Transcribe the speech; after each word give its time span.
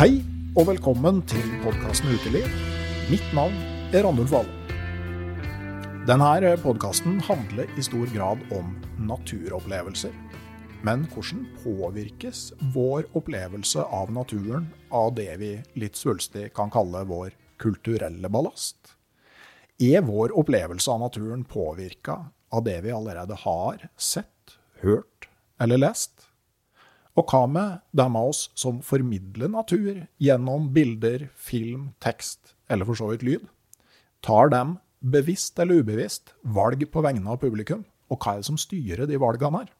Hei 0.00 0.22
og 0.56 0.64
velkommen 0.64 1.18
til 1.28 1.44
podkasten 1.60 2.14
Uteliv. 2.14 2.46
Mitt 3.10 3.26
navn 3.36 3.52
er 3.92 4.06
Randulf 4.06 4.30
Valle. 4.32 4.78
Denne 6.08 6.54
podkasten 6.62 7.18
handler 7.26 7.68
i 7.76 7.84
stor 7.84 8.08
grad 8.14 8.40
om 8.56 8.70
naturopplevelser. 9.10 10.14
Men 10.88 11.04
hvordan 11.12 11.42
påvirkes 11.60 12.46
vår 12.72 13.10
opplevelse 13.12 13.84
av 13.84 14.08
naturen 14.16 14.70
av 14.88 15.12
det 15.20 15.36
vi 15.42 15.52
litt 15.76 16.00
svulstig 16.00 16.46
kan 16.56 16.72
kalle 16.72 17.04
vår 17.04 17.36
kulturelle 17.60 18.32
ballast? 18.32 18.94
Er 19.84 20.08
vår 20.08 20.32
opplevelse 20.32 20.96
av 20.96 21.04
naturen 21.04 21.44
påvirka 21.44 22.22
av 22.48 22.64
det 22.64 22.80
vi 22.88 22.96
allerede 22.96 23.36
har 23.44 23.84
sett, 24.00 24.56
hørt 24.80 25.28
eller 25.60 25.84
lest? 25.84 26.19
Og 27.18 27.26
hva 27.26 27.42
med 27.50 27.80
dem 27.96 28.16
av 28.18 28.30
oss 28.30 28.44
som 28.58 28.78
formidler 28.86 29.50
natur 29.50 30.04
gjennom 30.22 30.68
bilder, 30.74 31.28
film, 31.34 31.90
tekst 32.02 32.54
eller 32.70 32.86
for 32.86 32.98
så 32.98 33.10
vidt 33.10 33.26
lyd? 33.26 33.48
Tar 34.22 34.52
dem, 34.52 34.76
bevisst 35.00 35.58
eller 35.58 35.82
ubevisst, 35.82 36.34
valg 36.42 36.84
på 36.92 37.02
vegne 37.04 37.32
av 37.32 37.40
publikum? 37.42 37.82
Og 38.10 38.18
hva 38.20 38.36
er 38.36 38.42
det 38.42 38.50
som 38.50 38.58
styrer 38.60 39.08
de 39.10 39.18
valgene 39.20 39.62
her? 39.62 39.72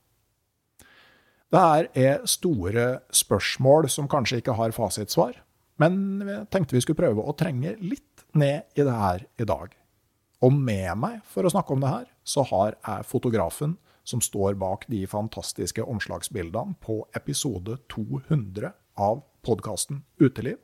Dette 1.50 1.98
er 1.98 2.26
store 2.30 2.86
spørsmål 3.14 3.88
som 3.90 4.08
kanskje 4.10 4.38
ikke 4.38 4.54
har 4.54 4.74
fasitsvar, 4.74 5.34
men 5.82 5.94
vi 6.22 6.36
tenkte 6.52 6.76
vi 6.76 6.82
skulle 6.84 7.00
prøve 7.00 7.24
å 7.24 7.34
trenge 7.34 7.74
litt 7.82 8.24
ned 8.38 8.78
i 8.78 8.84
det 8.86 8.94
her 8.94 9.24
i 9.40 9.46
dag. 9.48 9.72
Og 10.46 10.54
med 10.54 10.92
meg 11.02 11.18
for 11.28 11.44
å 11.44 11.50
snakke 11.52 11.74
om 11.74 11.82
det 11.82 11.90
her, 11.90 12.06
så 12.22 12.44
har 12.48 12.76
jeg 12.76 13.08
fotografen 13.10 13.74
som 14.10 14.22
står 14.24 14.58
bak 14.58 14.86
de 14.90 15.04
fantastiske 15.06 15.82
omslagsbildene 15.82 16.76
på 16.82 17.04
episode 17.16 17.78
200 17.94 18.72
av 18.98 19.22
podkasten 19.46 20.02
Uteliv. 20.18 20.58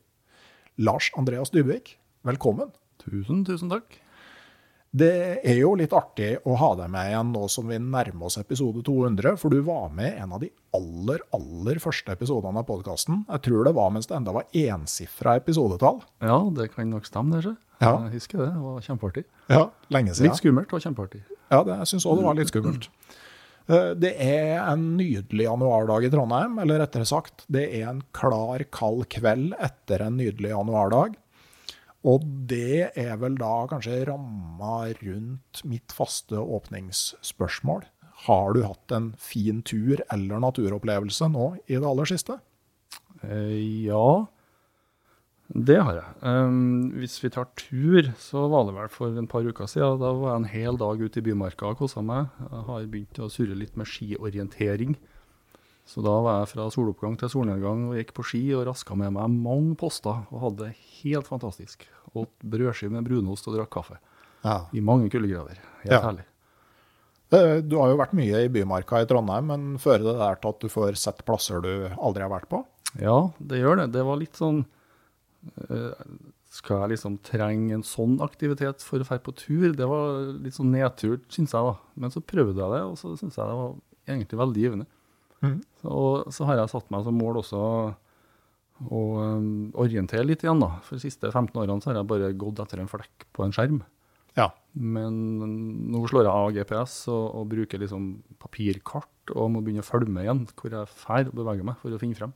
Lars 0.77 1.13
Andreas 1.17 1.55
Dybvik, 1.55 1.95
velkommen. 2.27 2.75
Tusen, 3.01 3.45
tusen 3.47 3.71
takk. 3.73 4.01
Det 4.97 5.43
er 5.45 5.59
jo 5.59 5.75
litt 5.77 5.93
artig 5.93 6.39
å 6.49 6.55
ha 6.57 6.71
deg 6.79 6.89
med 6.93 7.11
igjen 7.11 7.33
nå 7.35 7.43
som 7.53 7.67
vi 7.69 7.77
nærmer 7.83 8.29
oss 8.31 8.39
episode 8.41 8.81
200, 8.87 9.35
for 9.41 9.53
du 9.53 9.59
var 9.67 9.91
med 9.93 10.15
i 10.15 10.23
en 10.25 10.33
av 10.33 10.41
de 10.41 10.49
aller, 10.77 11.21
aller 11.37 11.81
første 11.83 12.15
episodene 12.15 12.63
av 12.63 12.69
podkasten. 12.69 13.25
Jeg 13.29 13.45
tror 13.45 13.69
det 13.69 13.75
var 13.77 13.93
mens 13.93 14.09
det 14.09 14.17
enda 14.17 14.33
var 14.37 14.49
ensifra 14.57 15.37
episodetall. 15.41 16.01
Ja, 16.25 16.39
det 16.57 16.71
kan 16.73 16.89
nok 16.93 17.09
stemme, 17.09 17.43
det. 17.45 17.57
Ja. 17.83 17.93
Jeg 18.07 18.17
husker 18.17 18.41
det. 18.41 18.51
Det 18.55 18.65
var 18.65 18.89
kjempeartig. 18.89 19.27
Ja, 19.53 19.63
lenge 19.93 20.17
siden. 20.17 20.31
Litt 20.31 20.41
skummelt 20.41 20.73
og 20.73 20.85
kjempeartig. 20.87 21.23
Ja, 21.51 21.61
det, 21.67 21.77
jeg 21.83 21.93
syns 21.93 22.09
òg 22.09 22.23
det 22.23 22.29
var 22.31 22.41
litt 22.41 22.55
skummelt. 22.55 22.89
Eh, 23.69 23.91
Det 23.99 24.15
er 24.23 24.61
en 24.63 24.97
nydelig 24.97 25.47
januardag 25.49 26.05
i 26.07 26.11
Trondheim, 26.13 26.59
eller 26.63 26.79
rettere 26.85 27.07
sagt, 27.09 27.45
det 27.51 27.65
er 27.81 27.89
en 27.91 28.03
klar, 28.15 28.63
kald 28.71 29.09
kveld 29.11 29.55
etter 29.59 30.05
en 30.07 30.17
nydelig 30.21 30.53
januardag. 30.53 31.17
Og 32.07 32.23
det 32.47 32.93
er 32.95 33.17
vel 33.19 33.35
da 33.41 33.67
kanskje 33.67 34.05
ramma 34.07 34.93
rundt 35.01 35.65
mitt 35.67 35.91
faste 35.91 36.39
åpningsspørsmål. 36.39 37.83
Har 38.27 38.55
du 38.55 38.63
hatt 38.63 38.93
en 38.95 39.11
fin 39.19 39.59
tur 39.67 40.01
eller 40.13 40.39
naturopplevelse 40.41 41.27
nå 41.33 41.57
i 41.67 41.75
det 41.75 41.85
aller 41.85 42.07
siste? 42.09 42.39
Eh, 43.27 43.59
ja, 43.89 44.27
det 45.49 45.77
har 45.79 45.95
jeg. 45.95 46.13
Um, 46.27 46.91
hvis 46.99 47.19
vi 47.23 47.31
tar 47.31 47.47
tur, 47.55 48.09
så 48.19 48.47
var 48.51 48.65
det 48.67 48.75
vel 48.75 48.89
for 48.91 49.15
en 49.19 49.29
par 49.31 49.47
uker 49.47 49.69
siden. 49.71 50.01
Da 50.03 50.11
var 50.13 50.33
jeg 50.35 50.41
en 50.43 50.49
hel 50.51 50.77
dag 50.81 51.01
ute 51.01 51.21
i 51.21 51.23
Bymarka 51.23 51.69
og 51.71 51.79
kosa 51.79 52.03
meg. 52.03 52.33
Jeg 52.43 52.65
har 52.67 52.87
begynt 52.91 53.21
å 53.23 53.29
surre 53.31 53.55
litt 53.55 53.77
med 53.79 53.87
skiorientering. 53.87 54.97
Så 55.87 56.03
da 56.03 56.17
var 56.19 56.41
jeg 56.41 56.51
fra 56.51 56.67
soloppgang 56.75 57.15
til 57.21 57.31
solnedgang 57.31 57.85
og 57.93 57.95
gikk 58.01 58.11
på 58.17 58.25
ski 58.27 58.41
og 58.59 58.65
raska 58.67 58.97
med 58.99 59.15
meg 59.15 59.31
mange 59.39 59.77
poster 59.79 60.25
og 60.35 60.41
hadde 60.43 60.67
det 60.67 60.81
helt 61.05 61.29
fantastisk. 61.31 61.87
Åt 62.19 62.33
brødskive 62.43 62.91
med 62.97 63.07
brunost 63.07 63.47
og 63.47 63.55
drakk 63.55 63.71
kaffe. 63.77 64.01
Ja. 64.43 64.65
I 64.75 64.83
mange 64.83 65.09
kuldegrader. 65.15 65.61
Helt 65.85 65.93
Ja. 65.95 66.01
herlig. 66.03 66.25
Eh, 67.31 67.61
Du 67.63 67.79
har 67.79 67.91
jo 67.91 67.97
vært 67.99 68.13
mye 68.15 68.45
i 68.45 68.49
Bymarka 68.49 69.01
i 69.03 69.07
Trondheim, 69.07 69.47
men 69.47 69.79
fører 69.79 70.03
det 70.11 70.19
der 70.19 70.35
til 70.43 70.49
at 70.49 70.61
du 70.61 70.69
får 70.69 70.97
sett 70.97 71.25
plasser 71.25 71.61
du 71.63 71.89
aldri 71.99 72.23
har 72.23 72.31
vært 72.31 72.49
på? 72.49 72.65
Ja, 73.01 73.31
det 73.41 73.59
gjør 73.63 73.77
det. 73.77 73.93
Det 73.93 74.05
var 74.05 74.17
litt 74.17 74.35
sånn 74.35 74.65
Skal 76.57 76.83
jeg 76.83 76.95
liksom 76.95 77.19
trenge 77.27 77.75
en 77.77 77.85
sånn 77.87 78.17
aktivitet 78.25 78.85
for 78.85 79.03
å 79.03 79.07
dra 79.07 79.19
på 79.23 79.35
tur? 79.37 79.73
Det 79.77 79.89
var 79.91 80.33
litt 80.45 80.57
sånn 80.57 80.73
nedtur, 80.75 81.19
syns 81.33 81.55
jeg, 81.55 81.73
da. 81.73 81.77
Men 82.01 82.15
så 82.15 82.23
prøvde 82.25 82.63
jeg 82.63 82.75
det, 82.77 82.83
og 82.87 82.97
så 83.01 83.13
syns 83.19 83.39
jeg 83.39 83.45
det 83.45 83.59
var 83.61 83.75
egentlig 84.07 84.41
veldig 84.41 84.65
givende. 84.65 84.89
Mm. 85.45 85.59
Så, 85.83 85.93
og 85.93 86.35
så 86.35 86.49
har 86.49 86.61
jeg 86.63 86.73
satt 86.73 86.93
meg 86.95 87.05
som 87.07 87.19
mål 87.21 87.43
også 87.43 87.63
å 88.87 89.03
um, 89.17 89.51
orientere 89.81 90.27
litt 90.27 90.45
igjen, 90.45 90.63
da. 90.63 90.79
For 90.87 90.99
de 90.99 91.07
siste 91.07 91.31
15 91.31 91.53
årene 91.63 91.83
så 91.83 91.93
har 91.93 92.01
jeg 92.01 92.11
bare 92.13 92.33
gått 92.39 92.63
etter 92.65 92.83
en 92.83 92.91
flekk 92.91 93.29
på 93.37 93.45
en 93.47 93.55
skjerm. 93.57 93.83
Ja. 94.37 94.51
Men 94.77 95.15
nå 95.93 96.03
slår 96.11 96.27
jeg 96.27 96.33
av 96.33 96.51
GPS 96.53 96.97
og, 97.09 97.25
og 97.41 97.47
bruker 97.53 97.81
liksom 97.81 98.11
papirkart 98.43 99.33
og 99.33 99.55
må 99.55 99.63
begynne 99.65 99.85
å 99.85 99.87
følge 99.87 100.13
med 100.13 100.27
igjen 100.27 100.43
hvor 100.53 100.75
jeg 100.75 100.91
drar 100.93 101.31
og 101.31 101.39
beveger 101.39 101.67
meg 101.67 101.81
for 101.81 101.97
å 101.97 102.01
finne 102.03 102.19
frem. 102.19 102.35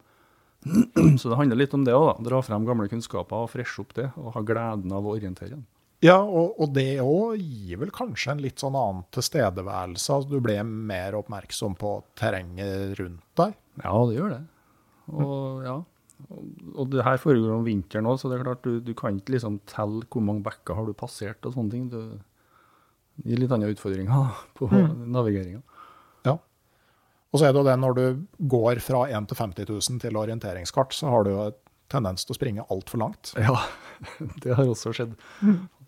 Så 1.20 1.30
det 1.30 1.36
handler 1.38 1.56
litt 1.56 1.74
om 1.76 1.84
det 1.86 1.94
òg. 1.96 2.18
Dra 2.26 2.40
frem 2.44 2.66
gamle 2.68 2.88
kunnskaper 2.92 3.46
og 3.46 3.50
freshe 3.52 3.80
opp 3.80 3.94
det. 3.96 4.10
Og 4.20 4.34
ha 4.36 4.42
gleden 4.44 4.92
av 4.92 5.06
å 5.08 5.14
orientere 5.16 5.54
Den. 5.56 5.66
Ja, 6.04 6.18
og, 6.24 6.54
og 6.60 6.70
det 6.72 6.98
òg 7.04 7.40
gir 7.44 7.76
vel 7.82 7.90
kanskje 7.92 8.32
en 8.32 8.38
litt 8.40 8.60
sånn 8.62 8.76
annen 8.78 9.02
tilstedeværelse. 9.12 10.14
Altså, 10.14 10.30
du 10.32 10.40
ble 10.44 10.56
mer 10.64 11.16
oppmerksom 11.18 11.74
på 11.80 11.90
terrenget 12.16 12.94
rundt 13.00 13.24
deg. 13.36 13.52
Ja, 13.84 13.92
det 14.08 14.16
gjør 14.16 14.32
det. 14.36 14.40
Og 15.12 15.66
ja. 15.66 15.74
Og, 16.30 16.40
og 16.76 16.88
det 16.92 17.04
her 17.04 17.20
foregår 17.20 17.52
om 17.56 17.64
vinteren 17.64 18.08
òg, 18.08 18.18
så 18.20 18.28
det 18.28 18.38
er 18.38 18.44
klart 18.44 18.64
du, 18.64 18.74
du 18.84 18.90
kan 18.96 19.16
ikke 19.16 19.36
liksom 19.38 19.58
telle 19.68 20.04
hvor 20.12 20.24
mange 20.24 20.44
bekker 20.44 20.76
har 20.76 20.88
du 20.88 20.92
passert 20.96 21.44
og 21.48 21.54
sånne 21.56 21.72
ting. 21.72 21.86
Du, 21.92 22.00
det 23.20 23.32
gir 23.34 23.40
litt 23.40 23.52
andre 23.56 23.72
utfordringer 23.72 24.32
på 24.60 24.68
Mm. 24.72 25.06
navigeringa. 25.16 25.62
Og 27.30 27.38
så 27.38 27.46
er 27.46 27.52
det 27.54 27.60
jo 27.62 27.66
det 27.68 27.76
når 27.78 27.96
du 27.96 28.04
går 28.50 28.80
fra 28.82 29.04
1 29.08 29.28
til 29.30 29.38
50 29.38 29.68
000 29.70 30.00
til 30.02 30.16
orienteringskart, 30.18 30.94
så 30.96 31.10
har 31.12 31.26
du 31.26 31.30
jo 31.30 31.44
tendens 31.90 32.24
til 32.26 32.34
å 32.34 32.38
springe 32.38 32.64
altfor 32.70 33.02
langt. 33.02 33.32
Ja, 33.38 33.54
det 34.42 34.54
har 34.58 34.66
også 34.66 34.92
skjedd. 34.94 35.14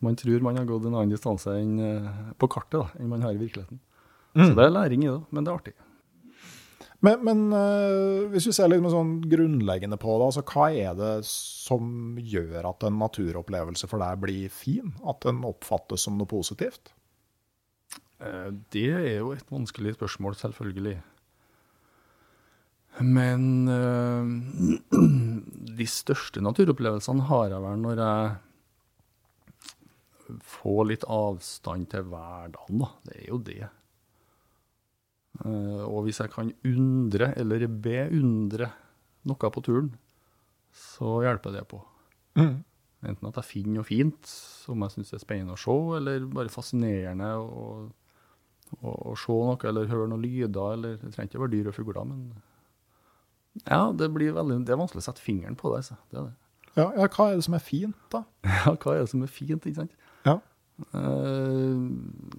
Man 0.02 0.18
tror 0.18 0.42
man 0.42 0.58
har 0.58 0.66
gått 0.68 0.86
en 0.86 0.94
annen 0.98 1.14
distanse 1.14 1.54
enn, 1.58 1.76
eh, 1.82 2.10
på 2.38 2.48
kartet 2.50 2.78
da, 2.80 2.86
enn 2.98 3.10
man 3.10 3.22
har 3.26 3.34
i 3.34 3.42
virkeligheten. 3.42 3.80
Så 4.38 4.52
det 4.56 4.64
er 4.64 4.72
læring 4.72 5.02
i 5.04 5.10
det, 5.10 5.18
men 5.30 5.44
det 5.44 5.52
er 5.52 5.58
artig. 5.60 5.74
Men, 7.02 7.18
men 7.26 7.40
eh, 7.58 8.28
hvis 8.30 8.46
vi 8.46 8.54
ser 8.54 8.70
litt 8.70 8.82
med 8.82 8.94
sånn 8.94 9.16
grunnleggende 9.26 9.98
på 10.00 10.14
det, 10.20 10.28
altså 10.30 10.44
hva 10.46 10.68
er 10.70 10.94
det 10.98 11.12
som 11.26 12.16
gjør 12.22 12.68
at 12.70 12.86
en 12.86 12.98
naturopplevelse 13.02 13.90
for 13.90 14.02
deg 14.02 14.20
blir 14.22 14.52
fin? 14.54 14.92
At 15.10 15.26
den 15.26 15.42
oppfattes 15.46 16.06
som 16.06 16.14
noe 16.20 16.30
positivt? 16.30 16.92
Eh, 18.22 18.50
Det 18.70 18.86
er 18.94 19.16
jo 19.18 19.32
et 19.34 19.50
vanskelig 19.50 19.96
spørsmål, 19.98 20.38
selvfølgelig. 20.38 21.00
Men 23.00 23.68
øh, 23.72 24.24
de 25.78 25.86
største 25.88 26.42
naturopplevelsene 26.44 27.24
har 27.30 27.54
jeg 27.54 27.64
vel 27.64 27.78
når 27.80 28.02
jeg 28.02 28.32
får 30.40 30.82
litt 30.88 31.06
avstand 31.08 31.88
til 31.92 32.04
hverdagen, 32.08 32.82
da. 32.82 32.90
Det 33.06 33.16
er 33.18 33.28
jo 33.28 33.38
det. 33.44 33.62
Eh, 35.44 35.82
og 35.86 36.04
hvis 36.06 36.20
jeg 36.22 36.32
kan 36.32 36.52
undre, 36.68 37.32
eller 37.40 37.66
beundre, 37.68 38.70
noe 39.28 39.50
på 39.54 39.64
turen, 39.64 39.90
så 40.72 41.20
hjelper 41.26 41.56
det 41.56 41.64
på. 41.70 41.80
Mm. 42.38 42.62
Enten 43.02 43.28
at 43.28 43.40
jeg 43.40 43.48
finner 43.48 43.80
noe 43.80 43.86
fint 43.86 44.28
som 44.28 44.82
jeg 44.84 44.96
syns 44.96 45.12
er 45.16 45.22
spennende 45.22 45.56
å 45.56 45.60
se, 45.60 45.74
eller 45.98 46.28
bare 46.32 46.52
fascinerende 46.52 47.32
å, 47.38 47.66
å, 48.78 48.94
å 49.12 49.16
se 49.18 49.36
noe, 49.36 49.58
eller 49.68 49.90
høre 49.90 50.08
noen 50.10 50.24
lyder, 50.24 50.78
eller 50.78 50.96
Det 51.00 51.12
trenger 51.12 51.32
ikke 51.32 51.44
være 51.44 51.54
dyr 51.56 51.70
og 51.72 51.78
fugler, 51.78 52.08
men 52.08 52.26
ja, 53.68 53.82
det 53.92 54.08
blir 54.14 54.32
veldig, 54.36 54.60
det 54.66 54.72
er 54.74 54.80
vanskelig 54.80 55.02
å 55.02 55.08
sette 55.10 55.22
fingeren 55.24 55.56
på 55.58 55.72
det. 55.72 55.82
Altså. 55.82 55.96
det, 56.10 56.18
er 56.18 56.30
det. 56.30 56.36
Ja, 56.76 56.86
ja, 56.96 57.08
hva 57.12 57.26
er 57.30 57.36
det 57.36 57.44
som 57.44 57.54
er 57.58 57.64
fint, 57.66 57.98
da? 58.14 58.22
Ja, 58.48 58.72
hva 58.80 58.94
er 58.96 59.02
det 59.04 59.10
som 59.12 59.22
er 59.26 59.32
fint, 59.32 59.66
ikke 59.68 59.82
sant? 59.82 59.92
Ja. 60.24 60.38
Eh, 60.96 61.82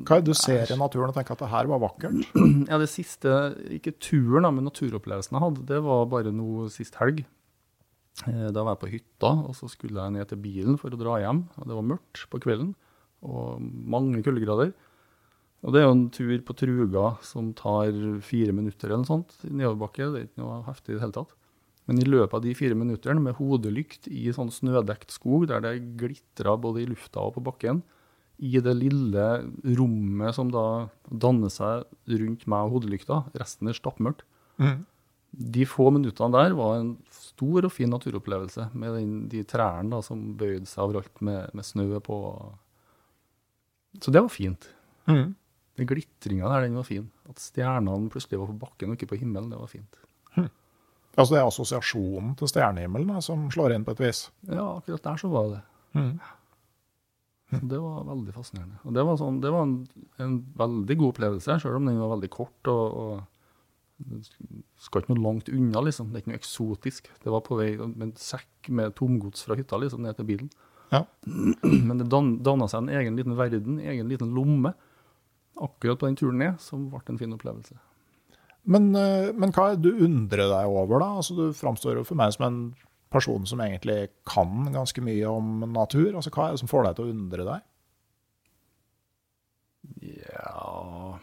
Hva 0.04 0.18
er 0.18 0.24
det 0.24 0.31
du 0.33 0.36
ser 0.36 0.71
i 0.74 0.77
naturen 0.80 1.12
og 1.12 1.15
tenker 1.18 1.36
at 1.38 1.44
det 1.45 1.51
her 1.54 1.69
var 1.69 1.81
vakkert? 1.83 2.18
ja, 2.71 2.80
det 2.81 2.89
siste, 2.92 3.30
ikke 3.77 3.94
turen, 4.01 4.48
men 4.50 4.65
naturopplevelsen 4.68 5.38
jeg 5.38 5.44
hadde, 5.45 5.65
det 5.69 5.80
var 5.86 6.07
bare 6.12 6.33
nå 6.33 6.65
sist 6.74 6.98
helg. 7.01 7.21
Eh, 8.27 8.50
Da 8.54 8.63
var 8.65 8.75
jeg 8.75 8.81
på 8.83 8.92
hytta, 8.95 9.31
og 9.48 9.54
så 9.57 9.69
skulle 9.71 10.01
jeg 10.01 10.15
ned 10.18 10.27
til 10.33 10.42
bilen 10.44 10.80
for 10.81 10.94
å 10.94 11.00
dra 11.00 11.19
hjem. 11.24 11.45
og 11.60 11.69
Det 11.69 11.77
var 11.77 11.88
mørkt 11.94 12.25
på 12.33 12.42
kvelden, 12.44 12.74
og 13.24 13.62
mange 13.62 14.24
kuldegrader. 14.25 14.74
Og 15.63 15.71
det 15.71 15.80
er 15.80 15.86
jo 15.88 15.94
en 15.95 16.10
tur 16.12 16.33
på 16.44 16.56
Truga 16.60 17.06
som 17.24 17.54
tar 17.56 17.94
fire 18.25 18.51
minutter 18.56 18.89
eller 18.89 19.04
noe 19.06 19.07
sånt 19.07 19.36
i 19.48 19.51
nedoverbakke. 19.54 20.10
Det 20.12 20.19
er 20.19 20.27
ikke 20.27 20.44
noe 20.44 20.57
heftig 20.68 20.92
i 20.92 20.98
det 20.98 21.04
hele 21.06 21.15
tatt. 21.15 21.31
Men 21.88 22.00
i 22.00 22.07
løpet 22.07 22.36
av 22.38 22.44
de 22.44 22.54
fire 22.56 22.75
minutterne 22.80 23.24
med 23.24 23.36
hodelykt 23.39 24.07
i 24.12 24.25
sånn 24.36 24.51
snødekt 24.51 25.12
skog, 25.15 25.48
der 25.51 25.63
det 25.63 25.74
glitrer 26.00 26.60
både 26.60 26.83
i 26.83 26.88
lufta 26.88 27.24
og 27.24 27.38
på 27.38 27.44
bakken, 27.48 27.81
i 28.44 28.60
det 28.63 28.74
lille 28.75 29.25
rommet 29.77 30.36
som 30.36 30.50
da 30.51 30.89
danner 31.07 31.51
seg 31.54 31.83
rundt 32.12 32.44
meg 32.50 32.65
og 32.68 32.77
hodelykta, 32.80 33.21
resten 33.39 33.71
er 33.71 33.77
stappmørkt, 33.80 34.24
Mm. 34.60 34.86
de 35.33 35.63
få 35.65 35.88
minuttene 35.92 36.31
der 36.31 36.54
var 36.54 36.75
en 36.77 36.92
stor 37.10 37.65
og 37.65 37.71
fin 37.74 37.89
naturopplevelse 37.89 38.68
med 38.77 38.94
den, 38.94 39.13
de 39.30 39.44
trærne 39.44 39.89
da, 39.89 40.01
som 40.06 40.36
bøyde 40.38 40.68
seg 40.69 40.83
overalt 40.83 41.21
med, 41.21 41.50
med 41.56 41.65
snø 41.65 41.88
på. 42.06 42.18
Så 44.01 44.12
det 44.13 44.21
var 44.21 44.30
fint. 44.30 44.68
Mm. 45.10 45.33
Den 45.80 45.90
glitringa 45.90 46.50
der, 46.52 46.68
den 46.68 46.78
var 46.78 46.86
fin. 46.86 47.10
At 47.30 47.42
stjernene 47.42 48.12
plutselig 48.14 48.42
var 48.42 48.52
på 48.52 48.60
bakken 48.62 48.94
og 48.94 48.98
ikke 49.00 49.14
på 49.14 49.22
himmelen, 49.24 49.50
det 49.54 49.62
var 49.62 49.72
fint. 49.72 50.00
Altså 51.14 51.36
det 51.36 51.42
er 51.42 51.48
assosiasjonen 51.48 52.31
til 52.38 52.50
stjernehimmelen 52.50 53.12
da, 53.14 53.20
som 53.22 53.46
slår 53.54 53.75
inn 53.75 53.84
på 53.86 53.94
et 53.94 54.02
vis. 54.02 54.25
Ja, 54.50 54.80
akkurat 54.80 55.04
der 55.06 55.20
så 55.22 55.30
var 55.30 55.52
det. 55.52 55.60
Mm. 55.94 56.16
Så 57.54 57.68
det 57.70 57.81
var 57.84 58.08
veldig 58.08 58.34
fascinerende. 58.34 58.80
Og 58.81 58.96
det 58.98 59.04
var, 59.06 59.20
sånn, 59.22 59.38
det 59.44 59.52
var 59.54 59.68
en, 59.68 59.75
en 60.25 60.40
veldig 60.58 60.98
god 60.98 61.12
opplevelse, 61.14 61.60
selv 61.62 61.78
om 61.78 61.90
den 61.90 62.02
var 62.02 62.16
veldig 62.16 62.30
kort. 62.34 62.72
og, 62.72 62.98
og 62.98 63.22
skal 64.81 65.04
ikke 65.04 65.14
noe 65.14 65.25
langt 65.28 65.52
unna, 65.54 65.84
liksom. 65.86 66.10
Det 66.10 66.18
er 66.18 66.24
ikke 66.24 66.31
noe 66.34 66.40
eksotisk. 66.42 67.12
Det 67.22 67.34
var 67.36 67.44
på 67.46 67.60
vei 67.60 67.70
med 67.78 68.08
en 68.08 68.16
sekk 68.18 68.72
med 68.74 68.96
tomgods 68.98 69.46
fra 69.46 69.58
hytta 69.60 69.78
liksom, 69.84 70.02
ned 70.08 70.18
til 70.18 70.28
bilen. 70.31 70.50
Ja. 70.90 71.04
Men 71.88 72.02
det 72.02 72.10
dan, 72.10 72.40
danna 72.46 72.66
seg 72.72 72.88
en 72.88 72.96
egen 72.98 73.22
liten 73.22 73.38
verden, 73.38 73.78
egen 73.86 74.10
liten 74.10 74.34
lomme, 74.34 74.74
akkurat 75.61 76.00
på 76.00 76.09
den 76.09 76.17
turen 76.19 76.39
ned, 76.41 76.61
som 76.61 76.88
ble 76.91 77.01
en 77.09 77.19
fin 77.19 77.35
opplevelse. 77.35 77.77
Men, 78.63 78.95
eh, 78.95 79.31
men 79.35 79.51
hva 79.51 79.71
er 79.71 79.75
det 79.77 79.91
du 79.91 80.05
undrer 80.05 80.47
deg 80.47 80.71
over, 80.71 81.01
da? 81.03 81.09
Altså, 81.19 81.35
du 81.35 81.57
framstår 81.57 82.00
jo 82.00 82.07
for 82.07 82.19
meg 82.19 82.31
som 82.35 82.47
en 82.47 82.59
person 83.13 83.45
som 83.45 83.61
egentlig 83.61 84.09
kan 84.29 84.71
ganske 84.73 85.03
mye 85.03 85.29
om 85.29 85.67
natur. 85.73 86.15
Altså, 86.15 86.31
hva 86.33 86.47
er 86.47 86.55
det 86.55 86.63
som 86.63 86.71
får 86.71 86.88
deg 86.88 86.97
til 86.97 87.05
å 87.05 87.13
undre 87.13 87.47
deg? 87.51 87.69
Ja 90.23 91.19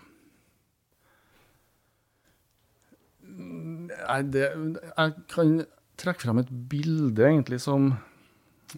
Nei, 3.31 4.21
det 4.29 4.47
Jeg 4.51 5.13
kan 5.31 5.53
trekke 6.01 6.27
frem 6.27 6.41
et 6.43 6.51
bilde, 6.71 7.25
egentlig, 7.25 7.61
som 7.63 7.93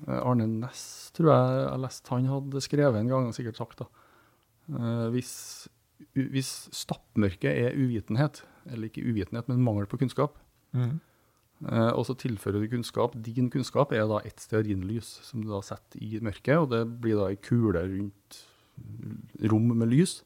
eh, 0.07 0.21
Arne 0.21 0.47
Næss, 0.47 1.11
tror 1.17 1.33
jeg 1.33 1.59
jeg 1.63 1.83
leste 1.83 2.13
han 2.15 2.31
hadde 2.31 2.63
skrevet 2.65 3.01
en 3.01 3.11
gang, 3.11 3.27
og 3.27 3.37
sikkert 3.37 3.59
sagt. 3.59 3.83
da. 3.83 4.02
Eh, 4.71 5.09
Hvis, 5.15 5.33
hvis 6.15 6.51
stappmørket 6.75 7.51
er 7.51 7.79
uvitenhet, 7.79 8.45
eller 8.67 8.89
ikke 8.89 9.07
uvitenhet, 9.07 9.49
men 9.49 9.65
mangel 9.65 9.87
på 9.91 9.99
kunnskap, 9.99 10.39
mm. 10.73 11.01
og 11.95 12.05
så 12.07 12.15
tilfører 12.19 12.63
du 12.63 12.69
kunnskap. 12.71 13.15
Din 13.23 13.51
kunnskap 13.51 13.93
er 13.93 14.07
da 14.11 14.21
ett 14.27 14.41
stearinlys 14.43 15.09
som 15.27 15.43
du 15.43 15.51
da 15.51 15.61
setter 15.63 15.99
i 16.03 16.21
mørket, 16.23 16.57
og 16.59 16.71
det 16.71 16.83
blir 17.03 17.19
da 17.19 17.29
ei 17.31 17.39
kule 17.43 17.83
rundt 17.87 18.39
rom 19.51 19.69
med 19.79 19.91
lys. 19.91 20.21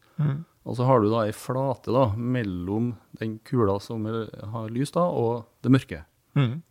Og 0.67 0.77
så 0.79 0.87
har 0.89 1.01
du 1.01 1.11
da 1.13 1.27
ei 1.27 1.35
flate 1.37 1.93
da, 1.95 2.09
mellom 2.17 2.95
den 3.21 3.39
kula 3.47 3.79
som 3.81 4.05
har 4.09 4.73
lys, 4.73 4.93
da, 4.97 5.05
og 5.07 5.47
det 5.63 5.73
mørke. 5.73 6.03
Mm. 6.37 6.63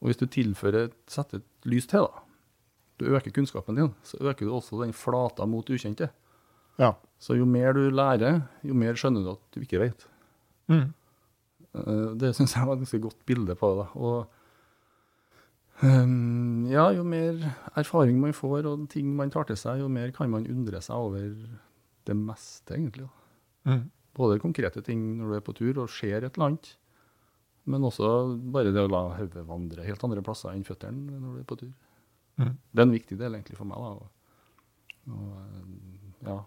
Og 0.00 0.08
hvis 0.10 0.20
du 0.20 0.26
tilfører, 0.26 0.90
setter 1.06 1.40
et 1.40 1.68
lys 1.70 1.86
til, 1.86 2.08
da, 2.08 2.24
du 2.98 3.06
øker 3.12 3.32
kunnskapen 3.32 3.78
din, 3.78 3.92
så 4.02 4.18
øker 4.20 4.48
du 4.48 4.52
også 4.56 4.80
den 4.82 4.92
flata 4.96 5.46
mot 5.46 5.68
ukjente. 5.70 6.10
Ja. 6.80 6.94
Så 7.22 7.36
jo 7.38 7.44
mer 7.46 7.72
du 7.76 7.84
lærer, 7.90 8.42
jo 8.66 8.74
mer 8.74 8.94
skjønner 8.98 9.22
du 9.24 9.30
at 9.34 9.42
du 9.54 9.60
ikke 9.62 9.80
vet. 9.82 10.06
Mm. 10.72 10.92
Eh, 11.74 12.08
Det 12.18 12.34
syns 12.36 12.54
jeg 12.56 12.66
var 12.66 12.74
et 12.76 12.84
ganske 12.84 13.02
godt 13.02 13.20
bilde 13.26 13.54
på 13.58 13.70
det. 13.72 13.84
da. 13.84 13.88
Og 14.00 14.26
ehm, 15.82 16.66
ja, 16.70 16.88
jo 16.96 17.04
mer 17.06 17.38
erfaring 17.78 18.20
man 18.20 18.34
får 18.36 18.66
og 18.70 18.88
ting 18.92 19.14
man 19.16 19.30
tar 19.30 19.44
til 19.48 19.56
seg, 19.58 19.80
jo 19.82 19.88
mer 19.88 20.10
kan 20.14 20.30
man 20.30 20.46
undre 20.50 20.80
seg 20.84 20.96
over 20.96 21.26
det 22.06 22.16
meste, 22.18 22.74
egentlig. 22.74 23.08
Mm. 23.68 23.90
Både 24.16 24.40
konkrete 24.42 24.82
ting 24.84 25.18
når 25.18 25.28
du 25.30 25.36
er 25.38 25.44
på 25.46 25.54
tur 25.56 25.78
og 25.84 25.90
ser 25.90 26.24
et 26.26 26.34
eller 26.36 26.50
annet, 26.50 26.76
men 27.64 27.86
også 27.86 28.08
bare 28.52 28.72
det 28.74 28.82
å 28.82 28.90
la 28.90 29.04
hodet 29.16 29.46
vandre 29.46 29.84
helt 29.86 30.02
andre 30.04 30.22
plasser 30.26 30.50
enn 30.50 30.64
føttene 30.66 31.14
når 31.20 31.36
du 31.36 31.40
er 31.40 31.46
på 31.46 31.58
tur. 31.60 31.72
Mm. 32.40 32.56
Det 32.58 32.80
er 32.80 32.88
en 32.88 32.96
viktig 32.96 33.18
del 33.20 33.36
egentlig 33.36 33.56
for 33.58 33.68
meg. 33.70 33.78
da. 33.78 33.90
Og, 33.92 34.08
og, 35.14 35.30
ja. 36.26 36.38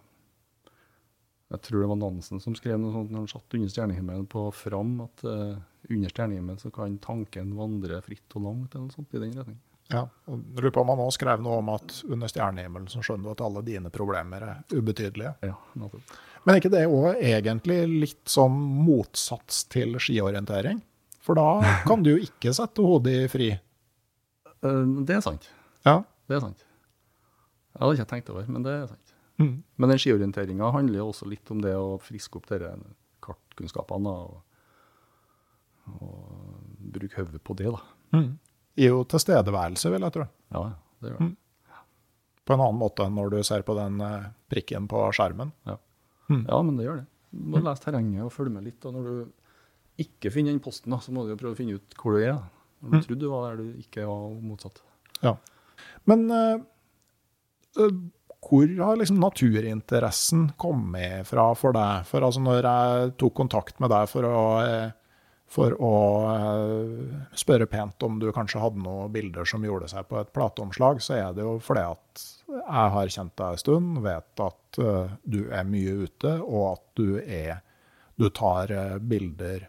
Jeg 1.55 1.63
tror 1.69 1.83
det 1.83 1.91
var 1.91 1.99
Nansen 2.01 2.41
som 2.43 2.55
skrev 2.57 2.79
noe 2.81 2.91
sånt 2.91 3.13
når 3.13 3.23
han 3.23 3.31
satt 3.31 3.55
under 3.55 3.71
stjernehimmelen 3.71 4.25
på 4.31 4.49
Fram, 4.55 4.97
at 5.05 5.23
uh, 5.23 5.55
under 5.87 6.11
stjernehimmelen 6.11 6.59
så 6.59 6.71
kan 6.75 6.97
tanken 7.03 7.53
vandre 7.55 8.01
fritt 8.03 8.35
og 8.35 8.43
langt, 8.49 8.75
eller 8.75 8.89
noe 8.89 8.95
sånt 8.95 9.15
i 9.15 9.21
den 9.23 9.37
retning. 9.37 9.61
Ja. 9.93 10.07
og 10.25 10.41
Lurer 10.57 10.73
på 10.73 10.81
om 10.81 10.89
han 10.89 11.01
også 11.03 11.19
skrev 11.19 11.43
noe 11.45 11.59
om 11.61 11.69
at 11.75 11.99
under 12.09 12.29
stjernehimmelen 12.31 12.89
så 12.89 13.03
skjønner 13.05 13.27
du 13.27 13.33
at 13.35 13.43
alle 13.45 13.61
dine 13.67 13.91
problemer 13.93 14.45
er 14.47 14.73
ubetydelige. 14.73 15.35
Ja, 15.45 15.55
nettopp. 15.77 16.15
Men 16.45 16.53
er 16.53 16.61
ikke 16.61 16.73
det 16.73 16.83
òg 16.89 17.21
egentlig 17.21 17.79
litt 17.89 18.29
sånn 18.29 18.57
motsats 18.85 19.63
til 19.73 19.97
skiorientering? 20.01 20.81
For 21.25 21.37
da 21.37 21.61
kan 21.89 22.05
du 22.05 22.15
jo 22.15 22.19
ikke 22.25 22.53
sette 22.57 22.85
hodet 22.85 23.15
i 23.23 23.29
fri. 23.31 23.49
Eh, 23.55 24.83
det 25.05 25.19
er 25.19 25.25
sant. 25.25 25.49
Ja. 25.85 25.99
Det 26.25 26.39
er 26.39 26.45
sant. 26.47 26.65
Jeg 27.75 27.83
hadde 27.83 27.97
ikke 27.97 28.11
tenkt 28.13 28.31
over, 28.33 28.45
men 28.49 28.65
det 28.65 28.73
er 28.73 28.85
sant. 28.89 29.04
Mm. 29.41 29.55
Men 29.75 29.91
den 29.91 29.99
skiorienteringa 29.99 30.69
handler 30.71 31.01
jo 31.01 31.07
også 31.11 31.27
litt 31.27 31.49
om 31.51 31.61
det 31.63 31.73
å 31.75 31.97
friske 31.99 32.37
opp 32.39 32.45
dere 32.47 32.73
kartkunnskapene 33.25 34.11
og, 34.25 34.37
og 35.99 36.91
bruke 36.95 37.19
hodet 37.19 37.41
på 37.43 37.55
det, 37.59 37.71
da. 37.73 37.81
Mm. 38.15 38.29
Gir 38.75 38.91
jo 38.93 39.01
tilstedeværelse, 39.11 39.91
vil 39.93 40.05
jeg 40.07 40.15
tro. 40.15 40.27
Ja, 40.55 40.63
det 41.03 41.11
gjør 41.13 41.21
det. 41.23 41.31
På 42.45 42.53
en 42.53 42.61
annen 42.61 42.77
måte 42.79 43.05
enn 43.07 43.15
når 43.17 43.31
du 43.33 43.39
ser 43.47 43.63
på 43.65 43.73
den 43.77 43.97
eh, 44.05 44.27
prikken 44.51 44.85
på 44.91 44.99
skjermen. 45.17 45.51
Mm. 46.29 46.43
Ja, 46.45 46.59
men 46.61 46.75
det 46.77 46.85
gjør 46.85 46.99
det. 47.01 47.07
Du 47.35 47.47
må 47.55 47.61
lese 47.65 47.83
terrenget 47.87 48.21
og 48.27 48.33
følge 48.35 48.53
med 48.53 48.67
litt. 48.67 48.85
Og 48.85 48.93
når 48.93 49.07
du 49.09 50.03
ikke 50.03 50.29
finner 50.33 50.53
den 50.53 50.61
posten, 50.63 50.93
da, 50.93 50.99
så 51.01 51.13
må 51.15 51.23
du 51.25 51.33
jo 51.33 51.39
prøve 51.41 51.55
å 51.55 51.57
finne 51.57 51.79
ut 51.79 51.95
hvor 51.97 52.15
du 52.15 52.21
er. 52.21 52.35
da. 52.37 52.51
Når 52.83 52.91
du 52.91 52.97
Mm. 52.97 53.03
trodde 53.07 53.19
du 53.23 53.29
var 53.31 53.43
der 53.49 53.63
du 53.63 53.79
ikke 53.81 54.05
var, 54.05 54.27
og 54.29 54.43
motsatt. 54.43 54.81
Men 56.05 56.29
uh, 56.31 56.61
eh, 57.81 57.95
hvor 58.45 58.77
har 58.83 58.99
liksom 58.99 59.19
naturinteressen 59.19 60.51
kommet 60.57 61.27
fra 61.27 61.49
for 61.57 61.75
deg? 61.75 62.05
For 62.09 62.25
altså 62.25 62.43
når 62.43 62.61
jeg 62.67 63.15
tok 63.21 63.35
kontakt 63.41 63.81
med 63.81 63.91
deg 63.93 64.09
for 64.11 64.27
å, 64.29 64.45
eh, 64.61 64.93
for 65.49 65.75
å 65.81 65.97
eh, 66.29 67.19
spørre 67.37 67.67
pent 67.71 68.05
om 68.05 68.19
du 68.21 68.29
kanskje 68.35 68.61
hadde 68.61 68.83
noen 68.83 69.13
bilder 69.13 69.47
som 69.49 69.65
gjorde 69.65 69.89
seg 69.91 70.07
på 70.09 70.19
et 70.21 70.33
plateomslag, 70.35 71.01
så 71.01 71.17
er 71.17 71.37
det 71.37 71.45
jo 71.45 71.57
fordi 71.63 71.85
at 71.95 72.25
jeg 72.55 72.93
har 72.97 73.13
kjent 73.17 73.35
deg 73.41 73.47
en 73.55 73.63
stund, 73.63 74.01
vet 74.05 74.45
at 74.45 74.81
eh, 74.81 75.15
du 75.23 75.39
er 75.49 75.69
mye 75.69 75.95
ute, 76.05 76.35
og 76.43 76.75
at 76.75 76.85
du 77.01 77.07
er 77.21 77.61
Du 78.15 78.29
tar 78.31 78.71
bilder 79.03 79.65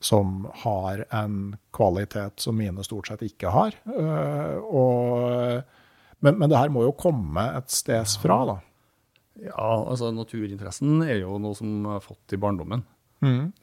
som 0.00 0.46
har 0.62 1.02
en 1.12 1.58
kvalitet 1.76 2.40
som 2.40 2.56
mine 2.56 2.80
stort 2.80 3.10
sett 3.10 3.20
ikke 3.20 3.50
har. 3.52 3.74
Og, 4.64 5.60
men, 6.20 6.36
men 6.38 6.50
det 6.52 6.58
her 6.60 6.72
må 6.72 6.82
jo 6.86 6.92
komme 6.96 7.44
et 7.58 7.70
sted 7.72 8.06
fra, 8.22 8.40
da. 8.48 8.56
Ja, 9.40 9.68
altså 9.88 10.10
naturinteressen 10.12 11.00
er 11.06 11.22
jo 11.22 11.38
noe 11.40 11.56
som 11.56 11.70
jeg 11.80 11.94
har 11.96 12.02
fått 12.04 12.34
i 12.36 12.40
barndommen. 12.40 12.82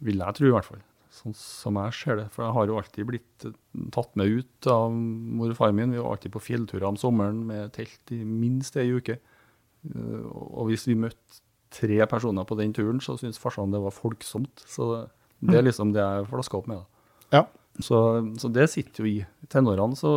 Vil 0.01 0.21
jeg 0.23 0.37
tro, 0.37 0.47
i 0.49 0.53
hvert 0.55 0.65
fall. 0.65 0.79
sånn 1.17 1.33
som 1.37 1.77
jeg 1.81 1.93
ser 1.97 2.17
det. 2.19 2.25
For 2.33 2.45
jeg 2.45 2.53
har 2.55 2.67
jo 2.69 2.77
alltid 2.77 3.07
blitt 3.09 3.45
eh, 3.49 3.53
tatt 3.93 4.11
med 4.19 4.29
ut 4.29 4.67
av 4.69 4.91
mor 4.93 5.49
og 5.49 5.57
far 5.57 5.71
min. 5.73 5.93
Vi 5.95 6.01
var 6.01 6.13
alltid 6.15 6.33
på 6.35 6.41
fjellturer 6.45 6.85
om 6.89 6.97
sommeren 7.01 7.39
med 7.49 7.71
telt 7.73 8.13
i 8.13 8.19
minst 8.25 8.77
ei 8.77 8.87
uke. 8.93 9.15
Eh, 9.17 10.25
Og 10.29 10.69
hvis 10.69 10.85
vi 10.89 10.97
møtte 10.97 11.41
tre 11.73 11.97
personer 12.09 12.45
på 12.47 12.57
den 12.59 12.73
turen, 12.73 13.01
så 13.03 13.17
syntes 13.17 13.41
farsan 13.41 13.73
det 13.73 13.81
var 13.81 13.93
folksomt. 13.95 14.61
Så 14.69 14.91
det, 14.93 15.01
det 15.49 15.57
er 15.61 15.65
liksom 15.67 15.93
det 15.95 16.05
jeg 16.05 16.29
flaska 16.29 16.57
opp 16.61 16.69
med. 16.69 16.83
da. 16.85 17.39
Ja. 17.39 17.43
Så, 17.81 17.97
så 18.41 18.49
det 18.53 18.69
sitter 18.73 19.03
jo 19.03 19.09
i. 19.09 19.17
I 19.45 19.49
tenårene 19.51 19.97
så 19.99 20.13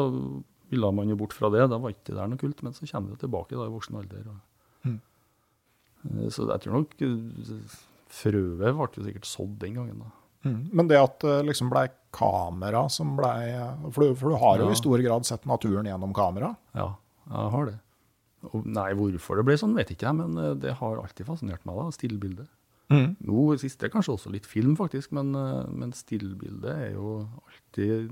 ville 0.71 0.93
man 0.95 1.09
jo 1.09 1.17
bort 1.17 1.33
fra 1.37 1.51
det. 1.51 1.69
Da 1.71 1.79
var 1.79 1.91
ikke 1.93 2.05
det 2.13 2.17
der 2.21 2.29
noe 2.29 2.39
kult. 2.41 2.63
Men 2.63 2.73
så 2.73 2.87
kommer 2.91 3.11
det 3.15 3.21
tilbake 3.25 3.57
da 3.59 3.67
i 3.67 3.75
voksen 3.77 3.97
alder. 4.01 4.27
Og, 4.29 4.41
Mm. 4.87 5.01
Eh, 6.25 6.29
Så 6.33 6.47
jeg 6.49 6.61
tror 6.63 6.73
nok 6.79 6.95
eh, 7.03 7.77
frøet 8.09 8.57
ble 8.59 8.73
jo 8.97 9.05
sikkert 9.05 9.29
sådd 9.29 9.59
den 9.61 9.75
gangen. 9.75 9.99
da. 9.99 10.11
Mm. 10.49 10.71
Men 10.73 10.89
det 10.89 10.97
at 10.97 11.19
det 11.21 11.45
liksom 11.47 11.69
blei 11.71 11.89
kamera 12.13 12.87
som 12.91 13.17
blei 13.19 13.53
for, 13.93 14.01
du- 14.09 14.15
for 14.15 14.31
du 14.31 14.37
har 14.37 14.57
jo 14.59 14.65
Ja. 14.67 14.71
i 14.73 14.75
stor 14.81 14.99
grad 15.03 15.27
sett 15.27 15.45
naturen 15.45 15.85
gjennom 15.85 16.15
kamera. 16.15 16.57
Ja, 16.75 16.95
jeg 17.29 17.51
har 17.51 17.67
det. 17.67 17.79
Og 18.55 18.65
nei, 18.65 18.95
hvorfor 18.95 19.37
det 19.37 19.45
ble 19.45 19.55
sånn, 19.59 19.75
vet 19.77 19.91
ikke 19.91 20.07
jeg, 20.09 20.15
men 20.17 20.39
eh, 20.39 20.55
det 20.55 20.73
har 20.79 20.97
alltid 20.97 21.27
fascinert 21.27 21.61
meg. 21.67 21.77
da, 21.77 21.91
Stillbildet. 21.91 22.49
Mm. 22.91 23.17
Nå 23.23 23.59
siste 23.61 23.89
kanskje 23.91 24.17
også 24.17 24.33
litt 24.33 24.47
film, 24.47 24.75
faktisk, 24.77 25.13
men, 25.13 25.35
eh, 25.37 25.67
men 25.71 25.93
stillbildet 25.93 26.65
er 26.75 26.93
jo 26.95 27.29
alltid 27.47 28.11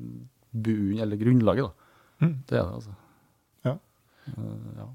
buen, 0.52 0.98
eller 1.00 1.16
grunnlaget, 1.16 1.64
da. 1.64 1.72
Mm. 2.22 2.34
Det 2.48 2.58
er 2.58 2.64
det, 2.64 2.74
altså. 2.80 2.94
Ja. 3.66 3.74
Uh, 4.34 4.70
ja. 4.78 4.88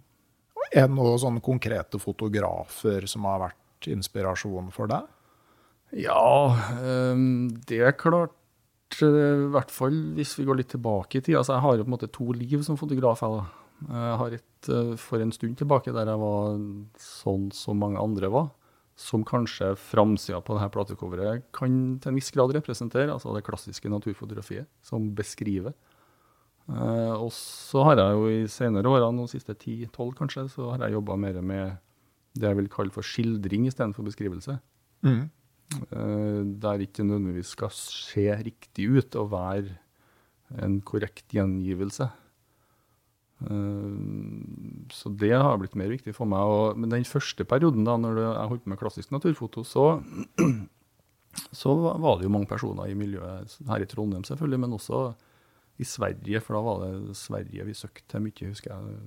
Er 0.74 0.88
det 0.88 0.96
noen 0.96 1.20
sånne 1.22 1.44
konkrete 1.44 2.00
fotografer 2.01 3.06
som 3.10 3.27
har 3.30 3.44
vært 3.44 3.89
inspirasjon 3.94 4.72
for 4.74 4.89
deg? 4.89 5.10
Ja, 5.94 6.56
um, 6.82 7.51
det 7.70 7.84
er 7.86 7.94
klart 7.94 8.98
eh, 8.98 9.44
I 9.46 9.51
hvert 9.53 9.70
fall 9.70 9.94
hvis 10.18 10.32
vi 10.39 10.48
går 10.48 10.58
litt 10.58 10.72
tilbake 10.74 11.20
i 11.20 11.22
tid. 11.22 11.38
Altså, 11.38 11.53
jeg 11.58 11.65
har 11.65 11.77
jo 11.77 11.86
på 11.86 11.92
en 11.92 11.96
måte 11.98 12.10
to 12.13 12.32
liv 12.34 12.65
som 12.65 12.80
fotograf. 12.80 13.22
Jeg, 13.22 13.44
da. 13.44 13.94
jeg 14.00 14.18
har 14.24 14.38
et 14.39 14.50
for 14.98 15.20
en 15.20 15.34
stund 15.36 15.58
tilbake 15.60 15.92
der 15.92 16.08
jeg 16.08 16.22
var 16.22 16.60
sånn 17.03 17.50
som 17.53 17.82
mange 17.84 18.01
andre 18.01 18.32
var. 18.34 18.50
Som 18.98 19.25
kanskje 19.25 19.74
framsida 19.77 20.39
på 20.46 20.58
dette 20.58 20.74
platecoveret 20.74 21.48
kan 21.56 21.98
til 22.01 22.12
en 22.12 22.18
viss 22.18 22.34
grad 22.34 22.53
representere. 22.56 23.12
Altså 23.13 23.34
det 23.36 23.46
klassiske 23.46 23.92
naturfotografiet 23.92 24.70
som 24.86 25.12
beskriver. 25.18 25.75
Eh, 26.72 27.13
og 27.17 27.29
så 27.36 27.84
har 27.89 28.00
jeg 28.00 28.17
jo 28.17 28.27
i 28.32 28.41
senere 28.51 28.91
årene, 28.91 29.25
de 29.25 29.34
siste 29.36 29.55
10-12 29.55 30.13
kanskje, 30.20 30.48
så 30.55 30.72
har 30.74 30.86
jeg 30.86 30.98
jobba 30.98 31.17
mer 31.20 31.41
med 31.43 31.77
det 32.34 32.50
jeg 32.50 32.60
vil 32.62 32.72
kalle 32.72 32.93
for 32.93 33.05
skildring 33.05 33.67
istedenfor 33.70 34.08
beskrivelse. 34.08 34.58
Mm. 35.05 35.27
Uh, 35.89 36.41
der 36.62 36.82
ikke 36.86 37.05
nødvendigvis 37.05 37.53
skal 37.55 37.72
se 37.74 38.25
riktig 38.46 38.88
ut 38.93 39.15
og 39.17 39.32
være 39.32 39.77
en 40.62 40.79
korrekt 40.86 41.34
gjengivelse. 41.34 42.08
Eh, 43.43 43.96
så 44.93 45.10
det 45.10 45.34
har 45.34 45.58
blitt 45.60 45.77
mer 45.79 45.91
viktig 45.91 46.13
for 46.15 46.29
meg. 46.29 46.46
Og, 46.46 46.79
men 46.79 46.91
den 46.93 47.08
første 47.08 47.46
perioden, 47.48 47.86
da 47.88 47.98
når 48.00 48.22
jeg 48.22 48.50
holdt 48.51 48.65
på 48.65 48.74
med 48.74 48.82
klassisk 48.82 49.13
naturfoto, 49.15 49.65
så, 49.67 49.88
så 51.62 51.75
var 51.75 52.20
det 52.20 52.27
jo 52.27 52.34
mange 52.34 52.50
personer 52.50 52.89
i 52.89 52.98
miljøet 52.98 53.58
her 53.70 53.84
i 53.84 53.89
Trondheim 53.89 54.25
selvfølgelig, 54.27 54.62
men 54.65 54.77
også 54.77 55.05
i 55.83 55.87
Sverige, 55.87 56.39
for 56.43 56.57
da 56.57 56.61
var 56.65 56.83
det 56.85 57.17
Sverige 57.19 57.65
vi 57.67 57.75
søkte 57.77 58.07
til 58.15 58.23
mye, 58.25 58.49
husker 58.49 58.71
jeg. 58.73 59.01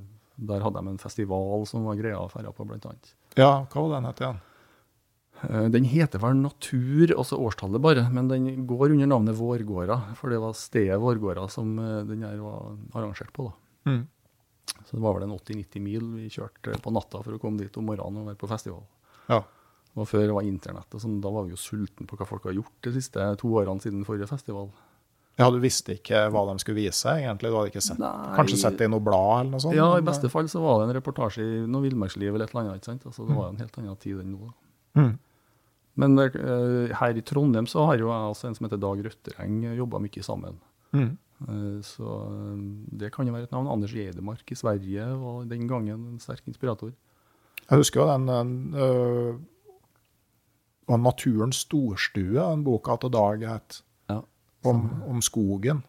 Der 0.47 0.61
hadde 0.61 0.83
de 0.85 0.93
en 0.93 1.01
festival 1.01 1.65
som 1.69 1.87
var 1.89 1.97
greia 1.97 2.19
å 2.21 2.29
dra 2.29 2.53
på, 2.53 2.67
blant 2.69 2.85
annet. 2.91 3.15
Ja, 3.41 3.65
hva 3.73 3.87
var 3.87 3.95
den 3.97 4.09
het 4.11 4.21
igjen? 4.21 4.43
Eh, 5.49 5.69
Den 5.73 5.85
heter 5.89 6.21
vel 6.23 6.37
Natur, 6.41 7.13
altså 7.17 7.39
årstallet 7.41 7.81
bare, 7.85 8.07
men 8.13 8.29
den 8.29 8.67
går 8.69 8.93
under 8.95 9.09
navnet 9.11 9.37
Vårgårda. 9.37 10.15
For 10.21 10.33
det 10.33 10.41
var 10.41 10.53
stedet 10.57 11.01
Vårgårda 11.01 11.49
som 11.53 11.75
eh, 11.81 12.03
den 12.09 12.23
her 12.25 12.37
var 12.45 12.77
arrangert 12.97 13.33
på. 13.37 13.49
da. 13.51 13.91
Mm. 13.93 14.05
Så 14.87 14.97
det 14.97 15.03
var 15.03 15.15
vel 15.17 15.27
en 15.29 15.37
80-90 15.39 15.81
mil 15.83 16.09
vi 16.19 16.29
kjørte 16.33 16.77
på 16.83 16.93
natta 16.93 17.21
for 17.25 17.37
å 17.37 17.41
komme 17.43 17.61
dit 17.63 17.77
om 17.81 17.87
morgenen 17.89 18.23
og 18.25 18.31
være 18.33 18.41
på 18.41 18.49
festival. 18.51 18.83
Ja. 19.31 19.41
Og 19.97 20.09
før 20.11 20.27
det 20.29 20.35
var 20.37 20.45
internettet, 20.45 21.01
sånn, 21.01 21.21
da 21.25 21.31
var 21.33 21.47
vi 21.47 21.55
jo 21.55 21.61
sultne 21.61 22.05
på 22.09 22.19
hva 22.21 22.27
folk 22.29 22.45
har 22.51 22.57
gjort 22.59 22.75
de 22.85 22.93
siste 22.99 23.23
to 23.41 23.49
årene 23.57 23.81
siden 23.81 24.05
forrige 24.05 24.29
festival. 24.29 24.69
Ja, 25.37 25.51
du 25.53 25.59
visste 25.61 25.99
ikke 25.99 26.27
hva 26.33 26.47
de 26.49 26.57
skulle 26.63 26.81
vise, 26.81 27.13
egentlig? 27.13 27.51
Du 27.53 27.59
hadde 27.59 27.73
ikke 27.73 27.85
sett, 27.85 28.01
Nei. 28.01 28.33
kanskje 28.39 28.61
sett 28.63 28.79
det 28.81 28.89
i 28.89 28.93
noe 28.93 29.05
blad 29.05 29.43
eller 29.43 29.53
noe 29.57 29.65
sånt? 29.67 29.77
Ja, 29.77 29.91
i 29.99 30.05
beste 30.07 30.31
fall 30.33 30.49
så 30.49 30.63
var 30.65 30.81
det 30.81 30.89
en 30.89 30.97
reportasje 30.97 31.45
i 31.45 31.59
noe 31.69 31.85
villmarksliv 31.85 32.33
eller 32.33 32.49
et 32.49 32.55
eller 32.55 32.65
annet. 32.65 32.81
ikke 32.81 32.93
sant? 32.93 33.07
Altså, 33.11 33.27
det 33.29 33.37
var 33.37 33.51
jo 33.51 33.55
en 33.55 33.61
helt 33.61 33.79
annen 33.83 34.01
tid 34.01 34.23
enn 34.23 34.33
nå. 34.33 34.51
Mm. 34.97 35.13
Men 35.97 36.19
uh, 36.21 36.95
her 37.01 37.17
i 37.17 37.25
Trondheim 37.25 37.69
så 37.69 37.85
har 37.89 38.01
jo 38.01 38.09
jeg 38.09 38.31
altså 38.33 38.49
en 38.49 38.57
som 38.57 38.67
heter 38.69 38.81
Dag 38.81 39.05
Røttereng 39.07 39.63
jobba 39.77 40.01
mye 40.05 40.25
sammen. 40.25 40.59
Mm. 40.97 41.15
Eh, 41.49 41.81
Så 41.85 42.05
eh, 42.05 42.61
det 43.01 43.13
kan 43.13 43.29
jo 43.29 43.35
være 43.35 43.49
et 43.49 43.53
navn. 43.53 43.69
Anders 43.69 43.93
Gjedemark 43.93 44.53
i 44.53 44.57
Sverige 44.57 45.09
var 45.21 45.45
den 45.51 45.67
gangen 45.69 46.07
en 46.13 46.23
sterk 46.23 46.47
inspirator. 46.49 46.95
Jeg 47.67 47.79
husker 47.83 48.01
jo 48.01 48.09
den, 48.09 48.27
den 48.27 48.75
øh, 48.75 49.35
'Naturens 50.89 51.65
storstue', 51.67 52.51
den 52.53 52.65
boka 52.65 52.97
til 52.97 53.11
Dag 53.13 53.43
het. 53.49 53.83
Om, 54.71 54.87
om 55.11 55.19
skogen. 55.25 55.83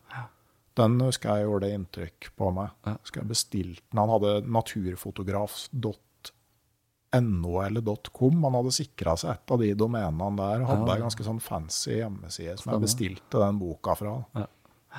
Den 0.78 1.00
husker 1.02 1.34
jeg 1.34 1.48
gjorde 1.48 1.74
inntrykk 1.74 2.20
på 2.38 2.46
meg. 2.54 2.68
Ja. 2.86 2.92
Husker 3.02 3.24
jeg 3.24 3.32
bestilte 3.32 3.86
den. 3.90 4.02
Han 4.02 4.14
hadde 4.14 4.32
naturfotograf.no 4.58 7.54
eller 7.64 7.82
.com. 8.14 8.36
Han 8.46 8.58
hadde 8.60 8.74
sikra 8.76 9.12
seg 9.18 9.30
et 9.34 9.48
av 9.56 9.60
de 9.64 9.70
domenene 9.80 10.38
der. 10.38 10.58
og 10.62 10.70
Hadde 10.70 10.94
ei 10.94 11.06
ganske 11.06 11.24
sånn 11.26 11.44
fancy 11.44 11.96
hjemmeside 11.98 12.56
som 12.62 12.70
jeg 12.76 12.86
bestilte 12.86 13.36
den 13.42 13.62
boka 13.62 13.92
fra. 13.98 14.14
Ja. 14.38 14.48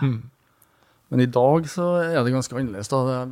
Mm. 0.03 0.23
Men 1.09 1.25
i 1.25 1.33
dag 1.33 1.65
så 1.71 1.87
er 2.03 2.21
det 2.21 2.35
ganske 2.35 2.59
annerledes. 2.59 2.91
da. 2.93 2.99
Det 3.07 3.15
er, 3.17 3.27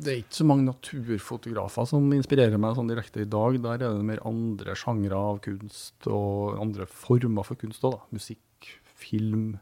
det 0.00 0.12
er 0.12 0.20
ikke 0.22 0.40
så 0.40 0.46
mange 0.48 0.66
naturfotografer 0.66 1.84
som 1.92 2.02
inspirerer 2.16 2.58
meg 2.60 2.76
sånn 2.78 2.90
direkte 2.90 3.22
i 3.22 3.30
dag. 3.30 3.58
Der 3.62 3.76
er 3.76 3.98
det 3.98 4.08
mer 4.08 4.22
andre 4.26 4.74
sjangre 4.78 5.16
av 5.18 5.42
kunst 5.44 6.08
og 6.10 6.58
andre 6.62 6.84
former 6.90 7.46
for 7.46 7.60
kunst 7.60 7.84
òg. 7.86 8.00
Musikk, 8.14 8.70
film, 9.00 9.52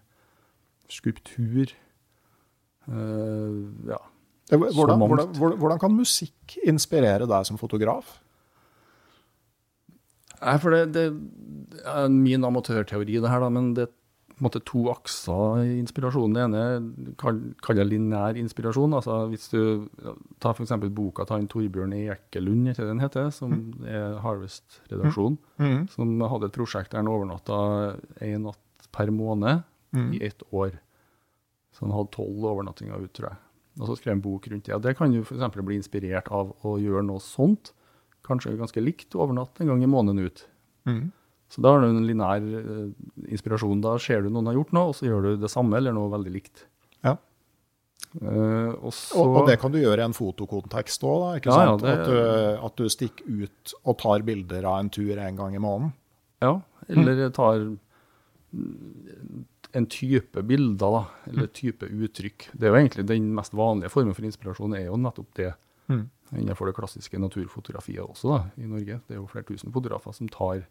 skulptur. 0.93 1.75
Uh, 2.89 3.69
ja. 3.91 4.01
Hvordan, 4.49 4.97
hvordan, 5.03 5.59
hvordan, 5.61 5.79
kan 5.81 5.93
musikk 5.93 6.57
inspirere 6.65 7.29
deg 7.29 7.45
som 7.45 7.61
fotograf? 7.61 8.17
Nei, 10.39 10.55
for 10.63 10.73
det, 10.73 10.85
det 10.95 11.83
er 11.85 12.09
min 12.09 12.47
amatørteori, 12.47 13.19
det 13.19 13.29
her, 13.29 13.43
da, 13.43 13.51
men 13.53 13.73
det 13.77 13.89
er 13.89 13.95
måte 14.43 14.61
to 14.67 14.85
akser 14.93 15.65
i 15.65 15.79
inspirasjonen. 15.81 16.37
Det 16.37 16.45
ene 16.47 17.15
kaller 17.19 17.83
jeg 17.83 17.91
lineær 17.91 18.39
inspirasjon. 18.39 18.95
altså 18.95 19.25
Hvis 19.33 19.49
du 19.53 19.89
tar 20.43 20.55
f.eks. 20.55 20.75
boka 20.95 21.27
til 21.27 21.41
han 21.41 21.49
Torbjørn 21.51 21.97
Ekkelund, 21.99 22.71
ikke 22.73 22.87
den 22.87 23.03
heter, 23.03 23.33
som 23.35 23.57
er 23.85 24.21
Harvest-redaksjon, 24.25 25.39
Mm. 25.59 25.89
som 25.91 26.21
hadde 26.21 26.47
et 26.47 26.55
prosjekt 26.55 26.93
der 26.93 27.03
han 27.03 27.11
overnatta 27.11 27.99
én 28.23 28.47
natt 28.47 28.89
per 28.95 29.11
måned 29.11 29.65
Mm. 29.95 30.13
i 30.15 30.23
ett 30.27 30.43
år. 30.53 30.79
Så 31.73 31.85
han 31.87 31.93
hadde 31.95 32.11
tolv 32.13 32.45
overnattinger 32.45 33.01
ut, 33.05 33.13
tror 33.17 33.31
jeg. 33.31 33.39
Og 33.81 33.87
så 33.89 33.97
skrev 33.97 34.13
han 34.13 34.19
en 34.19 34.25
bok 34.25 34.49
rundt 34.51 34.65
det. 34.67 34.75
Og 34.75 34.83
det 34.83 34.97
kan 34.99 35.13
jo 35.15 35.23
f.eks. 35.23 35.55
bli 35.65 35.77
inspirert 35.79 36.29
av 36.35 36.51
å 36.67 36.75
gjøre 36.83 37.05
noe 37.07 37.21
sånt. 37.23 37.73
Kanskje 38.27 38.57
ganske 38.59 38.83
likt 38.83 39.15
overnatte 39.17 39.63
en 39.63 39.71
gang 39.73 39.83
i 39.83 39.89
måneden 39.89 40.27
ut. 40.27 40.43
Mm. 40.89 41.13
Så 41.49 41.63
da 41.65 41.71
har 41.73 41.81
du 41.81 41.87
en 41.89 42.05
linær 42.07 42.43
eh, 42.43 42.91
inspirasjon. 43.33 43.81
Da 43.81 43.95
ser 44.03 44.23
du 44.27 44.29
noen 44.35 44.51
har 44.51 44.59
gjort 44.59 44.73
noe, 44.77 44.91
og 44.91 44.97
så 44.99 45.07
gjør 45.09 45.23
du 45.23 45.37
det 45.41 45.49
samme 45.53 45.79
eller 45.79 45.95
noe 45.97 46.11
veldig 46.13 46.33
likt. 46.35 46.67
Ja. 47.07 47.15
Eh, 48.21 48.73
og 48.83 48.93
så 48.93 49.23
Og, 49.23 49.37
og 49.43 49.49
det 49.49 49.59
kan 49.63 49.73
du 49.73 49.79
gjøre 49.81 50.03
i 50.03 50.09
en 50.11 50.17
fotokontekst 50.17 51.05
òg, 51.09 51.39
ikke 51.39 51.53
Ja, 51.55 51.63
ja, 51.63 51.73
sant? 51.79 51.83
det- 51.87 51.95
At, 52.01 52.07
du, 52.07 52.67
at 52.67 52.77
du 52.77 52.89
stikker 52.93 53.25
ut 53.47 53.75
og 53.85 53.99
tar 54.03 54.27
bilder 54.27 54.65
av 54.69 54.81
en 54.81 54.91
tur 54.91 55.17
en 55.17 55.37
gang 55.37 55.55
i 55.55 55.63
måneden. 55.63 55.93
Ja, 56.43 56.61
eller 56.89 57.31
tar 57.31 57.79
mm, 58.53 59.45
en 59.77 59.87
type 59.91 60.43
bilder, 60.49 60.95
da, 60.95 61.03
eller 61.31 61.49
type 61.53 61.87
uttrykk. 61.87 62.51
Det 62.53 62.67
er 62.67 62.73
jo 62.73 62.81
egentlig 62.81 63.07
den 63.09 63.33
mest 63.37 63.57
vanlige 63.57 63.93
formen 63.93 64.17
for 64.17 64.27
inspirasjon, 64.29 64.77
er 64.77 64.87
jo 64.89 64.99
nettopp 65.01 65.35
det. 65.39 65.53
Mm. 65.89 66.05
Innenfor 66.37 66.69
det 66.69 66.77
klassiske 66.77 67.21
naturfotografiet 67.21 68.05
også, 68.05 68.35
da, 68.35 68.41
i 68.61 68.69
Norge. 68.69 69.01
Det 69.07 69.17
er 69.17 69.21
jo 69.21 69.29
flere 69.31 69.49
tusen 69.49 69.73
fotografer 69.75 70.17
som 70.17 70.29
tar 70.33 70.65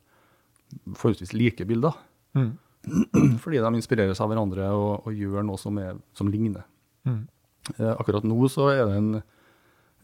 forholdsvis 0.94 1.34
like 1.34 1.66
bilder. 1.66 1.98
Mm. 2.38 2.52
Fordi 3.44 3.62
de 3.64 3.74
inspireres 3.76 4.22
av 4.24 4.32
hverandre 4.32 4.70
og, 4.76 5.08
og 5.08 5.18
gjør 5.18 5.46
noe 5.48 5.62
som, 5.62 5.80
er, 5.82 5.98
som 6.18 6.30
ligner. 6.32 6.68
Mm. 7.08 7.26
Eh, 7.76 7.94
akkurat 7.94 8.26
nå 8.28 8.38
så 8.52 8.70
er 8.74 8.84
det, 8.86 9.00
en, 9.00 9.10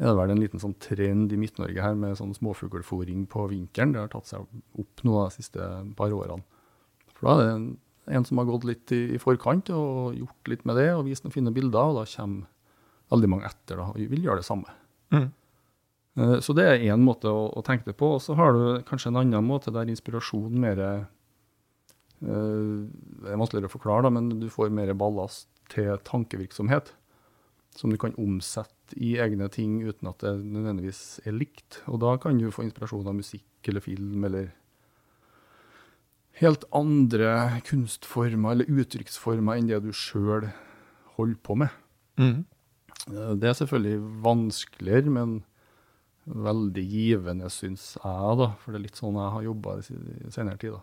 er 0.01 0.09
det 0.09 0.17
vel 0.19 0.33
en 0.33 0.41
liten 0.41 0.62
sånn 0.62 0.75
trend 0.83 1.33
i 1.33 1.39
Midt-Norge 1.39 1.85
her 1.85 1.95
med 2.00 2.17
sånn 2.19 2.35
småfuglfòring 2.35 3.27
på 3.31 3.47
vinkelen. 3.51 3.95
Det 3.95 4.03
har 4.03 4.12
tatt 4.13 4.31
seg 4.31 4.47
opp 4.81 5.05
nå 5.07 5.19
de 5.21 5.38
siste 5.38 5.69
par 5.97 6.15
årene. 6.15 6.43
For 7.13 7.29
da 7.29 7.35
er 7.38 7.45
det 7.45 7.55
en, 7.57 7.69
en 8.05 8.25
som 8.27 8.39
har 8.41 8.50
gått 8.50 8.65
litt 8.67 8.91
i, 8.91 9.15
i 9.15 9.22
forkant 9.22 9.69
og 9.75 10.17
gjort 10.17 10.51
litt 10.51 10.65
med 10.67 10.75
det 10.79 10.89
og 10.95 11.05
vist 11.07 11.24
noen 11.24 11.36
fine 11.36 11.53
bilder, 11.55 11.93
og 11.93 12.01
da 12.01 12.05
kommer 12.10 12.50
veldig 13.13 13.29
mange 13.29 13.48
etter 13.48 13.79
da, 13.79 13.89
og 13.91 14.00
vil 14.12 14.25
gjøre 14.25 14.41
det 14.41 14.48
samme. 14.48 14.74
Mm. 15.13 15.27
Eh, 16.17 16.38
Så 16.41 16.55
det 16.57 16.65
er 16.67 16.86
én 16.93 17.03
måte 17.03 17.29
å, 17.29 17.45
å 17.53 17.63
tenke 17.65 17.86
det 17.89 17.98
på. 18.00 18.15
Og 18.17 18.22
så 18.24 18.36
har 18.39 18.53
du 18.55 18.81
kanskje 18.88 19.12
en 19.12 19.22
annen 19.22 19.45
måte 19.45 19.74
der 19.74 19.89
inspirasjon 19.91 20.60
mer 20.60 20.81
øh, 20.83 21.05
Det 22.24 23.31
er 23.31 23.39
vanskeligere 23.39 23.69
å 23.69 23.75
forklare, 23.75 24.05
da, 24.07 24.13
men 24.13 24.29
du 24.41 24.50
får 24.51 24.74
mer 24.74 24.93
ballast 24.98 25.50
til 25.74 25.95
tankevirksomhet. 26.07 26.93
Som 27.74 27.89
du 27.89 27.98
kan 27.98 28.13
omsette 28.22 28.93
i 29.01 29.15
egne 29.17 29.48
ting 29.50 29.79
uten 29.81 30.10
at 30.12 30.22
det 30.22 30.36
nødvendigvis 30.43 31.22
er 31.25 31.33
likt. 31.33 31.81
Og 31.89 32.01
da 32.03 32.17
kan 32.22 32.38
du 32.38 32.51
få 32.53 32.65
inspirasjon 32.67 33.07
av 33.10 33.17
musikk 33.17 33.72
eller 33.72 33.81
film 33.81 34.27
eller 34.27 34.51
helt 36.41 36.63
andre 36.73 37.61
kunstformer 37.67 38.55
eller 38.55 38.69
uttrykksformer 38.81 39.59
enn 39.59 39.67
det 39.69 39.81
du 39.85 39.91
sjøl 39.93 40.49
holder 41.17 41.39
på 41.45 41.57
med. 41.61 41.69
Mm. 42.17 42.45
Eh, 43.11 43.33
Det 43.37 43.49
er 43.51 43.57
selvfølgelig 43.59 43.99
vanskeligere, 44.23 45.09
men 45.13 45.43
veldig 46.25 46.83
givende, 46.87 47.49
syns 47.51 47.97
jeg, 47.99 48.37
da. 48.39 48.47
For 48.63 48.71
det 48.71 48.79
er 48.79 48.85
litt 48.87 48.95
sånn 48.99 49.17
jeg 49.19 49.33
har 49.35 49.43
jobba 49.49 49.77
i 49.81 50.31
senere 50.31 50.57
tid, 50.61 50.77
da. 50.77 50.81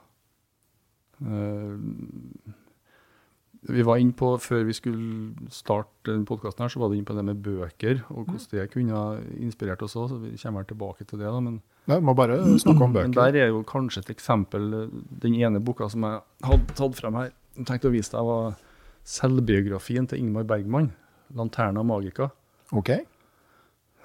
Vi 3.68 3.82
var 3.84 3.98
inne 4.00 4.16
på, 4.16 4.38
Før 4.40 4.64
vi 4.64 4.72
skulle 4.72 5.50
starte 5.52 6.14
podkasten, 6.24 6.70
så 6.72 6.80
var 6.80 6.88
det 6.88 6.96
inne 6.96 7.08
på 7.10 7.16
det 7.16 7.24
med 7.24 7.42
bøker, 7.44 8.00
og 8.08 8.24
hvordan 8.24 8.46
det 8.54 8.70
kunne 8.72 8.96
ha 8.96 9.18
inspirert 9.36 9.82
oss 9.84 9.96
òg. 10.00 10.08
Så 10.08 10.16
vi 10.22 10.32
kommer 10.40 10.64
tilbake 10.64 11.04
til 11.04 11.18
det. 11.20 11.26
da, 11.26 11.40
men 11.40 11.60
Nei, 11.90 11.98
må 12.00 12.14
bare 12.16 12.38
snakke 12.58 12.84
om 12.84 12.92
bøker. 12.94 13.10
men 13.10 13.18
der 13.18 13.36
er 13.36 13.52
jo 13.52 13.62
kanskje 13.62 14.00
et 14.06 14.14
eksempel. 14.16 14.88
Den 15.20 15.34
ene 15.34 15.60
boka 15.60 15.88
som 15.92 16.02
jeg 16.08 16.22
hadde 16.42 16.74
tatt 16.74 16.96
frem 16.96 17.14
her, 17.20 17.32
jeg 17.56 17.66
tenkte 17.68 17.90
å 17.90 17.92
vise 17.92 18.16
deg, 18.16 18.24
var 18.24 18.56
selvbiografien 19.04 20.08
til 20.08 20.18
Ingmar 20.20 20.44
Bergman, 20.48 20.92
'Lanterna 21.34 21.82
Magica'. 21.84 22.30
Ok. 22.72 22.90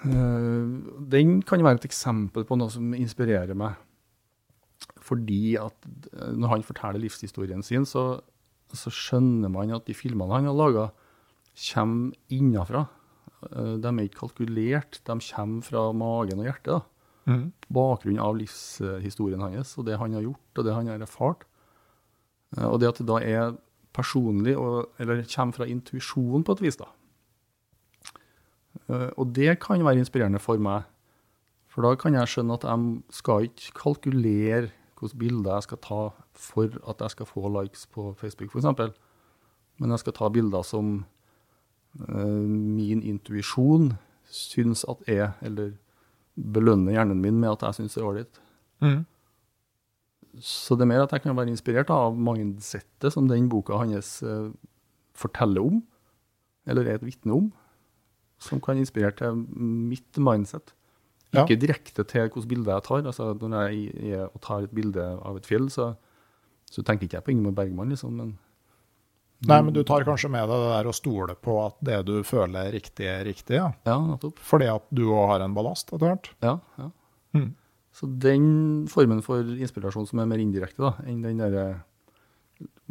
Eh, 0.05 0.63
den 1.15 1.41
kan 1.41 1.63
være 1.63 1.79
et 1.79 1.88
eksempel 1.89 2.43
på 2.45 2.57
noe 2.59 2.69
som 2.69 2.93
inspirerer 2.93 3.55
meg. 3.55 3.75
Fordi 5.05 5.55
at 5.62 5.88
eh, 6.13 6.33
når 6.35 6.47
han 6.47 6.63
forteller 6.63 7.00
livshistorien 7.00 7.63
sin, 7.63 7.85
så, 7.85 8.19
så 8.75 8.91
skjønner 8.94 9.50
man 9.51 9.72
at 9.75 9.86
de 9.88 9.94
filmene 9.98 10.34
han 10.34 10.46
har 10.50 10.55
laga, 10.58 10.91
kommer 11.74 12.13
innafra. 12.29 12.88
Eh, 13.51 13.77
De 13.82 13.88
er 13.88 14.08
ikke 14.10 14.27
kalkulert, 14.27 15.00
de 15.05 15.20
kommer 15.20 15.63
fra 15.63 15.91
magen 15.94 16.39
og 16.39 16.46
hjertet. 16.51 16.65
da 16.74 16.82
Mm. 17.25 17.51
Bakgrunnen 17.74 18.20
av 18.22 18.36
livshistorien 18.38 19.41
hans 19.41 19.72
og 19.79 19.86
det 19.88 19.96
han 19.98 20.13
har 20.13 20.22
gjort 20.22 20.60
og 20.60 20.63
det 20.67 20.74
han 20.75 20.86
har 20.91 21.00
erfart. 21.01 21.41
Eh, 22.55 22.67
Og 22.70 22.79
det 22.79 22.88
at 22.89 22.98
det 23.01 23.08
da 23.08 23.17
er 23.17 23.55
personlig, 23.94 24.55
og, 24.55 24.89
eller 25.00 25.24
kommer 25.24 25.53
fra 25.53 25.65
intuisjonen 25.65 26.44
på 26.46 26.51
et 26.53 26.62
vis. 26.62 26.75
da. 26.77 26.86
Eh, 28.89 29.10
Og 29.17 29.34
det 29.34 29.60
kan 29.60 29.82
være 29.84 29.98
inspirerende 30.03 30.39
for 30.39 30.58
meg. 30.62 30.84
For 31.67 31.82
da 31.82 31.96
kan 31.96 32.13
jeg 32.13 32.27
skjønne 32.32 32.53
at 32.53 32.63
jeg 32.63 33.01
skal 33.10 33.48
ikke 33.50 33.74
kalkulere 33.74 34.70
hvilke 35.00 35.17
bilder 35.17 35.58
jeg 35.58 35.63
skal 35.63 35.77
ta 35.84 36.01
for 36.39 36.71
at 36.89 37.01
jeg 37.01 37.15
skal 37.15 37.29
få 37.29 37.49
likes 37.61 37.85
på 37.87 38.13
Facebook, 38.19 38.51
f.eks. 38.51 38.95
Men 39.77 39.91
jeg 39.91 40.03
skal 40.03 40.15
ta 40.15 40.29
bilder 40.31 40.63
som 40.63 40.93
eh, 41.99 42.45
min 42.45 43.03
intuisjon 43.03 43.93
syns 44.31 44.85
at 44.89 45.03
er, 45.11 45.33
eller 45.45 45.73
belønner 46.35 46.95
hjernen 46.95 47.21
min 47.23 47.39
med 47.39 47.55
at 47.55 47.67
jeg 47.67 47.79
syns 47.79 47.97
er 47.97 48.07
ålreit. 48.07 48.39
Mm. 48.83 49.03
Så 50.43 50.75
det 50.75 50.83
er 50.83 50.91
mer 50.91 51.05
at 51.05 51.13
jeg 51.15 51.23
kan 51.23 51.37
være 51.37 51.53
inspirert 51.53 51.91
av 51.93 52.15
mindsettet 52.19 53.13
som 53.13 53.29
den 53.29 53.47
boka 53.51 53.77
hans 53.79 54.17
eh, 54.23 54.49
forteller 55.15 55.63
om, 55.63 55.83
eller 56.67 56.87
er 56.87 56.99
et 56.99 57.05
vitne 57.07 57.35
om, 57.35 57.51
som 58.41 58.59
kan 58.59 58.79
inspirere 58.79 59.15
til 59.15 59.45
mitt 59.55 60.19
mindset. 60.19 60.73
Ja. 61.31 61.43
Ikke 61.43 61.59
direkte 61.59 62.03
til 62.07 62.27
hvilke 62.27 62.47
bilder 62.47 62.77
jeg 62.77 62.87
tar. 62.87 63.05
altså 63.05 63.33
Når 63.33 63.69
jeg 63.69 64.11
er 64.15 64.27
og 64.27 64.41
tar 64.41 64.63
et 64.63 64.75
bilde 64.75 65.03
av 65.03 65.37
et 65.39 65.47
fjell, 65.47 65.69
så, 65.71 65.93
så 66.72 66.84
tenker 66.84 67.07
ikke 67.07 67.19
jeg 67.19 67.25
på 67.27 67.34
Ingeborg 67.34 67.60
Bergman, 67.62 67.93
liksom, 67.93 68.17
men 68.19 68.36
Nei, 69.45 69.60
men 69.62 69.74
du 69.75 69.81
tar 69.86 70.05
kanskje 70.07 70.29
med 70.31 70.48
deg 70.50 70.62
det 70.63 70.69
der 70.72 70.88
å 70.89 70.93
stole 70.95 71.36
på 71.38 71.57
at 71.65 71.75
det 71.86 71.98
du 72.07 72.13
føler 72.25 72.69
er 72.69 72.74
riktig, 72.74 73.05
er 73.12 73.25
riktig, 73.27 73.57
ja. 73.60 73.67
Ja, 73.86 73.98
nettopp. 74.01 74.39
Fordi 74.42 74.70
at 74.72 74.85
du 74.96 75.03
òg 75.09 75.27
har 75.33 75.44
en 75.46 75.53
ballast 75.53 75.92
etter 75.92 76.07
hvert. 76.07 76.29
Ja, 76.42 76.55
ja. 76.79 76.87
Mm. 77.35 77.51
Så 77.96 78.09
den 78.24 78.48
formen 78.92 79.22
for 79.24 79.44
inspirasjon 79.44 80.07
som 80.09 80.24
er 80.24 80.29
mer 80.31 80.42
indirekte 80.42 80.81
da, 80.81 80.94
enn 81.05 81.22
den 81.24 81.44
der, 81.44 81.83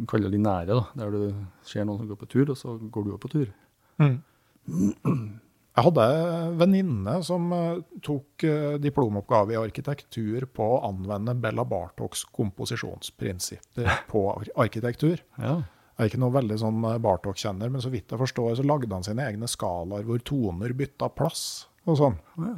kaller 0.09 0.31
det 0.33 0.39
nære, 0.41 0.77
da, 0.77 0.85
der 1.01 1.11
du 1.13 1.25
ser 1.65 1.85
noen 1.85 1.99
som 2.01 2.13
går 2.13 2.21
på 2.21 2.29
tur, 2.31 2.53
og 2.53 2.57
så 2.61 2.77
går 2.79 3.05
du 3.05 3.11
òg 3.17 3.21
på 3.25 3.33
tur. 3.35 3.51
Jeg 5.75 5.83
hadde 5.89 6.03
en 6.07 6.53
venninne 6.59 7.13
som 7.27 7.49
eh, 7.51 7.79
tok 8.05 8.43
eh, 8.47 8.75
diplomoppgave 8.79 9.51
i 9.51 9.59
arkitektur 9.59 10.45
på 10.55 10.67
å 10.77 10.81
anvende 10.87 11.33
Bella 11.35 11.65
Bartoks 11.67 12.23
komposisjonsprinsipper 12.31 13.89
på 14.11 14.21
arkitektur. 14.55 15.19
Ja. 15.35 15.57
Jeg 15.95 16.03
er 16.05 16.09
ikke 16.11 16.21
noe 16.23 16.35
veldig 16.35 16.57
sånn 16.61 16.79
eh, 16.87 16.95
Bartok-kjenner, 17.03 17.73
men 17.73 17.83
så 17.83 17.91
vidt 17.91 18.11
jeg 18.15 18.21
forstår, 18.21 18.53
så 18.59 18.63
lagde 18.67 18.95
han 18.95 19.03
sine 19.03 19.27
egne 19.27 19.49
skalaer 19.51 20.07
hvor 20.07 20.23
toner 20.23 20.71
bytta 20.79 21.11
plass 21.15 21.43
og 21.85 21.99
sånn. 21.99 22.17
Ja. 22.39 22.55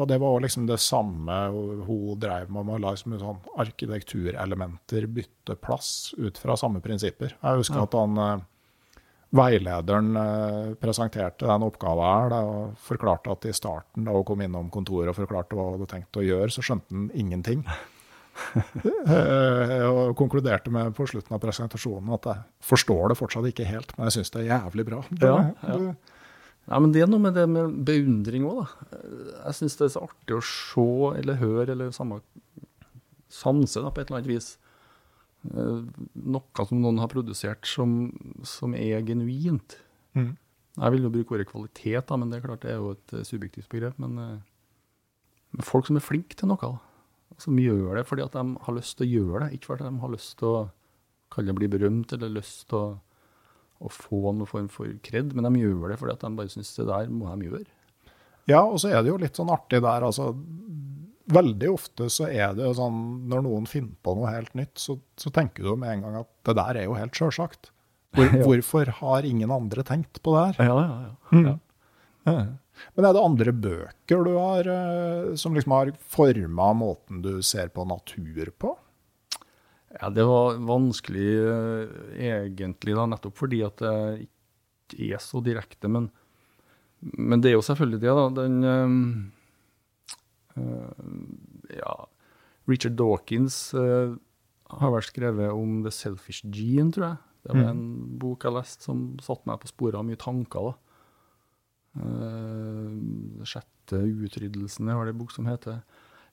Og 0.00 0.06
det 0.08 0.16
var 0.22 0.38
liksom 0.40 0.64
det 0.64 0.78
samme 0.80 1.34
hun 1.52 2.14
drev 2.22 2.48
med, 2.54 2.64
med 2.70 2.80
liksom 2.86 3.18
sånn 3.20 3.42
arkitekturelementer 3.60 5.04
bytte 5.12 5.58
plass 5.60 6.14
ut 6.16 6.38
fra 6.40 6.56
samme 6.56 6.80
prinsipper. 6.80 7.34
Jeg 7.36 7.60
husker 7.60 7.82
Ja. 7.82 7.84
at 7.84 7.96
han 7.98 8.16
veilederen 9.32 10.16
eh, 10.16 10.74
presenterte 10.80 11.48
den 11.48 11.64
oppgaven 11.66 12.04
her 12.04 12.32
da, 12.32 12.40
og 12.44 12.76
forklarte 12.84 13.32
at 13.32 13.48
i 13.48 13.54
starten, 13.56 14.06
da 14.06 14.14
hun 14.16 14.26
kom 14.28 14.44
innom 14.44 14.68
kontoret 14.72 15.12
og 15.12 15.18
forklarte 15.18 15.56
hva 15.56 15.70
hun 15.70 15.78
hadde 15.78 15.90
tenkt 15.94 16.20
å 16.20 16.24
gjøre, 16.26 16.52
så 16.52 16.64
skjønte 16.64 16.94
han 16.94 17.10
ingenting. 17.14 17.66
Eh, 18.72 19.82
og 19.84 20.14
konkluderte 20.16 20.70
med 20.72 20.94
på 20.96 21.04
slutten 21.10 21.34
av 21.36 21.40
presentasjonen 21.42 22.14
at 22.16 22.24
jeg 22.30 22.40
forstår 22.64 23.12
det 23.12 23.16
fortsatt 23.18 23.44
ikke 23.50 23.66
helt, 23.68 23.92
men 23.98 24.08
jeg 24.08 24.14
syns 24.16 24.32
det 24.32 24.40
er 24.40 24.46
jævlig 24.54 24.86
bra. 24.88 25.00
Ja, 25.20 25.34
ja. 25.68 25.76
Ja, 26.70 26.78
men 26.78 26.94
det 26.94 27.02
er 27.04 27.10
noe 27.10 27.20
med 27.20 27.36
det 27.36 27.44
med 27.50 27.76
beundring 27.84 28.46
òg, 28.48 28.62
da. 28.62 29.00
Jeg 29.50 29.58
syns 29.58 29.76
det 29.78 29.84
er 29.84 29.92
så 29.96 30.04
artig 30.06 30.38
å 30.38 30.42
se 30.46 30.88
eller 31.20 31.40
høre 31.42 31.74
eller 31.74 31.92
samme 31.92 32.22
sanse 33.32 33.82
da, 33.82 33.90
på 33.90 34.00
et 34.00 34.08
eller 34.08 34.22
annet 34.22 34.30
vis. 34.30 34.52
Eh, 35.50 35.82
Noe 36.36 36.66
som 36.68 36.80
noen 36.82 37.00
har 37.02 37.10
produsert 37.12 37.66
som, 37.68 38.12
som 38.46 38.76
er 38.78 39.02
genuint. 39.06 39.76
Mm. 40.14 40.34
Jeg 40.78 40.94
vil 40.94 41.04
jo 41.04 41.12
bruke 41.12 41.36
ordet 41.36 41.50
kvalitet, 41.50 42.06
da, 42.08 42.16
men 42.16 42.30
det 42.30 42.38
er 42.38 42.46
klart 42.46 42.64
det 42.64 42.72
er 42.72 42.80
jo 42.80 42.94
et 42.94 43.16
eh, 43.18 43.26
subjektivt 43.28 43.68
begrep. 43.72 43.98
Men, 44.02 44.18
eh, 44.18 45.38
men 45.52 45.68
folk 45.68 45.88
som 45.88 45.98
er 45.98 46.04
flinke 46.04 46.38
til 46.38 46.52
noe, 46.52 46.74
som 47.42 47.58
gjør 47.58 47.96
det 47.98 48.06
fordi 48.08 48.24
at 48.24 48.36
de 48.36 48.44
har 48.66 48.76
lyst 48.76 48.98
til 48.98 49.08
å 49.08 49.12
gjøre 49.16 49.46
det, 49.46 49.56
ikke 49.56 49.72
fordi 49.72 49.88
de 49.88 50.04
har 50.04 50.12
lyst 50.12 50.36
til 50.40 50.52
å 50.52 50.60
kalle 51.32 51.48
det 51.48 51.58
bli 51.58 51.68
berømt 51.72 52.12
eller 52.12 52.38
lyst 52.40 52.68
til 52.70 52.78
å 52.78 52.90
å 53.82 53.90
få 53.90 54.30
noen 54.30 54.48
form 54.48 54.68
for 54.70 54.90
kred, 55.04 55.32
men 55.34 55.46
de 55.48 55.62
gjør 55.62 55.92
det 55.92 55.98
fordi 56.00 56.14
at 56.14 56.24
de 56.24 56.32
bare 56.38 56.52
syns 56.52 56.72
det 56.76 56.88
der 56.88 57.10
må 57.12 57.30
de 57.34 57.48
gjøre. 57.48 57.64
Ja, 58.50 58.62
og 58.62 58.78
så 58.82 58.90
er 58.90 59.02
det 59.02 59.12
jo 59.12 59.20
litt 59.22 59.38
sånn 59.38 59.52
artig 59.54 59.82
der, 59.82 60.06
altså. 60.06 60.32
Veldig 61.30 61.68
ofte 61.70 62.08
så 62.10 62.26
er 62.26 62.56
det 62.56 62.64
jo 62.66 62.72
sånn, 62.74 62.96
når 63.30 63.44
noen 63.46 63.68
finner 63.70 63.94
på 64.02 64.16
noe 64.18 64.32
helt 64.32 64.54
nytt, 64.58 64.74
så, 64.80 64.96
så 65.20 65.30
tenker 65.34 65.68
du 65.68 65.76
med 65.78 65.94
en 65.94 66.06
gang 66.06 66.16
at 66.24 66.30
det 66.48 66.56
der 66.58 66.80
er 66.80 66.88
jo 66.88 66.96
helt 66.98 67.14
sjølsagt. 67.18 67.70
Hvor. 68.16 68.32
Hvorfor 68.46 68.90
har 68.98 69.28
ingen 69.28 69.52
andre 69.54 69.84
tenkt 69.86 70.22
på 70.24 70.34
det 70.34 70.48
her? 70.48 70.72
Ja, 70.72 70.80
ja, 70.82 71.44
ja. 71.46 71.54
Ja. 72.26 72.34
Men 72.96 73.06
er 73.06 73.14
det 73.14 73.22
andre 73.22 73.52
bøker 73.54 74.24
du 74.26 74.32
har 74.36 74.68
eh, 74.70 75.34
som 75.38 75.54
liksom 75.56 75.74
har 75.74 75.92
forma 76.12 76.70
måten 76.76 77.22
du 77.24 77.34
ser 77.44 77.70
på 77.74 77.84
natur 77.88 78.50
på? 78.58 78.72
Ja, 80.00 80.08
det 80.08 80.24
var 80.24 80.56
vanskelig 80.64 81.28
eh, 81.52 82.32
egentlig, 82.32 82.96
da, 82.96 83.06
nettopp 83.10 83.36
fordi 83.42 83.60
at 83.66 83.82
det 83.82 83.94
ikke 84.96 85.18
er 85.18 85.22
så 85.22 85.42
direkte. 85.44 85.90
Men, 85.92 86.08
men 87.00 87.44
det 87.44 87.52
er 87.52 87.58
jo 87.58 87.66
selvfølgelig 87.66 88.02
det, 88.02 88.16
da. 88.18 88.26
Den 88.40 88.58
eh, 88.66 88.98
Ja, 90.56 91.94
Richard 92.70 92.96
Dawkins 92.98 93.74
eh, 93.74 94.14
har 94.78 94.94
vel 94.94 95.04
skrevet 95.04 95.52
om 95.52 95.82
The 95.84 95.92
Selfish 95.94 96.46
Gene, 96.46 96.92
tror 96.94 97.06
jeg. 97.08 97.20
Det 97.42 97.56
var 97.56 97.72
en 97.72 97.86
bok 98.22 98.44
jeg 98.46 98.54
leste 98.54 98.86
som 98.86 98.98
satte 99.22 99.48
meg 99.50 99.58
på 99.62 99.70
sporet 99.72 99.98
av 99.98 100.06
mye 100.06 100.20
tanker. 100.20 100.68
da. 100.68 100.92
Uh, 101.92 103.42
sjette 103.44 103.98
utryddelsen 103.98 104.88
er 104.88 105.00
det 105.02 105.12
en 105.12 105.18
bok 105.18 105.34
som 105.34 105.48
heter. 105.50 105.82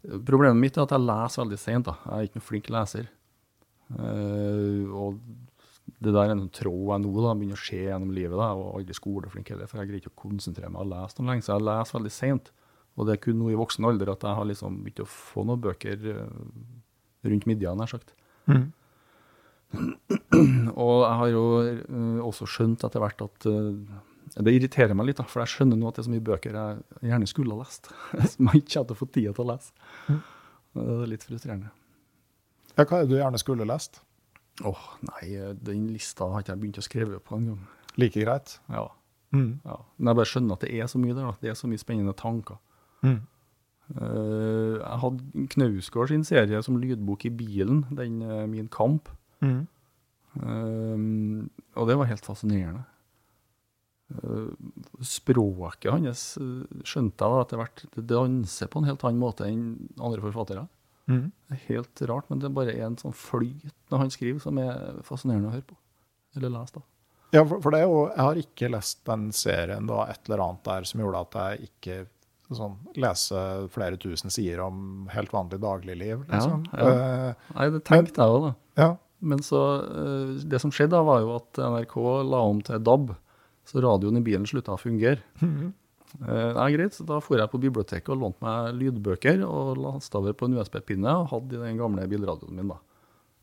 Problemet 0.06 0.62
mitt 0.62 0.78
er 0.78 0.86
at 0.86 0.94
jeg 0.94 1.04
leser 1.08 1.42
veldig 1.42 1.60
sent. 1.60 1.90
Jeg 1.90 2.14
er 2.14 2.28
ikke 2.28 2.38
noen 2.38 2.46
flink 2.46 2.70
leser. 2.76 3.10
Uh, 3.90 4.86
og 4.94 5.18
det 5.98 6.14
der 6.14 6.30
er 6.30 6.36
en 6.36 6.46
tråd 6.54 6.86
jeg 6.94 7.04
nå 7.08 7.16
da, 7.18 7.34
begynner 7.34 7.58
å 7.58 7.66
se 7.66 7.82
gjennom 7.82 8.14
livet. 8.14 8.38
da, 8.38 8.54
og 8.54 8.78
aldri 8.78 8.96
skoleflink 8.96 9.50
heller, 9.50 9.68
for 9.68 9.82
jeg 9.82 9.90
greier 9.90 10.04
ikke 10.04 10.14
å 10.14 10.22
konsentrere 10.28 10.70
meg 10.70 10.86
og 10.86 10.94
lese 10.94 11.18
noe 11.18 11.34
lenge. 11.34 11.48
Så 11.48 11.56
jeg 11.56 11.66
leser 11.66 11.98
veldig 11.98 12.14
sent. 12.14 12.54
Og 13.00 13.08
det 13.08 13.16
er 13.16 13.22
kun 13.24 13.38
nå 13.40 13.48
i 13.54 13.58
voksen 13.58 13.86
alder 13.88 14.12
at 14.12 14.26
jeg 14.28 14.36
har 14.36 14.48
liksom 14.50 14.82
begynt 14.84 15.00
å 15.06 15.08
få 15.08 15.46
noen 15.48 15.62
bøker 15.64 16.02
eh, 16.12 16.28
rundt 17.30 17.46
midja, 17.48 17.72
nær 17.80 17.88
sagt. 17.92 18.12
Og 19.70 20.94
jeg 21.06 21.18
har 21.22 21.30
jo 21.32 21.44
eh, 21.64 22.20
også 22.26 22.48
skjønt 22.50 22.84
etter 22.88 23.04
hvert 23.04 23.22
at 23.26 23.48
eh, 23.50 23.72
det 24.40 24.54
irriterer 24.56 24.96
meg 24.98 25.10
litt, 25.10 25.20
da, 25.22 25.26
for 25.30 25.42
jeg 25.44 25.52
skjønner 25.56 25.78
nå 25.80 25.90
at 25.90 25.98
det 25.98 26.04
er 26.04 26.08
så 26.10 26.14
mye 26.14 26.26
bøker 26.28 26.58
jeg 26.58 27.10
gjerne 27.12 27.30
skulle 27.30 27.56
ha 27.56 27.64
lest, 27.64 27.90
som 28.34 28.50
jeg 28.52 28.64
ikke 28.64 28.78
hadde 28.84 28.98
fått 29.00 29.14
tid 29.18 29.30
til 29.32 29.46
å 29.46 29.50
lese. 29.54 29.74
Det 30.76 30.86
er 31.00 31.10
litt 31.14 31.26
frustrerende. 31.26 31.72
Ja, 32.76 32.86
hva 32.86 33.00
er 33.02 33.08
det 33.08 33.12
du 33.12 33.18
gjerne 33.20 33.42
skulle 33.42 33.66
lest? 33.68 34.02
Åh, 34.68 34.84
nei, 35.08 35.26
den 35.66 35.88
lista 35.94 36.28
har 36.30 36.44
ikke 36.44 36.54
jeg 36.56 36.62
begynt 36.66 36.80
å 36.82 36.86
skrive 36.86 37.20
på 37.24 37.38
engang. 37.40 37.62
Like 38.02 38.26
greit. 38.26 38.58
Ja, 38.74 38.88
Mm. 39.30 39.60
ja. 39.62 39.76
Men 40.02 40.10
jeg 40.10 40.18
bare 40.18 40.26
skjønner 40.32 40.56
at 40.58 40.64
det 40.66 40.70
er 40.82 40.88
så 40.90 40.98
mye 40.98 41.14
der. 41.14 41.28
da. 41.28 41.36
Det 41.38 41.50
er 41.52 41.58
så 41.60 41.68
mye 41.70 41.78
spennende 41.78 42.16
tanker. 42.18 42.56
Mm. 43.06 43.20
Eh, 43.98 44.76
jeg 44.78 45.02
hadde 45.04 45.48
Knausgård 45.56 46.12
sin 46.12 46.26
serie 46.28 46.62
som 46.66 46.78
lydbok 46.82 47.26
i 47.26 47.34
bilen, 47.34 47.84
den 47.96 48.22
eh, 48.22 48.46
Min 48.50 48.70
kamp. 48.72 49.10
Mm. 49.42 49.66
Eh, 50.38 51.04
og 51.80 51.90
det 51.90 51.98
var 52.00 52.12
helt 52.12 52.28
fascinerende. 52.28 52.84
Eh, 54.10 54.52
språket 55.06 55.94
hans 55.94 56.26
skjønte 56.86 57.26
jeg 57.26 57.34
da 57.36 57.42
etter 57.46 57.64
hvert. 57.64 57.86
Det 57.96 58.06
danser 58.10 58.70
på 58.70 58.82
en 58.82 58.92
helt 58.92 59.08
annen 59.08 59.24
måte 59.24 59.50
enn 59.50 59.66
andre 59.98 60.24
forfattere. 60.28 60.68
Mm. 61.10 61.32
Det 61.50 61.58
er 61.58 61.66
helt 61.72 62.06
rart, 62.12 62.30
men 62.30 62.42
det 62.42 62.50
er 62.50 62.58
bare 62.60 62.78
en 62.86 63.00
sånn 63.02 63.16
flyt 63.18 63.74
når 63.90 64.04
han 64.04 64.14
skriver 64.14 64.44
som 64.44 64.60
er 64.62 65.02
fascinerende 65.08 65.50
å 65.50 65.56
høre 65.56 65.66
på. 65.72 65.78
Eller 66.38 66.54
lese, 66.54 66.78
da. 66.78 66.86
Ja, 67.34 67.44
for, 67.46 67.60
for 67.62 67.74
det 67.74 67.84
er 67.84 67.86
jo 67.86 67.98
Jeg 68.08 68.26
har 68.26 68.40
ikke 68.42 68.70
lest 68.74 69.02
den 69.06 69.28
serien. 69.34 69.90
Det 69.90 69.94
var 69.94 70.10
et 70.14 70.30
eller 70.30 70.44
annet 70.46 70.64
der 70.66 70.88
som 70.90 71.02
gjorde 71.02 71.26
at 71.26 71.38
jeg 71.40 71.70
ikke 71.70 71.98
sånn, 72.58 72.78
lese 72.98 73.42
flere 73.74 74.00
tusen 74.02 74.34
sider 74.34 74.64
om 74.66 75.08
helt 75.14 75.34
vanlig 75.34 75.60
dagligliv. 75.62 76.24
Liksom. 76.30 76.66
Ja, 76.74 77.34
Nei, 77.56 77.68
det 77.76 77.84
tenkte 77.88 78.26
jeg 78.26 78.36
òg, 78.36 78.48
da. 78.48 78.54
Eh, 78.74 78.84
ja. 78.84 78.90
Men 79.20 79.44
så 79.44 79.60
eh, 79.84 80.30
Det 80.48 80.62
som 80.64 80.72
skjedde 80.72 80.96
da, 80.96 81.04
var 81.04 81.20
jo 81.26 81.36
at 81.36 81.60
NRK 81.60 81.96
la 82.30 82.40
om 82.48 82.62
til 82.64 82.82
DAB, 82.82 83.14
så 83.68 83.84
radioen 83.84 84.18
i 84.18 84.26
bilen 84.26 84.48
slutta 84.50 84.78
å 84.78 84.82
fungere. 84.82 85.22
Mm 85.42 85.56
-hmm. 85.60 85.74
Nei, 86.56 86.72
greit, 86.74 86.94
så 86.94 87.04
Da 87.06 87.20
for 87.22 87.38
jeg 87.38 87.52
på 87.52 87.62
biblioteket 87.62 88.10
og 88.10 88.18
lånte 88.18 88.42
meg 88.42 88.74
lydbøker 88.74 89.44
og 89.46 89.78
lasta 89.78 90.18
over 90.18 90.34
på 90.34 90.46
en 90.46 90.58
USB-pinne 90.58 91.06
og 91.06 91.30
hadde 91.30 91.56
i 91.56 91.68
den 91.68 91.78
gamle 91.78 92.08
bilradioen 92.08 92.56
min. 92.56 92.68
da. 92.68 92.80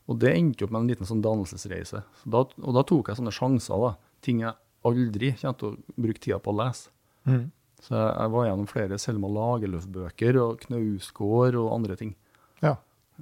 Og 0.07 0.19
det 0.19 0.35
endte 0.35 0.65
opp 0.65 0.71
med 0.71 0.81
en 0.81 0.87
liten 0.87 1.05
sånn 1.05 1.21
dannelsesreise. 1.21 2.03
Så 2.03 2.29
da, 2.29 2.43
og 2.61 2.73
da 2.73 2.83
tok 2.83 3.07
jeg 3.07 3.19
sånne 3.19 3.31
sjanser. 3.31 3.79
da, 3.79 3.95
Ting 4.21 4.39
jeg 4.39 4.53
aldri 4.83 5.33
kommer 5.39 5.57
til 5.57 5.67
å 5.67 5.77
bruke 5.95 6.19
tida 6.19 6.39
på 6.39 6.51
å 6.51 6.57
lese. 6.65 6.89
Mhm. 7.25 7.51
Så 7.81 7.93
jeg, 7.93 8.31
var 8.33 8.45
gjennom 8.47 8.67
flere 8.67 8.97
Selma 8.99 9.27
Lagerlöf-bøker 9.29 10.39
og 10.41 10.59
Knausgård 10.65 11.55
og 11.61 11.73
andre 11.75 11.95
ting. 11.99 12.15
ja. 12.63 12.75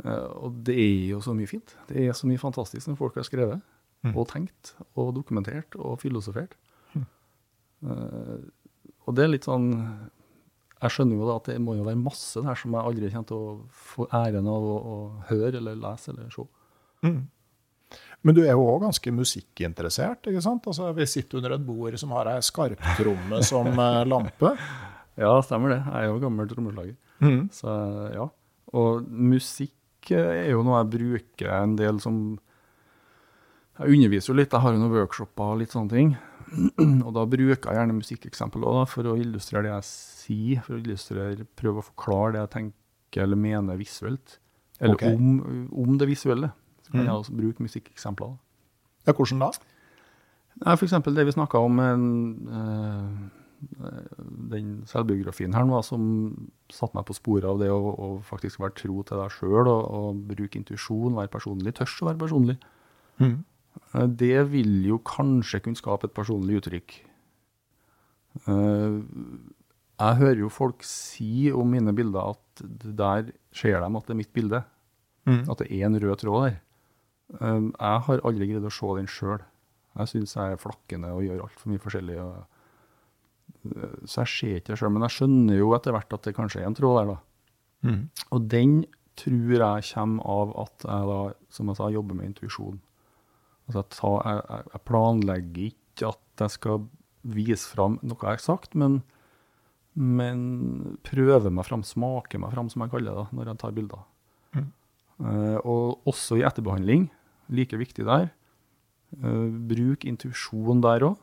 Eh, 0.03 0.27
og 0.43 0.57
det 0.67 0.73
er 0.75 1.09
jo 1.13 1.21
så 1.23 1.31
mye 1.35 1.47
fint. 1.47 1.71
Det 1.87 2.01
er 2.07 2.11
så 2.11 2.27
mye 2.27 2.37
fantastisk 2.41 2.87
når 2.89 2.97
folk 2.99 3.15
har 3.15 3.23
skrevet 3.23 3.61
Mm. 4.05 4.11
og 4.19 4.27
tenkt 4.27 4.73
og 4.95 5.15
dokumentert 5.15 5.73
og 5.79 5.95
filosofert. 5.99 6.51
Mm. 6.93 7.05
og 9.07 9.15
det 9.15 9.23
er 9.23 9.31
litt 9.31 9.47
sånn 9.47 9.71
Jeg 10.81 10.91
skjønner 10.91 11.15
jo 11.17 11.25
da 11.29 11.35
at 11.39 11.47
det 11.49 11.55
må 11.63 11.73
jo 11.77 11.85
være 11.87 11.97
masse 11.97 12.41
der 12.43 12.57
som 12.59 12.75
jeg 12.75 12.85
aldri 12.85 13.09
kommer 13.09 13.27
til 13.31 13.37
å 13.37 13.53
få 13.71 14.05
æren 14.13 14.45
av 14.51 14.61
å, 14.67 14.75
å 14.77 14.97
høre 15.31 15.57
eller 15.57 15.75
lese 15.79 16.11
eller 16.11 16.29
se. 16.29 16.43
Mhm. 17.01 17.21
Men 18.25 18.33
du 18.33 18.41
er 18.41 18.55
jo 18.55 18.65
òg 18.65 18.87
ganske 18.87 19.13
musikkinteressert, 19.13 20.31
ikke 20.31 20.41
sant? 20.41 20.65
Altså, 20.65 20.89
vi 20.97 21.05
sitter 21.09 21.39
under 21.39 21.55
et 21.55 21.65
bord 21.65 21.97
som 22.01 22.13
har 22.17 22.31
ei 22.31 22.41
skarptromme 22.45 23.41
som 23.45 23.71
eh, 23.73 24.03
lampe. 24.09 24.55
Ja, 25.15 25.29
stemmer 25.39 25.71
det. 25.71 25.77
Jeg 25.79 25.95
er 25.95 26.09
jo 26.09 26.17
gammel 26.19 26.47
trommeslager. 26.49 26.95
Mm. 27.23 27.45
Så 27.55 27.71
ja. 28.11 28.25
Og 28.75 29.05
musikk 29.07 30.11
eh, 30.11 30.41
er 30.41 30.49
jo 30.51 30.65
noe 30.67 30.81
jeg 30.81 30.89
bruker 30.97 31.53
en 31.55 31.77
del 31.79 32.01
som 32.03 32.17
Jeg 33.79 33.95
underviser 33.95 34.33
jo 34.33 34.35
litt, 34.41 34.51
jeg 34.51 34.63
har 34.63 34.75
jo 34.75 34.81
noen 34.81 34.91
workshoper 34.91 35.53
og 35.53 35.61
litt 35.61 35.71
sånne 35.75 35.93
ting. 35.93 36.11
Og 37.05 37.13
da 37.15 37.23
bruker 37.27 37.71
jeg 37.71 37.79
gjerne 37.79 37.95
musikkeksempel 37.97 38.67
også, 38.67 38.85
for 38.93 39.11
å 39.11 39.15
illustrere 39.19 39.65
det 39.65 39.73
jeg 39.73 39.87
sier. 39.89 40.65
For 40.67 40.75
å 40.75 40.81
illustrere, 40.83 41.47
prøve 41.59 41.79
å 41.79 41.87
forklare 41.93 42.35
det 42.35 42.43
jeg 42.43 42.53
tenker 42.57 43.23
eller 43.23 43.39
mener 43.39 43.79
visuelt. 43.79 44.37
Eller 44.79 44.99
okay. 44.99 45.15
om, 45.15 45.67
om 45.71 45.99
det 45.99 46.07
visuelle. 46.11 46.51
Kan 46.95 47.05
Mhm. 47.05 47.15
også 47.21 47.35
bruke 47.35 47.59
musikkeksempler. 47.63 48.37
Ja, 49.07 49.13
hvordan 49.13 49.39
da? 49.39 49.51
Nei, 50.65 50.75
For 50.77 50.85
eksempel 50.87 51.13
det 51.15 51.25
vi 51.25 51.31
snakka 51.35 51.59
om, 51.59 51.79
eh, 51.79 53.29
den 54.49 54.83
selvbiografien 54.87 55.53
her 55.53 55.65
nå, 55.65 55.81
som 55.83 56.49
satte 56.69 56.93
meg 56.95 57.05
på 57.05 57.15
sporet 57.17 57.45
av 57.49 57.59
det 57.59 57.69
å, 57.69 57.79
å 57.97 58.09
faktisk 58.23 58.59
være 58.61 58.75
tro 58.75 59.01
til 59.03 59.17
deg 59.17 59.31
sjøl 59.31 59.67
og, 59.67 59.83
og 59.91 60.21
bruke 60.29 60.55
intuisjon, 60.59 61.15
være 61.17 61.31
personlig. 61.33 61.73
Tørs 61.73 61.97
å 62.01 62.07
være 62.11 62.21
personlig. 62.23 62.57
Mhm. 63.19 63.43
Eh, 63.95 64.07
Det 64.07 64.47
vil 64.51 64.83
jo 64.85 64.99
kanskje 64.99 65.61
kunne 65.61 65.75
skape 65.79 66.05
et 66.05 66.13
personlig 66.15 66.61
uttrykk. 66.61 67.01
Eh, 68.47 69.01
Jeg 69.97 70.17
hører 70.19 70.39
jo 70.41 70.49
folk 70.51 70.83
si 70.83 71.49
om 71.55 71.69
mine 71.71 71.93
bilder 71.95 72.33
at 72.33 72.63
der 72.95 73.29
ser 73.55 73.79
de 73.79 73.85
at 73.95 74.05
det 74.05 74.11
er 74.11 74.19
mitt 74.19 74.33
bilde. 74.33 74.59
Mm. 75.25 75.49
At 75.49 75.57
det 75.59 75.71
er 75.71 75.85
en 75.87 75.95
rød 75.99 76.17
tråd 76.19 76.43
der. 76.49 76.57
Um, 77.41 77.71
jeg 77.79 78.01
har 78.07 78.21
aldri 78.27 78.47
greid 78.51 78.65
å 78.67 78.73
se 78.73 78.89
den 78.99 79.07
sjøl. 79.09 79.41
Jeg 79.95 80.11
syns 80.11 80.35
jeg 80.37 80.55
er 80.55 80.59
flakkende 80.61 81.09
og 81.15 81.23
gjør 81.25 81.41
altfor 81.47 81.71
mye 81.71 81.81
forskjellig. 81.81 82.17
Og, 82.21 82.43
uh, 83.71 83.95
så 84.05 84.21
jeg 84.23 84.31
ser 84.33 84.59
ikke 84.59 84.73
det 84.73 84.79
sjøl. 84.81 84.93
Men 84.93 85.07
jeg 85.07 85.15
skjønner 85.17 85.57
jo 85.61 85.71
etter 85.77 85.95
hvert 85.95 86.13
at 86.17 86.27
det 86.29 86.35
kanskje 86.37 86.61
er 86.61 86.69
en 86.69 86.77
tråd 86.77 86.99
der, 86.99 87.13
da. 87.15 87.89
Mm. 87.89 88.03
Og 88.35 88.45
den 88.51 88.75
tror 89.15 89.55
jeg 89.55 89.87
kommer 89.93 90.27
av 90.35 90.53
at 90.65 90.85
jeg 90.85 91.09
da, 91.09 91.19
som 91.55 91.69
jeg 91.71 91.79
sa, 91.79 91.89
jobber 91.93 92.17
med 92.19 92.29
intuisjon. 92.33 92.77
Altså 93.65 93.81
jeg, 93.81 93.89
tar, 93.95 94.17
jeg, 94.27 94.41
jeg- 94.49 94.71
jeg 94.75 94.83
planlegger 94.91 95.67
ikke 95.71 96.09
at 96.11 96.43
jeg 96.45 96.53
skal 96.59 96.87
vise 97.25 97.65
fram 97.71 97.95
noe 98.05 98.19
jeg 98.21 98.35
har 98.37 98.43
sagt, 98.43 98.75
men, 98.77 98.99
men 99.95 100.97
prøver 101.07 101.49
meg 101.49 101.65
fram, 101.65 101.81
smaker 101.87 102.41
meg 102.43 102.51
fram, 102.53 102.69
som 102.69 102.83
jeg 102.83 102.91
kaller 102.91 103.15
det, 103.15 103.23
da, 103.23 103.25
når 103.39 103.49
jeg 103.53 103.61
tar 103.63 103.73
bilder. 103.77 104.03
Mm. 104.53 104.67
Uh, 105.15 105.57
og 105.63 106.09
også 106.11 106.37
i 106.41 106.43
etterbehandling, 106.45 107.07
like 107.49 107.77
viktig 107.77 108.07
der. 108.07 108.31
Uh, 109.21 109.49
bruk 109.69 110.05
intuisjon 110.07 110.83
der 110.83 111.05
òg. 111.11 111.21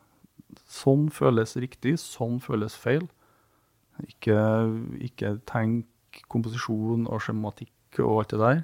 Sånn 0.68 1.08
føles 1.12 1.56
riktig, 1.60 1.96
sånn 2.00 2.38
føles 2.44 2.76
feil. 2.76 3.06
Ikke, 4.04 4.36
ikke 5.04 5.36
tenk 5.48 6.22
komposisjon 6.32 7.06
og 7.08 7.22
skjematikk 7.24 8.00
og 8.02 8.22
alt 8.22 8.32
det 8.34 8.40
der, 8.40 8.62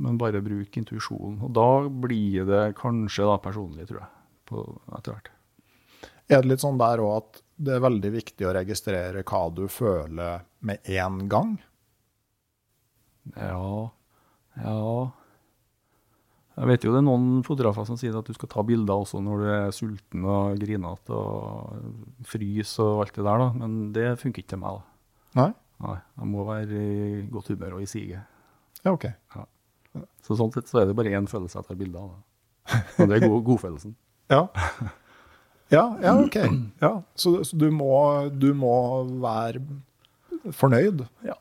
men 0.00 0.18
bare 0.20 0.42
bruk 0.44 0.76
intuisjonen. 0.80 1.38
Og 1.46 1.52
da 1.56 1.68
blir 1.88 2.48
det 2.48 2.64
kanskje 2.80 3.28
da 3.28 3.36
personlig, 3.42 3.88
tror 3.88 4.02
jeg, 4.02 4.10
etter 4.98 5.14
hvert. 5.14 5.30
Er 6.30 6.42
det 6.42 6.52
litt 6.52 6.62
sånn 6.62 6.80
der 6.80 7.02
òg 7.02 7.16
at 7.16 7.40
det 7.60 7.76
er 7.76 7.84
veldig 7.84 8.12
viktig 8.14 8.46
å 8.48 8.54
registrere 8.56 9.24
hva 9.26 9.42
du 9.52 9.64
føler 9.72 10.44
med 10.64 10.92
en 10.96 11.24
gang? 11.32 11.56
Ja, 13.36 13.90
ja. 14.56 14.84
Jeg 16.60 16.68
vet 16.68 16.82
jo 16.84 16.90
det 16.92 17.00
er 17.00 17.06
noen 17.06 17.40
fotografer 17.46 17.86
som 17.88 17.96
sier 17.96 18.16
at 18.18 18.26
du 18.28 18.36
skal 18.36 18.50
ta 18.52 18.62
bilder 18.68 19.00
også 19.00 19.22
når 19.24 19.40
du 19.40 19.46
er 19.48 19.70
sulten 19.72 20.26
og 20.28 20.58
grinete 20.60 21.16
og 21.16 22.26
fryser 22.28 22.84
og 22.84 23.06
alt 23.06 23.16
det 23.16 23.24
der, 23.24 23.40
da. 23.40 23.46
Men 23.62 23.78
det 23.96 24.08
funker 24.20 24.42
ikke 24.42 24.52
til 24.52 24.60
meg, 24.60 24.76
da. 24.76 25.40
Nei? 25.40 25.50
Nei, 25.80 25.96
jeg 26.20 26.28
må 26.28 26.44
være 26.44 26.82
i 26.84 27.22
godt 27.32 27.48
humør 27.54 27.78
og 27.78 27.86
i 27.86 27.88
siget. 27.88 28.28
Ja, 28.84 28.92
OK. 28.92 29.06
Så 30.26 30.36
sånn 30.36 30.52
sett 30.52 30.68
så 30.68 30.82
er 30.82 30.90
det 30.90 30.96
bare 30.98 31.14
én 31.16 31.28
følelse 31.30 31.62
jeg 31.62 31.68
tar 31.70 31.78
bilde 31.80 32.02
av. 32.02 32.10
Da. 32.12 32.80
Og 33.00 33.08
det 33.08 33.16
er 33.16 33.28
god, 33.28 33.42
godfølelsen. 33.48 33.96
Ja. 34.30 34.44
Ja, 35.72 35.84
ja 36.04 36.12
OK. 36.20 36.36
Ja, 36.84 36.92
så, 37.18 37.40
så 37.42 37.56
du, 37.58 37.70
må, 37.74 37.88
du 38.30 38.52
må 38.54 38.74
være 39.24 39.64
fornøyd? 40.54 41.06
Ja, 41.26 41.38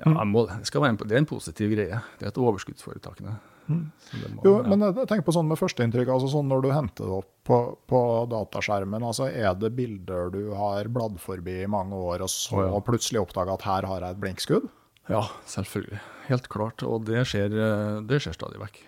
ja 0.00 0.24
må, 0.24 0.46
det, 0.48 0.70
være 0.72 0.94
en, 0.94 1.00
det 1.02 1.18
er 1.18 1.24
en 1.24 1.28
positiv 1.28 1.74
greie. 1.74 1.98
Det 2.20 2.28
er 2.28 2.32
et 2.32 2.40
overskuddsforetakende. 2.40 3.34
Må- 3.70 4.44
Jo, 4.44 4.52
ja. 4.58 4.68
men 4.68 4.82
jeg 4.88 5.24
på 5.26 5.34
sånn 5.34 5.48
med 5.48 5.60
førsteinntrykk. 5.60 6.10
Altså 6.10 6.30
sånn 6.32 6.48
når 6.50 6.64
du 6.64 6.70
henter 6.74 7.06
det 7.06 7.18
opp 7.20 7.30
på, 7.46 7.58
på 7.90 8.00
dataskjermen, 8.32 9.06
altså 9.06 9.28
er 9.30 9.54
det 9.58 9.72
bilder 9.78 10.30
du 10.34 10.52
har 10.58 10.90
bladd 10.92 11.18
forbi 11.22 11.62
i 11.64 11.70
mange 11.70 11.94
år, 11.94 12.24
og 12.26 12.30
så 12.32 12.58
oh, 12.58 12.68
ja. 12.68 12.84
plutselig 12.84 13.22
oppdaga 13.22 13.54
at 13.54 13.66
her 13.68 13.88
har 13.90 14.06
jeg 14.06 14.16
et 14.16 14.22
blinkskudd? 14.24 14.70
Ja, 15.10 15.24
selvfølgelig. 15.50 16.00
Helt 16.28 16.48
klart. 16.52 16.82
Og 16.86 17.04
det 17.08 17.24
skjer, 17.26 17.50
eh, 17.54 18.00
det 18.06 18.20
skjer 18.22 18.36
stadig 18.36 18.60
vekk. 18.62 18.82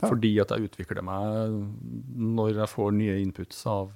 Ja. 0.00 0.08
Fordi 0.08 0.32
at 0.40 0.52
jeg 0.54 0.70
utvikler 0.70 1.04
meg 1.04 1.52
når 2.16 2.56
jeg 2.62 2.70
får 2.72 2.94
nye 2.96 3.18
inputs 3.20 3.60
av 3.68 3.90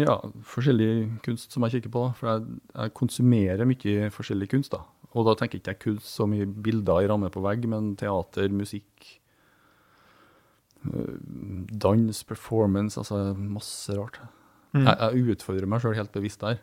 ja, 0.00 0.16
forskjellig 0.48 1.20
kunst 1.22 1.52
som 1.52 1.66
jeg 1.66 1.76
kikker 1.78 1.92
på. 1.94 2.04
For 2.18 2.30
jeg, 2.32 2.58
jeg 2.74 2.94
konsumerer 2.98 3.68
mye 3.68 4.08
forskjellig 4.14 4.48
kunst. 4.54 4.74
da. 4.74 4.82
Og 5.12 5.26
da 5.28 5.34
tenker 5.36 5.60
ikke 5.60 5.74
jeg 5.74 5.82
kunst 5.84 6.08
så 6.08 6.26
mye 6.28 6.46
bilder 6.46 7.04
i 7.04 7.08
ramme 7.10 7.28
på 7.32 7.42
vegg, 7.44 7.66
men 7.68 7.92
teater, 8.00 8.48
musikk, 8.54 9.08
eh, 10.88 11.16
dans, 11.84 12.22
performance, 12.28 12.98
altså 13.00 13.34
masse 13.36 13.96
rart. 13.98 14.20
Mm. 14.72 14.86
Jeg, 14.86 14.96
jeg 15.02 15.36
utfordrer 15.36 15.68
meg 15.68 15.84
sjøl 15.84 15.98
helt 15.98 16.14
bevisst 16.14 16.44
der. 16.44 16.62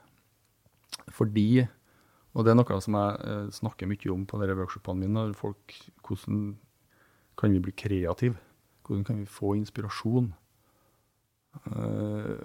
Fordi, 1.14 1.68
og 2.34 2.46
det 2.46 2.54
er 2.54 2.58
noe 2.58 2.82
som 2.82 2.98
jeg 2.98 3.22
eh, 3.30 3.48
snakker 3.60 3.90
mye 3.90 4.14
om 4.16 4.26
på 4.26 4.42
disse 4.42 4.58
workshopene 4.58 5.06
mine, 5.06 5.30
folk, 5.38 5.78
hvordan 6.06 6.44
kan 7.40 7.54
vi 7.54 7.64
bli 7.64 7.76
kreative? 7.78 8.40
Hvordan 8.84 9.06
kan 9.06 9.22
vi 9.22 9.30
få 9.30 9.54
inspirasjon? 9.60 10.34
Uh, 11.66 12.38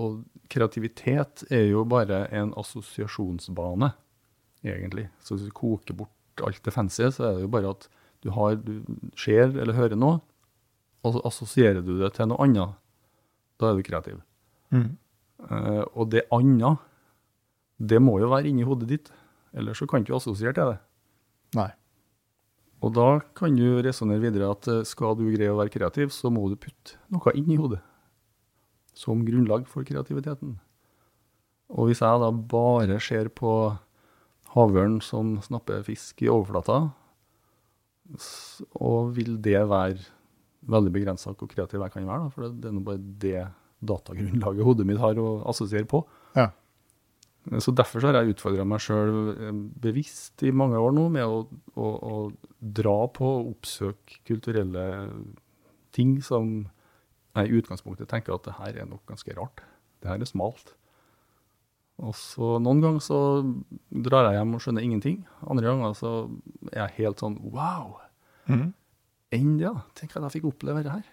og 0.00 0.22
kreativitet 0.50 1.44
er 1.52 1.66
jo 1.68 1.82
bare 1.88 2.24
en 2.34 2.54
assosiasjonsbane, 2.56 3.90
egentlig. 4.64 5.08
Så 5.20 5.36
hvis 5.36 5.46
du 5.48 5.54
koker 5.54 5.96
bort 5.98 6.44
alt 6.46 6.62
det 6.64 6.74
fancy, 6.74 7.04
så 7.12 7.28
er 7.28 7.36
det 7.36 7.46
jo 7.46 7.52
bare 7.52 7.72
at 7.74 7.88
du, 8.24 8.30
har, 8.34 8.56
du 8.56 8.80
ser 9.18 9.52
eller 9.52 9.76
hører 9.76 9.98
noe, 9.98 10.20
og 11.06 11.14
så 11.14 11.22
assosierer 11.28 11.84
du 11.84 11.96
det 12.00 12.12
til 12.16 12.30
noe 12.30 12.42
annet, 12.42 12.76
da 13.60 13.70
er 13.70 13.78
du 13.78 13.86
kreativ. 13.86 14.20
Mm. 14.74 14.96
Uh, 15.46 15.84
og 15.94 16.10
det 16.12 16.26
annet, 16.34 16.82
det 17.76 18.00
må 18.02 18.18
jo 18.22 18.32
være 18.32 18.50
inni 18.50 18.66
hodet 18.66 18.88
ditt, 18.90 19.10
ellers 19.56 19.80
så 19.80 19.88
kan 19.88 20.02
du 20.02 20.08
ikke 20.08 20.18
assosiere 20.18 20.56
til 20.56 20.72
det. 20.72 20.78
Nei. 21.56 21.70
Og 22.84 22.92
da 22.96 23.08
kan 23.36 23.56
du 23.56 23.80
resonnere 23.84 24.20
videre 24.26 24.50
at 24.52 24.66
eh, 24.68 24.84
skal 24.84 25.16
du 25.16 25.24
greie 25.32 25.52
å 25.52 25.56
være 25.58 25.72
kreativ, 25.72 26.10
så 26.12 26.28
må 26.32 26.44
du 26.50 26.58
putte 26.60 26.98
noe 27.12 27.32
inn 27.38 27.48
i 27.52 27.56
hodet. 27.56 27.80
Som 28.96 29.24
grunnlag 29.24 29.64
for 29.70 29.86
kreativiteten. 29.86 30.58
Og 31.72 31.88
hvis 31.88 32.02
jeg 32.04 32.22
da 32.22 32.28
bare 32.30 32.98
ser 33.02 33.30
på 33.32 33.50
havørn 34.56 35.00
som 35.04 35.36
snapper 35.44 35.84
fisk 35.86 36.24
i 36.24 36.30
overflata, 36.32 36.80
og 38.78 39.16
vil 39.16 39.36
det 39.42 39.58
være 39.68 39.98
veldig 40.66 40.92
begrensa 40.94 41.32
hvor 41.34 41.50
kreativ 41.50 41.82
jeg 41.82 41.94
kan 41.94 42.06
være, 42.06 42.26
da, 42.26 42.34
for 42.34 42.46
det, 42.48 42.68
er 42.68 42.74
nå 42.74 42.84
bare 42.86 43.02
det 43.22 43.40
datagrunnlaget 43.86 44.66
hodet 44.66 44.86
mitt 44.88 45.02
har 45.02 45.18
å 45.20 45.40
assosiere 45.50 45.88
på. 45.90 46.02
Ja. 46.38 46.50
Så 47.62 47.70
derfor 47.76 48.02
så 48.02 48.10
har 48.10 48.18
jeg 48.18 48.34
utfordra 48.34 48.64
meg 48.66 48.82
sjøl 48.82 49.12
bevisst 49.82 50.42
i 50.42 50.50
mange 50.50 50.80
år 50.82 50.94
nå 50.96 51.04
med 51.14 51.26
å, 51.30 51.44
å, 51.78 51.86
å 51.86 52.16
dra 52.58 52.96
på 53.14 53.28
og 53.36 53.52
oppsøke 53.52 54.18
kulturelle 54.26 54.86
ting 55.94 56.16
som 56.24 56.64
jeg 57.36 57.52
i 57.52 57.60
utgangspunktet 57.60 58.10
tenker 58.10 58.34
at 58.34 58.48
det 58.48 58.56
her 58.58 58.80
er 58.82 58.90
nok 58.90 59.04
ganske 59.06 59.36
rart. 59.36 59.62
Det 60.02 60.10
her 60.10 60.22
er 60.22 60.28
smalt. 60.28 60.74
Og 62.04 62.12
så 62.18 62.56
Noen 62.60 62.82
ganger 62.84 63.04
så 63.04 63.18
drar 63.88 64.28
jeg 64.28 64.36
hjem 64.40 64.56
og 64.56 64.62
skjønner 64.64 64.84
ingenting. 64.84 65.22
Andre 65.48 65.70
ganger 65.70 65.96
så 65.96 66.12
er 66.72 66.82
jeg 66.82 66.98
helt 67.00 67.22
sånn 67.24 67.38
wow! 67.54 67.96
Enn. 68.46 68.68
Tenk 69.96 70.12
at 70.12 70.28
jeg 70.28 70.36
fikk 70.36 70.50
oppleve 70.52 70.84
det 70.84 70.92
her. 70.92 71.08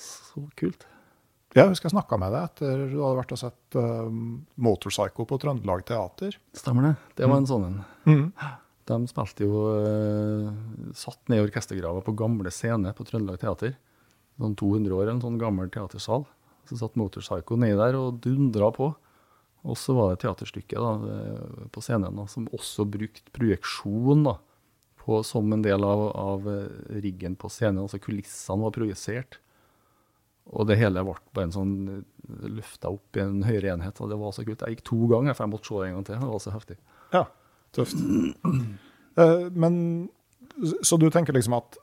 Så 0.00 0.46
kult. 0.58 0.86
Jeg 1.50 1.66
husker 1.66 1.88
jeg 1.88 1.96
snakka 1.96 2.16
med 2.22 2.30
deg 2.30 2.46
etter 2.46 2.82
du 2.92 3.00
hadde 3.02 3.18
vært 3.18 3.32
og 3.34 3.40
sett 3.40 3.76
uh, 3.76 4.06
Motorpsycho 4.62 5.26
på 5.26 5.38
Trøndelag 5.42 5.82
Teater. 5.88 6.36
Stemmer 6.54 6.86
det. 6.86 6.92
Det 7.18 7.26
var 7.26 7.42
en 7.42 7.48
sånn 7.50 7.66
en. 7.66 7.80
Mm. 8.06 8.26
De 8.90 8.98
spilte 9.10 9.46
jo 9.46 9.64
uh, 9.74 10.52
Satt 10.96 11.20
ned 11.30 11.42
i 11.42 11.44
orkestergrava 11.44 12.04
på 12.06 12.14
gamle 12.18 12.52
scene 12.54 12.94
på 12.94 13.06
Trøndelag 13.08 13.42
Teater. 13.42 13.74
Sånn 14.40 14.54
200 14.56 14.94
år, 14.94 15.10
en 15.10 15.24
sånn 15.24 15.40
gammel 15.42 15.68
teatersal. 15.74 16.22
Så 16.70 16.78
satt 16.78 16.94
Motorpsycho 17.00 17.58
nedi 17.58 17.74
der 17.76 17.98
og 17.98 18.22
dundra 18.22 18.70
på. 18.72 18.92
Og 19.68 19.76
så 19.76 19.92
var 19.96 20.12
det 20.12 20.22
teaterstykket 20.22 20.78
da, 20.80 20.92
eh, 21.14 21.66
på 21.72 21.82
scenen 21.84 22.16
da, 22.16 22.24
som 22.30 22.48
også 22.56 22.86
brukte 22.88 23.34
projeksjon 23.36 24.24
da, 24.24 24.38
på, 25.00 25.20
som 25.26 25.52
en 25.52 25.64
del 25.64 25.84
av, 25.84 26.06
av 26.16 26.48
eh, 26.48 26.96
riggen 27.04 27.36
på 27.36 27.50
scenen. 27.52 27.82
Altså 27.84 28.00
kulissene 28.00 28.64
var 28.64 28.74
projisert. 28.76 29.40
Og 30.50 30.66
det 30.66 30.80
hele 30.80 31.02
ble 31.06 31.14
bare 31.36 31.46
en 31.46 31.54
sånn 31.54 31.74
løfta 32.50 32.90
opp 32.90 33.18
i 33.18 33.22
en 33.22 33.42
høyere 33.46 33.74
enhet. 33.74 34.00
Og 34.02 34.10
det 34.10 34.18
var 34.20 34.32
så 34.34 34.44
kult. 34.46 34.64
Jeg 34.64 34.78
gikk 34.78 34.86
to 34.88 35.00
ganger, 35.10 35.36
for 35.36 35.46
jeg 35.46 35.52
måtte 35.52 35.70
se 35.70 35.76
det 35.76 35.90
en 35.90 35.98
gang 35.98 36.08
til. 36.08 36.22
Det 36.22 36.30
var 36.32 36.42
så 36.42 36.54
heftig. 36.56 36.78
Ja, 37.16 37.26
tøft. 37.76 38.00
Eh, 39.18 39.48
men 39.50 40.08
Så 40.86 40.94
du 40.96 41.08
tenker 41.10 41.34
liksom 41.34 41.56
at 41.56 41.74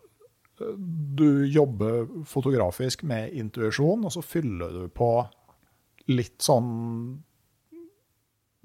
eh, 0.63 0.77
du 1.19 1.43
jobber 1.51 2.05
fotografisk 2.25 3.03
med 3.03 3.35
intuisjon, 3.35 4.05
og 4.07 4.13
så 4.15 4.23
fyller 4.23 4.71
du 4.71 4.85
på 4.87 5.09
litt 6.07 6.39
sånn 6.41 6.69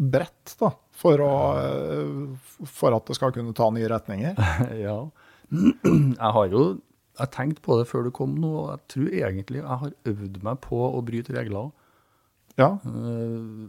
bredt, 0.02 0.54
da, 0.60 0.72
for, 1.02 1.22
å, 1.22 1.34
eh, 1.62 2.64
for 2.66 2.96
at 2.96 3.06
det 3.06 3.18
skal 3.18 3.34
kunne 3.34 3.54
ta 3.56 3.68
nye 3.74 3.90
retninger? 3.92 4.40
ja. 4.86 4.96
Jeg 5.52 6.32
har 6.38 6.48
jo 6.50 6.64
jeg 7.20 7.28
tenkt 7.34 7.60
på 7.64 7.76
det 7.76 7.86
før 7.90 8.06
du 8.06 8.12
kom 8.14 8.34
nå, 8.40 8.50
og 8.62 8.68
jeg 8.72 8.84
tror 8.94 9.16
egentlig 9.20 9.60
jeg 9.60 9.80
har 9.82 9.92
øvd 10.08 10.38
meg 10.46 10.60
på 10.64 10.78
å 10.88 11.02
bryte 11.04 11.34
regler. 11.36 11.68
Ja. 12.60 12.70
Eh, 12.84 13.68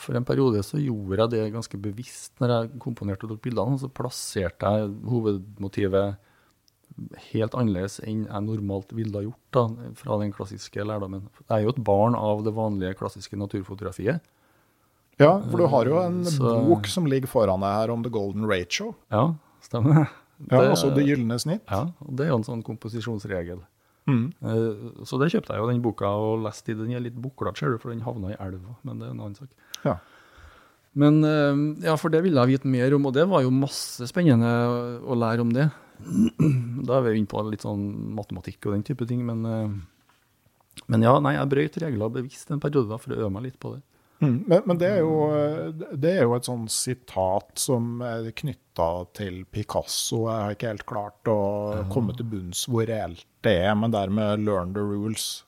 For 0.00 0.16
en 0.16 0.24
periode 0.28 0.62
så 0.64 0.78
gjorde 0.80 1.18
jeg 1.18 1.32
det 1.34 1.52
ganske 1.54 1.78
bevisst 1.82 2.40
når 2.40 2.52
jeg 2.54 2.80
komponerte 2.82 3.26
og 3.26 3.34
tok 3.34 3.44
bildene. 3.46 3.78
Så 3.80 3.90
plasserte 3.92 4.70
jeg 4.76 4.90
hovedmotivet 5.10 6.18
helt 7.30 7.54
annerledes 7.56 8.00
enn 8.04 8.24
jeg 8.26 8.44
normalt 8.44 8.92
ville 8.96 9.16
ha 9.16 9.24
gjort 9.24 9.54
da, 9.56 9.92
fra 9.98 10.18
den 10.20 10.32
klassiske 10.34 10.84
lærdommen. 10.84 11.28
Jeg 11.46 11.54
er 11.56 11.64
jo 11.64 11.72
et 11.74 11.84
barn 11.86 12.16
av 12.18 12.44
det 12.46 12.52
vanlige 12.56 12.96
klassiske 12.98 13.38
naturfotografiet. 13.40 14.20
Ja, 15.20 15.32
for 15.50 15.60
du 15.60 15.66
har 15.70 15.84
jo 15.90 15.98
en 16.02 16.22
Så- 16.24 16.54
bok 16.66 16.86
som 16.90 17.06
ligger 17.06 17.28
foran 17.28 17.60
deg 17.60 17.76
her 17.76 17.90
om 17.94 18.02
The 18.02 18.10
Golden 18.10 18.46
Ratio. 18.48 18.94
Ja, 19.12 19.34
stemmer. 19.62 20.08
Ja, 20.50 20.62
altså 20.70 20.88
Det 20.94 21.04
gylne 21.04 21.36
snitt. 21.38 21.62
Ja, 21.68 21.84
det 22.08 22.24
er 22.26 22.30
jo 22.32 22.38
en 22.40 22.44
sånn 22.48 22.62
komposisjonsregel. 22.64 23.60
Mm. 24.08 24.32
Eh, 24.42 25.04
Så 25.04 25.18
det 25.20 25.28
kjøpte 25.30 25.52
jeg 25.52 25.60
jo 25.60 25.66
den 25.68 25.82
boka 25.84 26.08
og 26.08 26.40
leste 26.46 26.72
i. 26.72 26.74
Den 26.74 26.90
er 26.96 27.00
litt 27.04 27.14
buklete, 27.20 27.58
ser 27.60 27.70
du, 27.74 27.78
for 27.78 27.90
den 27.92 28.00
havna 28.00 28.32
i 28.32 28.36
elva, 28.40 28.74
men 28.82 28.98
det 28.98 29.06
er 29.08 29.10
en 29.12 29.20
annen 29.20 29.36
sak. 29.36 29.48
Ja. 29.84 29.98
Men 30.96 31.22
eh, 31.22 31.84
ja, 31.86 31.94
for 32.00 32.08
det 32.10 32.22
ville 32.24 32.40
jeg 32.40 32.58
vite 32.58 32.66
mer 32.72 32.94
om, 32.96 33.04
og 33.06 33.12
det 33.14 33.28
var 33.28 33.42
jo 33.44 33.50
masse 33.54 34.08
spennende 34.10 34.48
å 35.04 35.14
lære 35.14 35.40
om 35.44 35.52
det. 35.52 35.68
Da 36.86 36.96
er 36.96 37.02
vi 37.04 37.18
inne 37.20 37.28
på 37.28 37.42
litt 37.50 37.60
sånn 37.62 37.84
matematikk 38.16 38.66
og 38.66 38.72
den 38.78 38.82
type 38.88 39.06
ting, 39.06 39.20
men, 39.26 39.44
eh, 39.44 40.80
men 40.88 41.02
ja, 41.04 41.18
nei, 41.20 41.34
jeg 41.36 41.50
brøt 41.52 41.76
regler 41.84 42.08
bevisst 42.16 42.50
en 42.50 42.58
periode 42.62 42.96
for 42.98 43.12
å 43.12 43.18
øve 43.20 43.30
meg 43.36 43.42
litt 43.50 43.60
på 43.60 43.74
det. 43.76 43.82
Mm. 44.20 44.44
Men, 44.46 44.62
men 44.66 44.78
det, 44.78 44.88
er 44.92 44.98
jo, 45.00 45.14
det 45.96 46.10
er 46.12 46.22
jo 46.26 46.34
et 46.36 46.44
sånn 46.44 46.66
sitat 46.68 47.60
som 47.60 48.02
er 48.04 48.26
knytta 48.36 48.88
til 49.16 49.44
Picasso. 49.48 50.26
Jeg 50.28 50.44
har 50.44 50.56
ikke 50.56 50.72
helt 50.74 50.86
klart 50.90 51.30
å 51.32 51.36
komme 51.92 52.12
til 52.16 52.28
bunns 52.28 52.66
hvor 52.68 52.84
reelt 52.90 53.24
det 53.44 53.54
er, 53.64 53.72
men 53.80 53.94
dermed 53.94 54.44
'learn 54.44 54.74
the 54.76 54.84
rules 54.84 55.44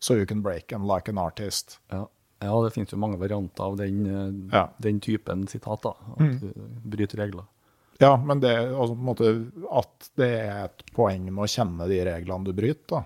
so 0.00 0.14
you 0.16 0.24
can 0.26 0.40
break 0.42 0.68
them 0.68 0.86
like 0.88 1.08
an 1.12 1.18
artist'. 1.20 1.78
Ja, 1.92 2.06
ja 2.40 2.62
det 2.64 2.72
finnes 2.72 2.92
jo 2.92 2.98
mange 3.00 3.18
varianter 3.20 3.64
av 3.64 3.76
den, 3.76 4.06
eh, 4.06 4.56
Ja. 4.56 4.68
den 4.78 5.00
typen 5.00 5.46
sitat, 5.46 5.82
da. 5.82 5.92
At 6.16 6.40
du 6.40 6.52
bryter 6.84 7.18
regler. 7.18 7.44
Ja, 7.98 8.16
men 8.16 8.40
det, 8.40 8.54
altså, 8.56 8.94
måte, 8.96 9.50
at 9.72 10.10
det 10.16 10.30
er 10.40 10.64
et 10.66 10.82
poeng 10.94 11.24
med 11.32 11.44
å 11.44 11.48
kjenne 11.48 11.88
de 11.88 12.00
reglene 12.04 12.44
du 12.44 12.52
bryter. 12.52 12.86
da. 12.88 13.04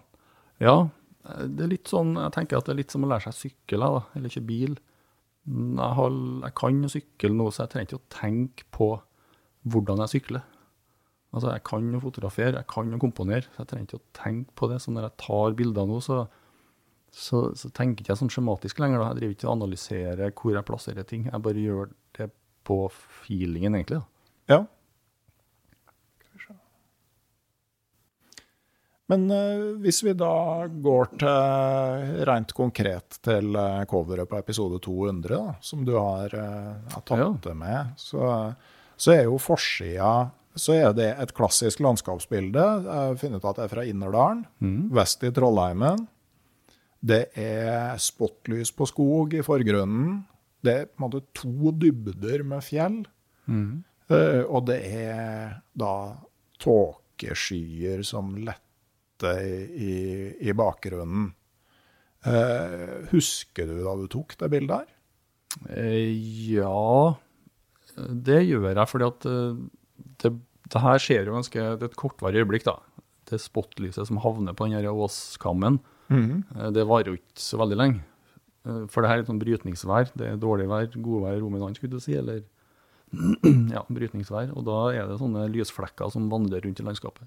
Ja, 0.60 0.88
eh, 1.26 1.46
det 1.46 1.64
er 1.64 1.68
litt 1.68 1.88
sånn, 1.90 2.14
jeg 2.14 2.32
tenker 2.32 2.58
at 2.58 2.64
det 2.66 2.72
er 2.74 2.80
litt 2.82 2.90
som 2.90 3.02
å 3.04 3.08
lære 3.08 3.32
seg 3.32 3.50
sykkel, 3.52 3.80
da, 3.80 4.04
eller 4.14 4.28
ikke 4.28 4.46
bil. 4.46 4.78
Jeg, 5.50 5.92
har, 5.98 6.16
jeg 6.44 6.54
kan 6.60 6.82
jo 6.84 6.90
sykle 6.92 7.34
nå, 7.34 7.48
så 7.50 7.64
jeg 7.64 7.72
trenger 7.72 7.88
ikke 7.88 8.00
å 8.00 8.10
tenke 8.14 8.66
på 8.74 8.90
hvordan 9.70 10.02
jeg 10.04 10.12
sykler. 10.14 10.44
Altså, 11.30 11.52
jeg 11.54 11.62
kan 11.66 11.86
jo 11.94 12.00
fotografere, 12.02 12.58
jeg 12.58 12.68
kan 12.70 12.90
jo 12.90 12.98
komponere, 13.02 13.46
så 13.52 13.62
jeg 13.62 13.70
trenger 13.70 13.86
ikke 13.88 14.00
å 14.00 14.08
tenke 14.18 14.54
på 14.58 14.68
det. 14.70 14.80
Så 14.82 14.94
når 14.94 15.06
jeg 15.06 15.18
tar 15.22 15.56
bilder 15.58 15.86
nå, 15.86 16.00
så, 16.02 16.24
så, 17.14 17.42
så 17.58 17.70
tenker 17.76 18.02
ikke 18.02 18.18
sånn 18.18 18.32
skjematisk 18.34 18.82
lenger. 18.82 19.02
Da. 19.02 19.10
Jeg 19.12 19.20
driver 19.20 19.36
ikke 19.36 19.48
og 19.48 19.54
analyserer 19.56 20.34
hvor 20.34 20.56
jeg 20.56 20.68
plasserer 20.70 21.06
ting. 21.06 21.28
Jeg 21.30 21.44
bare 21.46 21.66
gjør 21.66 21.92
det 22.18 22.28
på 22.66 22.78
feelingen, 23.22 23.78
egentlig. 23.78 24.00
da. 24.02 24.06
Ja. 24.50 24.60
Skal 26.18 26.34
vi 26.34 26.46
se. 26.48 26.58
Men 29.10 29.26
eh, 29.34 29.62
hvis 29.82 30.02
vi 30.06 30.14
da 30.14 30.66
går 30.70 31.14
til 31.18 32.26
rent 32.28 32.52
konkret 32.54 33.18
til 33.26 33.56
eh, 33.58 33.84
coveret 33.90 34.30
på 34.30 34.38
episode 34.38 34.78
200, 34.84 35.30
da, 35.34 35.54
som 35.64 35.82
du 35.86 35.96
har, 35.96 36.30
eh, 36.30 36.92
har 36.94 37.06
tatt 37.06 37.42
det 37.48 37.56
med, 37.58 37.96
så, 37.98 38.52
så 38.94 39.16
er 39.16 39.24
jo 39.26 39.40
forsida 39.42 40.30
så 40.58 40.74
er 40.74 40.94
det 40.96 41.12
et 41.22 41.32
klassisk 41.34 41.80
landskapsbilde. 41.84 42.62
Jeg 42.84 42.90
har 42.90 43.18
funnet 43.20 43.38
ut 43.38 43.46
at 43.46 43.60
det 43.60 43.66
er 43.68 43.70
fra 43.70 43.84
Innerdalen, 43.86 44.40
vest 44.92 45.22
i 45.22 45.30
Trollheimen. 45.34 46.08
Det 47.00 47.20
er 47.38 47.94
spotlys 48.02 48.72
på 48.76 48.88
skog 48.90 49.36
i 49.38 49.44
forgrunnen. 49.46 50.24
Det 50.60 50.74
er 50.74 50.88
på 50.90 50.98
en 50.98 51.06
måte 51.06 51.22
to 51.38 51.70
dybder 51.72 52.42
med 52.44 52.66
fjell. 52.66 52.98
Eh, 54.10 54.42
og 54.42 54.66
det 54.68 54.80
er 54.90 55.54
da 55.72 55.94
tåkeskyer 56.60 58.02
som 58.04 58.34
letter 59.20 59.70
i, 59.72 60.36
i 60.40 60.52
bakgrunnen. 60.52 61.32
Eh, 62.24 63.08
husker 63.10 63.66
du 63.66 63.82
da 63.84 63.96
du 63.96 64.06
tok 64.08 64.36
det 64.38 64.50
bildet 64.50 64.82
her? 64.82 64.88
Eh, 65.70 66.12
ja, 66.52 67.16
det 67.96 68.44
gjør 68.44 68.74
jeg, 68.74 68.88
fordi 68.88 69.08
at 69.08 69.26
eh, 69.26 69.56
det, 70.22 70.32
det 70.70 70.82
her 70.84 70.98
skjer 71.00 71.26
jo 71.26 71.34
ganske 71.34 71.58
Det 71.58 71.86
er 71.86 71.90
et 71.90 71.96
kortvarig 71.96 72.42
øyeblikk, 72.42 72.64
da. 72.64 72.78
Det 73.30 73.40
spotlyset 73.40 74.06
som 74.08 74.20
havner 74.20 74.52
på 74.54 74.66
den 74.66 74.86
åskammen, 74.86 75.80
-hmm. 76.08 76.72
det 76.72 76.86
varer 76.86 77.06
jo 77.06 77.12
ikke 77.14 77.40
så 77.40 77.56
veldig 77.56 77.76
lenge. 77.76 78.00
Eh, 78.66 78.86
For 78.86 79.02
det 79.02 79.08
her 79.08 79.16
er 79.16 79.20
et 79.22 79.26
sånn 79.26 79.40
brytningsvær. 79.40 80.12
Det 80.14 80.26
er 80.26 80.36
dårlig 80.36 80.68
vær, 80.68 80.86
godvær, 80.86 81.40
land, 81.40 81.76
skulle 81.76 81.92
du 81.96 82.00
si, 82.00 82.14
eller 82.14 82.42
ja, 83.74 83.84
brytningsvær. 83.88 84.52
Og 84.54 84.64
da 84.64 84.92
er 84.92 85.06
det 85.08 85.18
sånne 85.18 85.48
lysflekker 85.48 86.10
som 86.10 86.28
vandrer 86.30 86.60
rundt 86.60 86.80
i 86.80 86.82
landskapet. 86.82 87.26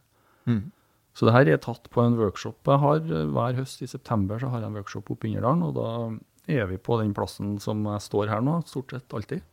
Så 1.14 1.28
det 1.28 1.36
her 1.36 1.50
er 1.52 1.62
tatt 1.62 1.90
på 1.94 2.02
en 2.02 2.18
workshop 2.18 2.70
jeg 2.70 2.82
har 2.82 3.02
eh, 3.06 3.30
hver 3.34 3.58
høst. 3.60 3.84
I 3.86 3.90
september 3.90 4.42
så 4.42 4.50
har 4.50 4.64
jeg 4.64 4.72
en 4.72 4.80
workshop 4.80 5.12
oppe 5.14 5.30
i 5.30 5.34
Innerdalen, 5.34 5.66
og 5.68 5.78
da 5.78 6.54
er 6.54 6.68
vi 6.72 6.82
på 6.82 6.98
den 7.00 7.14
plassen 7.16 7.56
som 7.64 7.86
jeg 7.88 8.04
står 8.04 8.32
her 8.34 8.44
nå, 8.44 8.60
stort 8.70 8.96
sett 8.96 9.14
alltid. 9.16 9.46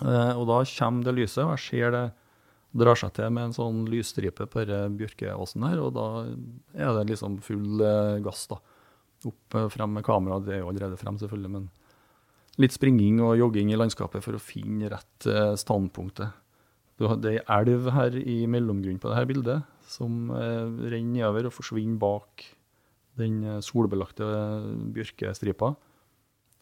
Eh, 0.00 0.32
og 0.32 0.46
da 0.48 0.62
kommer 0.72 1.06
det 1.06 1.16
lyset, 1.20 1.44
og 1.44 1.56
jeg 1.56 1.64
ser 1.68 1.96
det 1.96 2.08
Drar 2.72 2.96
seg 2.96 3.10
til 3.12 3.28
med 3.36 3.50
en 3.50 3.52
sånn 3.52 3.80
lysstripe 3.92 4.46
på 4.48 4.62
bjørkeåsen 4.64 5.66
her, 5.66 5.76
og 5.84 5.90
da 5.92 6.04
er 6.72 6.94
det 6.96 7.02
liksom 7.10 7.34
full 7.44 7.82
eh, 7.84 8.14
gass, 8.24 8.46
da. 8.48 8.56
Opp 9.28 9.56
frem 9.74 9.92
med 9.92 10.06
kamera, 10.06 10.38
det 10.40 10.54
er 10.54 10.62
jo 10.62 10.70
allerede 10.70 10.96
frem 10.96 11.18
selvfølgelig, 11.20 11.50
men 11.52 11.66
litt 12.64 12.72
springing 12.72 13.20
og 13.20 13.34
jogging 13.36 13.74
i 13.74 13.76
landskapet 13.76 14.24
for 14.24 14.38
å 14.38 14.40
finne 14.40 14.88
rett 14.88 15.28
standpunktet. 15.60 16.32
Det 16.96 17.34
er 17.34 17.44
elv 17.60 17.92
her 17.92 18.16
i 18.16 18.38
mellomgrunnen 18.48 19.04
på 19.04 19.12
dette 19.12 19.28
bildet, 19.28 19.68
som 19.92 20.32
eh, 20.34 20.90
renner 20.92 21.20
nedover 21.20 21.48
og 21.48 21.56
forsvinner 21.56 22.00
bak 22.00 22.44
den 23.20 23.42
eh, 23.44 23.62
solbelagte 23.64 24.26
eh, 24.26 24.68
bjørkestripa. 24.96 25.74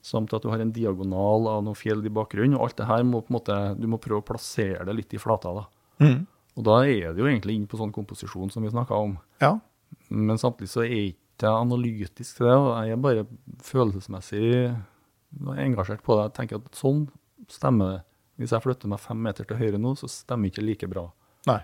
Samt 0.03 0.33
at 0.33 0.45
du 0.45 0.51
har 0.53 0.63
en 0.63 0.73
diagonal 0.73 1.49
av 1.51 1.65
noen 1.67 1.79
fjell 1.79 2.03
i 2.07 2.13
bakgrunnen. 2.13 2.57
Og 2.57 2.69
alt 2.69 2.79
det 2.81 2.89
her 2.89 3.05
må 3.07 3.23
på 3.23 3.33
en 3.33 3.39
måte, 3.39 3.57
du 3.77 3.87
må 3.91 4.01
prøve 4.01 4.23
å 4.23 4.29
plassere 4.33 4.87
det 4.89 4.97
litt 4.97 5.17
i 5.17 5.21
flata. 5.21 5.53
da. 5.59 5.65
Mm. 6.01 6.23
Og 6.57 6.67
da 6.67 6.79
er 6.89 7.13
det 7.15 7.23
jo 7.23 7.29
egentlig 7.29 7.59
inn 7.59 7.67
på 7.71 7.79
sånn 7.81 7.93
komposisjon 7.95 8.53
som 8.53 8.65
vi 8.65 8.73
snakka 8.73 8.97
om. 8.97 9.19
Ja. 9.43 9.59
Men 10.09 10.41
samtidig 10.41 10.73
så 10.73 10.85
er 10.85 10.95
jeg 10.95 11.13
ikke 11.15 11.53
analytisk 11.53 12.41
til 12.41 12.49
det. 12.49 12.57
og 12.57 12.71
Jeg 12.81 12.97
er 12.97 13.05
bare 13.05 13.27
følelsesmessig 13.65 14.47
engasjert 15.61 16.03
på 16.07 16.17
det. 16.17 16.31
Jeg 16.31 16.37
tenker 16.39 16.63
at 16.63 16.81
sånn 16.81 17.05
stemmer 17.51 17.93
det. 17.93 18.01
Hvis 18.41 18.55
jeg 18.57 18.65
flytter 18.65 18.89
meg 18.89 19.03
fem 19.05 19.21
meter 19.21 19.45
til 19.45 19.61
høyre 19.61 19.79
nå, 19.81 19.93
så 20.01 20.09
stemmer 20.09 20.49
ikke 20.49 20.65
like 20.65 20.89
bra. 20.89 21.11
Nei. 21.49 21.61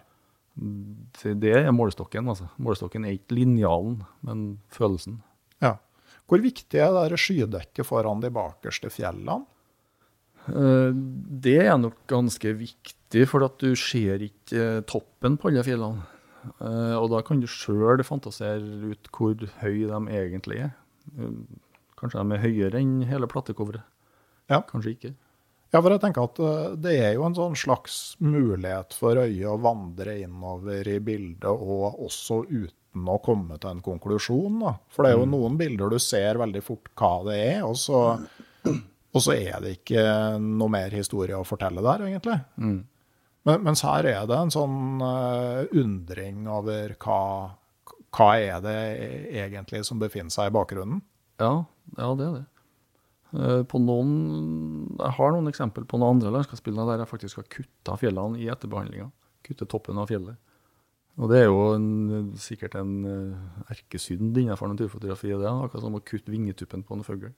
Det 0.56 1.52
er 1.52 1.70
målestokken. 1.74 2.28
altså. 2.28 2.48
Målestokken 2.58 3.04
er 3.04 3.16
ikke 3.18 3.36
linjalen, 3.36 3.98
men 4.24 4.58
følelsen. 4.72 5.18
Ja. 5.60 5.74
Hvor 6.26 6.40
viktig 6.42 6.80
er 6.80 7.08
det 7.12 7.18
skydekket 7.20 7.86
foran 7.86 8.20
de 8.24 8.30
bakerste 8.34 8.88
fjellene? 8.90 9.44
Eh, 10.48 10.92
Det 11.42 11.58
er 11.66 11.76
nok 11.78 12.06
ganske 12.08 12.54
viktig, 12.56 13.26
for 13.28 13.44
at 13.44 13.58
du 13.58 13.74
ser 13.76 14.18
ikke 14.24 14.56
eh, 14.78 14.80
toppen 14.88 15.36
på 15.38 15.48
alle 15.50 15.62
fjellene. 15.66 16.02
Eh, 16.60 16.96
Og 16.96 17.10
da 17.10 17.20
kan 17.22 17.40
du 17.40 17.46
sjøl 17.46 18.02
fantasere 18.06 18.90
ut 18.92 19.08
hvor 19.12 19.34
høy 19.60 19.86
de 19.86 20.00
egentlig 20.16 20.62
er. 20.64 20.72
Kanskje 21.96 22.22
de 22.22 22.34
er 22.34 22.42
høyere 22.42 22.80
enn 22.80 23.02
hele 23.08 23.26
platecoveret. 23.30 23.82
Ja. 24.50 24.60
Kanskje 24.62 24.92
ikke. 24.96 25.14
Ja, 25.74 25.80
for 25.82 25.92
jeg 25.92 26.02
tenker 26.02 26.28
at 26.28 26.40
eh, 26.40 26.74
det 26.80 26.96
er 27.02 27.14
jo 27.16 27.26
en 27.26 27.36
sånn 27.36 27.56
slags 27.58 28.00
mulighet 28.22 28.96
for 28.96 29.18
øyet 29.24 29.48
å 29.50 29.58
vandre 29.60 30.18
innover 30.22 30.88
i 30.88 30.98
bildet, 31.04 31.48
og 31.50 32.02
også 32.06 32.42
uten 32.46 33.10
å 33.10 33.18
komme 33.24 33.58
til 33.60 33.74
en 33.74 33.84
konklusjon. 33.84 34.60
Da. 34.62 34.76
For 34.94 35.04
det 35.04 35.12
er 35.12 35.20
jo 35.20 35.30
noen 35.30 35.58
bilder 35.60 35.92
du 35.92 35.98
ser 36.02 36.40
veldig 36.40 36.62
fort 36.64 36.92
hva 36.96 37.12
det 37.28 37.38
er, 37.42 37.60
og 37.66 37.76
så, 37.80 38.02
og 39.16 39.22
så 39.22 39.36
er 39.36 39.58
det 39.64 39.78
ikke 39.80 40.06
noe 40.42 40.72
mer 40.72 40.94
historie 40.96 41.36
å 41.36 41.46
fortelle 41.46 41.84
der, 41.84 42.06
egentlig. 42.08 42.38
Mm. 42.62 42.80
Men, 43.46 43.62
mens 43.62 43.84
her 43.86 44.06
er 44.10 44.24
det 44.26 44.38
en 44.38 44.50
sånn 44.50 45.02
uh, 45.02 45.66
undring 45.78 46.48
over 46.50 46.96
hva, 47.02 47.20
hva 48.16 48.32
er 48.42 48.58
det 48.64 48.80
egentlig 49.44 49.84
som 49.86 50.00
befinner 50.02 50.34
seg 50.34 50.50
i 50.50 50.56
bakgrunnen. 50.56 51.04
Ja, 51.38 51.52
ja, 51.94 52.10
det 52.18 52.26
er 52.26 52.38
det. 52.40 52.46
Eh, 53.36 53.62
På 53.68 53.80
noen, 53.82 54.10
jeg 54.96 55.14
har 55.18 55.32
noen 55.34 55.50
eksempel 55.50 55.86
på 55.88 56.00
noen 56.00 56.16
andre 56.16 56.32
landskapsbilder 56.38 56.90
der 56.90 57.04
jeg 57.04 57.12
faktisk 57.12 57.40
har 57.42 57.48
kutta 57.52 57.96
fjellene 58.00 58.40
i 58.40 58.50
etterbehandlinga. 58.52 59.10
Kutte 59.46 59.68
toppen 59.68 60.00
av 60.00 60.08
fjellet. 60.10 60.38
Og 61.16 61.30
det 61.32 61.40
er 61.40 61.46
jo 61.48 61.60
en, 61.72 61.88
sikkert 62.40 62.76
en 62.76 62.94
eh, 63.08 63.66
erkesynd 63.72 64.36
innenfor 64.36 64.72
naturfotografi. 64.72 65.32
Det, 65.32 65.48
akkurat 65.48 65.84
som 65.84 65.96
å 65.96 66.04
kutte 66.04 66.32
vingetuppen 66.32 66.84
på 66.84 66.96
en 66.96 67.04
fugl. 67.06 67.30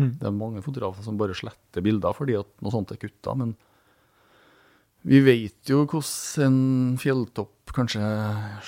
Mm. 0.00 0.14
Det 0.20 0.28
er 0.28 0.36
mange 0.36 0.64
fotografer 0.64 1.04
som 1.04 1.18
bare 1.20 1.36
sletter 1.36 1.84
bilder 1.84 2.16
fordi 2.16 2.38
at 2.38 2.48
noe 2.64 2.72
sånt 2.72 2.92
er 2.94 3.00
kutta. 3.00 3.36
Men 3.36 3.54
vi 5.08 5.18
vet 5.24 5.68
jo 5.68 5.82
hvordan 5.82 6.46
en 6.46 7.00
fjelltopp 7.00 7.72
kanskje 7.76 8.04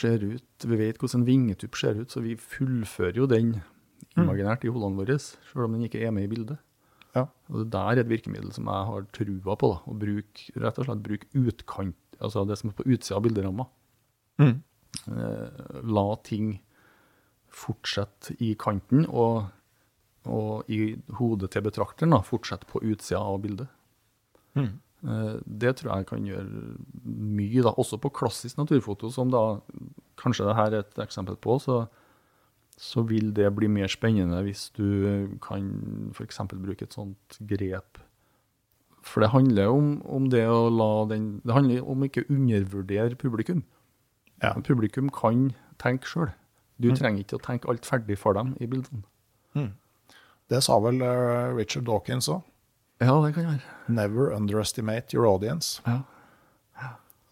ser 0.00 0.24
ut. 0.24 0.66
Vi 0.66 0.80
vet 0.80 0.98
hvordan 0.98 1.22
en 1.22 1.28
vingetupp 1.28 1.76
ser 1.78 2.00
ut, 2.00 2.10
så 2.12 2.24
vi 2.24 2.36
fullfører 2.40 3.20
jo 3.20 3.28
den 3.30 3.58
imaginært 4.16 4.64
i 4.64 4.72
hodene 4.72 4.98
våre, 5.00 5.18
selv 5.20 5.66
om 5.66 5.76
den 5.76 5.86
ikke 5.88 6.02
er 6.04 6.14
med 6.14 6.26
i 6.26 6.32
bildet. 6.32 6.60
Ja. 7.14 7.26
Og 7.50 7.60
det 7.62 7.70
der 7.74 7.92
er 7.92 8.02
et 8.02 8.10
virkemiddel 8.10 8.52
som 8.54 8.66
jeg 8.70 8.86
har 8.90 9.08
trua 9.14 9.56
på. 9.60 9.70
da, 9.70 9.80
Å 9.86 9.96
bruke, 9.98 10.46
rett 10.58 10.78
og 10.80 10.88
slett 10.88 11.02
bruke 11.04 11.28
utkant, 11.38 11.98
altså 12.20 12.44
det 12.48 12.58
som 12.60 12.70
er 12.70 12.78
på 12.78 12.86
utsida 12.90 13.18
av 13.20 13.26
bilderamma. 13.26 13.66
Mm. 14.42 14.54
Eh, 15.14 15.82
la 15.94 16.06
ting 16.26 16.56
fortsette 17.54 18.34
i 18.42 18.54
kanten, 18.58 19.04
og, 19.06 19.44
og 20.26 20.70
i 20.72 20.96
hodet 21.20 21.52
til 21.54 21.62
betrakteren 21.66 22.14
da, 22.16 22.22
fortsette 22.26 22.66
på 22.70 22.82
utsida 22.82 23.20
av 23.22 23.38
bildet. 23.44 23.70
Mm. 24.58 24.72
Eh, 25.04 25.36
Det 25.44 25.76
tror 25.78 25.92
jeg 25.94 26.08
kan 26.10 26.26
gjøre 26.26 26.64
mye, 27.04 27.62
da, 27.62 27.74
også 27.78 28.00
på 28.02 28.10
klassisk 28.14 28.58
naturfoto, 28.58 29.10
som 29.14 29.30
da 29.30 29.60
kanskje 30.20 30.48
det 30.48 30.56
her 30.58 30.72
er 30.72 30.82
et 30.82 30.98
eksempel 31.06 31.36
på. 31.38 31.60
Så, 31.62 31.84
så 32.80 33.04
vil 33.06 33.30
det 33.36 33.50
bli 33.54 33.68
mer 33.70 33.90
spennende 33.90 34.40
hvis 34.46 34.68
du 34.74 35.28
kan 35.44 35.68
f.eks. 36.14 36.40
bruke 36.50 36.86
et 36.86 36.96
sånt 36.96 37.38
grep. 37.46 38.00
For 39.04 39.20
det 39.20 39.30
handler 39.34 39.68
om, 39.68 39.98
om 40.08 40.30
det 40.32 40.46
å 40.48 40.70
la 40.72 41.04
den 41.10 41.42
Det 41.44 41.52
handler 41.52 41.84
om 41.84 42.06
ikke 42.06 42.24
å 42.24 42.30
undervurdere 42.32 43.18
publikum. 43.20 43.62
Ja. 44.42 44.54
Publikum 44.64 45.10
kan 45.12 45.50
tenke 45.78 46.08
sjøl. 46.08 46.32
Du 46.80 46.88
trenger 46.96 47.22
ikke 47.22 47.38
å 47.38 47.44
tenke 47.44 47.68
alt 47.70 47.86
ferdig 47.86 48.16
for 48.18 48.34
dem 48.34 48.56
i 48.58 48.66
bildene. 48.66 49.04
Det 50.50 50.60
sa 50.64 50.76
vel 50.82 50.98
eh, 51.00 51.52
Richard 51.56 51.86
Dawkins 51.88 52.28
òg. 52.28 52.42
Ja, 53.02 53.14
det 53.24 53.34
kan 53.36 53.46
være. 53.48 53.76
Never 53.88 54.32
underestimate 54.34 55.14
your 55.14 55.28
audience. 55.28 55.80
Ja. 55.86 56.02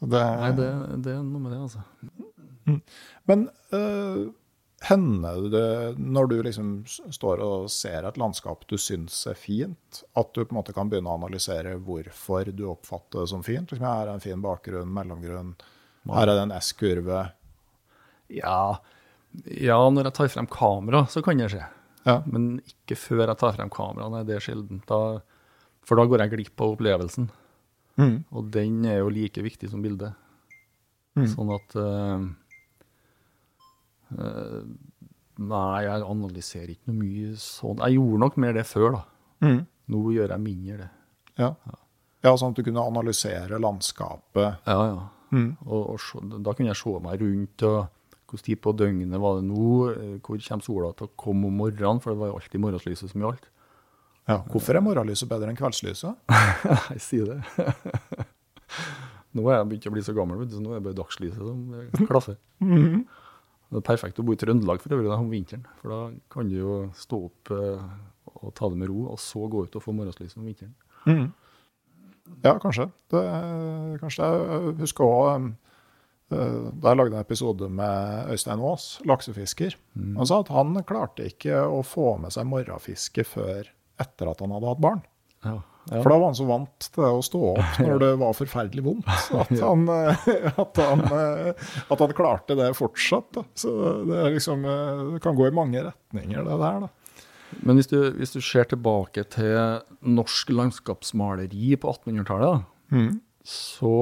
Det, 0.02 0.18
Nei, 0.18 0.52
det, 0.58 0.68
det 1.04 1.12
er 1.14 1.20
noe 1.22 1.42
med 1.44 1.52
det, 1.54 1.60
altså. 1.62 1.82
Men 3.30 3.44
øh, 3.76 4.32
hender 4.88 5.48
det, 5.52 5.66
når 5.98 6.30
du 6.30 6.36
liksom 6.46 6.70
står 6.88 7.42
og 7.44 7.68
ser 7.72 8.06
et 8.08 8.18
landskap 8.20 8.64
du 8.70 8.76
syns 8.80 9.20
er 9.30 9.38
fint, 9.38 10.02
at 10.18 10.32
du 10.34 10.42
på 10.42 10.50
en 10.54 10.58
måte 10.58 10.74
kan 10.76 10.90
begynne 10.90 11.10
å 11.12 11.18
analysere 11.20 11.76
hvorfor 11.82 12.50
du 12.50 12.64
oppfatter 12.70 13.22
det 13.22 13.30
som 13.30 13.44
fint? 13.46 13.70
Liksom, 13.70 13.86
her 13.86 14.08
er 14.08 14.14
en 14.16 14.24
fin 14.24 14.42
bakgrunn, 14.42 14.90
mellomgrunn, 14.94 15.54
her 16.10 16.26
er 16.26 16.34
det 16.34 16.48
en 16.48 16.56
S-kurve. 16.58 17.20
Ja, 18.32 18.80
ja, 19.44 19.78
når 19.88 20.08
jeg 20.08 20.16
tar 20.18 20.32
frem 20.32 20.48
kamera, 20.50 21.04
så 21.08 21.22
kan 21.24 21.40
det 21.40 21.52
skje. 21.52 21.62
Ja. 22.06 22.18
Men 22.26 22.56
ikke 22.66 22.98
før 22.98 23.24
jeg 23.28 23.38
tar 23.40 23.54
frem 23.56 23.70
kamera. 23.72 24.10
Nei, 24.12 24.24
det 24.28 24.36
er 24.36 24.44
sjelden. 24.44 24.82
Da, 24.88 25.22
for 25.86 26.00
da 26.00 26.06
går 26.08 26.24
jeg 26.24 26.34
glipp 26.34 26.64
av 26.64 26.74
opplevelsen. 26.74 27.30
Mm. 28.00 28.16
Og 28.32 28.50
den 28.52 28.82
er 28.88 29.00
jo 29.00 29.12
like 29.12 29.44
viktig 29.44 29.70
som 29.72 29.84
bildet. 29.84 30.18
Mm. 31.16 31.26
Sånn 31.32 31.52
at 31.54 31.76
eh, 31.78 32.26
Nei, 35.42 35.78
jeg 35.86 36.04
analyserer 36.06 36.74
ikke 36.74 36.90
noe 36.92 36.98
mye 37.00 37.30
sånn. 37.40 37.80
Jeg 37.80 37.96
gjorde 37.96 38.20
nok 38.22 38.36
mer 38.44 38.52
det 38.58 38.66
før, 38.68 38.98
da. 38.98 39.00
Mm. 39.46 39.62
Nå 39.92 40.02
gjør 40.14 40.34
jeg 40.34 40.42
mindre 40.44 40.76
det. 40.82 40.90
Ja. 41.40 41.48
ja, 42.22 42.32
sånn 42.38 42.52
at 42.52 42.58
du 42.60 42.66
kunne 42.66 42.84
analysere 42.84 43.58
landskapet. 43.62 44.60
Ja, 44.68 44.76
ja. 44.92 45.06
Mm. 45.32 45.48
Og, 45.64 45.94
og 45.96 46.36
da 46.44 46.52
kunne 46.52 46.70
jeg 46.70 46.78
se 46.82 46.92
meg 47.02 47.24
rundt. 47.24 47.64
og 47.64 47.88
Hvilken 48.32 48.46
tid 48.50 48.60
på 48.64 48.74
døgnet 48.76 49.20
var 49.20 49.40
det 49.40 49.46
nå? 49.48 49.64
eh, 49.92 50.12
Hvor 50.24 50.38
kommer 50.44 50.64
sola 50.68 50.92
til 50.96 51.08
å 51.08 51.14
komme 51.24 51.48
om 51.48 51.56
morgenen? 51.64 52.00
For 52.04 52.12
det 52.12 52.20
var 52.20 52.30
jo 52.30 52.36
alltid 52.38 52.62
morgenslyset 52.62 53.10
som 53.14 53.24
gjaldt. 53.24 53.48
Ja. 54.28 54.38
Hvorfor 54.52 54.76
er 54.78 54.84
morgenlyset 54.84 55.28
bedre 55.32 55.50
enn 55.50 55.58
kveldslyset? 55.58 56.20
Nei, 56.76 57.00
si 57.02 57.18
det. 57.24 57.40
nå 59.34 59.48
er 59.48 59.58
jeg 59.58 59.68
begynt 59.72 59.88
å 59.90 59.94
bli 59.96 60.04
så 60.06 60.14
gammel, 60.16 60.44
så 60.52 60.60
nå 60.62 60.76
er 60.76 60.78
det 60.80 60.86
bare 60.90 61.00
dagslyset 61.00 61.40
som 61.42 61.64
eh, 61.80 62.06
klaffer. 62.08 62.38
Det 63.72 63.80
er 63.80 63.88
perfekt 63.88 64.20
å 64.20 64.24
bo 64.26 64.34
i 64.36 64.40
Trøndelag 64.40 64.82
for 64.82 64.92
øvrig 64.92 65.12
om 65.14 65.30
vinteren. 65.32 65.64
For 65.80 65.92
da 65.92 66.00
kan 66.32 66.50
du 66.50 66.58
jo 66.58 66.74
stå 66.96 67.22
opp 67.30 67.52
eh, 67.56 67.84
og 68.32 68.52
ta 68.58 68.68
det 68.68 68.78
med 68.80 68.90
ro, 68.92 69.06
og 69.14 69.20
så 69.20 69.46
gå 69.48 69.64
ut 69.64 69.78
og 69.78 69.84
få 69.84 69.94
morgenslys 69.96 70.36
om 70.36 70.44
vinteren. 70.44 70.74
Mm. 71.08 71.30
Ja, 72.44 72.56
kanskje. 72.60 72.90
Det, 73.10 73.22
kanskje 74.02 74.28
jeg 74.28 74.74
husker 74.82 75.08
òg 75.08 75.52
da 76.32 76.92
jeg 76.92 76.96
lagde 76.96 77.12
en 77.12 77.20
episode 77.20 77.66
med 77.68 78.30
Øystein 78.32 78.62
Aas, 78.64 78.86
laksefisker. 79.08 79.74
Han 80.16 80.28
sa 80.28 80.38
at 80.40 80.52
han 80.54 80.78
klarte 80.88 81.26
ikke 81.28 81.58
å 81.66 81.82
få 81.84 82.14
med 82.22 82.32
seg 82.32 82.48
morgenfiske 82.48 83.26
før 83.28 83.68
etter 84.00 84.30
at 84.30 84.40
han 84.40 84.54
hadde 84.56 84.70
hatt 84.70 84.80
barn. 84.80 85.02
Ja, 85.44 85.58
ja. 85.90 85.98
For 85.98 86.12
da 86.12 86.18
var 86.18 86.30
han 86.30 86.36
så 86.38 86.44
vant 86.46 86.86
til 86.94 87.04
å 87.08 87.22
stå 87.26 87.40
opp 87.56 87.78
når 87.82 88.02
det 88.02 88.10
var 88.20 88.36
forferdelig 88.38 88.84
vondt, 88.86 89.08
at 89.34 89.52
han, 89.58 89.84
eh, 89.90 90.26
at 90.62 90.78
han, 90.78 91.04
eh, 91.18 91.70
at 91.90 92.04
han 92.04 92.14
klarte 92.16 92.56
det 92.58 92.70
fortsatt. 92.78 93.32
Da. 93.34 93.44
Så 93.58 93.72
det, 94.06 94.20
liksom, 94.36 94.62
eh, 94.68 95.02
det 95.16 95.22
kan 95.24 95.38
gå 95.38 95.48
i 95.48 95.54
mange 95.54 95.82
retninger, 95.88 96.46
det 96.46 96.60
der. 96.62 96.86
da. 96.86 97.58
Men 97.66 97.76
hvis 97.76 97.90
du, 97.90 97.98
hvis 98.16 98.32
du 98.32 98.40
ser 98.40 98.70
tilbake 98.70 99.26
til 99.34 99.82
norsk 100.06 100.54
landskapsmaleri 100.54 101.74
på 101.82 101.96
1800-tallet, 101.98 102.64
mm. 102.94 103.12
så 103.44 103.98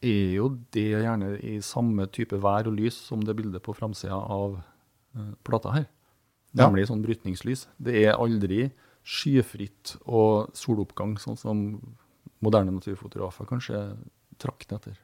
er 0.00 0.36
jo 0.40 0.48
det 0.72 0.88
gjerne 1.04 1.34
i 1.44 1.58
samme 1.62 2.08
type 2.10 2.40
vær 2.40 2.66
og 2.66 2.80
lys 2.80 2.96
som 3.10 3.20
det 3.22 3.36
bildet 3.38 3.62
på 3.62 3.76
framsida 3.76 4.16
av 4.16 4.56
plata 5.44 5.76
her. 5.76 5.90
Ja. 6.56 6.64
Nemlig 6.64 6.88
sånn 6.88 7.04
brytningslys. 7.04 7.68
Det 7.78 7.94
er 8.00 8.16
aldri 8.16 8.70
skyfritt 9.10 9.96
og 10.06 10.54
soloppgang, 10.56 11.16
sånn 11.18 11.38
som 11.40 11.62
moderne 12.44 12.76
naturfotografer 12.76 13.48
kanskje 13.48 13.80
trakter 14.40 14.78
etter. 14.78 14.98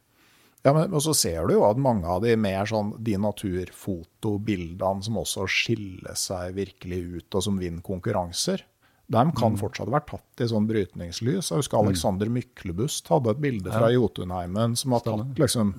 Ja, 0.66 0.72
men 0.74 0.94
så 1.02 1.12
ser 1.14 1.46
du 1.46 1.54
jo 1.54 1.66
at 1.68 1.78
mange 1.78 2.08
av 2.10 2.24
de 2.24 2.32
mer 2.38 2.66
sånn 2.66 2.94
de 3.06 3.14
naturfotobildene 3.22 5.04
som 5.06 5.18
også 5.20 5.44
skiller 5.50 6.16
seg 6.18 6.56
virkelig 6.56 7.02
ut, 7.04 7.28
og 7.38 7.44
som 7.46 7.60
vinner 7.60 7.84
konkurranser, 7.86 8.64
de 9.08 9.20
kan 9.38 9.52
Mm. 9.52 9.58
fortsatt 9.60 9.88
være 9.88 10.06
tatt 10.08 10.40
i 10.42 10.48
sånn 10.50 10.66
brytningslys. 10.66 11.50
Jeg 11.52 11.58
husker 11.60 11.78
Alexander 11.78 12.26
Myklebust 12.26 13.06
hadde 13.08 13.30
et 13.30 13.40
bilde 13.40 13.70
fra 13.70 13.88
Jotunheimen 13.92 14.74
som 14.76 14.90
var 14.90 15.00
tatt 15.06 15.36
liksom 15.38 15.72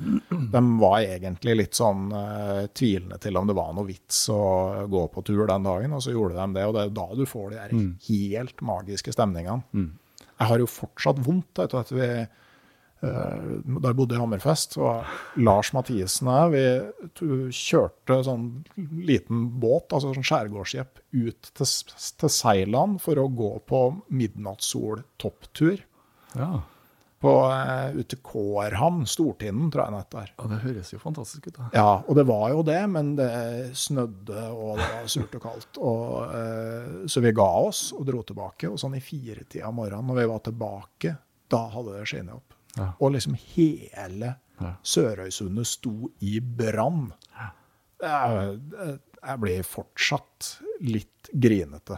De 0.52 0.62
var 0.80 1.00
egentlig 1.02 1.58
litt 1.58 1.74
sånn 1.76 2.12
uh, 2.14 2.68
tvilende 2.74 3.20
til 3.20 3.36
om 3.36 3.46
det 3.48 3.56
var 3.58 3.74
noe 3.74 3.86
vits 3.86 4.30
å 4.30 4.88
gå 4.88 5.04
på 5.12 5.26
tur 5.26 5.46
den 5.48 5.64
dagen, 5.64 5.92
og 5.94 6.02
så 6.02 6.14
gjorde 6.16 6.36
de 6.40 6.54
det. 6.54 6.66
Og 6.68 6.74
det 6.74 6.84
er 6.86 6.90
da 6.96 7.08
du 7.16 7.26
får 7.26 7.50
de 7.52 7.58
her 7.58 7.70
Mm. 7.76 7.96
helt 8.08 8.62
magiske 8.62 9.12
stemningene. 9.14 9.64
Jeg 10.40 10.48
har 10.48 10.58
jo 10.60 10.66
fortsatt 10.68 11.18
vondt 11.26 11.60
etter 11.60 11.80
at 11.80 11.90
vi 11.92 12.28
da 13.02 13.92
jeg 13.92 13.98
bodde 13.98 14.16
i 14.16 14.22
Hammerfest, 14.22 14.78
og 14.82 15.38
Lars 15.38 15.70
Mathisen 15.76 16.30
og 16.32 16.56
jeg, 16.56 16.94
vi 17.20 17.50
kjørte 17.54 18.22
sånn 18.26 18.48
liten 19.06 19.44
båt, 19.62 19.92
altså 19.94 20.16
sånn 20.16 20.26
skjærgårdsjepp, 20.26 21.04
ut 21.14 21.52
til, 21.60 21.70
til 22.24 22.34
Seiland 22.34 22.98
for 23.04 23.22
å 23.22 23.28
gå 23.30 23.52
på 23.70 23.84
midnattssol-topptur. 24.10 25.86
Ja. 26.38 26.50
På, 27.22 27.32
eh, 27.50 27.96
ut 27.98 28.10
til 28.14 28.20
Kårhamn, 28.26 29.08
Stortinden, 29.10 29.72
tror 29.74 29.88
jeg 29.88 29.94
det 29.94 30.02
heter. 30.04 30.34
ja, 30.34 30.50
det 30.52 30.60
høres 30.66 30.92
jo 30.94 31.00
fantastisk 31.02 31.48
ut. 31.48 31.56
da. 31.56 31.70
Ja, 31.74 31.94
og 32.02 32.18
det 32.18 32.28
var 32.30 32.50
jo 32.54 32.66
det, 32.66 32.82
men 32.94 33.16
det 33.18 33.32
snødde, 33.78 34.44
og 34.54 34.78
det 34.78 34.90
var 34.92 35.08
surt 35.10 35.38
og 35.38 35.48
kaldt. 35.48 35.80
Og, 35.82 36.36
eh, 36.38 36.92
så 37.10 37.22
vi 37.26 37.34
ga 37.38 37.50
oss 37.62 37.88
og 37.98 38.06
dro 38.10 38.22
tilbake, 38.26 38.70
og 38.70 38.78
sånn 38.82 38.98
i 38.98 39.02
firetida 39.02 39.70
om 39.70 39.82
morgenen, 39.82 40.06
når 40.10 40.22
vi 40.22 40.30
var 40.34 40.46
tilbake, 40.46 41.18
da 41.50 41.66
hadde 41.74 41.98
det 41.98 42.06
skinnet 42.10 42.38
opp. 42.38 42.57
Ja. 42.78 42.92
Og 43.00 43.16
liksom 43.18 43.38
hele 43.56 44.36
Ja. 44.58 44.72
Sørøysundet 44.82 45.68
sto 45.70 46.08
i 46.26 46.40
brann. 46.42 47.12
Jeg, 48.02 48.60
jeg 49.18 49.40
blir 49.42 49.64
fortsatt 49.66 50.48
litt 50.86 51.30
grinete 51.34 51.98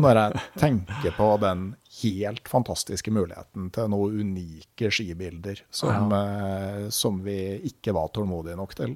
når 0.00 0.18
jeg 0.20 0.42
tenker 0.58 1.14
på 1.16 1.28
den 1.42 1.64
helt 2.00 2.50
fantastiske 2.50 3.10
muligheten 3.14 3.68
til 3.74 3.90
noen 3.90 4.20
unike 4.24 4.90
skibilder 4.94 5.62
som, 5.74 6.10
eh, 6.14 6.88
som 6.94 7.18
vi 7.26 7.38
ikke 7.70 7.94
var 7.94 8.10
tålmodige 8.14 8.58
nok 8.58 8.74
til. 8.78 8.94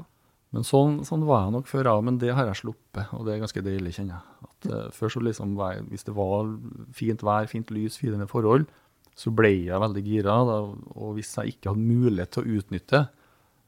Men 0.54 0.62
sånn, 0.66 1.00
sånn 1.06 1.26
var 1.26 1.48
jeg 1.48 1.54
nok 1.56 1.66
før, 1.66 1.88
ja, 1.90 2.00
men 2.06 2.18
det 2.22 2.30
har 2.34 2.46
jeg 2.46 2.60
sluppet, 2.62 3.10
og 3.16 3.26
det 3.26 3.34
er 3.34 3.42
ganske 3.42 3.62
deilig, 3.66 3.96
kjenner 3.96 4.20
jeg. 4.20 4.48
At, 4.48 4.68
eh, 4.70 4.90
før 4.94 5.10
så 5.10 5.22
liksom, 5.26 5.56
hvis 5.90 6.06
det 6.06 6.14
var 6.14 6.52
fint 6.94 7.24
vær, 7.26 7.48
fint 7.50 7.70
lys, 7.74 7.98
fine 7.98 8.26
forhold, 8.30 8.68
så 9.14 9.30
ble 9.34 9.50
jeg 9.66 9.78
veldig 9.80 10.02
gira, 10.04 10.34
da, 10.48 10.56
og 10.98 11.14
hvis 11.14 11.34
jeg 11.38 11.54
ikke 11.54 11.70
hadde 11.72 11.86
mulighet 11.86 12.30
til 12.34 12.42
å 12.42 12.58
utnytte, 12.58 13.00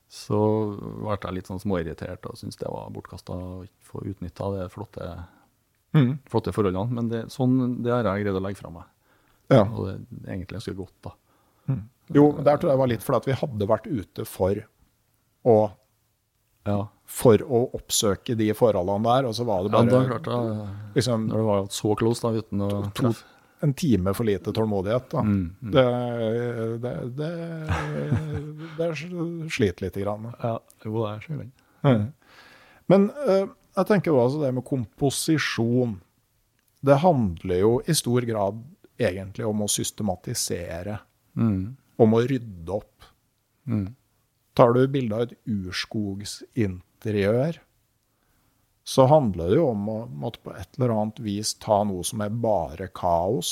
så 0.09 0.38
ble 0.78 1.16
jeg 1.22 1.34
litt 1.34 1.49
sånn 1.51 1.61
småirritert 1.62 2.26
og 2.30 2.36
syntes 2.38 2.59
det 2.61 2.68
var 2.70 2.90
bortkasta 2.94 3.34
å 3.34 3.62
ikke 3.66 3.88
få 3.92 4.05
utnytta 4.12 4.53
de 4.59 4.68
flotte, 4.74 5.09
Mm. 5.94 6.18
flotte 6.28 6.53
forholdene. 6.53 6.90
Men 6.92 7.09
det, 7.09 7.20
sånn, 7.32 7.82
det 7.82 7.90
har 7.94 8.03
jeg 8.05 8.24
greid 8.26 8.36
å 8.36 8.42
legge 8.42 8.59
fra 8.59 8.70
meg, 8.70 8.84
Ja. 9.51 9.62
og 9.64 9.86
det 9.86 9.94
er 10.26 10.34
egentlig 10.34 10.59
ganske 10.59 10.74
godt, 10.76 10.92
da. 11.03 11.12
Jo, 12.12 12.32
der 12.42 12.57
tror 12.59 12.70
jeg 12.70 12.78
var 12.78 12.86
litt 12.86 13.03
fordi 13.03 13.26
vi 13.26 13.32
hadde 13.40 13.66
vært 13.66 13.86
ute 13.90 14.24
for 14.26 14.55
å, 15.44 15.72
Ja, 16.66 16.88
for 17.07 17.38
å 17.38 17.70
oppsøke 17.78 18.36
de 18.36 18.51
forholdene 18.53 19.05
der, 19.07 19.26
og 19.28 19.34
så 19.34 19.44
var 19.47 19.62
det 19.62 19.70
ja 19.72 19.84
bare 19.84 20.09
klart 20.11 20.24
da, 20.24 20.66
liksom, 20.97 21.28
når 21.28 21.36
det 21.36 21.47
var 21.47 21.66
så 21.70 21.97
close 21.97 22.20
da, 22.22 22.30
uten 22.42 22.59
å 22.66 22.70
to, 22.92 23.03
treffe. 23.03 23.24
En 23.65 23.73
time 23.75 24.13
for 24.15 24.25
lite 24.29 24.53
tålmodighet. 24.53 25.07
Da. 25.11 25.21
Mm, 25.25 25.55
mm. 25.63 25.71
Det, 25.73 25.85
det, 26.83 26.95
det, 27.17 27.31
det 28.79 28.97
sliter 29.53 29.85
lite 29.87 30.01
grann. 30.03 30.27
Ja, 30.43 30.61
jo, 30.85 31.03
det 31.03 31.11
er 31.15 31.21
så 31.25 31.33
lenge. 31.39 31.53
Mm. 31.87 32.05
Men 32.93 33.01
uh, 33.29 33.47
jeg 33.77 33.87
tenker 33.89 34.11
altså 34.19 34.43
det 34.45 34.53
med 34.57 34.65
komposisjon. 34.69 35.93
Det 36.87 36.97
handler 37.03 37.59
jo 37.63 37.73
i 37.89 37.95
stor 37.97 38.23
grad 38.29 38.57
egentlig 38.99 39.47
om 39.49 39.63
å 39.67 39.71
systematisere, 39.71 40.99
Mm, 41.37 41.77
om 42.01 42.15
å 42.17 42.21
rydde 42.25 42.73
opp. 42.73 43.05
mm. 43.69 43.89
Tar 44.57 44.71
du 44.73 44.87
bilde 44.89 45.13
av 45.19 45.23
et 45.27 45.35
urskogsinteriør, 45.53 47.59
så 48.87 49.07
handler 49.11 49.51
det 49.51 49.59
jo 49.59 49.70
om 49.72 49.89
å 49.91 49.97
måtte 50.07 50.45
på 50.45 50.53
et 50.55 50.76
eller 50.78 50.95
annet 50.95 51.18
vis 51.24 51.57
ta 51.59 51.80
noe 51.89 52.05
som 52.07 52.22
er 52.22 52.30
bare 52.30 52.87
kaos, 52.95 53.51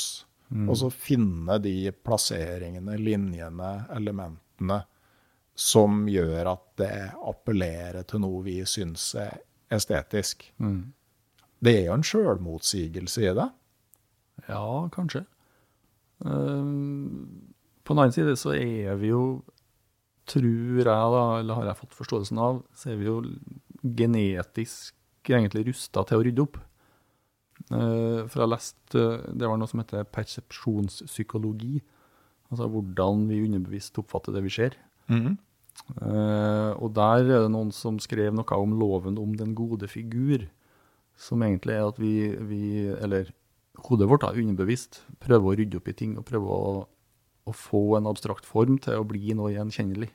og 0.55 0.77
så 0.79 0.87
finne 0.93 1.57
de 1.59 1.91
plasseringene, 2.05 2.95
linjene, 3.01 3.71
elementene 3.91 4.77
som 5.55 6.05
gjør 6.07 6.51
at 6.53 6.63
det 6.79 6.95
appellerer 7.31 8.07
til 8.07 8.23
noe 8.23 8.43
vi 8.45 8.59
syns 8.69 9.09
er 9.19 9.39
estetisk. 9.75 10.45
Mm. 10.63 10.93
Det 11.59 11.73
er 11.79 11.85
jo 11.89 11.95
en 11.97 12.05
sjølmotsigelse 12.05 13.23
i 13.25 13.35
det. 13.35 13.49
Ja, 14.47 14.65
kanskje. 14.93 15.25
Um, 16.19 17.55
på 17.83 17.95
den 17.95 18.03
annen 18.03 18.15
side 18.15 18.35
så 18.39 18.53
er 18.55 18.99
vi 18.99 19.11
jo, 19.11 19.23
tror 20.29 20.83
jeg 20.83 20.85
da, 20.85 21.23
eller 21.39 21.59
har 21.59 21.71
jeg 21.71 21.81
fått 21.81 21.97
forståelsen 21.97 22.39
av, 22.39 22.61
så 22.75 22.91
er 22.93 23.01
vi 23.01 23.09
jo 23.09 23.17
genetisk 23.95 24.93
egentlig 25.33 25.65
rusta 25.71 26.03
til 26.05 26.19
å 26.19 26.25
rydde 26.25 26.45
opp. 26.45 26.59
Eh, 27.71 28.21
for 28.27 28.35
jeg 28.35 28.43
har 28.43 28.51
lest 28.51 28.95
eh, 28.99 29.21
Det 29.31 29.47
var 29.47 29.57
noe 29.57 29.69
som 29.71 29.79
heter 29.81 30.05
persepsjonspsykologi. 30.13 31.79
Altså 32.51 32.67
hvordan 32.69 33.25
vi 33.29 33.41
underbevisst 33.47 33.97
oppfatter 34.01 34.35
det 34.35 34.43
vi 34.45 34.53
ser. 34.53 34.77
Eh, 36.01 36.71
og 36.77 36.91
der 36.95 37.23
er 37.23 37.45
det 37.45 37.53
noen 37.53 37.71
som 37.75 37.97
skrev 38.03 38.35
noe 38.35 38.59
om 38.59 38.75
loven 38.79 39.17
om 39.21 39.33
den 39.39 39.55
gode 39.57 39.89
figur. 39.91 40.45
Som 41.15 41.43
egentlig 41.47 41.77
er 41.77 41.87
at 41.87 41.99
vi, 42.01 42.35
vi 42.43 42.63
eller 42.91 43.31
hodet 43.87 44.07
vårt, 44.09 44.23
da, 44.23 44.35
underbevisst, 44.35 45.01
prøver 45.23 45.47
å 45.47 45.57
rydde 45.59 45.79
opp 45.79 45.87
i 45.91 45.95
ting 45.95 46.17
og 46.19 46.27
prøver 46.27 46.51
å, 46.51 46.83
å 47.47 47.55
få 47.55 47.83
en 47.97 48.09
abstrakt 48.11 48.47
form 48.47 48.77
til 48.83 48.99
å 48.99 49.07
bli 49.07 49.35
noe 49.37 49.53
gjenkjennelig. 49.53 50.11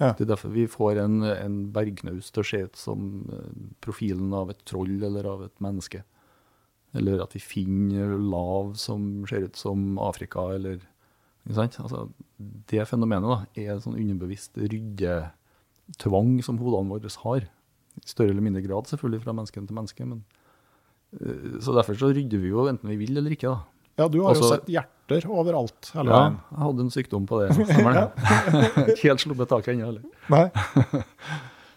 Ja. 0.00 0.10
Det 0.16 0.24
er 0.24 0.32
derfor 0.32 0.50
vi 0.54 0.66
får 0.70 0.98
en, 1.04 1.20
en 1.22 1.58
bergnaus 1.74 2.32
til 2.34 2.42
å 2.42 2.46
se 2.48 2.60
ut 2.66 2.78
som 2.78 3.04
eh, 3.30 3.52
profilen 3.84 4.32
av 4.34 4.50
et 4.50 4.62
troll 4.66 4.96
eller 5.06 5.28
av 5.30 5.44
et 5.46 5.54
menneske. 5.62 6.02
Eller 6.94 7.22
at 7.22 7.34
vi 7.34 7.42
finner 7.42 8.14
lav 8.18 8.74
som 8.78 9.24
ser 9.30 9.46
ut 9.48 9.58
som 9.58 9.98
Afrika, 10.02 10.48
eller? 10.54 10.82
Altså, 11.50 12.08
Det 12.70 12.86
fenomenet 12.88 13.28
da, 13.28 13.38
er 13.60 13.74
en 13.74 13.82
sånn 13.84 13.98
underbevisst 13.98 14.56
ryddetvang 14.58 16.38
som 16.46 16.58
hodene 16.62 16.94
våre 16.94 17.10
har. 17.26 17.46
I 17.94 18.08
større 18.08 18.32
eller 18.34 18.42
mindre 18.46 18.64
grad, 18.64 18.88
selvfølgelig, 18.90 19.22
fra 19.22 19.34
menneske 19.36 19.60
til 19.62 19.78
menneske. 19.78 20.06
men 20.06 20.24
eh, 21.20 21.60
Så 21.62 21.74
derfor 21.76 21.98
så 21.98 22.10
rydder 22.14 22.42
vi 22.42 22.50
jo 22.50 22.66
enten 22.70 22.90
vi 22.90 22.98
vil 23.02 23.18
eller 23.18 23.36
ikke. 23.36 23.52
da. 23.54 23.73
Ja, 23.98 24.08
du 24.10 24.20
har 24.24 24.34
jo 24.34 24.40
Altså- 24.42 24.56
sett 24.56 24.70
hjerter 24.74 25.26
overalt 25.30 25.90
Eller? 25.94 26.10
Ja, 26.10 26.22
jeg 26.50 26.62
hadde 26.64 26.84
en 26.86 26.90
sykdom 26.90 27.26
på 27.30 27.40
det. 27.42 27.54
Stemmer 27.54 27.98
det. 27.98 28.06
Ikke 28.94 29.10
helt 29.10 29.22
sluppet 29.22 29.50
taket 29.52 29.74
ennå 29.74 29.90
heller. 29.90 30.04
Nei. 30.32 30.46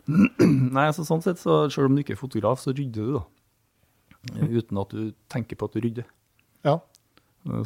Nei, 0.75 0.85
altså 0.87 1.03
sånn 1.03 1.23
sett, 1.25 1.39
så 1.41 1.65
selv 1.73 1.89
om 1.89 1.97
du 1.97 2.01
ikke 2.03 2.15
er 2.15 2.19
fotograf, 2.21 2.61
så 2.63 2.71
rydder 2.75 3.09
du, 3.09 3.17
da. 3.17 3.23
Uten 4.47 4.79
at 4.79 4.93
du 4.95 5.09
tenker 5.31 5.59
på 5.59 5.67
at 5.67 5.75
du 5.75 5.81
rydder. 5.83 6.07
Ja. 6.67 6.77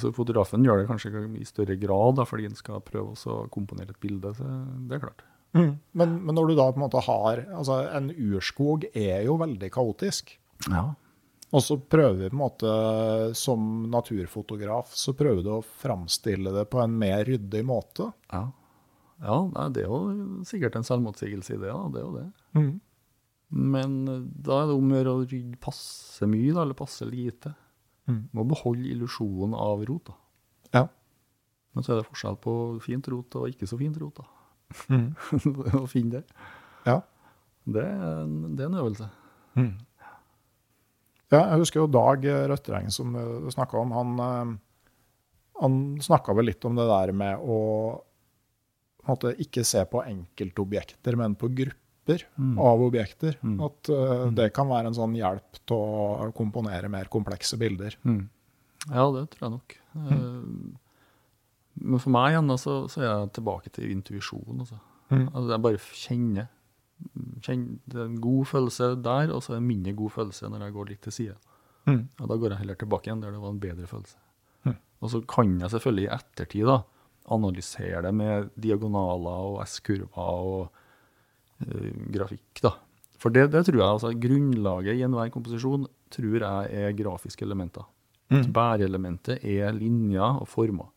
Så 0.02 0.12
fotografen 0.14 0.66
gjør 0.66 0.82
det 0.82 0.88
kanskje 0.90 1.22
i 1.42 1.46
større 1.48 1.78
grad, 1.82 2.18
da, 2.20 2.26
fordi 2.30 2.48
han 2.50 2.58
skal 2.58 2.82
prøve 2.86 3.14
også 3.16 3.36
å 3.44 3.46
komponere 3.54 3.94
et 3.94 4.02
bilde. 4.04 4.34
Så 4.38 4.46
det 4.90 4.98
er 4.98 5.04
klart. 5.06 5.24
Mm. 5.58 5.72
Men, 5.98 6.18
men 6.26 6.38
når 6.38 6.52
du 6.52 6.56
da 6.58 6.68
på 6.72 6.80
en 6.80 6.86
måte 6.86 7.02
har 7.04 7.42
altså 7.60 7.82
En 7.98 8.06
urskog 8.14 8.86
er 8.96 9.26
jo 9.26 9.34
veldig 9.42 9.68
kaotisk. 9.76 10.32
Ja. 10.70 10.86
Og 11.52 11.64
så 11.64 11.76
prøver 11.76 12.16
vi 12.16 12.30
på 12.30 12.38
en 12.38 12.40
måte, 12.40 12.74
som 13.36 13.64
naturfotograf, 13.92 14.94
så 14.96 15.12
prøver 15.18 15.44
du 15.44 15.50
å 15.58 15.64
framstille 15.82 16.54
det 16.56 16.64
på 16.72 16.80
en 16.80 16.94
mer 17.00 17.26
ryddig 17.28 17.64
måte. 17.68 18.08
Ja, 18.32 18.46
ja 19.26 19.40
nei, 19.50 19.66
det 19.76 19.84
er 19.84 19.92
jo 19.92 20.46
sikkert 20.48 20.80
en 20.80 20.88
selvmotsigelse 20.88 21.58
i 21.58 21.60
det. 21.60 21.74
da, 21.74 21.90
det 21.92 22.00
er 22.00 22.08
jo 22.08 22.14
det. 22.16 22.30
Men 23.52 24.00
eh, 24.08 24.24
da 24.48 24.62
er 24.62 24.70
det 24.70 24.78
om 24.80 24.94
å 24.94 24.98
gjøre 24.98 25.18
å 25.18 25.26
rydde 25.26 25.60
passe 25.64 26.30
mye, 26.32 26.54
da, 26.56 26.64
eller 26.64 26.78
passe 26.80 27.08
lite. 27.10 27.52
Mm. 28.08 28.24
Må 28.38 28.48
beholde 28.48 28.88
illusjonen 28.88 29.56
av 29.60 29.84
rot. 29.90 30.08
da. 30.08 30.18
Ja. 30.80 30.86
Men 31.76 31.84
så 31.84 31.94
er 31.94 32.02
det 32.02 32.08
forskjell 32.08 32.40
på 32.44 32.56
fint 32.84 33.08
rot 33.12 33.36
og 33.40 33.52
ikke 33.52 33.68
så 33.68 33.80
fint 33.80 34.00
rot. 34.00 34.24
da. 34.24 34.28
Mm. 34.88 35.10
å 35.84 35.88
finne 35.92 36.22
det. 36.22 36.44
Ja. 36.88 37.02
Det 37.68 37.84
er, 37.84 38.28
det 38.56 38.64
er 38.64 38.72
en 38.72 38.80
øvelse. 38.82 39.12
Ja, 41.32 41.46
jeg 41.54 41.64
husker 41.64 41.82
jo 41.82 41.90
Dag 41.92 42.26
Røttereng 42.52 42.90
som 42.92 43.14
du 43.16 43.50
snakka 43.54 43.80
om. 43.80 43.94
Han, 43.96 44.16
eh, 44.20 44.54
han 45.62 45.78
snakka 46.04 46.36
vel 46.36 46.50
litt 46.52 46.66
om 46.68 46.76
det 46.80 46.88
der 46.90 47.14
med 47.16 47.40
å 47.40 47.60
måtte, 49.08 49.34
ikke 49.42 49.64
se 49.66 49.84
på 49.90 50.04
enkeltobjekter, 50.06 51.18
men 51.20 51.36
på 51.40 51.50
grupper 51.56 52.26
av 52.60 52.84
objekter. 52.84 53.38
Mm. 53.42 53.58
At 53.66 53.90
uh, 53.94 54.28
det 54.36 54.52
kan 54.56 54.70
være 54.70 54.92
en 54.92 54.98
sånn 54.98 55.16
hjelp 55.18 55.60
til 55.70 55.78
å 55.78 56.30
komponere 56.38 56.90
mer 56.92 57.10
komplekse 57.14 57.58
bilder. 57.62 57.96
Mm. 58.04 58.24
Ja, 58.90 59.06
det 59.14 59.28
tror 59.34 59.46
jeg 59.46 59.54
nok. 59.54 59.76
Eh, 59.96 60.78
Men 61.82 62.02
for 62.02 62.14
meg 62.14 62.34
igjen, 62.34 62.50
da, 62.50 62.58
så, 62.60 62.74
så 62.92 63.02
er 63.02 63.08
jeg 63.08 63.30
tilbake 63.38 63.72
til 63.74 63.92
intuisjon. 63.94 64.64
Altså. 64.64 64.80
Mm. 65.12 65.28
Altså, 65.30 65.46
jeg 65.54 65.64
bare 65.66 65.84
kjenner, 66.02 66.50
kjenner 67.42 67.98
er 67.98 68.08
en 68.08 68.20
god 68.22 68.46
følelse 68.52 68.92
der, 69.04 69.34
og 69.34 69.44
så 69.46 69.56
en 69.58 69.68
mindre 69.68 69.94
god 69.98 70.14
følelse 70.18 70.50
når 70.52 70.66
jeg 70.68 70.76
går 70.76 70.92
litt 70.92 71.02
til 71.08 71.16
side. 71.16 71.38
Mm. 71.90 72.04
Og 72.20 72.28
da 72.30 72.38
går 72.38 72.54
jeg 72.54 72.62
heller 72.62 72.78
tilbake 72.80 73.10
igjen 73.10 73.24
der 73.24 73.34
det 73.34 73.42
var 73.42 73.56
en 73.56 73.64
bedre 73.64 73.90
følelse. 73.90 74.18
Mm. 74.68 74.78
Og 75.02 75.14
så 75.14 75.22
kan 75.26 75.56
jeg 75.60 75.74
selvfølgelig 75.74 76.06
i 76.06 76.14
ettertid 76.18 76.70
da, 76.70 76.78
analysere 77.32 78.04
det 78.06 78.14
med 78.18 78.52
diagonaler 78.62 79.50
og 79.54 79.60
S-kurver 79.66 80.22
og 80.22 80.70
uh, 81.66 81.92
grafikk. 82.14 82.62
da. 82.62 82.76
For 83.22 83.34
det, 83.34 83.52
det 83.54 83.66
tror 83.68 83.78
jeg, 83.78 83.90
altså 83.90 84.14
grunnlaget 84.18 84.98
i 84.98 85.04
enhver 85.06 85.30
komposisjon 85.34 85.86
tror 86.12 86.42
jeg 86.42 86.86
er 86.86 86.96
grafiske 86.98 87.46
elementer. 87.46 87.86
Mm. 88.32 88.48
Bæreelementet 88.56 89.44
er 89.44 89.74
linjer 89.76 90.42
og 90.42 90.48
former. 90.50 90.90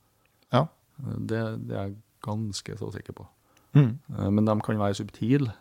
Ja. 0.55 0.67
Det, 0.97 1.41
det 1.69 1.75
er 1.75 1.89
jeg 1.89 1.97
ganske 2.25 2.77
så 2.79 2.91
sikker 2.95 3.17
på. 3.19 3.27
Mm. 3.75 3.99
Eh, 4.15 4.31
Men 4.31 4.47
de 4.47 4.55
kan 4.65 4.79
være 4.79 4.95
subtile, 4.95 5.53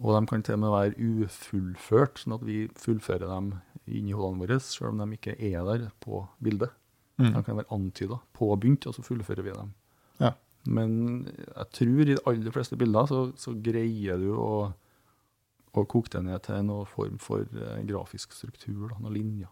og 0.00 0.14
de 0.16 0.22
kan 0.30 0.44
til 0.44 0.56
og 0.56 0.62
med 0.62 0.72
være 0.72 1.10
ufullført, 1.26 2.22
sånn 2.22 2.36
at 2.38 2.44
vi 2.46 2.64
fullfører 2.80 3.26
dem 3.28 3.52
inni 3.90 4.14
hodene 4.16 4.44
våre, 4.44 4.58
selv 4.62 4.92
om 4.92 5.02
de 5.02 5.18
ikke 5.18 5.36
er 5.36 5.66
der 5.68 5.88
på 6.00 6.24
bildet. 6.42 6.72
Mm. 7.20 7.34
De 7.34 7.42
kan 7.44 7.58
være 7.58 7.70
antyda, 7.74 8.18
påbegynt, 8.36 8.86
og 8.88 8.96
så 8.96 9.04
fullfører 9.04 9.44
vi 9.44 9.56
dem. 9.56 9.74
Ja. 10.22 10.32
Men 10.64 10.92
jeg 11.26 11.66
tror 11.76 12.04
i 12.04 12.12
de 12.12 12.20
aller 12.30 12.54
fleste 12.54 12.78
bilder 12.78 13.08
så, 13.10 13.24
så 13.38 13.54
greier 13.64 14.20
du 14.20 14.30
å, 14.38 14.52
å 15.74 15.84
koke 15.90 16.14
det 16.14 16.22
ned 16.28 16.44
til 16.46 16.62
noen 16.68 16.88
form 16.88 17.18
for 17.22 17.44
eh, 17.44 17.82
grafisk 17.88 18.36
struktur, 18.36 18.88
da, 18.88 19.00
noen 19.02 19.18
linjer. 19.18 19.50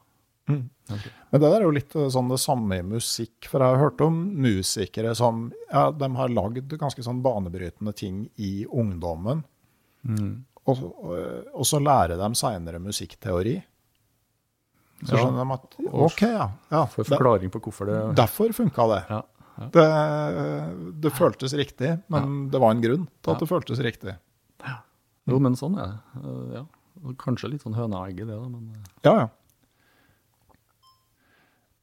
Mm. 0.51 0.64
Men 0.88 1.43
det 1.43 1.47
der 1.47 1.61
er 1.61 1.66
jo 1.66 1.74
litt 1.74 1.95
eh, 1.99 2.09
sånn 2.11 2.30
det 2.32 2.41
samme 2.43 2.80
i 2.80 2.86
musikk, 2.86 3.51
for 3.51 3.62
jeg 3.62 3.74
har 3.74 3.84
hørt 3.84 4.03
om 4.07 4.20
musikere 4.41 5.14
som 5.18 5.49
ja, 5.68 5.91
de 5.95 6.11
har 6.16 6.32
lagd 6.34 6.78
ganske 6.80 7.05
sånn 7.07 7.22
banebrytende 7.26 7.95
ting 7.97 8.24
i 8.41 8.64
ungdommen, 8.66 9.45
Mm. 10.07 10.44
og, 10.64 10.78
og, 11.05 11.11
og 11.53 11.66
så 11.68 11.80
lærer 11.82 12.16
de 12.20 12.28
seinere 12.38 12.80
musikkteori. 12.80 13.59
Så 15.01 15.16
Ja, 15.16 15.20
skjønner 15.24 15.44
de 15.44 15.57
at 15.57 15.76
OK, 16.05 16.22
ja. 16.28 16.46
ja 16.72 16.80
For 16.92 17.09
forklaring 17.09 17.53
på 17.53 17.61
hvorfor 17.64 17.88
det 17.88 17.98
derfor 18.18 18.53
funka 18.53 18.86
det. 18.94 19.01
Ja. 19.09 19.20
ja. 19.61 19.68
det. 19.76 19.86
Det 21.07 21.12
føltes 21.16 21.55
riktig, 21.57 21.94
men 22.12 22.51
det 22.53 22.61
var 22.61 22.74
en 22.76 22.82
grunn 22.84 23.07
til 23.20 23.32
at 23.34 23.40
det 23.40 23.48
føltes 23.48 23.80
riktig. 23.84 24.16
Jo, 25.30 25.38
men 25.40 25.57
sånn 25.57 25.76
er 25.80 25.94
det. 25.94 26.22
Eh, 26.24 26.55
Ja. 26.61 26.66
Kanskje 27.16 27.48
litt 27.48 27.62
sånn 27.64 27.72
høna 27.78 28.03
og 28.03 28.11
egget, 28.11 28.26
det, 28.28 28.34
da, 28.36 28.48
men 28.51 28.74
eh, 28.76 28.88
Ja, 29.07 29.12
ja. 29.22 29.28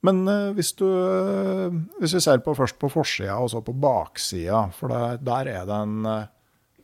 Men 0.06 0.28
eh, 0.30 0.52
hvis 0.58 0.74
du 0.78 0.86
eh, 0.86 1.74
Hvis 2.02 2.14
vi 2.18 2.22
ser 2.22 2.44
på 2.46 2.54
først 2.58 2.78
på 2.78 2.90
forsida 2.92 3.40
og 3.42 3.50
så 3.54 3.64
på 3.66 3.74
baksida, 3.74 4.68
for 4.78 4.94
det, 4.94 5.24
der 5.26 5.50
er 5.56 5.66
det 5.66 5.80
en, 5.88 5.96
eh, 6.06 6.28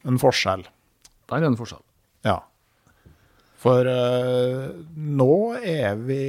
en 0.10 0.18
forskjell. 0.22 0.66
Der 1.34 1.48
er 1.48 1.52
en 1.52 1.60
forskjell. 1.60 1.84
Ja. 2.28 2.38
For 3.64 3.88
uh, 3.88 4.72
nå 4.96 5.34
er 5.60 6.00
vi 6.04 6.24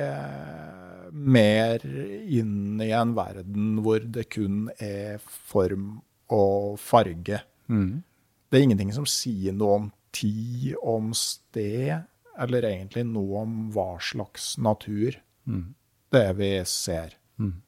uh, 0.00 1.08
mer 1.12 1.82
inn 1.84 2.80
i 2.80 2.90
en 2.96 3.14
verden 3.16 3.80
hvor 3.84 4.00
det 4.00 4.28
kun 4.32 4.68
er 4.80 5.20
form 5.24 5.98
og 6.32 6.78
farge. 6.80 7.42
Mm. 7.68 8.02
Det 8.50 8.58
er 8.58 8.66
ingenting 8.66 8.94
som 8.94 9.08
sier 9.08 9.54
noe 9.54 9.80
om 9.80 9.90
tid, 10.16 10.72
om 10.82 11.12
sted, 11.14 12.06
eller 12.40 12.66
egentlig 12.66 13.04
noe 13.06 13.44
om 13.44 13.58
hva 13.74 13.92
slags 14.02 14.56
natur 14.58 15.20
Mm. 15.48 15.74
det 16.12 16.32
vi 16.36 16.50
ser. 16.68 17.14
Mm. 17.40 17.62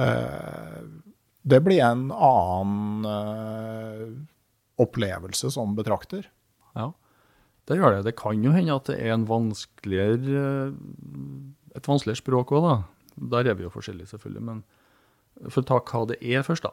Uh, 0.00 0.80
det 1.42 1.60
blir 1.62 1.82
en 1.84 2.10
annen 2.10 3.04
opplevelse 4.78 5.50
som 5.54 5.74
betrakter. 5.76 6.26
Ja, 6.76 6.90
det 7.66 7.78
gjør 7.80 7.96
det. 7.96 8.04
Det 8.10 8.16
kan 8.16 8.42
jo 8.44 8.52
hende 8.52 8.74
at 8.76 8.84
det 8.90 8.98
er 9.00 9.14
en 9.14 9.26
vanskeligere, 9.26 10.42
eh, 10.70 11.76
et 11.76 11.88
vanskeligere 11.88 12.20
språk 12.22 12.52
òg, 12.56 12.62
da. 12.68 12.76
Der 13.16 13.48
er 13.50 13.54
vi 13.56 13.64
jo 13.64 13.70
forskjellige, 13.72 14.10
selvfølgelig. 14.12 14.42
Men 14.44 14.64
for 15.48 15.62
å 15.62 15.66
ta 15.66 15.78
hva 15.80 16.06
det 16.10 16.18
er 16.22 16.42
først, 16.46 16.62
da. 16.68 16.72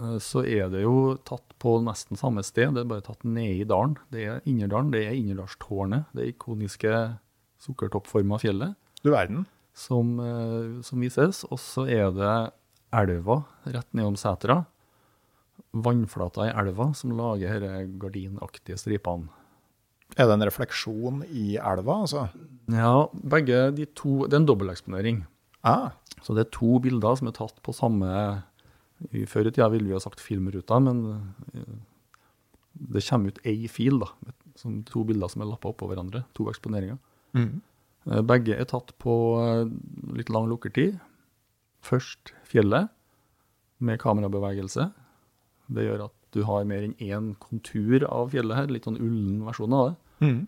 eh, 0.00 0.18
Så 0.18 0.42
er 0.46 0.70
det 0.72 0.82
jo 0.82 1.16
tatt 1.24 1.54
på 1.60 1.76
nesten 1.84 2.16
samme 2.16 2.42
sted. 2.44 2.74
Det 2.74 2.80
er 2.84 2.88
bare 2.88 3.02
tatt 3.04 3.24
ned 3.24 3.60
i 3.60 3.64
dalen. 3.68 3.96
Det 4.10 4.24
er 4.26 4.40
Innerdalen. 4.46 4.90
Det 4.90 5.04
er 5.06 5.12
Innerdalstårnet. 5.18 6.06
Det 6.14 6.26
ikoniske 6.34 7.18
sukkertoppforma 7.60 8.38
fjellet 8.40 8.76
Du 9.04 9.10
verden. 9.10 9.46
som, 9.74 10.18
eh, 10.20 10.82
som 10.82 10.98
vises. 11.00 11.44
Og 11.50 11.58
så 11.58 11.86
er 11.88 12.10
det 12.10 12.52
elva 12.92 13.44
rett 13.66 13.92
nedom 13.92 14.16
setra. 14.16 14.64
Vannflata 15.72 16.46
i 16.48 16.52
elva 16.56 16.90
som 16.96 17.12
lager 17.18 17.60
disse 17.60 17.98
gardinaktige 18.00 18.78
stripene. 18.80 19.28
Er 20.16 20.24
det 20.26 20.38
en 20.38 20.46
refleksjon 20.48 21.18
i 21.28 21.56
elva, 21.60 21.98
altså? 22.06 22.22
Ja, 22.72 23.08
begge 23.12 23.58
de 23.76 23.84
to 23.92 24.22
Det 24.26 24.32
er 24.38 24.40
en 24.40 24.46
dobbelteksponering. 24.48 25.26
Ah, 25.64 25.90
Så 26.22 26.34
det 26.34 26.46
er 26.46 26.50
to 26.54 26.78
bilder 26.80 27.16
som 27.18 27.28
er 27.28 27.36
tatt 27.36 27.60
på 27.62 27.74
samme 27.76 28.08
i 29.14 29.24
Før 29.26 29.46
i 29.46 29.50
tida 29.52 29.68
ville 29.70 29.86
vi 29.86 29.92
ha 29.94 30.00
sagt 30.02 30.18
filmruta, 30.18 30.80
men 30.82 31.04
eh, 31.54 31.76
det 32.74 33.04
kommer 33.06 33.28
ut 33.30 33.38
ei 33.46 33.68
fil, 33.70 33.98
da. 34.00 34.08
Som 34.58 34.80
sånn 34.80 34.84
to 34.88 35.04
bilder 35.06 35.28
som 35.30 35.42
er 35.44 35.50
lappa 35.52 35.70
oppå 35.70 35.86
hverandre. 35.90 36.24
To 36.34 36.48
eksponeringer. 36.50 36.98
mm. 37.36 37.60
Eh, 38.08 38.22
Begge 38.22 38.56
er 38.58 38.64
tatt 38.64 38.94
på 38.98 39.12
eh, 39.44 39.68
litt 40.16 40.30
lang 40.30 40.48
lukkertid. 40.50 40.98
Først 41.84 42.32
fjellet, 42.48 42.88
med 43.78 44.00
kamerabevegelse. 44.02 44.88
Det 45.68 45.84
gjør 45.84 46.06
at 46.08 46.14
du 46.36 46.42
har 46.48 46.68
mer 46.68 46.84
enn 46.84 46.96
én 47.00 47.32
kontur 47.40 48.04
av 48.08 48.32
fjellet 48.34 48.58
her. 48.58 48.72
Litt 48.72 48.88
sånn 48.88 49.00
ullen 49.00 49.42
versjon 49.46 49.76
av 49.76 49.90
det. 49.90 50.28
Mm. 50.28 50.40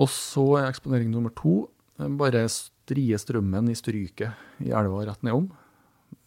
Og 0.00 0.08
så 0.12 0.44
er 0.58 0.70
eksponering 0.70 1.12
nummer 1.12 1.32
to 1.36 1.66
eh, 2.00 2.08
bare 2.08 2.46
strie 2.52 3.18
strømmen 3.20 3.70
i 3.70 3.76
stryket 3.78 4.64
i 4.64 4.72
elva 4.74 5.04
rett 5.06 5.24
nedom, 5.26 5.50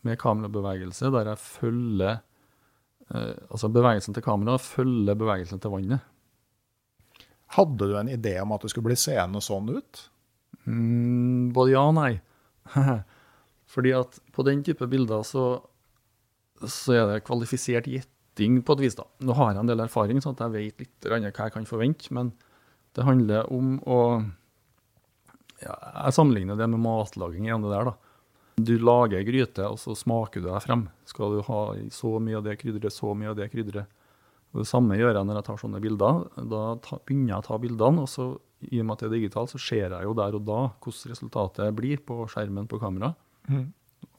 med 0.05 0.19
kamerabevegelse, 0.21 1.09
der 1.13 1.31
jeg 1.31 1.41
følger 1.41 2.11
eh, 2.13 3.33
Altså 3.49 3.71
bevegelsen 3.73 4.15
til 4.15 4.25
kameraet 4.25 4.61
følger 4.61 5.17
bevegelsen 5.17 5.61
til 5.61 5.73
vannet. 5.73 6.05
Hadde 7.55 7.87
du 7.89 7.95
en 7.97 8.09
idé 8.09 8.35
om 8.41 8.53
at 8.55 8.65
det 8.65 8.71
skulle 8.73 8.89
bli 8.91 8.99
seende 8.99 9.41
sånn 9.43 9.69
ut? 9.73 10.05
Mm, 10.65 11.53
både 11.55 11.75
ja 11.75 11.83
og 11.89 11.95
nei. 11.97 12.13
Fordi 13.73 13.93
at 13.97 14.17
på 14.33 14.45
den 14.45 14.63
type 14.65 14.87
bilder 14.89 15.25
så, 15.25 15.45
så 16.63 16.95
er 16.95 17.09
det 17.09 17.25
kvalifisert 17.27 17.89
gjetting 17.89 18.61
på 18.65 18.75
et 18.75 18.85
vis. 18.85 18.95
da. 18.95 19.05
Nå 19.25 19.35
har 19.35 19.53
jeg 19.53 19.63
en 19.63 19.71
del 19.71 19.83
erfaring, 19.83 20.21
så 20.23 20.35
jeg 20.37 20.53
vet 20.55 20.83
litt 20.83 21.09
hva 21.09 21.19
jeg 21.19 21.35
kan 21.35 21.67
forvente. 21.67 22.11
Men 22.15 22.31
det 22.95 23.05
handler 23.07 23.51
om 23.51 23.77
å 23.83 23.99
ja, 25.61 25.75
Jeg 26.05 26.15
sammenligner 26.15 26.57
det 26.59 26.67
med 26.67 26.83
matlaging 26.83 27.47
igjen, 27.47 27.63
det 27.63 27.71
der. 27.71 27.91
da. 27.91 27.95
Du 28.55 28.77
lager 28.79 29.23
gryte, 29.27 29.67
og 29.67 29.79
så 29.79 29.95
smaker 29.95 30.43
du 30.43 30.47
deg 30.47 30.63
frem. 30.63 30.87
Skal 31.07 31.35
du 31.35 31.41
ha 31.47 31.61
så 31.91 32.19
mye 32.23 32.39
av 32.39 32.45
det 32.47 32.57
krydderet, 32.61 32.93
så 32.93 33.11
mye 33.15 33.33
av 33.33 33.37
det 33.39 33.49
krydderet. 33.51 33.87
Og 34.55 34.61
Det 34.63 34.67
samme 34.69 34.95
gjør 34.95 35.17
jeg 35.17 35.27
når 35.27 35.39
jeg 35.41 35.47
tar 35.49 35.59
sånne 35.59 35.81
bilder. 35.83 36.21
Da 36.47 36.61
ta, 36.83 36.99
begynner 37.03 37.33
jeg 37.33 37.41
å 37.41 37.47
ta 37.49 37.57
bildene, 37.59 38.05
og 38.05 38.11
så 38.11 38.27
i 38.71 38.79
og 38.79 38.87
med 38.87 38.95
at 38.95 39.03
det 39.03 39.09
er 39.09 39.15
digitalt, 39.17 39.51
så 39.51 39.59
ser 39.59 39.89
jeg 39.91 40.07
jo 40.07 40.13
der 40.15 40.37
og 40.37 40.45
da 40.47 40.59
hvordan 40.79 41.11
resultatet 41.11 41.75
blir 41.75 41.99
på 42.07 42.23
skjermen 42.31 42.69
på 42.71 42.79
kamera. 42.79 43.11
Mm. 43.51 43.67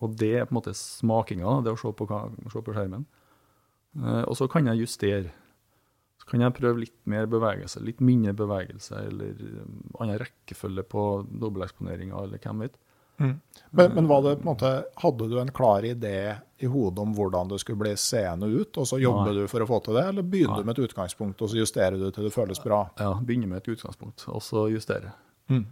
Og 0.04 0.16
det 0.20 0.32
er 0.34 0.46
på 0.46 0.54
en 0.54 0.60
måte 0.60 0.76
smakinga, 0.76 1.60
det 1.64 1.74
å 1.74 1.80
se 1.80 1.92
på, 1.96 2.06
se 2.52 2.62
på 2.62 2.76
skjermen. 2.76 3.06
Eh, 3.96 4.22
og 4.24 4.36
så 4.38 4.48
kan 4.52 4.68
jeg 4.70 4.84
justere. 4.84 5.34
Så 6.20 6.30
kan 6.30 6.42
jeg 6.42 6.56
prøve 6.56 6.84
litt 6.84 6.96
mer 7.08 7.28
bevegelse, 7.30 7.82
litt 7.84 8.02
mindre 8.04 8.34
bevegelse, 8.36 9.04
eller 9.10 9.36
um, 9.36 9.78
annen 10.00 10.20
rekkefølge 10.22 10.86
på 10.88 11.04
dobbelteksponeringa, 11.28 12.22
eller 12.24 12.42
hvem 12.42 12.64
vet. 12.64 12.78
Men, 13.16 13.40
men 13.70 14.06
var 14.06 14.22
det 14.22 14.34
på 14.36 14.44
en 14.44 14.50
måte, 14.50 14.70
hadde 15.00 15.28
du 15.28 15.38
en 15.40 15.52
klar 15.52 15.84
idé 15.88 16.36
i 16.60 16.68
hodet 16.68 17.00
om 17.00 17.14
hvordan 17.16 17.48
det 17.48 17.60
skulle 17.62 17.80
bli 17.80 17.92
seende 18.00 18.48
ut, 18.48 18.76
og 18.76 18.88
så 18.88 18.98
jobber 19.00 19.32
Nei. 19.32 19.44
du 19.44 19.50
for 19.52 19.64
å 19.64 19.68
få 19.68 19.80
til 19.84 19.96
det, 19.96 20.04
eller 20.10 20.26
begynner 20.26 20.58
Nei. 20.58 20.64
du 20.64 20.68
med 20.68 20.78
et 20.78 20.88
utgangspunkt, 20.88 21.40
og 21.40 21.52
så 21.52 21.60
justerer 21.60 21.96
du 22.00 22.10
til 22.10 22.28
det 22.28 22.32
føles 22.34 22.60
bra? 22.64 22.82
Ja, 23.00 23.14
begynner 23.20 23.54
med 23.54 23.62
et 23.62 23.70
utgangspunkt, 23.76 24.26
og 24.32 24.44
så 24.44 24.66
justerer. 24.72 25.14
Mm. 25.52 25.64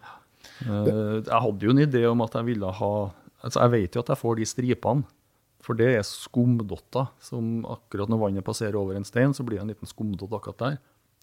Eh, 0.65 0.89
jeg 1.19 1.43
hadde 1.47 1.69
jo 1.69 1.75
en 1.75 1.85
idé 1.85 2.05
om 2.09 2.25
at 2.25 2.37
jeg 2.39 2.49
ville 2.49 2.73
ha 2.81 2.95
altså 3.45 3.61
Jeg 3.65 3.73
vet 3.75 3.95
jo 3.97 4.03
at 4.05 4.11
jeg 4.15 4.21
får 4.23 4.37
de 4.41 4.47
stripene, 4.49 5.05
for 5.65 5.77
det 5.79 5.91
er 5.99 6.03
skumdotter. 6.05 7.07
Som 7.25 7.63
akkurat 7.69 8.11
når 8.13 8.21
vannet 8.21 8.45
passerer 8.45 8.77
over 8.81 8.97
en 8.99 9.07
stein, 9.07 9.33
så 9.37 9.45
blir 9.47 9.61
det 9.61 9.65
en 9.65 9.73
liten 9.73 9.89
skumdott 9.89 10.33
akkurat 10.37 10.59
der. 10.65 10.79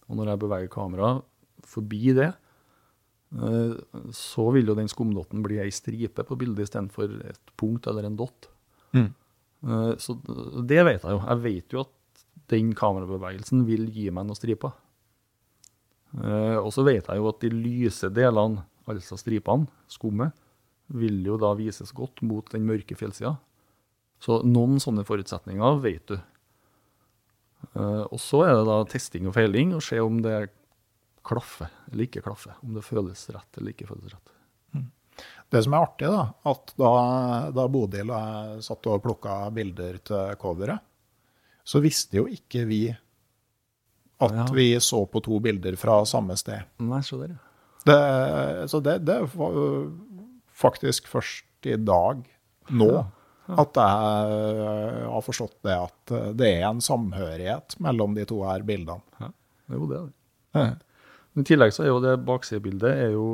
Og 0.08 0.16
når 0.18 0.32
jeg 0.32 0.40
beveger 0.42 0.70
kameraet 0.72 1.22
forbi 1.68 2.12
det, 2.16 2.32
eh, 3.38 3.74
så 4.10 4.48
vil 4.54 4.66
jo 4.72 4.74
den 4.78 4.90
skumdotten 4.90 5.42
bli 5.44 5.60
ei 5.62 5.70
stripe 5.70 6.24
på 6.26 6.38
bildet 6.40 6.66
istedenfor 6.66 7.14
et 7.30 7.52
punkt 7.60 7.86
eller 7.86 8.08
en 8.08 8.16
dott. 8.18 8.48
Mm. 8.92 9.10
Eh, 9.62 9.92
Så 10.02 10.16
det 10.66 10.82
vet 10.84 11.02
jeg 11.02 11.12
jo. 11.14 11.20
Jeg 11.22 11.42
vet 11.46 11.72
jo 11.76 11.84
at 11.86 12.24
den 12.50 12.72
kamerabevegelsen 12.74 13.62
vil 13.64 13.86
gi 13.94 14.10
meg 14.10 14.26
noen 14.26 14.36
striper. 14.36 14.72
Eh, 16.18 16.58
Og 16.58 16.72
så 16.74 16.84
vet 16.84 17.06
jeg 17.06 17.16
jo 17.16 17.28
at 17.30 17.40
de 17.40 17.48
lyse 17.54 18.10
delene, 18.12 18.64
altså 18.86 19.16
stripene, 19.16 19.68
skummet, 19.88 20.32
vil 20.88 21.22
jo 21.26 21.36
da 21.40 21.52
vises 21.58 21.92
godt 21.96 22.22
mot 22.26 22.48
den 22.52 22.66
mørke 22.68 22.96
fjellsida. 22.98 23.36
Så 24.22 24.40
noen 24.46 24.78
sånne 24.82 25.04
forutsetninger 25.06 25.80
vet 25.82 26.06
du. 26.12 26.16
Eh, 27.74 28.04
og 28.10 28.18
så 28.20 28.42
er 28.46 28.54
det 28.58 28.66
da 28.68 28.80
testing 28.90 29.26
og 29.30 29.34
feiling, 29.36 29.74
og 29.76 29.82
se 29.82 29.98
om 30.02 30.20
det 30.24 30.50
klaffer 31.26 31.70
eller 31.90 32.06
ikke 32.08 32.22
klaffer. 32.24 32.56
Om 32.66 32.74
det 32.74 32.84
føles 32.86 33.28
rett 33.34 33.58
eller 33.60 33.74
ikke 33.74 33.86
føles 33.90 34.12
rett. 34.12 34.28
Det 35.52 35.60
som 35.66 35.74
er 35.76 35.84
artig, 35.84 36.08
da, 36.08 36.22
at 36.48 36.70
da, 36.80 36.90
da 37.52 37.66
Bodil 37.68 38.08
og 38.08 38.16
jeg 38.16 38.62
satt 38.64 38.86
og 38.88 39.02
plukka 39.04 39.34
bilder 39.52 39.98
til 40.08 40.30
coveret, 40.40 40.80
så 41.68 41.82
visste 41.84 42.16
jo 42.16 42.24
ikke 42.32 42.64
vi 42.66 42.78
at 44.22 44.32
Ja. 44.32 44.46
vi 44.54 44.70
så 44.80 45.02
på 45.10 45.20
to 45.22 45.38
bilder 45.44 45.76
fra 45.76 46.00
samme 46.08 46.36
sted. 46.38 46.62
Nei, 46.80 47.00
Så. 47.04 47.18
Det, 47.84 47.98
så 48.70 48.80
det, 48.80 49.04
det 49.04 49.18
var 49.34 49.56
faktisk 50.62 51.10
først 51.10 51.68
i 51.68 51.76
dag, 51.78 52.22
nå, 52.72 52.90
at 53.52 53.78
jeg 53.78 55.08
har 55.12 55.24
forstått 55.26 55.58
det 55.66 55.76
at 55.76 56.14
det 56.38 56.48
er 56.60 56.66
en 56.70 56.82
samhørighet 56.82 57.76
mellom 57.82 58.16
de 58.16 58.26
to 58.28 58.40
her 58.46 58.64
bildene. 58.66 59.02
Det 59.18 59.76
er 59.76 59.80
jo 59.80 59.90
det. 59.90 60.00
det. 60.54 60.66
I 61.32 61.44
tillegg 61.48 61.74
så 61.74 61.86
er 61.86 61.92
jo 61.92 62.00
det 62.04 62.16
baksidebildet 62.28 63.04
er 63.06 63.14
jo 63.14 63.26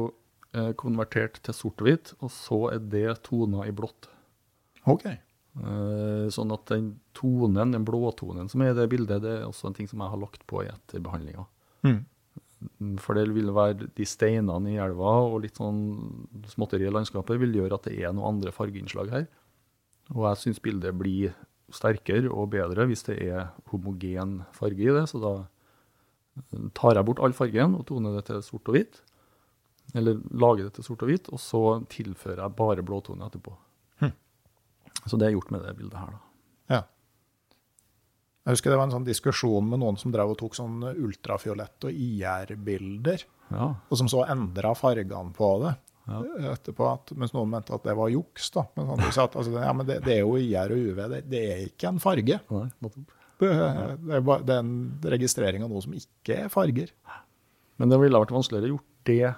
eh, 0.54 0.70
konvertert 0.78 1.40
til 1.44 1.56
sort-hvitt, 1.56 2.12
og 2.22 2.30
så 2.32 2.60
er 2.74 2.84
det 2.92 3.22
tona 3.26 3.66
i 3.66 3.74
blått. 3.74 4.10
OK. 4.88 5.08
Eh, 5.08 6.26
sånn 6.30 6.54
at 6.54 6.68
den 6.70 6.92
tonen, 7.16 7.74
den 7.74 7.86
blåtonen 7.86 8.50
som 8.50 8.62
er 8.62 8.72
i 8.72 8.78
det 8.78 8.86
bildet, 8.92 9.24
det 9.24 9.34
er 9.40 9.48
også 9.48 9.70
en 9.70 9.78
ting 9.78 9.90
som 9.90 10.04
jeg 10.04 10.14
har 10.14 10.22
lagt 10.22 10.46
på 10.50 10.62
i 10.62 10.70
etterbehandlinga. 10.70 11.46
Mm. 11.86 12.00
For 12.98 13.14
det 13.14 13.28
vil 13.36 13.52
være 13.54 13.88
de 13.94 14.06
steinene 14.08 14.72
i 14.72 14.80
elva 14.82 15.12
og 15.28 15.42
litt 15.44 15.60
sånn 15.60 15.82
småtteri 16.50 16.88
i 16.88 16.94
landskapet 16.94 17.38
vil 17.38 17.54
gjøre 17.54 17.78
at 17.78 17.86
det 17.86 17.98
er 18.00 18.14
noen 18.14 18.34
andre 18.34 18.54
fargeinnslag 18.54 19.12
her. 19.12 19.28
Og 20.16 20.24
jeg 20.26 20.40
syns 20.42 20.62
bildet 20.64 20.96
blir 20.98 21.36
sterkere 21.74 22.32
og 22.32 22.50
bedre 22.54 22.88
hvis 22.88 23.04
det 23.06 23.18
er 23.28 23.50
homogen 23.70 24.40
farge 24.56 24.88
i 24.88 24.94
det. 24.94 25.04
Så 25.10 25.20
da 25.22 25.34
tar 26.78 26.98
jeg 26.98 27.06
bort 27.06 27.22
all 27.22 27.36
fargen 27.36 27.76
og 27.78 27.86
toner 27.88 28.18
det 28.18 28.26
til 28.30 28.42
sort 28.46 28.70
og 28.70 28.78
hvitt. 28.78 29.02
Eller 29.96 30.18
lager 30.34 30.66
det 30.66 30.74
til 30.76 30.84
sort 30.84 31.02
og 31.04 31.08
hvitt, 31.08 31.30
og 31.32 31.40
så 31.40 31.62
tilfører 31.88 32.42
jeg 32.42 32.56
bare 32.58 32.84
blåtone 32.84 33.24
etterpå. 33.24 33.54
Hm. 34.02 34.12
Så 35.06 35.16
det 35.16 35.28
er 35.28 35.36
gjort 35.36 35.52
med 35.54 35.64
det 35.64 35.76
bildet 35.78 35.96
her, 35.96 36.10
da. 36.12 36.20
Ja. 36.74 36.82
Jeg 38.48 38.56
husker 38.56 38.72
det 38.72 38.78
var 38.80 38.86
en 38.88 38.94
sånn 38.94 39.04
diskusjon 39.04 39.66
med 39.68 39.82
noen 39.82 39.98
som 40.00 40.12
drev 40.14 40.30
og 40.32 40.38
tok 40.40 40.54
sånn 40.56 40.78
ultrafiolett 40.94 41.84
og 41.84 41.92
IR-bilder, 41.92 43.26
Ja, 43.52 43.66
og 43.76 43.96
som 44.00 44.08
så 44.08 44.22
endra 44.28 44.70
fargene 44.76 45.34
på 45.36 45.50
det 45.66 45.74
Ja. 46.08 46.22
etterpå, 46.54 46.86
at, 46.94 47.12
mens 47.16 47.34
noen 47.36 47.50
mente 47.52 47.74
at 47.76 47.84
det 47.84 47.94
var 47.96 48.08
juks. 48.08 48.50
da. 48.54 48.64
Men 48.76 48.86
sånn, 48.88 49.02
de 49.04 49.12
sa 49.12 49.24
at 49.28 49.36
altså, 49.36 49.52
ja, 49.52 49.72
men 49.76 49.86
det, 49.86 49.98
det 50.04 50.14
er 50.16 50.20
jo 50.24 50.36
IR 50.40 50.72
og 50.72 50.80
UV, 50.88 51.02
det, 51.12 51.20
det 51.28 51.42
er 51.52 51.60
ikke 51.66 51.88
en 51.92 52.00
farge. 52.00 52.40
nei. 52.50 52.70
Det, 53.38 53.50
det, 53.52 54.14
er 54.16 54.24
bare, 54.24 54.42
det 54.42 54.54
er 54.56 54.64
en 54.64 54.72
registrering 55.04 55.62
av 55.62 55.70
noe 55.70 55.84
som 55.84 55.92
ikke 55.94 56.38
er 56.46 56.48
farger. 56.48 56.90
Men 57.78 57.92
det 57.92 58.00
ville 58.00 58.18
vært 58.18 58.32
vanskeligere 58.34 58.72
gjort 58.72 58.88
det 59.04 59.34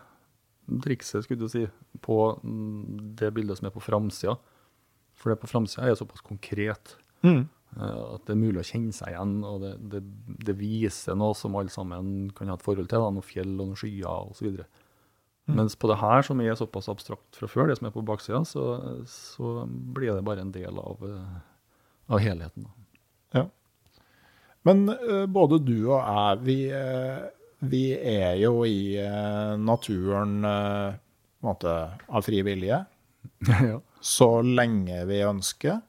trikset 0.86 1.26
skulle 1.26 1.42
du 1.42 1.50
si, 1.50 1.64
på 2.00 2.16
mm, 2.44 3.16
det 3.18 3.32
bildet 3.34 3.58
som 3.58 3.66
er 3.66 3.74
på 3.74 3.82
framsida. 3.82 4.36
For 5.18 5.32
det 5.34 5.40
på 5.42 5.50
framsida 5.50 5.88
er 5.90 5.98
såpass 5.98 6.22
konkret 6.24 6.94
eh, 7.26 7.42
at 7.78 8.24
det 8.26 8.34
er 8.34 8.40
mulig 8.40 8.62
å 8.62 8.66
kjenne 8.66 8.94
seg 8.94 9.12
igjen. 9.14 9.34
Og 9.46 9.62
det, 9.62 9.72
det, 9.92 10.00
det 10.48 10.56
viser 10.58 11.18
noe 11.18 11.36
som 11.38 11.54
alle 11.58 11.72
sammen 11.72 12.30
kan 12.36 12.50
ha 12.50 12.58
et 12.58 12.64
forhold 12.64 12.90
til. 12.90 13.02
Da, 13.02 13.12
noen 13.14 13.26
fjell 13.26 13.52
og 13.54 13.70
noen 13.70 13.78
skyer 13.78 14.32
osv. 14.32 14.62
Mm. 15.50 15.56
Mens 15.58 15.76
på 15.78 15.90
det 15.90 15.98
her, 16.00 16.22
som 16.26 16.40
er 16.42 16.58
såpass 16.58 16.90
abstrakt 16.92 17.38
fra 17.38 17.48
før, 17.50 17.70
det 17.70 17.78
som 17.78 17.88
er 17.88 17.94
på 17.94 18.04
baksida, 18.06 18.42
så, 18.48 18.66
så 19.10 19.64
blir 19.68 20.14
det 20.14 20.26
bare 20.26 20.44
en 20.44 20.52
del 20.54 20.78
av, 20.78 21.02
eh, 21.06 21.40
av 22.10 22.22
helheten. 22.22 22.66
Da. 22.66 23.40
Ja. 23.40 23.44
Men 24.68 24.86
uh, 24.92 25.26
både 25.30 25.60
du 25.64 25.76
og 25.88 25.98
jeg, 25.98 26.40
vi, 26.46 26.58
uh, 26.74 27.30
vi 27.70 27.84
er 27.96 28.36
jo 28.42 28.64
i 28.68 28.96
uh, 29.00 29.56
naturen 29.60 30.40
eh, 30.48 30.98
måte 31.44 31.76
av 32.08 32.24
fri 32.24 32.40
vilje. 32.44 32.82
ja. 33.70 33.78
Så 34.00 34.30
lenge 34.44 35.02
vi 35.08 35.20
ønsker. 35.24 35.80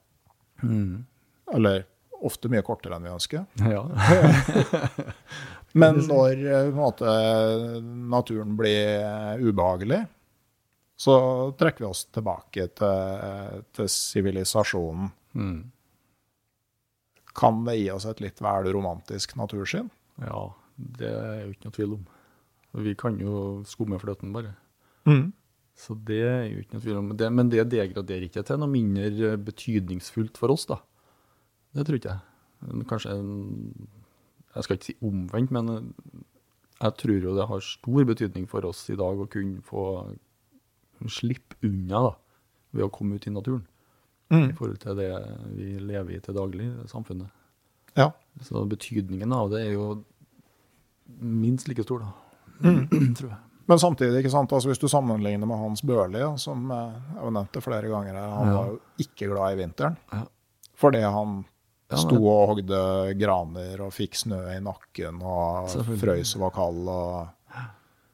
Mm. 0.63 1.05
Eller 1.53 1.85
ofte 2.21 2.51
mye 2.51 2.63
kortere 2.65 2.97
enn 2.97 3.07
vi 3.07 3.13
ønsker. 3.13 3.45
ja. 3.75 3.83
Men 5.81 6.01
når 6.03 6.41
eh, 6.51 6.71
måte, 6.75 7.11
naturen 8.11 8.57
blir 8.59 8.97
eh, 9.01 9.43
ubehagelig, 9.43 10.01
så 11.01 11.15
trekker 11.57 11.85
vi 11.85 11.89
oss 11.89 12.03
tilbake 12.13 12.67
til 12.77 13.61
til 13.73 13.87
sivilisasjonen. 13.89 15.07
Mm. 15.33 15.61
Kan 17.33 17.63
det 17.65 17.79
gi 17.79 17.87
oss 17.93 18.05
et 18.05 18.21
litt 18.21 18.43
vel 18.43 18.69
romantisk 18.75 19.33
natursyn? 19.39 19.89
Ja, 20.21 20.43
det 20.75 21.09
er 21.09 21.39
jo 21.45 21.53
ikke 21.55 21.69
noe 21.69 21.77
tvil 21.79 21.95
om. 21.95 22.03
Vi 22.85 22.93
kan 22.99 23.17
jo 23.19 23.35
skumme 23.67 23.97
fløten 23.99 24.35
bare. 24.35 24.53
Så 25.81 25.95
det 26.07 26.21
er 26.27 26.43
jo 26.51 26.61
ikke 26.61 26.77
noe 26.77 26.83
tvil 26.85 26.99
om. 26.99 27.11
Det, 27.17 27.31
men 27.33 27.49
det 27.49 27.65
degraderer 27.71 28.27
ikke 28.27 28.43
til 28.45 28.59
noe 28.61 28.69
mindre 28.69 29.33
betydningsfullt 29.41 30.37
for 30.37 30.53
oss, 30.53 30.67
da. 30.69 30.77
Det 31.74 31.86
tror 31.88 31.97
ikke 31.99 32.13
jeg. 32.15 32.86
Kanskje 32.89 33.13
en, 33.15 33.88
Jeg 34.55 34.63
skal 34.65 34.76
ikke 34.78 34.89
si 34.91 34.95
omvendt, 35.07 35.51
men 35.55 35.69
jeg 36.82 36.95
tror 36.99 37.22
jo 37.24 37.36
det 37.38 37.47
har 37.47 37.61
stor 37.63 38.03
betydning 38.09 38.47
for 38.49 38.65
oss 38.67 38.82
i 38.91 38.97
dag 38.99 39.19
å 39.24 39.28
kunne 39.32 39.61
få 39.63 39.84
slippe 41.09 41.55
unna 41.65 42.01
da, 42.09 42.11
ved 42.76 42.86
å 42.86 42.91
komme 42.93 43.15
ut 43.15 43.28
i 43.28 43.34
naturen. 43.34 43.63
I 44.32 44.51
forhold 44.55 44.78
til 44.80 44.95
det 44.95 45.07
vi 45.57 45.69
lever 45.84 46.15
i 46.15 46.19
til 46.24 46.36
daglig, 46.38 46.67
samfunnet. 46.88 47.28
Ja. 47.99 48.09
Så 48.47 48.61
betydningen 48.72 49.34
av 49.36 49.49
det 49.51 49.63
er 49.65 49.74
jo 49.74 49.88
minst 51.19 51.67
like 51.67 51.84
stor, 51.84 52.05
da. 52.05 52.11
tror 53.17 53.30
jeg. 53.34 53.39
Men 53.67 53.80
samtidig, 53.80 54.22
ikke 54.22 54.32
sant? 54.34 54.51
Altså, 54.55 54.69
hvis 54.72 54.80
du 54.82 54.88
sammenligner 54.91 55.47
med 55.47 55.59
Hans 55.59 55.84
Børli, 55.86 56.22
som 56.39 56.63
eh, 56.72 56.93
jeg 57.13 57.19
har 57.24 57.34
nevnt 57.36 57.51
det 57.55 57.63
flere 57.63 57.91
ganger, 57.91 58.17
han 58.19 58.47
Ja. 58.51 58.55
var 58.57 58.72
jo 58.72 58.80
ikke 59.03 59.30
glad 59.32 59.53
i 59.55 59.59
vinteren. 59.63 59.97
Ja. 60.11 60.24
Fordi 60.82 61.01
han 61.03 61.43
sto 61.99 62.17
og 62.19 62.53
hogde 62.53 62.81
graner 63.19 63.81
og 63.83 63.93
fikk 63.95 64.15
snø 64.23 64.39
i 64.53 64.61
nakken 64.63 65.19
og 65.25 65.71
frøys 65.99 66.35
og 66.37 66.45
var 66.45 66.55
kald. 66.55 66.87
Og... 66.91 67.59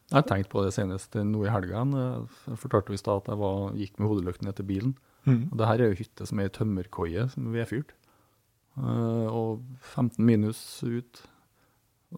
Jeg 0.07 0.15
har 0.15 0.27
tenkt 0.29 0.51
på 0.53 0.63
det 0.65 0.73
senest 0.75 1.17
nå 1.19 1.43
i 1.45 1.51
helga. 1.51 1.83
Jeg 1.83 2.59
fortalte 2.63 2.95
i 2.95 3.01
stad 3.01 3.23
at 3.23 3.31
jeg 3.33 3.41
var, 3.43 3.71
gikk 3.77 3.99
med 3.99 4.11
hodelykten 4.13 4.51
etter 4.51 4.67
bilen. 4.67 4.95
Mm. 5.27 5.49
Og 5.51 5.57
det 5.59 5.67
her 5.67 5.83
er 5.83 5.91
jo 5.91 6.01
hytte 6.01 6.27
som 6.29 6.39
er 6.39 6.47
i 6.47 6.53
tømmerkoie, 6.55 7.27
som 7.33 7.49
er 7.49 7.59
vedfyrt. 7.59 7.93
Eh, 8.77 9.27
og 9.27 9.65
15 9.93 10.21
minus 10.23 10.61
ut. 10.85 11.23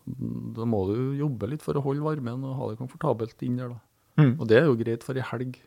Da 0.06 0.68
må 0.70 0.84
du 0.92 1.18
jobbe 1.18 1.50
litt 1.50 1.66
for 1.66 1.78
å 1.78 1.84
holde 1.84 2.06
varmen 2.06 2.46
og 2.46 2.58
ha 2.60 2.70
det 2.70 2.82
komfortabelt 2.82 3.42
inn 3.48 3.58
der. 3.58 3.74
da. 3.74 3.80
Mm. 4.20 4.34
Og 4.36 4.48
det 4.52 4.60
er 4.60 4.68
jo 4.68 4.78
greit 4.78 5.06
for 5.08 5.18
ei 5.18 5.26
helg. 5.26 5.58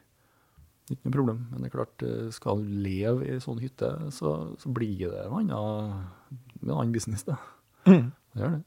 Ikke 0.93 1.09
noe 1.09 1.15
problem. 1.17 1.41
Men 1.51 1.63
det 1.63 1.71
er 1.71 1.77
klart, 1.77 2.05
eh, 2.07 2.27
skal 2.35 2.61
du 2.61 2.75
leve 2.85 3.29
i 3.29 3.39
sånn 3.43 3.63
hytte, 3.63 3.91
så, 4.15 4.35
så 4.61 4.75
blir 4.75 5.07
det 5.07 5.25
en 5.29 5.55
annen 5.55 6.93
business, 6.95 7.25
da. 7.29 7.39
Mm. 7.89 8.13
Det 8.33 8.45
gjør 8.45 8.55
det. 8.59 8.63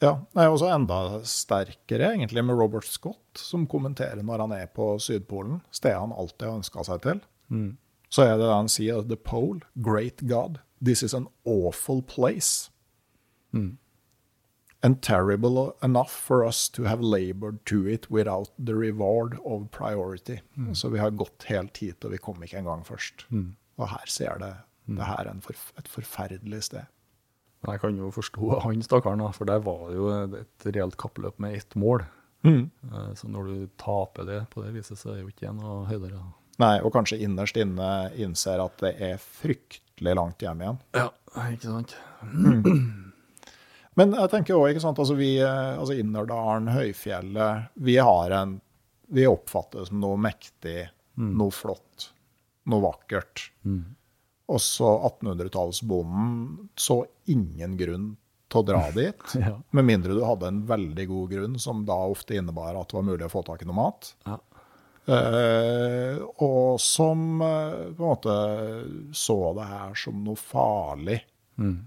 Ja, 0.00 0.14
det 0.32 0.40
er 0.40 0.48
også 0.48 0.70
enda 0.72 0.98
sterkere 1.28 2.14
egentlig 2.14 2.42
med 2.48 2.56
Robert 2.56 2.88
Scott, 2.88 3.36
som 3.36 3.66
kommenterer 3.68 4.22
når 4.24 4.46
han 4.46 4.54
er 4.56 4.70
på 4.72 4.94
Sydpolen, 5.02 5.60
stedet 5.76 6.00
han 6.00 6.14
alltid 6.16 6.46
har 6.48 6.56
ønska 6.56 6.84
seg 6.88 7.02
til. 7.04 7.20
Mm. 7.52 7.74
Så 8.08 8.24
er 8.24 8.32
det 8.38 8.46
det 8.46 8.54
han 8.54 8.72
sier, 8.72 9.04
The 9.04 9.18
pole, 9.20 9.60
great 9.76 10.24
God, 10.26 10.62
this 10.80 11.04
is 11.04 11.14
an 11.14 11.28
awful 11.44 12.00
place. 12.00 12.70
Mm. 13.52 13.76
And 14.82 15.02
terrible 15.02 15.74
enough 15.82 16.10
for 16.10 16.44
us 16.46 16.68
to 16.70 16.84
have 16.84 17.02
labored 17.02 17.58
to 17.66 17.82
it 17.86 18.10
without 18.10 18.48
the 18.58 18.72
reward 18.74 19.34
of 19.44 19.66
priority. 19.70 20.38
Så 20.72 20.88
vi 20.88 20.98
har 20.98 21.10
gått 21.10 21.44
helt 21.50 21.76
hit, 21.76 22.04
og 22.04 22.10
vi 22.12 22.18
kom 22.18 22.40
ikke 22.42 22.58
engang 22.62 22.84
først. 22.86 23.26
Mm. 23.30 23.56
Og 23.78 23.88
her 23.88 24.06
ser 24.06 24.38
det, 24.40 24.54
det 24.88 25.04
her 25.04 25.20
er 25.26 25.30
en 25.34 25.42
forf 25.44 25.72
et 25.78 25.88
forferdelig 25.88 26.62
sted. 26.62 26.86
Men 27.62 27.72
Jeg 27.74 27.80
kan 27.80 27.96
jo 28.00 28.08
forstå 28.10 28.60
han 28.64 28.82
stakkaren, 28.82 29.20
for 29.36 29.44
der 29.44 29.58
var 29.60 29.90
det 29.90 29.96
jo 29.96 30.08
et 30.40 30.66
reelt 30.74 30.96
kappløp 30.96 31.38
med 31.38 31.56
ett 31.58 31.76
mål. 31.76 32.06
Mm. 32.42 32.70
Eh, 32.92 33.12
Så 33.14 33.28
når 33.28 33.44
du 33.52 33.66
taper 33.76 34.24
det 34.24 34.46
på 34.50 34.62
det 34.64 34.72
viset, 34.74 34.96
så 34.98 35.10
er 35.10 35.14
det 35.14 35.22
jo 35.26 35.28
ikke 35.28 35.52
noe 35.60 35.84
høydere. 35.86 36.22
Nei, 36.58 36.78
og 36.80 36.92
kanskje 36.92 37.20
innerst 37.20 37.56
inne 37.56 38.10
innser 38.16 38.60
at 38.64 38.78
det 38.80 38.94
er 39.00 39.16
fryktelig 39.20 40.14
langt 40.16 40.40
hjem 40.40 40.60
igjen. 40.60 40.80
Ja, 40.96 41.10
ikke 41.52 41.68
sant? 41.68 41.96
Men 44.00 44.16
jeg 44.16 44.32
tenker 44.32 44.56
også, 44.56 44.72
ikke 44.72 44.82
sant, 44.86 45.00
altså 45.02 45.16
vi, 45.18 45.34
eh, 45.44 45.74
altså 45.76 45.96
Innerdalen, 46.00 46.70
Høyfjellet, 46.72 47.70
vi 47.84 47.98
har 48.00 48.32
en, 48.38 48.56
vi 49.12 49.26
oppfatter 49.28 49.82
det 49.82 49.90
som 49.90 50.00
noe 50.00 50.16
mektig, 50.20 50.88
noe 51.20 51.52
flott, 51.52 52.10
noe 52.70 52.84
vakkert. 52.84 53.50
Mm. 53.68 53.82
Også 54.50 54.88
1800-tallsbonden 55.10 56.70
så 56.80 57.02
ingen 57.30 57.76
grunn 57.78 58.10
til 58.50 58.62
å 58.62 58.66
dra 58.66 58.84
dit, 58.96 59.34
Ja. 59.38 59.56
med 59.76 59.86
mindre 59.86 60.16
du 60.16 60.24
hadde 60.26 60.48
en 60.50 60.62
veldig 60.68 61.06
god 61.10 61.34
grunn, 61.34 61.58
som 61.62 61.84
da 61.88 61.98
ofte 62.10 62.38
innebar 62.38 62.78
at 62.78 62.90
det 62.90 62.98
var 62.98 63.06
mulig 63.10 63.28
å 63.28 63.32
få 63.32 63.44
tak 63.46 63.62
i 63.62 63.68
noe 63.68 63.78
mat. 63.82 64.14
Ja. 64.26 64.40
Uh, 65.10 66.20
og 66.44 66.76
som 66.78 67.40
uh, 67.42 67.88
på 67.96 68.04
en 68.04 68.10
måte 68.12 68.34
så 69.16 69.38
det 69.56 69.64
her 69.66 69.96
som 69.98 70.20
noe 70.22 70.38
farlig. 70.38 71.16
Mm. 71.58 71.80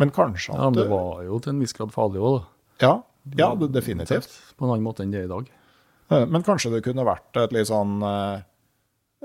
Men 0.00 0.12
kanskje 0.16 0.54
Ja, 0.56 0.70
men 0.70 0.78
det 0.78 0.88
var 0.90 1.22
jo 1.26 1.38
til 1.44 1.52
en 1.54 1.60
viss 1.62 1.76
grad 1.76 1.92
farlig 1.94 2.22
òg, 2.24 2.40
da. 2.40 2.46
Ja, 2.80 2.92
ja 3.36 3.50
definitivt. 3.68 4.32
På 4.56 4.64
en 4.64 4.72
annen 4.74 4.86
måte 4.86 5.04
enn 5.04 5.12
det 5.12 5.22
er 5.24 5.28
i 5.28 5.32
dag. 5.34 5.50
Eh, 6.10 6.26
Men 6.26 6.42
kanskje 6.46 6.72
det 6.74 6.82
kunne 6.86 7.04
vært 7.06 7.36
et 7.38 7.52
litt 7.54 7.68
sånn 7.68 8.00
eh, 8.02 8.40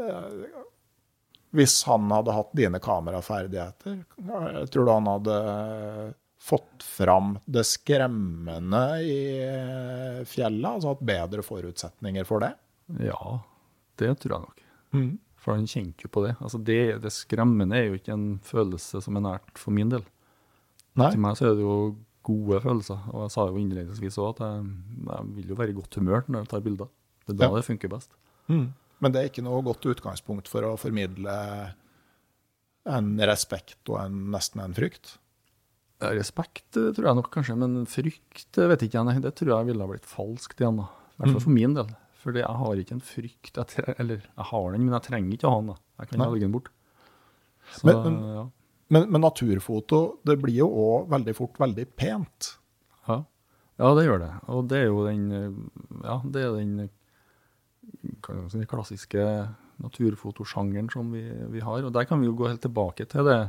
eh, 0.03 0.61
Hvis 1.55 1.78
han 1.88 2.11
hadde 2.11 2.36
hatt 2.36 2.51
dine 2.59 2.82
kameraferdigheter, 2.84 4.01
eh, 4.19 4.61
tror 4.67 4.86
du 4.86 4.91
han 4.91 5.07
hadde 5.13 5.39
fått 6.45 6.84
fram 6.84 7.38
det 7.49 7.63
skremmende 7.65 8.84
i 9.01 9.19
fjellet? 10.30 10.67
Altså 10.76 10.91
hatt 10.93 11.05
bedre 11.07 11.45
forutsetninger 11.47 12.28
for 12.28 12.43
det? 12.43 12.51
Ja, 13.01 13.39
det 13.97 14.11
tror 14.21 14.36
jeg 14.36 14.43
nok. 14.43 14.65
Mm. 14.93 15.13
For 15.41 15.55
han 15.55 15.65
kjente 15.69 16.05
jo 16.05 16.11
på 16.11 16.26
det. 16.26 16.36
Altså 16.41 16.59
det, 16.61 16.82
det 17.01 17.13
skremmende 17.13 17.80
er 17.80 17.88
jo 17.88 17.97
ikke 17.97 18.13
en 18.13 18.28
følelse 18.45 19.01
som 19.05 19.17
er 19.17 19.26
nært 19.26 19.57
for 19.61 19.73
min 19.73 19.89
del. 19.93 20.03
Nei? 20.95 21.09
Til 21.11 21.19
meg 21.19 21.35
så 21.37 21.45
er 21.49 21.55
det 21.57 21.65
jo 21.65 21.77
gode 22.23 22.61
følelser. 22.63 22.99
Og 23.13 23.25
jeg 23.25 23.31
sa 23.35 23.45
jo 23.49 23.57
innledningsvis 23.61 24.17
òg 24.21 24.29
at 24.35 24.39
jeg, 24.45 24.69
jeg 25.09 25.27
vil 25.35 25.47
jo 25.51 25.55
være 25.59 25.69
i 25.73 25.77
godt 25.77 25.95
humør 25.99 26.23
når 26.27 26.39
jeg 26.45 26.47
tar 26.53 26.63
bilder. 26.65 26.87
Det 27.25 27.33
er 27.35 27.37
da 27.41 27.49
Ja. 27.49 27.55
det 27.59 27.65
funker 27.67 27.89
best. 27.91 28.11
Mm. 28.47 28.73
Men 29.01 29.11
det 29.11 29.19
er 29.21 29.29
ikke 29.29 29.43
noe 29.43 29.61
godt 29.65 29.85
utgangspunkt 29.91 30.47
for 30.47 30.61
å 30.63 30.77
formidle 30.79 31.35
en 32.85 33.17
respekt 33.19 33.89
og 33.89 33.99
en, 34.05 34.17
nesten 34.33 34.61
en 34.63 34.73
frykt? 34.77 35.17
Respekt 36.05 36.77
eh, 36.77 36.91
tror 36.95 37.07
jeg 37.09 37.17
nok 37.19 37.29
kanskje, 37.33 37.55
men 37.57 37.85
frykt 37.89 38.59
eh, 38.61 38.67
vet 38.71 38.83
ikke 38.85 38.99
jeg. 38.99 39.07
Nei, 39.09 39.19
det 39.23 39.33
tror 39.39 39.55
jeg 39.57 39.69
ville 39.71 39.85
ha 39.85 39.89
blitt 39.91 40.05
falskt 40.09 40.59
igjen. 40.61 40.77
da. 40.81 40.89
I 41.15 41.17
hvert 41.21 41.31
fall 41.31 41.39
Mm. 41.41 41.45
for 41.47 41.55
min 41.55 41.73
del. 41.77 41.93
Fordi 42.25 42.39
jeg 42.41 42.57
har 42.57 42.75
ikke 42.81 42.95
en 42.97 43.01
frykt. 43.05 43.53
Jeg 43.55 43.67
tre 43.69 43.93
eller 43.99 44.17
jeg 44.25 44.45
har 44.51 44.71
den, 44.71 44.85
men 44.85 44.93
jeg 44.97 45.03
trenger 45.09 45.33
ikke 45.37 45.47
å 45.47 45.53
ha 45.53 45.59
den. 45.61 45.67
da. 45.67 45.77
Jeg 45.99 46.09
kan 46.09 46.19
legge 46.25 46.39
den 46.45 46.51
bort. 46.51 46.69
Så, 47.71 47.85
Men- 47.85 48.03
men- 48.03 48.35
ja. 48.35 48.45
Men, 48.93 49.07
men 49.09 49.23
naturfoto 49.23 50.19
det 50.27 50.38
blir 50.41 50.59
jo 50.61 50.69
òg 50.69 51.09
veldig 51.13 51.33
fort 51.38 51.57
veldig 51.61 51.88
pent. 51.97 52.51
Ja. 53.09 53.23
ja, 53.81 53.91
det 53.97 54.05
gjør 54.05 54.21
det. 54.21 54.31
Og 54.53 54.67
det 54.69 54.81
er 54.83 54.88
jo 54.91 55.05
den 55.07 55.27
Ja, 56.03 56.19
det 56.21 56.43
er 56.45 56.57
den 56.59 56.89
si, 58.53 58.65
klassiske 58.69 59.25
naturfotosjangeren 59.81 60.89
som 60.93 61.11
vi, 61.13 61.25
vi 61.51 61.63
har. 61.65 61.83
Og 61.83 61.93
der 61.93 62.07
kan 62.07 62.21
vi 62.21 62.29
jo 62.29 62.38
gå 62.38 62.49
helt 62.49 62.63
tilbake 62.63 63.07
til 63.09 63.27
det 63.27 63.39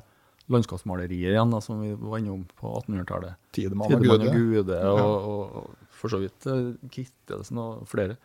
landskapsmaleriet 0.52 1.32
igjen, 1.32 1.50
da, 1.50 1.60
som 1.62 1.80
vi 1.82 1.92
var 1.98 2.20
innom 2.20 2.44
på 2.58 2.70
1800-tallet. 2.84 3.38
Tidemann 3.56 3.90
Tidemann 3.90 4.26
og 4.28 4.32
Gude. 4.32 4.62
Gude, 4.62 4.80
og, 4.92 5.14
og, 5.16 5.56
og 5.60 5.94
for 5.96 6.12
så 6.12 6.20
vidt 6.22 6.46
eh, 6.50 6.74
Kittelsen 6.92 7.60
og 7.62 7.86
flere 7.90 8.16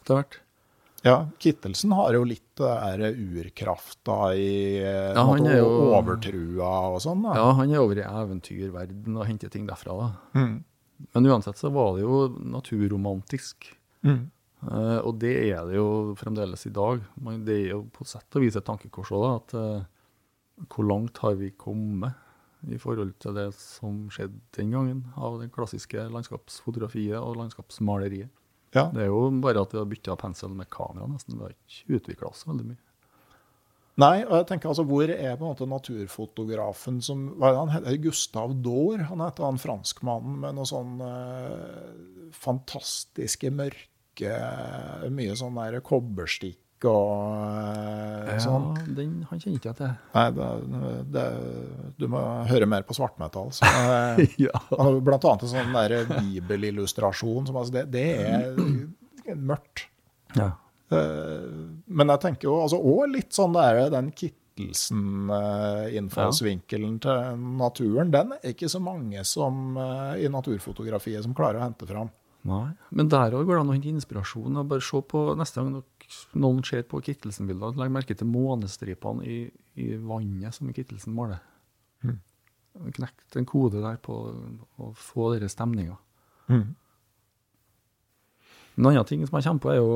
etter 0.00 0.18
hvert. 0.18 0.40
Ja, 1.02 1.26
Kittelsen 1.40 1.92
har 1.96 2.12
jo 2.12 2.24
litt 2.28 2.44
der 2.60 3.00
urkrafta 3.14 4.34
i 4.36 4.78
eh, 4.82 5.14
Ja, 5.16 5.22
han 5.24 5.46
er 5.48 5.58
jo- 5.62 5.92
overtrua 5.96 6.72
og 6.94 7.00
sånn. 7.00 7.22
da. 7.24 7.34
Ja, 7.38 7.52
han 7.56 7.70
er 7.72 7.80
over 7.80 7.96
i 7.96 8.04
eventyrverden 8.04 9.16
og 9.16 9.24
henter 9.26 9.48
ting 9.48 9.66
derfra. 9.66 9.96
da. 9.96 10.10
Mm. 10.40 10.58
Men 11.14 11.26
uansett 11.26 11.56
så 11.56 11.70
var 11.72 11.94
det 11.96 12.02
jo 12.04 12.28
naturromantisk. 12.44 13.70
Mm. 14.04 14.30
Uh, 14.60 14.98
og 15.08 15.18
det 15.18 15.32
er 15.54 15.64
det 15.64 15.76
jo 15.78 16.14
fremdeles 16.20 16.66
i 16.68 16.70
dag. 16.76 17.00
Man, 17.16 17.44
det 17.46 17.54
er 17.64 17.68
jo 17.70 17.84
på 17.96 18.04
sett 18.04 18.36
og 18.36 18.42
vis 18.44 18.56
et 18.60 18.66
tankekors 18.66 19.08
òg. 19.16 19.24
At 19.40 19.54
uh, 19.56 20.66
hvor 20.68 20.84
langt 20.84 21.16
har 21.24 21.34
vi 21.40 21.50
kommet 21.56 22.12
i 22.68 22.76
forhold 22.76 23.14
til 23.18 23.32
det 23.32 23.54
som 23.56 24.10
skjedde 24.12 24.36
den 24.58 24.70
gangen 24.74 25.00
av 25.16 25.38
det 25.40 25.48
klassiske 25.54 25.96
landskapsfotografiet 26.12 27.16
og 27.16 27.38
landskapsmaleriet. 27.40 28.28
Ja. 28.76 28.86
Det 28.94 29.02
er 29.02 29.10
jo 29.10 29.24
bare 29.42 29.64
at 29.64 29.74
vi 29.74 29.80
har 29.80 29.88
bytta 29.90 30.14
pensel 30.20 30.54
med 30.54 30.70
kamera, 30.70 31.08
nesten. 31.10 31.38
Vi 31.38 31.46
har 31.48 31.56
ikke 31.56 31.98
utvikla 31.98 32.30
oss 32.30 32.46
veldig 32.46 32.68
mye. 32.68 32.80
Nei, 34.00 34.22
og 34.22 34.32
jeg 34.38 34.46
tenker 34.48 34.70
altså, 34.70 34.84
hvor 34.88 35.10
er 35.12 35.34
på 35.36 35.44
en 35.44 35.50
måte 35.50 35.66
naturfotografen 35.68 37.00
som 37.04 37.26
Hva 37.34 37.50
er 37.50 37.56
det 37.56 37.60
han 37.60 37.72
heter? 37.74 37.98
Gustav 38.06 38.54
Daar? 38.64 39.02
Han 39.10 39.24
heter 39.24 39.44
han 39.44 39.60
franskmannen 39.60 40.38
med 40.44 40.56
noe 40.56 40.68
sånn 40.70 41.02
eh, 41.04 42.30
fantastiske 42.32 43.50
mørke 43.52 44.38
Mye 45.12 45.36
sånn 45.36 45.58
der 45.58 45.82
kobberstikk 45.84 46.60
og 46.88 48.30
eh, 48.30 48.38
sånn. 48.40 48.68
Ja, 48.78 48.84
den, 48.96 49.10
han 49.28 49.40
kjenner 49.42 49.58
ikke 49.58 49.68
jeg 49.72 49.78
til. 49.80 49.90
Nei, 50.14 50.26
det, 50.36 50.46
det, 51.16 51.24
du 52.00 52.04
må 52.12 52.20
høre 52.48 52.66
mer 52.70 52.82
på 52.88 52.94
svartmetall. 52.96 53.48
Så, 53.56 53.62
eh, 53.68 54.16
ja. 54.46 54.56
Blant 55.04 55.24
annet 55.28 55.42
en 55.46 55.52
sånn 55.52 55.74
der 55.76 55.90
bibelillustrasjon. 56.10 57.44
Som, 57.50 57.56
altså, 57.60 57.72
det, 57.80 57.84
det 57.92 58.06
er 58.24 58.40
mørkt. 59.36 59.78
ja. 60.38 60.50
Eh, 60.90 61.46
Men 61.86 62.08
jeg 62.16 62.20
tenker 62.24 62.44
jo 62.48 62.54
altså, 62.64 62.78
også 62.82 63.06
litt 63.12 63.32
sånn 63.36 63.52
der, 63.54 63.74
den 63.94 64.08
Kittelsen-innfallsvinkelen 64.16 66.94
til 67.04 67.18
naturen, 67.60 68.08
den 68.12 68.28
er 68.36 68.46
ikke 68.52 68.68
så 68.72 68.80
mange 68.82 69.20
som 69.28 69.52
i 70.18 70.26
naturfotografiet 70.32 71.22
som 71.24 71.34
klarer 71.36 71.58
å 71.60 71.64
hente 71.68 71.86
fram. 71.88 72.08
Nei, 72.48 72.70
men 72.96 73.08
der 73.12 73.34
òg 73.36 73.44
går 73.46 73.54
det 73.58 73.62
an 73.62 73.70
å 73.70 73.74
hente 73.76 73.90
inspirasjon. 73.92 74.56
og 74.56 74.68
Bare 74.70 74.80
se 74.84 74.98
på 75.04 75.18
neste 75.38 75.60
gang 75.60 75.74
noen 76.38 76.64
ser 76.66 76.82
på 76.88 77.00
Kittelsen-bilder, 77.06 77.76
legger 77.78 77.94
merke 77.94 78.16
til 78.18 78.28
månestripene 78.30 79.26
i, 79.26 79.38
i 79.78 79.92
vannet 79.96 80.56
som 80.56 80.70
Kittelsen 80.74 81.14
maler. 81.16 81.40
Mm. 82.02 82.18
Knekt 82.96 83.36
en 83.38 83.48
kode 83.48 83.82
der 83.82 83.98
på 84.02 84.16
å 84.80 84.90
få 84.98 85.32
denne 85.34 85.50
stemninga. 85.50 85.96
Mm. 86.50 86.68
En 88.80 88.88
annen 88.88 89.06
ting 89.06 89.22
som 89.26 89.36
jeg 89.38 89.46
kommer 89.46 89.64
på, 89.64 89.72
er 89.74 89.80
jo 89.80 89.94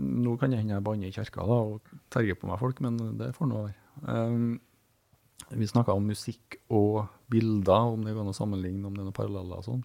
Nå 0.00 0.36
kan 0.38 0.52
jeg 0.52 0.62
hende 0.62 0.76
jeg 0.76 0.86
banner 0.86 1.10
i 1.10 1.14
kirka 1.14 1.42
da, 1.42 1.56
og 1.66 1.94
terger 2.14 2.36
på 2.38 2.46
meg 2.46 2.60
folk, 2.60 2.78
men 2.84 2.98
det 3.18 3.32
får 3.34 3.48
nå 3.50 3.62
være. 3.64 3.80
Um, 4.06 4.60
vi 5.50 5.66
snakka 5.66 5.96
om 5.98 6.06
musikk 6.06 6.60
og 6.70 7.08
bilder, 7.32 7.88
om 7.96 8.04
det 8.06 8.14
går 8.14 8.22
an 8.22 8.30
å 8.30 8.36
sammenligne, 8.36 8.84
om 8.86 8.94
det 8.94 9.02
er 9.02 9.08
noen 9.08 9.16
paralleller 9.16 9.58
og 9.58 9.66
sånn. 9.66 9.82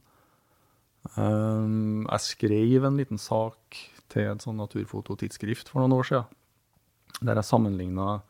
Um, 1.16 2.06
jeg 2.06 2.26
skrev 2.28 2.86
en 2.86 3.02
liten 3.02 3.22
sak 3.22 3.80
til 4.14 4.30
et 4.32 4.44
sånn 4.44 4.60
naturfototidsskrift 4.62 5.72
for 5.72 5.84
noen 5.84 5.98
år 5.98 6.10
siden, 6.10 6.40
der 7.22 7.40
jeg 7.40 7.50
sammenligna 7.50 8.22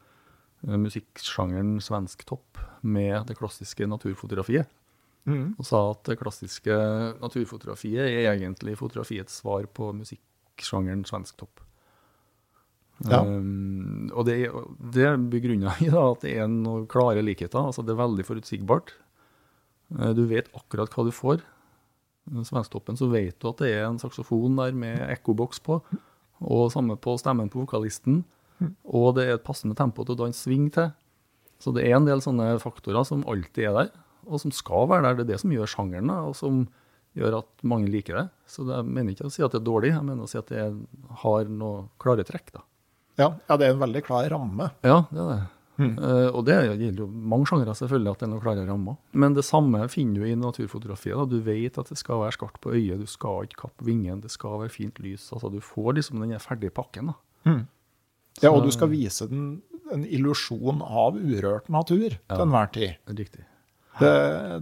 musikksjangeren 0.65 1.77
svensk 1.83 2.23
topp 2.25 2.59
med 2.85 3.27
det 3.29 3.37
klassiske 3.37 3.85
naturfotografiet. 3.89 4.69
Mm. 5.25 5.55
Og 5.57 5.65
sa 5.65 5.81
at 5.91 6.03
det 6.05 6.19
klassiske 6.21 6.73
naturfotografiet 7.21 8.05
er 8.05 8.31
egentlig 8.35 8.77
fotografiets 8.77 9.41
svar 9.41 9.65
på 9.73 9.89
musikksjangeren 9.97 11.05
svensk 11.09 11.37
topp. 11.41 11.63
Ja. 13.03 13.19
Um, 13.25 14.07
og 14.15 14.23
det, 14.29 14.37
det 14.95 15.09
begrunner 15.33 15.81
i 15.83 15.89
da, 15.91 16.05
at 16.13 16.21
det 16.23 16.37
er 16.39 16.47
noen 16.51 16.85
klare 16.89 17.25
likheter. 17.25 17.67
altså 17.67 17.83
Det 17.83 17.91
er 17.95 18.03
veldig 18.05 18.25
forutsigbart. 18.27 18.93
Eh, 19.97 20.13
Du 20.15 20.25
vet 20.29 20.47
akkurat 20.55 20.93
hva 20.93 21.05
du 21.07 21.11
får. 21.11 21.43
Svensktoppen 22.25 22.97
så 22.97 23.07
vet 23.11 23.37
du 23.39 23.49
at 23.51 23.61
det 23.61 23.71
er 23.75 23.83
en 23.87 23.99
saksofon 24.01 24.57
der 24.57 24.75
med 24.77 25.01
ekkoboks 25.13 25.61
på, 25.65 25.79
og 26.45 26.71
samme 26.73 26.97
på 26.99 27.15
stemmen 27.21 27.51
på 27.53 27.61
vokalisten. 27.63 28.23
Og 28.87 29.15
det 29.17 29.25
er 29.27 29.37
et 29.37 29.45
passende 29.45 29.75
tempo 29.77 30.05
til 30.05 30.15
å 30.15 30.23
danse 30.25 30.45
sving 30.45 30.69
til. 30.73 30.89
Så 31.61 31.73
det 31.75 31.85
er 31.85 31.97
en 31.97 32.07
del 32.07 32.23
sånne 32.23 32.55
faktorer 32.61 33.05
som 33.07 33.23
alltid 33.29 33.69
er 33.69 33.77
der, 33.77 33.91
og 34.25 34.41
som 34.41 34.53
skal 34.55 34.89
være 34.91 35.05
der. 35.07 35.19
Det 35.19 35.25
er 35.25 35.31
det 35.33 35.41
som 35.43 35.53
gjør 35.53 35.71
sjangeren, 35.71 36.11
og 36.11 36.35
som 36.37 36.65
gjør 37.15 37.39
at 37.39 37.65
mange 37.67 37.91
liker 37.91 38.19
det. 38.19 38.25
Så 38.51 38.65
jeg 38.67 38.87
mener 38.87 39.15
ikke 39.15 39.29
å 39.29 39.33
si 39.33 39.43
at 39.45 39.53
det 39.53 39.61
er 39.61 39.67
dårlig, 39.69 39.93
jeg 39.93 40.07
mener 40.07 40.25
å 40.25 40.31
si 40.31 40.39
at 40.39 40.51
det 40.51 40.65
har 41.23 41.51
noen 41.51 41.91
klare 42.01 42.25
trekk. 42.27 42.51
da. 42.57 42.65
Ja, 43.15 43.29
ja, 43.47 43.55
det 43.55 43.67
er 43.67 43.75
en 43.75 43.83
veldig 43.83 44.03
klar 44.03 44.27
ramme. 44.33 44.71
Ja, 44.83 45.05
det 45.11 45.21
er 45.23 45.29
det. 45.31 45.43
Mm. 45.77 45.93
Eh, 45.99 46.27
og 46.31 46.45
det 46.47 46.55
gjelder 46.79 47.01
jo 47.03 47.07
mange 47.11 47.49
sjangere, 47.49 47.75
selvfølgelig, 47.75 48.11
at 48.15 48.21
det 48.21 48.27
er 48.27 48.31
noen 48.31 48.43
klare 48.45 48.65
rammer. 48.67 48.97
Men 49.11 49.35
det 49.35 49.43
samme 49.47 49.81
finner 49.91 50.23
du 50.23 50.29
i 50.29 50.35
naturfotografiet. 50.39 51.17
da. 51.19 51.25
Du 51.25 51.39
vet 51.43 51.77
at 51.81 51.91
det 51.91 51.97
skal 51.99 52.21
være 52.23 52.35
skarpt 52.37 52.61
på 52.63 52.73
øyet, 52.77 52.99
du 53.03 53.09
skal 53.11 53.47
ikke 53.47 53.65
kappe 53.67 53.87
vingen, 53.87 54.21
det 54.23 54.31
skal 54.31 54.59
være 54.63 54.73
fint 54.73 54.99
lys. 55.03 55.31
altså 55.35 55.51
Du 55.51 55.59
får 55.59 55.97
liksom 55.99 56.21
den 56.23 56.39
ferdige 56.39 56.71
pakken. 56.71 57.11
da. 57.11 57.17
Mm. 57.49 57.63
Ja, 58.41 58.51
og 58.51 58.63
du 58.65 58.71
skal 58.71 58.89
vise 58.91 59.27
den 59.31 59.61
en 59.93 60.05
illusjon 60.05 60.81
av 60.81 61.15
urørt 61.19 61.67
natur 61.69 62.09
til 62.09 62.41
enhver 62.41 62.71
tid. 62.73 62.95
Riktig. 63.05 63.43
Det, 63.99 64.11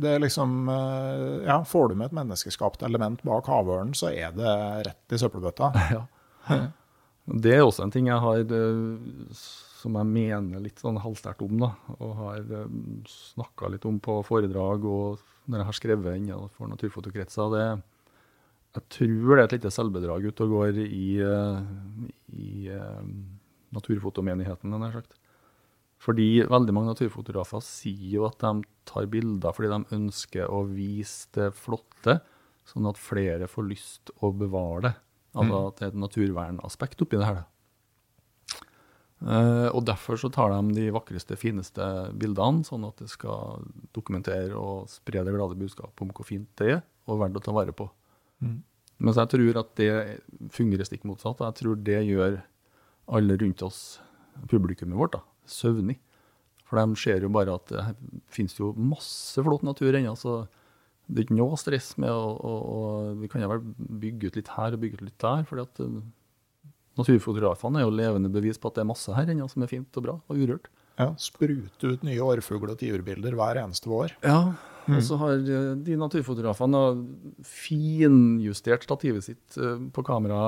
det 0.03 0.09
er 0.13 0.19
liksom 0.21 0.67
eh, 0.69 1.45
Ja, 1.47 1.63
får 1.65 1.89
du 1.89 1.95
med 1.95 2.11
et 2.11 2.17
menneskeskapt 2.19 2.83
element 2.85 3.23
bak 3.25 3.47
havørnen, 3.49 3.95
så 3.97 4.11
er 4.13 4.35
det 4.35 4.53
rett 4.89 5.15
i 5.15 5.21
søppelbøtta. 5.21 5.71
Ja. 6.43 6.57
Det 7.23 7.53
er 7.55 7.61
også 7.63 7.85
en 7.85 7.91
ting 7.93 8.09
jeg 8.09 8.19
har 8.19 8.41
eh, 8.43 9.37
som 9.83 9.97
jeg 9.99 10.07
mener 10.07 10.63
litt 10.63 10.79
sånn 10.79 11.01
halvsterkt 11.03 11.43
om, 11.43 11.57
da, 11.59 11.73
og 11.97 12.11
har 12.21 12.45
snakka 13.09 13.73
litt 13.73 13.87
om 13.89 13.97
på 14.03 14.21
foredrag 14.23 14.85
og 14.87 15.23
når 15.51 15.59
jeg 15.59 15.69
har 15.69 15.79
skrevet 15.79 16.19
inn 16.19 16.29
ja, 16.31 16.37
for 16.55 16.71
naturfotokretser. 16.71 17.51
Det, 17.51 17.65
jeg 18.77 18.87
tror 18.95 19.33
det 19.33 19.41
er 19.41 19.47
et 19.49 19.55
lite 19.57 19.73
selvbedrag 19.75 20.29
ute 20.29 20.45
og 20.45 20.55
går 20.55 20.79
i, 20.85 21.07
eh, 21.19 21.57
i 22.31 22.69
naturfotomenigheten 22.71 23.41
naturfotomenigheten, 23.73 24.73
nær 24.77 24.95
sagt. 24.95 25.17
Fordi 26.03 26.43
veldig 26.51 26.75
mange 26.75 26.91
naturfotografer 26.91 27.63
sier 27.63 28.17
jo 28.17 28.27
at 28.27 28.41
de 28.43 28.67
tar 28.89 29.07
bilder 29.11 29.55
fordi 29.55 29.71
de 29.71 29.97
ønsker 29.97 30.51
å 30.51 30.63
vise 30.67 31.31
det 31.35 31.53
flotte, 31.55 32.19
sånn 32.67 32.89
at 32.89 32.99
flere 32.99 33.47
får 33.51 33.69
lyst 33.69 34.11
å 34.23 34.33
bevare 34.35 34.83
det. 34.87 34.93
Altså 35.33 35.61
at 35.67 35.79
det 35.79 35.85
er 35.85 35.93
et 35.93 36.03
naturvernaspekt 36.03 37.01
oppi 37.03 37.17
det 37.17 37.27
her. 37.27 37.41
da. 37.41 37.45
Eh, 39.23 39.69
og 39.71 39.85
derfor 39.87 40.19
så 40.19 40.27
tar 40.33 40.51
de 40.51 40.75
de 40.75 40.89
vakreste, 40.91 41.37
fineste 41.39 41.85
bildene, 42.19 42.65
sånn 42.67 42.83
at 42.87 42.99
det 42.99 43.09
skal 43.11 43.63
dokumentere 43.95 44.55
og 44.59 44.89
spre 44.91 45.23
det 45.23 45.35
glade 45.35 45.59
budskap 45.59 46.01
om 46.03 46.11
hvor 46.11 46.27
fint 46.27 46.49
det 46.59 46.71
er, 46.77 46.81
og 47.07 47.21
verdt 47.21 47.39
å 47.39 47.43
ta 47.45 47.53
vare 47.55 47.75
på. 47.75 47.87
Mm. 48.43 48.57
Mens 49.03 49.19
jeg 49.19 49.31
tror 49.33 49.59
at 49.63 49.71
det 49.79 49.91
fungerer 50.53 50.87
stikk 50.87 51.05
motsatt. 51.07 51.41
Jeg 51.43 51.59
tror 51.59 51.79
det 51.79 52.01
gjør 52.07 52.41
alle 53.13 53.37
rundt 53.39 53.63
oss, 53.65 53.79
publikummet 54.51 54.99
vårt, 54.99 55.15
da, 55.15 55.23
søvnig. 55.47 55.97
For 56.67 56.79
de 56.79 56.99
ser 56.99 57.23
jo 57.23 57.31
bare 57.31 57.55
at 57.55 57.71
det 57.71 57.83
finnes 58.33 58.55
jo 58.57 58.71
masse 58.75 59.39
flott 59.43 59.63
natur 59.67 59.95
ennå, 59.95 60.15
så 60.19 60.43
det 61.07 61.19
er 61.19 61.27
ikke 61.27 61.37
noe 61.37 61.59
stress 61.59 61.93
med 61.99 62.11
å, 62.11 62.27
å, 62.33 62.51
å 62.73 62.81
Vi 63.19 63.27
kan 63.31 63.43
jo 63.43 63.49
vel 63.51 63.63
bygge 64.03 64.31
ut 64.31 64.37
litt 64.39 64.51
her 64.55 64.75
og 64.75 64.83
bygge 64.83 64.99
ut 64.99 65.07
litt 65.09 65.19
der. 65.19 65.43
fordi 65.47 65.65
at 65.67 65.81
eh, 65.83 65.97
Naturfotografene 66.99 67.79
er 67.81 67.87
jo 67.87 67.93
levende 67.95 68.29
bevis 68.33 68.59
på 68.61 68.69
at 68.69 68.75
det 68.77 68.83
er 68.83 68.89
masse 68.91 69.13
her 69.15 69.31
ennå 69.33 69.47
som 69.49 69.63
er 69.65 69.71
fint 69.71 69.97
og 69.97 70.03
bra 70.05 70.13
og 70.21 70.37
urørt. 70.37 70.67
Ja, 70.99 71.07
Sprute 71.17 71.95
ut 71.95 72.03
nye 72.05 72.21
årfugl- 72.21 72.69
og 72.69 72.77
tiurbilder 72.77 73.33
hver 73.33 73.57
eneste 73.63 73.89
vår. 73.89 74.13
Ja, 74.21 74.53
og 74.83 74.99
så 75.01 75.15
har 75.17 75.39
eh, 75.39 75.71
de 75.81 75.95
naturfotografene 75.97 76.81
finjustert 77.47 78.83
stativet 78.85 79.23
sitt 79.25 79.57
eh, 79.57 79.79
på 79.95 80.03
kamera 80.05 80.39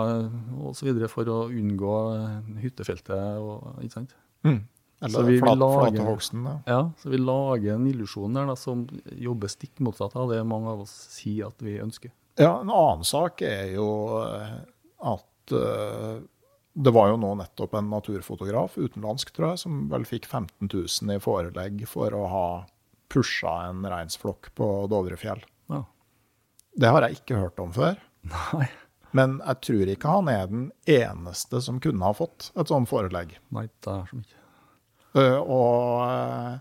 osv. 0.68 0.92
for 1.12 1.30
å 1.32 1.38
unngå 1.50 1.96
eh, 2.14 2.40
hyttefeltet. 2.66 3.40
Og, 3.42 3.80
ikke 3.86 3.98
sant? 4.02 4.14
Mm. 4.46 4.60
Eller 5.06 5.28
vi 5.28 5.40
flat, 5.42 5.60
flatehogsten. 5.60 6.46
Ja. 6.46 6.56
Ja, 6.72 6.80
Så 7.02 7.12
vi 7.12 7.20
lager 7.20 7.76
en 7.76 7.88
illusjon 7.90 8.38
der 8.38 8.48
da, 8.52 8.56
som 8.60 8.86
jobber 9.12 9.52
stikk 9.52 9.82
motsatt 9.84 10.16
av 10.20 10.32
det 10.32 10.44
mange 10.48 10.72
av 10.72 10.86
oss 10.86 10.94
sier 11.18 11.50
at 11.50 11.66
vi 11.66 11.80
ønsker. 11.84 12.14
ja, 12.40 12.54
En 12.62 12.70
annen 12.72 13.04
sak 13.08 13.42
er 13.48 13.74
jo 13.76 13.90
at 14.22 15.56
eh, 15.58 16.22
det 16.76 16.92
var 16.92 17.08
jo 17.08 17.20
nå 17.20 17.32
nettopp 17.40 17.78
en 17.80 17.88
naturfotograf, 17.88 18.76
utenlandsk 18.76 19.32
tror 19.36 19.54
jeg, 19.54 19.64
som 19.64 19.86
vel 19.92 20.04
fikk 20.08 20.28
15 20.28 20.68
000 20.68 21.14
i 21.16 21.22
forelegg 21.24 21.86
for 21.88 22.16
å 22.16 22.26
ha 22.32 22.48
pusha 23.12 23.54
en 23.70 23.86
reinsflokk 23.88 24.52
på 24.60 24.68
Dovrefjell. 24.92 25.40
Ja. 25.72 25.86
Det 26.76 26.92
har 26.92 27.08
jeg 27.08 27.22
ikke 27.22 27.40
hørt 27.40 27.62
om 27.64 27.72
før. 27.76 27.96
Nei. 28.28 28.68
Men 29.16 29.38
jeg 29.40 29.62
tror 29.70 29.94
ikke 29.94 30.18
han 30.18 30.28
er 30.28 30.52
den 30.52 30.68
eneste 30.92 31.62
som 31.64 31.80
kunne 31.80 32.04
ha 32.04 32.12
fått 32.18 32.50
et 32.60 32.72
sånt 32.72 32.92
forelegg. 32.92 33.38
Nei, 33.56 33.70
det 33.86 33.94
er 33.94 34.12
så 34.12 34.20
mye. 34.20 34.42
Uh, 35.16 35.40
og 35.40 36.02
uh, 36.04 36.56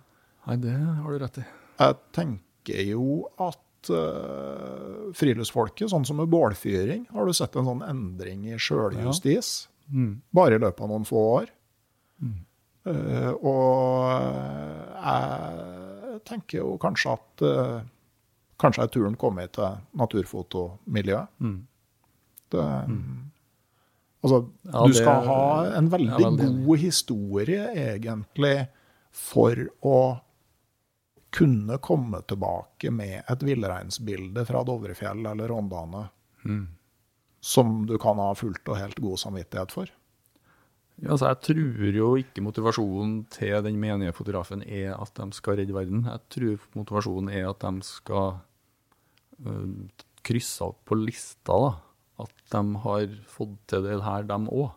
Nei, 0.47 0.59
det 0.63 0.77
har 0.79 1.11
du 1.11 1.23
rett 1.25 1.43
i. 1.43 1.45
jeg 1.81 2.01
tenker 2.15 2.81
jo 2.87 3.05
at 3.41 3.89
eh, 3.89 5.13
friluftsfolket, 5.17 5.89
sånn 5.89 6.05
som 6.05 6.19
med 6.21 6.29
bålfyring, 6.33 7.07
har 7.17 7.25
du 7.25 7.33
sett 7.37 7.57
en 7.57 7.65
sånn 7.65 7.81
endring 7.89 8.45
i 8.51 8.59
sjøljustis? 8.61 9.55
Mm. 9.93 10.21
Bare 10.35 10.55
i 10.57 10.59
løpet 10.63 10.81
av 10.81 10.89
noen 10.89 11.05
få 11.09 11.23
år. 11.41 11.51
Eh, 12.87 13.31
og 13.41 14.11
jeg 15.05 16.21
tenker 16.29 16.59
jo 16.61 16.75
kanskje 16.83 17.13
at 17.17 17.45
uh, 17.49 17.81
Kanskje 18.61 18.85
er 18.85 18.91
turen 18.95 19.17
kommet 19.19 19.51
til 19.57 19.81
naturfotomiljøet. 19.99 21.29
Mm. 21.43 21.57
Det, 22.55 22.67
Altså, 24.25 24.39
Ja, 24.65 24.85
du 24.87 24.93
det- 24.93 25.01
skal 25.03 25.25
ha 25.27 25.65
en 25.77 25.89
veldig, 25.91 26.21
ja, 26.21 26.31
god 26.65 26.79
historie, 26.79 27.67
egentlig, 27.75 28.69
for 29.11 29.55
å 29.83 30.21
kunne 31.31 31.77
komme 31.79 32.23
tilbake 32.27 32.91
med 32.93 33.23
et 33.29 33.39
villreinsbilde 33.43 34.47
fra 34.47 34.63
Dovrefjell 34.65 35.27
eller 35.27 35.49
Rondane 35.49 36.09
Mm. 36.45 36.69
Som 37.45 37.83
du 37.89 37.99
kan 38.01 38.21
ha 38.23 38.31
fullt 38.39 38.73
og 38.73 38.81
helt 38.81 39.03
god 39.05 39.21
samvittighet 39.21 39.75
for. 39.75 39.93
Ja, 41.03 41.11
altså, 41.11 41.27
jeg 41.33 41.41
tror 41.43 41.97
jo 41.99 42.09
ikke 42.21 42.45
motivasjonen 42.47 43.15
til 43.35 43.57
den 43.67 43.79
menige 43.83 44.15
fotografen 44.15 44.63
er 44.63 44.95
at 44.95 45.11
de 45.19 45.27
skal 45.35 45.59
redde 45.59 45.75
verden. 45.75 46.07
Jeg 46.07 46.23
tror 46.31 46.69
motivasjonen 46.79 47.33
er 47.35 47.49
at 47.51 47.65
de 47.67 47.83
skal 47.87 48.39
øh, 49.43 49.89
krysse 50.25 50.65
opp 50.65 50.85
på 50.89 50.99
lista 51.03 51.59
da, 51.67 51.73
at 52.25 52.45
de 52.55 52.63
har 52.87 53.17
fått 53.29 53.59
til 53.69 53.89
det 53.89 53.99
her, 54.07 54.29
de 54.31 54.39
òg. 54.55 54.71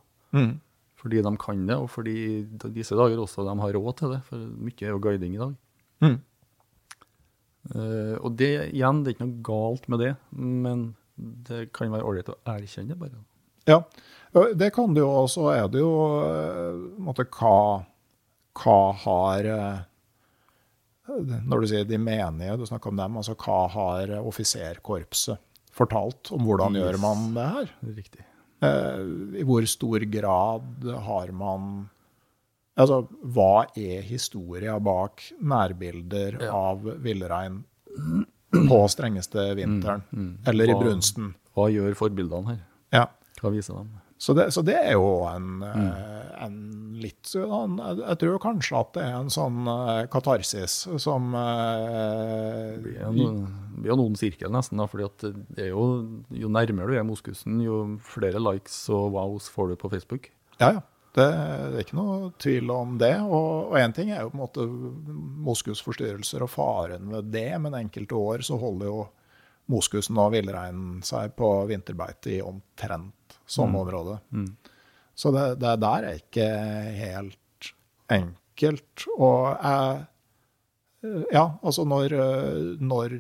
Fordi 0.98 1.22
de 1.22 1.34
kan 1.40 1.68
det, 1.70 1.78
og 1.78 1.92
fordi 1.94 2.18
disse 2.74 2.98
dager 2.98 3.22
også 3.22 3.46
de 3.46 3.54
har 3.62 3.78
råd 3.78 3.98
til 4.00 4.16
det. 4.16 4.24
For 4.26 4.42
mye 4.42 4.82
er 4.82 4.96
jo 4.96 5.04
guiding 5.04 5.38
i 5.38 5.44
dag. 5.44 5.54
Mm. 6.02 6.18
Uh, 7.68 8.16
og 8.24 8.34
det 8.40 8.72
igjen, 8.72 9.04
det 9.04 9.12
er 9.12 9.16
ikke 9.16 9.28
noe 9.28 9.44
galt 9.46 9.88
med 9.92 10.02
det, 10.02 10.14
men 10.32 10.88
det 11.18 11.72
kan 11.74 11.90
være 11.92 12.06
ålreit 12.06 12.30
å 12.30 12.38
erkjenne 12.54 12.94
det, 12.94 13.00
bare. 13.02 13.24
Ja, 13.68 13.82
det 14.56 14.70
kan 14.76 14.94
det 14.94 15.02
jo. 15.02 15.10
Og 15.24 15.30
så 15.34 15.48
er 15.56 15.68
det 15.74 15.82
jo 15.82 15.92
eh, 16.24 16.78
måte, 17.04 17.26
hva, 17.38 17.84
hva 18.62 18.78
har 19.04 19.50
eh, 19.52 19.80
Når 21.48 21.62
du 21.64 21.68
sier 21.72 21.86
de 21.88 21.98
menige, 22.00 22.58
du 22.60 22.66
snakker 22.68 22.92
om 22.92 22.98
dem, 23.00 23.18
altså 23.20 23.36
hva 23.40 23.60
har 23.74 24.16
offiserkorpset 24.22 25.40
fortalt 25.78 26.32
om 26.34 26.42
hvordan 26.48 26.74
Yes. 26.76 26.84
gjør 26.84 26.98
man 27.04 27.28
det 27.36 27.46
her? 27.54 27.72
Riktig. 27.98 28.24
Eh, 28.66 29.04
I 29.42 29.44
hvor 29.46 29.66
stor 29.70 30.00
grad 30.10 30.88
har 31.10 31.32
man 31.32 31.90
Altså, 32.78 33.08
hva 33.34 33.66
er 33.74 34.04
historia 34.06 34.76
bak 34.80 35.24
nærbilder 35.42 36.36
Ja. 36.44 36.52
av 36.54 36.84
villrein 37.02 37.64
på 38.56 38.82
strengeste 38.92 39.52
vinteren? 39.60 40.04
Eller 40.48 40.72
i 40.72 40.76
Hva- 40.76 40.84
brunsten? 40.86 41.34
Hva 41.58 41.70
gjør 41.74 41.96
forbildene 41.98 42.54
her? 42.54 42.60
Ja. 42.94 43.08
Hva 43.42 43.54
viser 43.54 43.80
dem? 43.80 43.96
Så 44.18 44.34
det, 44.34 44.48
så 44.54 44.64
det 44.66 44.74
er 44.74 44.96
jo 44.96 45.28
en, 45.30 45.60
mm. 45.62 45.90
en 46.42 46.56
litt 46.98 47.30
sånn 47.30 47.76
jeg, 47.78 48.16
tror 48.24 48.40
kanskje 48.42 48.80
at 48.80 48.96
det 48.96 49.04
er 49.06 49.18
en 49.20 49.30
sånn 49.30 49.70
eh, 49.70 50.08
katarsis 50.10 50.80
som 51.04 51.36
eh, 51.38 52.72
Det 52.74 52.82
blir 52.82 52.98
jo 52.98 53.12
noen, 53.14 53.44
noen 53.86 54.18
sirkel 54.18 54.50
nesten, 54.54 54.82
da, 54.82 54.88
fordi 54.90 55.06
at 55.06 55.28
det 55.54 55.68
er 55.68 55.70
jo, 55.70 55.86
jo 56.34 56.50
nærmere 56.50 56.90
du 56.90 56.98
er 56.98 57.06
moskusen, 57.06 57.62
jo 57.62 57.84
flere 58.10 58.42
likes 58.42 58.80
og 58.90 59.14
wows 59.14 59.52
får 59.54 59.76
du 59.76 59.80
på 59.84 59.94
Facebook. 59.94 60.32
Ja, 60.58 60.80
ja. 60.80 60.86
Det, 61.18 61.26
det 61.26 61.80
er 61.80 61.84
ikke 61.86 61.98
noe 61.98 62.32
tvil 62.38 62.72
om 62.74 62.98
det. 63.02 63.16
Og 63.26 63.74
én 63.80 63.94
ting 63.96 64.12
er 64.14 64.22
jo 64.22 64.32
på 64.34 64.38
en 64.38 64.44
måte 64.44 64.66
moskusforstyrrelser 65.48 66.46
og 66.46 66.52
faren 66.54 67.10
ved 67.14 67.32
det, 67.34 67.50
men 67.64 67.78
enkelte 67.80 68.20
år 68.20 68.46
så 68.46 68.60
holder 68.62 68.92
jo 68.92 69.00
moskusen 69.74 70.20
og 70.22 70.32
villreinen 70.36 71.02
seg 71.04 71.34
på 71.36 71.50
vinterbeite 71.68 72.38
i 72.38 72.44
omtrent 72.46 73.40
samme 73.48 73.82
område. 73.82 74.20
Så 75.18 75.32
det, 75.34 75.48
det 75.64 75.74
der 75.82 76.06
er 76.06 76.22
ikke 76.22 76.48
helt 77.02 77.72
enkelt. 78.14 79.08
Og 79.18 79.58
jeg 79.58 80.06
ja, 81.32 81.44
altså 81.62 81.84
når, 81.88 82.14
når 82.84 83.14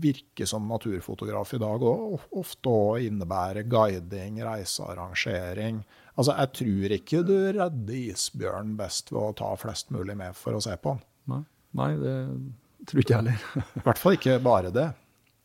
virke 0.00 0.46
som 0.48 0.64
naturfotograf 0.68 1.52
i 1.54 1.60
dag 1.60 1.82
òg 1.84 2.28
ofte 2.40 2.72
òg 2.72 3.04
innebærer 3.04 3.68
guiding, 3.68 4.40
reisearrangering. 4.46 5.82
Altså, 6.18 6.34
jeg 6.34 6.54
tror 6.58 6.94
ikke 6.96 7.20
du 7.26 7.34
redder 7.54 7.98
isbjørn 7.98 8.72
best 8.78 9.12
ved 9.14 9.20
å 9.22 9.34
ta 9.38 9.52
flest 9.60 9.92
mulig 9.94 10.16
med 10.18 10.34
for 10.36 10.58
å 10.58 10.62
se 10.62 10.74
på 10.82 10.96
den. 10.96 11.04
Nei, 11.30 11.42
Nei 11.78 11.92
det 12.00 12.14
tror 12.88 13.02
ikke 13.02 13.14
jeg 13.14 13.20
heller. 13.20 13.66
I 13.78 13.84
hvert 13.86 14.00
fall 14.02 14.16
ikke 14.16 14.38
bare 14.42 14.72
det. 14.74 14.88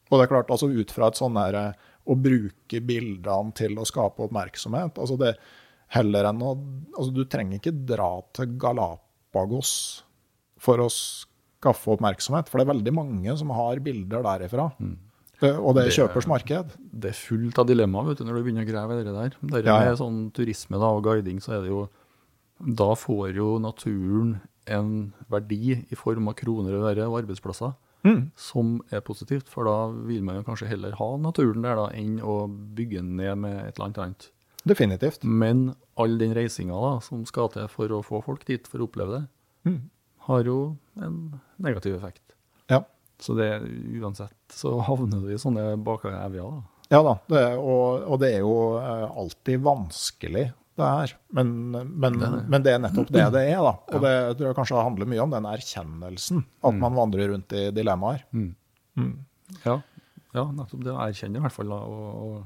Og 0.09 0.17
det 0.17 0.25
er 0.25 0.31
klart, 0.31 0.53
altså 0.53 0.69
ut 0.69 0.93
fra 0.93 1.09
et 1.09 1.19
sånn 1.19 1.37
der 1.37 1.57
eh, 1.59 1.91
å 2.09 2.17
bruke 2.19 2.81
bildene 2.83 3.53
til 3.57 3.77
å 3.79 3.85
skape 3.87 4.25
oppmerksomhet 4.25 4.97
altså 4.99 5.15
det 5.21 5.31
heller 5.95 6.27
enn 6.27 6.41
å 6.43 6.49
altså 6.91 7.13
Du 7.15 7.21
trenger 7.29 7.61
ikke 7.61 7.75
dra 7.87 8.09
til 8.35 8.57
Galapagos 8.59 9.71
for 10.63 10.81
å 10.83 10.89
skaffe 10.91 11.93
oppmerksomhet, 11.93 12.49
for 12.49 12.59
det 12.59 12.65
er 12.65 12.73
veldig 12.73 12.93
mange 12.95 13.33
som 13.39 13.51
har 13.55 13.81
bilder 13.83 14.23
derifra. 14.25 14.69
Og 15.59 15.75
det 15.75 15.85
er 15.87 15.95
kjøpers 15.97 16.27
marked. 16.27 16.71
Det 16.93 17.09
er 17.11 17.17
fullt 17.17 17.59
av 17.59 17.67
dilemmaer 17.67 18.15
når 18.23 18.37
du 18.39 18.43
begynner 18.43 18.63
å 18.65 18.69
grave 18.71 18.99
i 19.01 19.03
det 19.03 19.13
der. 19.13 19.35
Der 19.41 19.63
Ja, 19.67 19.77
ja. 19.83 19.89
Med 19.89 19.97
sånn 19.99 20.19
turisme 20.33 20.79
da, 20.79 20.89
og 20.95 21.03
guiding, 21.03 21.39
så 21.43 21.57
er 21.57 21.61
det 21.65 21.69
jo 21.73 21.89
Da 22.63 22.93
får 22.95 23.33
jo 23.35 23.57
naturen 23.59 24.37
en 24.67 25.13
verdi 25.29 25.73
i 25.91 25.95
form 25.99 26.29
av 26.29 26.35
kroner 26.39 26.77
og 26.77 26.85
øre 26.93 27.07
og 27.09 27.17
arbeidsplasser 27.23 27.73
som 28.35 28.81
er 28.91 29.01
positivt. 29.01 29.47
For 29.49 29.63
da 29.67 29.87
vil 29.91 30.21
man 30.23 30.35
jo 30.37 30.43
kanskje 30.43 30.67
heller 30.69 30.91
ha 30.95 31.09
naturen 31.17 31.61
der 31.63 31.75
da, 31.75 31.89
enn 31.95 32.19
å 32.21 32.47
bygge 32.47 33.01
den 33.01 33.15
ned 33.17 33.37
med 33.37 33.57
et 33.67 33.75
eller 33.77 33.85
annet 33.89 33.97
annet. 34.03 34.29
Definitivt. 34.65 35.23
Men 35.25 35.73
all 35.97 36.17
den 36.17 36.33
reisinga 36.33 37.01
som 37.03 37.25
skal 37.25 37.49
til 37.49 37.67
for 37.67 37.87
å 37.89 38.01
få 38.03 38.23
folk 38.23 38.45
dit 38.45 38.65
for 38.67 38.79
å 38.79 38.87
oppleve 38.87 39.19
det, 39.19 39.27
Mm. 39.65 39.81
har 40.27 40.43
jo 40.43 40.77
en 41.01 41.41
negativ 41.59 41.95
effekt. 41.95 42.21
Ja. 42.69 42.83
Så 43.21 43.35
det, 43.37 43.49
uansett 43.99 44.53
så 44.53 44.77
havner 44.89 45.23
du 45.23 45.33
i 45.33 45.39
sånne 45.41 45.73
bakevjer 45.83 46.39
da. 46.39 46.61
Ja 46.91 46.99
da, 47.01 47.13
det, 47.31 47.43
og, 47.57 48.03
og 48.11 48.19
det 48.21 48.35
er 48.35 48.41
jo 48.43 48.57
eh, 48.77 49.05
alltid 49.17 49.61
vanskelig, 49.65 50.43
det 50.77 50.89
her. 50.89 51.13
Men, 51.37 51.53
men, 51.71 52.17
Det 52.19 52.27
er 52.27 52.43
men 52.49 52.65
det 52.65 52.73
er 52.73 52.81
nettopp 52.81 53.11
det 53.13 53.23
det 53.35 53.43
er, 53.51 53.61
da. 53.61 53.73
Og 53.93 54.03
det 54.03 54.13
tror 54.37 54.47
jeg 54.47 54.57
kanskje 54.57 54.85
handler 54.87 55.09
mye 55.09 55.21
om 55.23 55.33
den 55.33 55.47
erkjennelsen. 55.49 56.43
At 56.65 56.77
man 56.81 56.97
vandrer 56.97 57.29
rundt 57.29 57.53
i 57.57 57.67
dilemmaer. 57.75 58.25
Ja, 59.63 59.77
ja 60.33 60.45
nettopp 60.49 60.81
det 60.85 60.93
å 60.93 61.01
erkjenne 61.03 61.39
i 61.39 61.45
hvert 61.45 61.55
fall, 61.55 61.69
da, 61.73 61.79
og, 61.85 62.41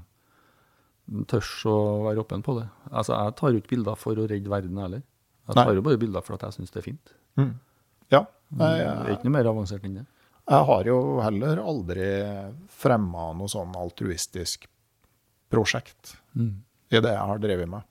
og 1.07 1.27
tørs 1.31 1.53
å 1.71 1.77
være 2.09 2.23
åpen 2.23 2.43
på 2.43 2.57
det. 2.59 2.65
Altså, 2.91 3.15
jeg 3.15 3.37
tar 3.39 3.53
jo 3.53 3.61
ikke 3.61 3.75
bilder 3.77 3.99
for 3.99 4.19
å 4.19 4.27
redde 4.27 4.51
verden 4.51 4.83
heller. 4.83 5.03
Jeg 5.47 5.55
Nei. 5.55 5.63
tar 5.63 5.79
jo 5.79 5.85
bare 5.85 5.99
bilder 6.01 6.25
for 6.25 6.35
at 6.35 6.43
jeg 6.47 6.57
syns 6.57 6.75
det 6.75 6.81
er 6.81 6.87
fint. 6.89 7.15
Mm. 7.39 7.53
Ja. 8.11 8.25
Det 8.59 8.67
er 8.67 9.13
ikke 9.13 9.27
noe 9.27 9.35
mer 9.37 9.49
avansert 9.53 9.87
enn 9.87 10.01
det. 10.01 10.05
Jeg 10.47 10.67
har 10.69 10.87
jo 10.87 10.97
heller 11.19 11.59
aldri 11.59 12.07
fremma 12.71 13.29
noe 13.35 13.51
sånn 13.51 13.75
altruistisk 13.75 14.67
prosjekt 15.51 16.15
i 16.91 17.01
det 17.03 17.13
jeg 17.13 17.29
har 17.31 17.41
drevet 17.43 17.69
med. 17.71 17.87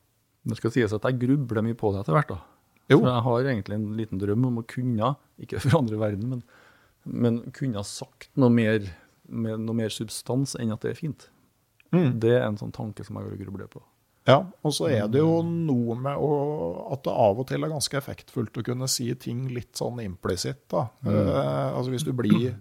Det 0.46 0.56
skal 0.60 0.72
sies 0.72 0.94
at 0.94 1.04
jeg 1.08 1.18
grubler 1.20 1.64
mye 1.66 1.76
på 1.76 1.92
det 1.92 2.04
etter 2.04 2.16
hvert. 2.16 2.32
da. 2.32 2.38
Jo. 2.88 3.00
For 3.00 3.10
jeg 3.10 3.24
har 3.26 3.48
egentlig 3.50 3.76
en 3.76 3.88
liten 3.98 4.20
drøm 4.22 4.46
om 4.48 4.60
å 4.62 4.66
kunne, 4.68 5.14
ikke 5.42 5.60
forandre 5.64 5.98
verden, 6.00 6.28
men, 6.30 6.42
men 7.04 7.40
kunne 7.56 7.82
sagt 7.84 8.30
noe 8.38 8.52
mer, 8.52 8.86
med 9.26 9.64
noe 9.66 9.76
mer 9.82 9.92
substans 9.92 10.54
enn 10.60 10.72
at 10.74 10.86
det 10.86 10.94
er 10.94 11.00
fint. 11.00 11.28
Mm. 11.92 12.16
Det 12.22 12.34
er 12.38 12.46
en 12.46 12.58
sånn 12.60 12.74
tanke 12.74 13.04
som 13.06 13.18
jeg 13.20 13.40
grubler 13.42 13.68
på. 13.70 13.82
Ja, 14.26 14.40
og 14.42 14.72
så 14.74 14.88
er 14.90 15.06
det 15.06 15.20
jo 15.22 15.38
noe 15.46 15.94
med 16.02 16.18
å, 16.18 16.30
at 16.90 17.04
det 17.06 17.12
av 17.14 17.42
og 17.42 17.46
til 17.46 17.62
er 17.62 17.70
ganske 17.70 17.98
effektfullt 18.00 18.58
å 18.58 18.64
kunne 18.66 18.88
si 18.90 19.06
ting 19.22 19.44
litt 19.54 19.78
sånn 19.78 20.00
implisitt. 20.02 20.64
da. 20.72 20.88
Eh, 21.06 21.68
altså 21.70 21.92
Hvis 21.92 22.06
du 22.06 22.10
blir 22.16 22.56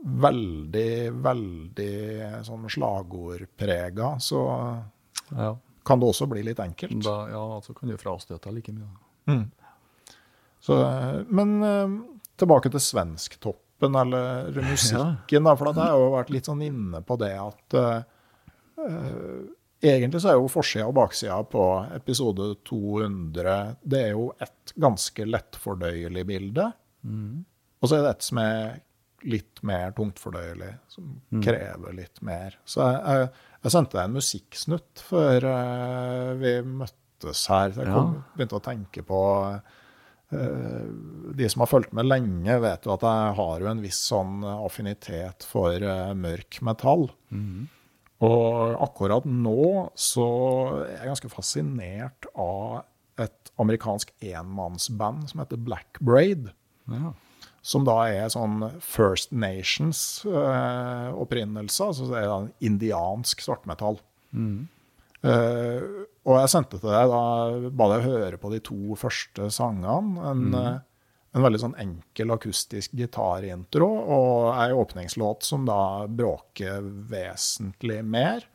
veldig, 0.00 0.92
veldig 1.26 1.94
sånn 2.46 2.70
slagordprega, 2.70 4.14
så 4.22 4.44
Ja, 5.34 5.56
kan 5.86 6.00
det 6.00 6.06
også 6.06 6.26
bli 6.30 6.42
litt 6.46 6.60
enkelt. 6.62 7.02
da, 7.04 7.28
ja 7.30 7.60
så 7.62 7.74
kan 7.74 7.90
du 7.90 7.98
frastøte 7.98 8.54
like 8.54 8.72
mye. 8.72 8.88
Mm. 9.26 9.50
Så, 10.60 10.76
eh, 10.86 11.22
men 11.28 11.62
uh, 11.62 11.98
tilbake 12.36 12.70
til 12.70 12.80
svensktoppen, 12.80 13.94
eller 13.96 14.52
musikken. 14.54 15.44
da, 15.48 15.56
For 15.56 15.72
jeg 15.72 15.82
har 15.82 15.98
jo 15.98 16.10
vært 16.14 16.30
litt 16.30 16.46
sånn 16.46 16.62
inne 16.62 17.02
på 17.02 17.16
det 17.20 17.32
at 17.40 17.74
eh, 17.80 18.02
Egentlig 19.80 20.20
så 20.20 20.32
er 20.32 20.36
jo 20.36 20.50
forsida 20.52 20.84
og 20.90 20.94
baksida 20.98 21.38
på 21.48 21.64
episode 21.96 22.50
200 22.68 23.54
Det 23.80 24.02
er 24.10 24.10
jo 24.12 24.26
et 24.44 24.74
ganske 24.76 25.24
lettfordøyelig 25.24 26.24
bilde. 26.28 26.66
Og 27.80 27.88
så 27.88 27.96
er 27.96 28.04
det 28.04 28.10
et 28.12 28.26
som 28.26 28.40
er 28.42 28.80
litt 29.28 29.62
mer 29.68 29.92
tungtfordøyelig, 29.96 30.70
som 30.88 31.08
krever 31.44 31.96
litt 31.96 32.20
mer. 32.24 32.58
Så 32.64 32.84
jeg, 32.84 33.00
jeg, 33.00 33.28
jeg 33.64 33.74
sendte 33.74 33.98
deg 33.98 34.08
en 34.08 34.16
musikksnutt 34.16 35.02
før 35.04 35.46
uh, 35.48 36.30
vi 36.40 36.54
møttes 36.64 37.42
her. 37.52 37.72
Så 37.72 37.84
jeg 37.84 37.92
kom, 37.96 38.14
begynte 38.36 38.60
å 38.60 38.66
tenke 38.70 39.06
på 39.06 39.20
Uh, 40.30 40.86
De 41.34 41.48
som 41.50 41.64
har 41.64 41.66
fulgt 41.66 41.90
med 41.90 42.06
lenge, 42.06 42.54
vet 42.62 42.84
jo 42.86 42.92
at 42.94 43.02
jeg 43.02 43.30
har 43.34 43.64
jo 43.64 43.66
en 43.66 43.80
viss 43.82 43.98
sånn 44.12 44.44
affinitet 44.46 45.42
for 45.42 45.74
uh, 45.82 46.12
mørk 46.14 46.60
metall. 46.62 47.08
Og 48.20 48.74
akkurat 48.84 49.24
nå 49.24 49.90
så 49.98 50.26
er 50.84 50.98
jeg 50.98 51.10
ganske 51.14 51.30
fascinert 51.32 52.28
av 52.36 52.82
et 53.20 53.52
amerikansk 53.60 54.12
enmannsband 54.24 55.28
som 55.30 55.42
heter 55.42 55.60
Black 55.60 56.00
Braid 56.04 56.50
Ja. 56.90 57.12
som 57.62 57.84
da 57.86 57.96
er 58.08 58.28
sånn 58.32 58.64
First 58.82 59.32
Nations 59.32 60.24
eh, 60.26 61.08
altså 61.86 62.08
det 62.10 62.18
er 62.22 62.30
en 62.32 62.52
indiansk 62.64 63.44
svartmetall. 63.44 64.00
Eh, 65.20 65.82
og 66.24 66.36
jeg 66.40 66.52
sendte 66.52 66.80
til 66.80 66.88
deg 66.92 67.10
da, 67.12 67.22
ba 67.76 67.88
deg 67.92 68.06
høre 68.08 68.38
på 68.40 68.50
de 68.54 68.60
to 68.64 68.96
første 69.00 69.50
sangene. 69.52 70.16
En, 70.30 70.46
eh, 70.56 70.78
en 71.32 71.44
veldig 71.44 71.60
sånn 71.62 71.76
enkel 71.78 72.32
akustisk 72.34 72.94
gitarintro 72.98 73.86
og 73.86 74.48
ei 74.58 74.72
åpningslåt 74.74 75.46
som 75.46 75.66
da 75.68 76.06
bråker 76.10 76.82
vesentlig 77.10 78.00
mer, 78.04 78.46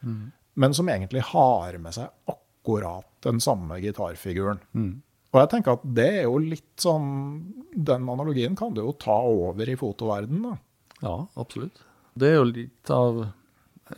men 0.56 0.74
som 0.76 0.90
egentlig 0.92 1.22
har 1.32 1.78
med 1.80 1.96
seg 1.96 2.12
akkurat 2.32 3.08
den 3.24 3.40
samme 3.40 3.80
gitarfiguren. 3.84 4.60
Og 5.36 5.42
jeg 5.42 5.50
tenker 5.52 5.76
at 5.76 5.82
det 5.98 6.10
er 6.22 6.24
jo 6.30 6.38
litt 6.40 6.80
sånn 6.80 7.08
Den 7.76 8.06
analogien 8.08 8.56
kan 8.56 8.72
du 8.74 8.80
jo 8.86 8.94
ta 8.96 9.18
over 9.28 9.68
i 9.68 9.76
fotoverdenen, 9.76 10.46
da. 10.48 10.58
Ja, 11.04 11.16
absolutt. 11.36 11.82
Det 12.16 12.30
er 12.30 12.38
jo 12.38 12.46
litt 12.48 12.92
av, 12.96 13.18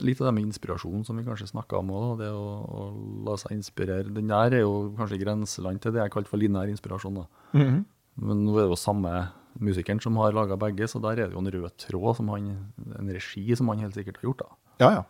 litt 0.01 0.21
av 0.21 0.27
det 0.29 0.33
med 0.33 0.47
inspirasjon 0.47 1.03
som 1.05 1.17
vi 1.19 1.25
kanskje 1.27 1.51
snakka 1.51 1.77
om 1.77 1.91
òg. 1.93 2.07
Det 2.23 2.31
å, 2.33 2.47
å 2.65 2.87
la 3.27 3.35
seg 3.37 3.53
inspirere. 3.53 4.09
Den 4.09 4.33
der 4.33 4.55
er 4.57 4.63
jo 4.65 4.95
kanskje 4.97 5.21
grenseland 5.21 5.81
til 5.83 5.93
det 5.93 6.01
jeg 6.01 6.13
kalte 6.15 6.31
for 6.31 6.41
linær 6.41 6.71
inspirasjon. 6.73 7.21
da. 7.21 7.27
Men 8.17 8.45
nå 8.45 8.55
er 8.57 8.65
det 8.65 8.73
jo 8.73 8.79
samme 8.81 9.11
musikeren 9.61 10.01
som 10.01 10.17
har 10.21 10.35
laga 10.37 10.57
begge, 10.59 10.85
så 10.89 11.01
der 11.01 11.17
er 11.17 11.27
det 11.29 11.33
jo 11.37 11.41
en 11.41 11.51
rød 11.53 11.77
tråd, 11.81 12.15
som 12.19 12.29
han, 12.33 12.49
en 12.99 13.13
regi 13.13 13.45
som 13.57 13.69
han 13.73 13.79
helt 13.85 13.97
sikkert 13.97 14.19
har 14.21 14.29
gjort. 14.29 14.43
da. 14.45 14.49
Ja, 14.83 14.89
ja. 14.99 15.05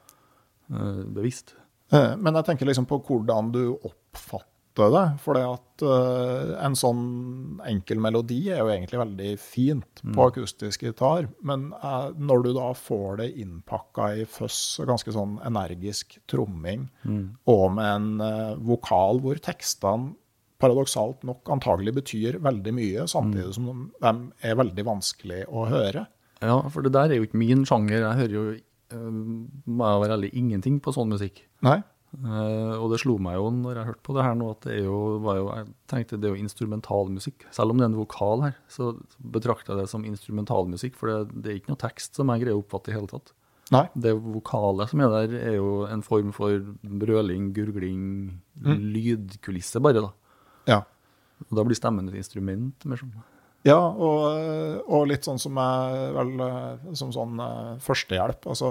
Eh, 0.72 1.02
Bevisst. 1.16 1.56
Eh, 1.92 2.16
Men 2.20 2.36
jeg 2.36 2.46
tenker 2.50 2.68
liksom 2.68 2.88
på 2.88 3.00
hvordan 3.08 3.52
du 3.52 3.64
oppfatter 3.88 4.92
det. 4.94 5.06
For 5.24 5.34
det 5.34 5.42
at 5.48 5.84
eh, 5.88 6.52
en 6.68 6.76
sånn 6.78 7.60
enkel 7.66 8.00
melodi 8.04 8.44
er 8.54 8.60
jo 8.62 8.70
egentlig 8.70 9.00
veldig 9.02 9.32
fint 9.42 10.04
på 10.14 10.28
akustisk 10.30 10.84
gitar. 10.86 11.28
Men 11.42 11.72
når 12.20 12.44
du 12.46 12.52
da 12.54 12.68
får 12.78 13.18
det 13.24 13.30
innpakka 13.42 14.12
i 14.22 14.28
føss 14.30 14.80
og 14.84 14.92
ganske 14.92 15.16
sånn 15.16 15.40
energisk 15.48 16.20
tromming, 16.30 16.86
og 17.50 17.66
med 17.74 17.90
en 17.96 18.62
vokal 18.68 19.20
hvor 19.24 19.40
tekstene 19.42 20.14
paradoksalt 20.62 21.26
nok 21.28 21.50
antagelig 21.54 21.94
betyr 22.00 22.40
veldig 22.44 22.74
mye, 22.76 23.08
samtidig 23.10 23.58
som 23.58 23.90
de 24.02 24.14
er 24.46 24.58
veldig 24.58 24.88
vanskelig 24.88 25.44
å 25.50 25.68
høre. 25.70 26.08
Ja, 26.42 26.62
for 26.74 26.86
det 26.86 26.94
der 26.96 27.12
er 27.12 27.20
jo 27.20 27.28
ikke 27.28 27.42
min 27.42 27.66
sjanger. 27.66 28.00
Jeg 28.02 28.20
hører 28.22 28.36
jo, 28.36 28.48
eh, 28.94 29.12
må 29.66 29.92
jeg 29.92 30.02
være 30.04 30.18
ærlig, 30.18 30.34
ingenting 30.38 30.82
på 30.84 30.94
sånn 30.94 31.14
musikk. 31.14 31.44
Nei? 31.66 31.80
Uh, 32.18 32.80
og 32.80 32.94
det 32.94 33.02
slo 33.02 33.18
meg 33.22 33.36
jo 33.36 33.50
når 33.52 33.82
jeg 33.82 33.88
hørte 33.90 34.06
på 34.08 34.14
det 34.16 34.24
her 34.24 34.38
nå, 34.40 34.46
at 34.56 34.62
det 34.64 34.78
er 34.78 34.86
jo, 34.88 35.00
var 35.22 35.38
jo, 35.38 35.48
jeg 35.52 35.66
tenkte 35.92 36.18
det 36.18 36.30
er 36.30 36.38
jo 36.38 36.46
instrumentalmusikk. 36.46 37.48
Selv 37.54 37.74
om 37.74 37.82
det 37.82 37.86
er 37.86 37.92
en 37.92 38.00
vokal 38.00 38.46
her, 38.46 38.56
så 38.72 38.94
betrakter 39.36 39.74
jeg 39.74 39.84
det 39.84 39.92
som 39.92 40.06
instrumentalmusikk, 40.08 40.96
for 40.98 41.12
det, 41.12 41.42
det 41.44 41.52
er 41.52 41.60
ikke 41.60 41.74
noe 41.74 41.84
tekst 41.84 42.18
som 42.18 42.32
jeg 42.32 42.46
greier 42.46 42.58
å 42.58 42.64
oppfatte 42.64 42.94
i 42.94 42.96
hele 42.96 43.12
tatt. 43.12 43.34
Nei. 43.76 43.84
Det 44.00 44.14
vokale 44.24 44.88
som 44.88 45.04
er 45.04 45.12
der, 45.12 45.36
er 45.52 45.58
jo 45.58 45.82
en 45.92 46.04
form 46.06 46.32
for 46.36 46.56
brøling, 47.04 47.52
gurgling, 47.56 48.08
lydkulisse 48.64 49.84
bare, 49.84 50.06
da. 50.08 50.14
Ja. 50.68 50.82
Og 51.48 51.58
da 51.60 51.64
blir 51.68 51.78
stemmen 51.78 52.08
et 52.10 52.18
instrument, 52.20 52.86
mer 52.90 53.00
sånn. 53.02 53.12
Ja, 53.68 53.80
og, 53.80 54.84
og 54.88 55.08
litt 55.10 55.26
sånn 55.28 55.40
som, 55.42 55.58
er, 55.60 56.12
vel, 56.16 56.36
eh, 56.46 56.94
som 56.96 57.10
sånn 57.12 57.40
eh, 57.44 57.74
førstehjelp. 57.84 58.46
Altså, 58.54 58.70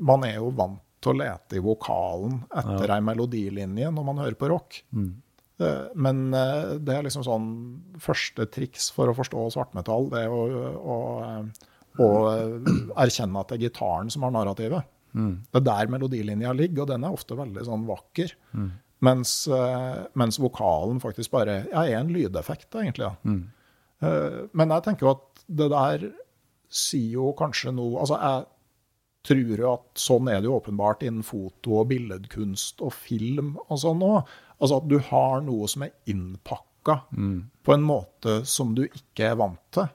man 0.00 0.24
er 0.28 0.36
jo 0.36 0.50
vant 0.54 0.78
til 1.00 1.14
å 1.14 1.18
lete 1.22 1.56
i 1.56 1.62
vokalen 1.64 2.42
etter 2.60 2.92
ei 2.92 3.00
melodilinje 3.00 3.88
når 3.96 4.04
man 4.10 4.20
hører 4.20 4.36
på 4.38 4.50
rock. 4.52 4.80
Eh, 5.60 5.86
Men 5.96 6.20
eh, 6.36 6.74
det 6.80 6.94
er 6.98 7.06
liksom 7.08 7.24
sånn 7.26 7.48
første 8.00 8.46
triks 8.52 8.90
for 8.94 9.08
å 9.10 9.16
forstå 9.16 9.46
svartmetall, 9.56 10.10
det 10.12 10.26
er 10.26 10.32
å, 10.32 10.42
å, 10.76 10.98
eh, 11.24 11.66
å 12.04 12.08
erkjenne 13.00 13.40
at 13.42 13.48
det 13.50 13.58
er 13.58 13.64
gitaren 13.68 14.12
som 14.12 14.24
har 14.28 14.36
narrativet. 14.36 14.86
Det 15.50 15.58
er 15.58 15.66
der 15.66 15.90
melodilinja 15.90 16.52
ligger, 16.54 16.84
og 16.84 16.92
den 16.92 17.04
er 17.08 17.16
ofte 17.16 17.34
veldig 17.36 17.64
sånn 17.66 17.88
vakker. 17.88 18.36
Mens, 19.00 19.48
eh, 19.48 20.00
mens 20.20 20.38
vokalen 20.40 21.00
faktisk 21.00 21.32
bare 21.32 21.62
ja, 21.70 21.84
er 21.86 21.98
en 22.00 22.12
lydeffekt, 22.12 22.68
egentlig. 22.74 23.08
Ja. 23.08 23.16
Mm. 23.24 23.48
Men 24.56 24.72
jeg 24.72 24.84
tenker 24.86 25.04
jo 25.04 25.10
at 25.12 25.42
det 25.60 25.66
der 25.68 26.04
sier 26.72 27.18
jo 27.18 27.32
kanskje 27.36 27.72
noe 27.76 27.98
Altså, 28.00 28.16
jeg 28.16 28.46
tror 29.28 29.60
jo 29.60 29.72
at 29.74 30.00
sånn 30.00 30.30
er 30.32 30.38
det 30.40 30.48
jo 30.48 30.54
åpenbart 30.56 31.04
innen 31.04 31.26
foto 31.26 31.82
og 31.82 31.90
billedkunst 31.90 32.80
og 32.80 32.94
film 32.96 33.58
og 33.66 33.82
sånn 33.82 34.00
òg. 34.06 34.30
Altså 34.56 34.78
at 34.80 34.88
du 34.88 34.96
har 35.10 35.44
noe 35.44 35.68
som 35.68 35.84
er 35.84 35.92
innpakka 36.08 36.96
på 37.12 37.74
en 37.76 37.84
måte 37.84 38.38
som 38.48 38.72
du 38.76 38.86
ikke 38.86 39.34
er 39.34 39.36
vant 39.42 39.60
til. 39.76 39.90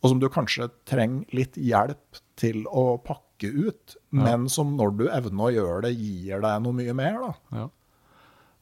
Og 0.00 0.12
som 0.12 0.20
du 0.20 0.28
kanskje 0.32 0.68
trenger 0.88 1.24
litt 1.36 1.56
hjelp 1.56 2.20
til 2.40 2.62
å 2.68 2.98
pakke 3.04 3.48
ut, 3.48 3.96
men 4.12 4.48
som 4.52 4.76
når 4.76 4.96
du 4.96 5.04
evner 5.08 5.46
å 5.46 5.52
gjøre 5.52 5.82
det, 5.88 5.96
gir 5.96 6.40
deg 6.44 6.62
noe 6.64 6.76
mye 6.76 6.94
mer. 6.96 7.20
da. 7.24 7.32
Ja. 7.56 7.66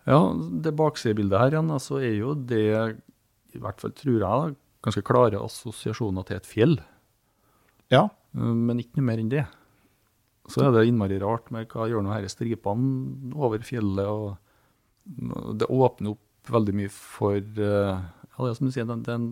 Ja, 0.08 0.20
det 0.64 0.72
baksidebildet 0.78 1.42
her 1.42 1.54
igjen, 1.54 1.72
altså 1.74 2.00
er 2.00 2.14
jo 2.16 2.32
det, 2.34 2.64
i 3.54 3.60
hvert 3.60 3.82
fall 3.82 3.92
tror 3.96 4.22
jeg, 4.24 4.56
ganske 4.86 5.02
klare 5.04 5.40
assosiasjoner 5.42 6.24
til 6.26 6.40
et 6.40 6.48
fjell. 6.48 6.78
Ja, 7.92 8.08
Uh, 8.36 8.52
Men 8.54 8.82
ikke 8.82 9.00
noe 9.00 9.08
mer 9.10 9.22
enn 9.22 9.32
det. 9.32 9.44
Så 10.48 10.62
er 10.64 10.72
det 10.72 10.86
innmari 10.88 11.18
rart 11.20 11.50
med 11.52 11.68
hva 11.72 11.88
gjør 11.90 12.04
nå 12.04 12.14
disse 12.22 12.38
stripene 12.38 13.34
over 13.36 13.64
fjellet. 13.66 14.08
og 14.08 15.58
Det 15.60 15.68
åpner 15.68 16.14
opp 16.14 16.52
veldig 16.52 16.74
mye 16.78 16.92
for 16.92 17.36
uh, 17.36 17.98
ja, 18.00 18.38
det 18.38 18.48
er 18.48 18.56
som 18.56 18.70
du 18.70 18.72
sier, 18.72 18.88
det, 18.88 19.12
er 19.12 19.18
en, 19.18 19.28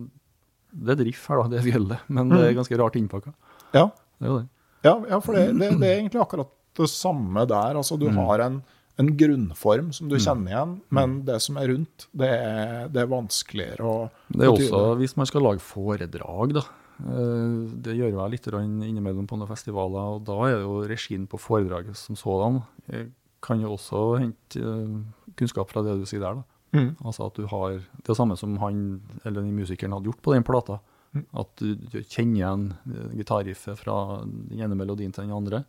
det 0.69 0.93
er 0.93 0.99
et 0.99 1.07
riff 1.09 1.23
her, 1.31 1.41
da, 1.41 1.55
det 1.55 1.63
fjellet, 1.65 2.11
men 2.13 2.29
det 2.33 2.43
er 2.43 2.57
ganske 2.59 2.77
rart 2.83 2.99
innpakka. 2.99 3.33
ja. 3.77 3.89
Det 4.17 4.25
er 4.25 4.31
det. 4.33 4.47
Ja, 4.81 4.93
ja 5.11 5.17
for 5.21 5.37
det, 5.37 5.43
det, 5.59 5.67
det 5.77 5.85
er 5.85 5.99
egentlig 5.99 6.21
akkurat 6.23 6.49
det 6.77 6.87
samme 6.89 7.43
der. 7.49 7.77
Altså, 7.77 7.97
du 8.01 8.07
har 8.13 8.41
en, 8.41 8.55
en 8.97 9.11
grunnform 9.17 9.91
som 9.93 10.09
du 10.09 10.17
kjenner 10.17 10.51
igjen, 10.51 10.73
men 10.89 11.19
det 11.27 11.37
som 11.45 11.57
er 11.61 11.69
rundt, 11.69 12.07
det 12.17 12.29
er, 12.33 12.87
det 12.89 13.03
er 13.03 13.11
vanskeligere 13.11 13.85
å 13.85 13.95
Det 14.33 14.47
er 14.47 14.53
også 14.53 14.81
hvis 15.01 15.15
man 15.19 15.29
skal 15.29 15.45
lage 15.45 15.63
foredrag, 15.63 16.55
da. 16.57 16.63
Eh, 17.05 17.59
Det 17.85 17.93
gjør 17.93 18.09
jeg 18.15 18.33
litt 18.33 18.49
innimellom 18.49 19.27
på 19.29 19.37
noen 19.37 19.51
festivaler, 19.51 20.17
og 20.17 20.25
da 20.25 20.39
er 20.47 20.59
jo 20.63 20.81
regien 20.89 21.27
på 21.29 21.37
foredraget 21.37 21.95
som 21.95 22.17
sådan. 22.17 22.63
Jeg 22.89 23.11
kan 23.41 23.61
jo 23.61 23.75
også 23.77 24.03
hente 24.17 24.59
eh, 24.59 25.31
kunnskap 25.37 25.69
fra 25.69 25.85
det 25.85 25.99
du 26.01 26.05
sier 26.09 26.25
der, 26.25 26.41
da. 26.41 26.43
Mm. 26.75 26.95
Altså 27.05 27.29
at 27.29 27.37
du 27.39 27.45
har 27.47 27.77
Det 28.03 28.15
samme 28.17 28.35
som 28.35 28.57
han, 28.59 29.01
eller 29.23 29.41
den 29.41 29.55
musikeren 29.55 29.93
hadde 29.93 30.09
gjort 30.09 30.21
på 30.21 30.33
den 30.33 30.43
plata. 30.43 30.81
Mm. 31.13 31.23
At 31.39 31.53
du, 31.61 31.75
du 31.75 32.01
kjenner 32.03 32.41
igjen 32.41 32.65
eh, 32.91 33.13
gitarriffet 33.21 33.77
fra 33.79 34.23
den 34.25 34.59
ene 34.59 34.75
melodien 34.75 35.13
til 35.13 35.23
den 35.23 35.37
andre. 35.37 35.63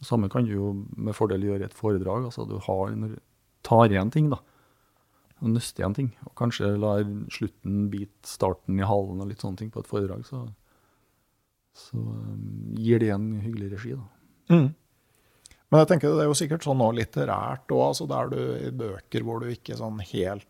Det 0.00 0.06
samme 0.08 0.30
kan 0.32 0.46
du 0.48 0.54
jo 0.54 0.70
med 0.96 1.16
fordel 1.16 1.44
gjøre 1.44 1.66
i 1.66 1.68
et 1.68 1.76
foredrag. 1.76 2.24
Altså 2.30 2.46
du 2.48 2.56
har, 2.64 2.94
tar 3.66 3.92
igjen 3.92 4.12
ting, 4.14 4.30
da. 4.32 4.40
Og 5.40 5.52
nøster 5.52 5.84
igjen 5.84 5.96
ting. 5.96 6.10
Og 6.24 6.32
kanskje 6.40 6.72
lar 6.80 7.04
slutten 7.32 7.88
bite 7.92 8.28
starten 8.28 8.80
i 8.80 8.88
halen 8.88 9.20
og 9.20 9.28
litt 9.28 9.44
sånne 9.44 9.60
ting 9.60 9.72
på 9.72 9.82
et 9.82 9.90
foredrag. 9.90 10.24
Så, 10.28 10.46
så 11.76 12.00
um, 12.00 12.72
gir 12.80 13.02
det 13.04 13.12
en 13.12 13.34
hyggelig 13.44 13.74
regi, 13.74 13.96
da. 13.98 14.06
Mm. 14.50 14.70
Men 15.70 15.84
jeg 15.84 15.90
tenker 15.92 16.16
det 16.16 16.24
er 16.24 16.30
jo 16.32 16.38
sikkert 16.38 16.64
sånn 16.66 16.80
nå 16.80 16.88
litterært 16.96 17.70
òg, 17.70 17.82
altså 17.92 18.06
der 18.10 18.32
du 18.32 18.40
i 18.56 18.72
bøker 18.74 19.22
hvor 19.26 19.44
du 19.44 19.52
ikke 19.52 19.76
sånn 19.78 20.00
helt 20.02 20.48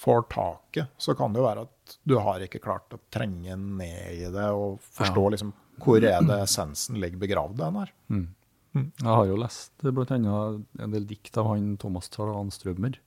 får 0.00 0.22
taket, 0.30 0.92
så 0.96 1.16
kan 1.18 1.32
det 1.32 1.40
jo 1.40 1.48
være 1.48 1.64
at 1.66 1.96
du 2.06 2.14
har 2.22 2.44
ikke 2.44 2.62
klart 2.62 2.94
å 2.94 3.00
trenge 3.12 3.56
ned 3.58 4.12
i 4.14 4.28
det 4.32 4.46
og 4.56 4.78
forstå 4.96 5.24
liksom 5.34 5.50
hvor 5.80 6.04
er 6.04 6.22
det 6.24 6.38
essensen 6.44 7.00
ligger 7.00 7.20
begravd 7.20 7.58
den 7.58 7.80
her. 7.80 7.90
Mm. 8.12 8.28
Mm. 8.76 8.90
Jeg 9.00 9.10
har 9.10 9.26
jo 9.26 9.38
lest 9.40 9.72
bl.a. 9.82 9.92
blant 9.94 10.12
annet 10.14 10.82
en 10.84 10.94
del 10.94 11.06
dikt 11.08 11.38
av 11.40 11.48
han 11.50 11.72
Thomas 11.80 12.10
Tranströmer, 12.12 13.00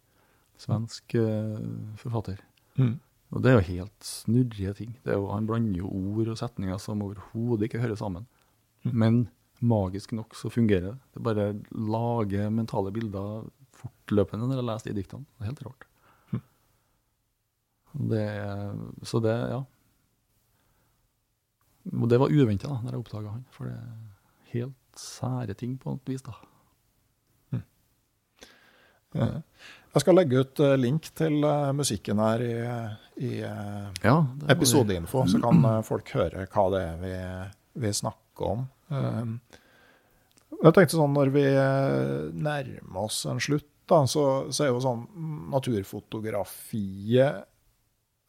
svensk 0.59 1.15
eh, 1.19 1.61
forfatter. 2.01 2.41
Mm. 2.79 2.97
Og 3.33 3.41
det 3.41 3.49
er 3.49 3.57
jo 3.57 3.69
helt 3.69 4.05
snurrige 4.05 4.75
ting. 4.77 4.91
Det 5.05 5.15
jo, 5.15 5.29
han 5.31 5.47
blander 5.49 5.79
jo 5.79 5.89
ord 5.89 6.33
og 6.35 6.37
setninger 6.39 6.77
som 6.81 7.01
overhodet 7.05 7.69
ikke 7.69 7.81
hører 7.81 7.97
sammen. 7.99 8.27
Mm. 8.83 8.91
Men 8.91 9.21
magisk 9.63 10.13
nok 10.13 10.35
så 10.37 10.51
fungerer 10.53 10.91
det. 10.91 10.97
Det 11.15 11.23
bare 11.23 11.47
lager 11.71 12.51
mentale 12.53 12.91
bilder 12.93 13.47
fortløpende 13.79 14.49
når 14.49 14.59
jeg 14.59 14.69
leser 14.69 14.91
de 14.91 14.99
diktene. 14.99 15.25
Det 15.31 15.45
er 15.45 15.51
helt 15.51 15.63
rart. 15.65 15.87
Mm. 16.33 16.43
Det, 18.11 18.27
så 19.07 19.23
det, 19.23 19.37
ja. 19.55 19.63
Og 21.93 22.07
det 22.11 22.19
var 22.21 22.31
uventa 22.31 22.69
da 22.69 22.79
når 22.83 22.95
jeg 22.95 23.05
oppdaga 23.05 23.33
han. 23.33 23.45
For 23.55 23.71
det 23.71 23.79
er 23.79 24.53
helt 24.53 24.77
sære 24.99 25.53
ting 25.57 25.77
på 25.81 25.93
et 25.97 26.09
vis, 26.13 26.21
da. 26.25 26.33
Eh, 29.15 29.39
Jeg 29.93 30.01
skal 30.01 30.15
legge 30.17 30.39
ut 30.41 30.59
eh, 30.65 30.71
link 30.81 31.05
til 31.13 31.43
eh, 31.45 31.71
musikken 31.77 32.17
her 32.23 32.41
i, 32.41 32.53
i 33.21 33.33
Ja, 33.43 34.15
episodeinfo, 34.49 35.25
så 35.29 35.37
kan 35.43 35.61
folk 35.85 36.09
høre 36.15 36.47
hva 36.49 36.63
det 36.73 36.81
er 36.87 36.95
vi, 37.03 37.13
vi 37.85 37.91
snakker 37.93 38.47
om. 38.55 38.63
Eh, 38.89 39.25
Jeg 40.63 40.73
tenkte 40.79 40.97
sånn, 40.97 41.13
Når 41.13 41.29
vi 41.35 41.45
nærmer 42.41 43.03
oss 43.05 43.25
en 43.29 43.39
slutt, 43.43 43.69
da, 43.89 44.01
så, 44.07 44.23
så 44.49 44.63
er 44.63 44.69
jo 44.71 44.79
sånn 44.81 45.01
Naturfotografiet 45.51 47.43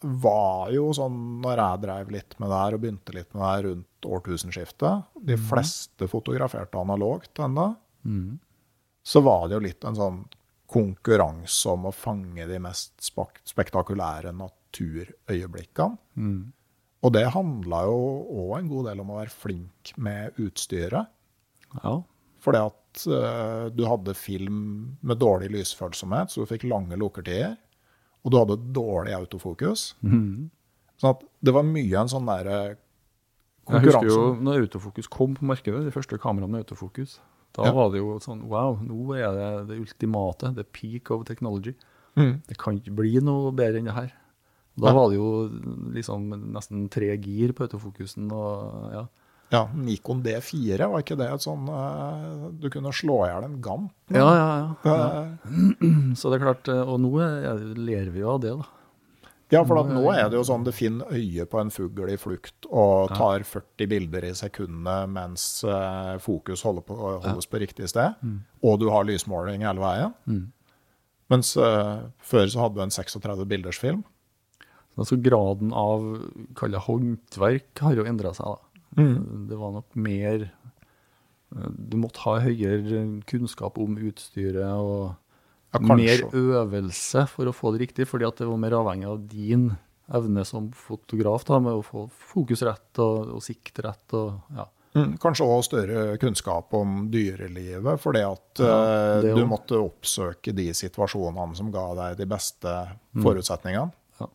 var 0.05 0.69
jo 0.75 0.89
sånn 0.93 1.15
når 1.41 1.61
jeg 1.63 1.81
drev 1.87 2.11
litt 2.13 2.35
med 2.43 2.51
det 2.53 2.59
her 2.61 2.75
og 2.77 2.81
begynte 2.83 3.15
litt 3.17 3.31
med 3.33 3.41
det 3.41 3.49
her 3.55 3.63
rundt 3.71 3.94
årtusenskiftet 4.09 5.21
De 5.27 5.37
fleste 5.39 6.09
fotograferte 6.11 6.81
analogt 6.81 7.39
ennå. 7.39 7.73
Mm. 8.05 8.39
Så 9.05 9.21
var 9.25 9.49
det 9.49 9.59
jo 9.59 9.65
litt 9.67 9.85
en 9.85 9.99
sånn 9.99 10.21
konkurranse 10.75 11.71
om 11.71 11.89
å 11.89 11.95
fange 11.95 12.47
de 12.49 12.59
mest 12.63 12.97
spektakulære 13.05 14.33
naturøyeblikkene. 14.37 15.99
Mm. 16.17 16.53
Og 17.05 17.13
det 17.13 17.27
handla 17.35 17.83
jo 17.85 17.99
òg 18.33 18.55
en 18.59 18.71
god 18.71 18.89
del 18.89 19.03
om 19.03 19.13
å 19.13 19.19
være 19.21 19.35
flink 19.35 19.93
med 20.01 20.41
utstyret. 20.41 21.11
Ja. 21.83 21.99
Fordi 22.45 22.63
at 22.65 23.05
uh, 23.11 23.67
du 23.73 23.85
hadde 23.89 24.17
film 24.17 24.63
med 25.05 25.21
dårlig 25.21 25.51
lysfølsomhet, 25.53 26.33
så 26.33 26.43
du 26.43 26.51
fikk 26.51 26.65
lange 26.71 26.97
lukertider. 27.01 27.59
Og 28.25 28.33
du 28.33 28.39
hadde 28.41 28.63
dårlig 28.73 29.13
autofokus. 29.19 29.91
Mm. 30.01 30.49
Sånn 31.01 31.13
at 31.13 31.25
det 31.45 31.53
var 31.53 31.67
mye 31.69 32.01
en 32.01 32.11
sånn 32.11 32.29
derre 32.31 32.59
Jeg 33.71 33.81
husker 33.87 34.09
jo 34.11 34.35
når 34.45 34.65
autofokus 34.67 35.07
kom 35.09 35.35
på 35.39 35.47
markedet, 35.49 35.85
de 35.87 35.91
første 35.95 36.19
kameraene 36.21 36.51
med 36.51 36.65
autofokus. 36.67 37.19
Da 37.55 37.65
Ja. 37.65 37.73
var 37.73 37.91
det 37.91 38.01
jo 38.03 38.19
sånn 38.21 38.43
Wow, 38.51 38.79
nå 38.83 39.15
er 39.17 39.33
det 39.33 39.69
det 39.69 39.79
ultimate. 39.81 40.55
The 40.55 40.65
peak 40.65 41.11
of 41.11 41.25
technology. 41.25 41.75
Mm. 42.17 42.43
Det 42.47 42.59
kan 42.59 42.77
ikke 42.79 42.95
bli 42.95 43.21
noe 43.21 43.53
bedre 43.53 43.79
enn 43.79 43.85
det 43.89 43.95
her. 43.95 44.13
Da 44.77 44.93
var 44.93 45.09
det 45.11 45.17
jo 45.21 45.49
liksom 45.95 46.29
nesten 46.53 46.89
tre 46.91 47.17
gir 47.17 47.53
på 47.53 47.65
autofokusen. 47.69 48.31
og 48.33 48.93
ja. 48.93 49.05
Ja, 49.53 49.69
Nikon 49.77 50.23
D4, 50.25 50.79
var 50.91 51.03
ikke 51.03 51.17
det 51.21 51.29
et 51.31 51.41
sånn 51.45 51.69
eh, 51.69 52.51
Du 52.59 52.69
kunne 52.71 52.91
slå 52.91 53.21
i 53.25 53.29
hjel 53.29 53.45
en 53.45 53.61
gamp? 53.63 53.93
Ja, 54.11 54.35
ja, 54.35 54.75
ja. 54.85 55.29
Så 56.19 56.31
det 56.33 56.41
er 56.41 56.45
klart, 56.47 56.69
eh, 56.73 56.83
og 56.83 56.99
nå 57.01 57.13
er, 57.23 57.59
ler 57.77 58.11
vi 58.11 58.21
jo 58.25 58.33
av 58.35 58.41
det, 58.43 58.55
da. 58.59 58.65
Ja, 59.55 59.63
for 59.67 59.87
nå 59.89 60.03
er 60.13 60.27
det 60.31 60.39
jo 60.39 60.45
sånn 60.49 60.67
det 60.67 60.75
finner 60.77 61.13
øye 61.15 61.47
på 61.51 61.61
en 61.61 61.71
fugl 61.73 62.11
i 62.11 62.19
flukt 62.21 62.67
og 62.71 63.15
tar 63.15 63.45
40 63.47 63.91
bilder 63.93 64.27
i 64.29 64.35
sekundet 64.37 65.13
mens 65.15 65.47
eh, 65.69 66.17
fokus 66.23 66.65
holder 66.67 66.85
på, 66.89 66.97
holdes 67.25 67.49
på 67.51 67.63
riktig 67.63 67.89
sted, 67.93 68.19
og 68.65 68.81
du 68.83 68.89
har 68.93 69.07
lysmåling 69.09 69.65
hele 69.67 69.85
veien. 69.85 70.15
Mm. 70.27 70.45
Mens 71.33 71.55
eh, 71.57 72.05
før 72.21 72.51
så 72.53 72.65
hadde 72.65 72.79
du 72.79 72.85
en 72.85 72.93
36 72.95 73.47
bilders 73.49 73.81
film. 73.81 74.05
Altså 75.01 75.19
Graden 75.19 75.73
av 75.75 76.05
kall 76.59 76.77
håndverk 76.79 77.83
har 77.83 77.97
jo 77.99 78.05
endra 78.07 78.35
seg. 78.37 78.47
da. 78.47 79.07
Det 79.51 79.57
var 79.59 79.73
nok 79.75 79.97
mer 79.99 80.45
eh, 80.45 81.71
Du 81.75 81.97
måtte 81.99 82.23
ha 82.27 82.37
høyere 82.45 83.05
kunnskap 83.31 83.79
om 83.83 83.99
utstyret 83.99 84.71
og 84.77 85.15
Ja, 85.75 85.81
mer 85.99 86.23
øvelse 86.33 87.27
for 87.29 87.51
å 87.51 87.55
få 87.57 87.73
det 87.75 87.81
riktig, 87.89 88.07
fordi 88.07 88.27
at 88.29 88.37
det 88.41 88.47
var 88.49 88.61
mer 88.63 88.77
avhengig 88.79 89.09
av 89.11 89.21
din 89.29 89.67
evne 90.15 90.45
som 90.47 90.71
fotograf 90.77 91.45
da, 91.49 91.59
med 91.65 91.73
å 91.79 91.83
få 91.85 92.07
fokus 92.33 92.63
rett 92.67 92.99
og, 93.03 93.31
og 93.39 93.43
sikt 93.43 93.79
rett. 93.85 94.15
og 94.15 94.41
ja. 94.55 94.67
Mm, 94.95 95.17
kanskje 95.19 95.47
òg 95.51 95.65
større 95.67 96.03
kunnskap 96.23 96.71
om 96.79 97.09
dyrelivet, 97.11 97.99
fordi 97.99 98.21
at 98.23 98.61
Ja, 98.63 98.77
eh, 99.19 99.35
du 99.35 99.43
måtte 99.51 99.75
oppsøke 99.81 100.55
de 100.55 100.69
situasjonene 100.77 101.57
som 101.59 101.73
ga 101.75 101.89
deg 101.99 102.17
de 102.21 102.27
beste 102.31 102.75
Mm. 103.15 103.23
forutsetningene. 103.25 103.91
Ja. 104.21 104.29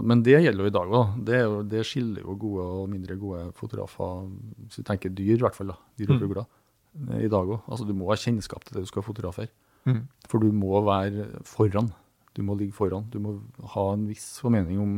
Men 0.00 0.22
det 0.22 0.38
gjelder 0.42 0.64
jo 0.64 0.66
i 0.70 0.76
dag 0.78 0.88
òg. 0.88 1.24
Det, 1.24 1.42
jo- 1.42 1.62
det 1.62 1.84
skiller 1.84 2.22
jo 2.22 2.34
gode 2.36 2.64
og 2.64 2.88
mindre 2.88 3.16
gode 3.20 3.52
fotografer, 3.54 4.30
hvis 4.68 4.76
du 4.76 4.82
tenker 4.82 5.10
dyr 5.12 5.36
i 5.36 5.44
hvert 5.44 5.54
fall, 5.54 5.66
da, 5.74 5.76
dyr 5.98 6.10
og 6.14 6.16
Mm. 6.20 6.20
fugler, 6.28 6.46
mm. 6.96 7.14
i 7.24 7.28
dag 7.28 7.46
òg. 7.46 7.60
Altså, 7.68 7.86
du 7.86 7.92
må 7.92 8.08
ha 8.08 8.14
kjennskap 8.16 8.64
til 8.64 8.74
det 8.78 8.82
du 8.84 8.86
skal 8.86 9.02
fotografere. 9.02 9.48
Mm. 9.88 10.02
For 10.28 10.42
du 10.44 10.50
må 10.52 10.82
være 10.86 11.28
foran. 11.48 11.88
Du 12.36 12.42
må 12.46 12.54
ligge 12.60 12.76
foran. 12.76 13.06
Du 13.10 13.18
må 13.24 13.38
ha 13.74 13.86
en 13.94 14.04
viss 14.10 14.36
formening 14.44 14.78
om 14.82 14.92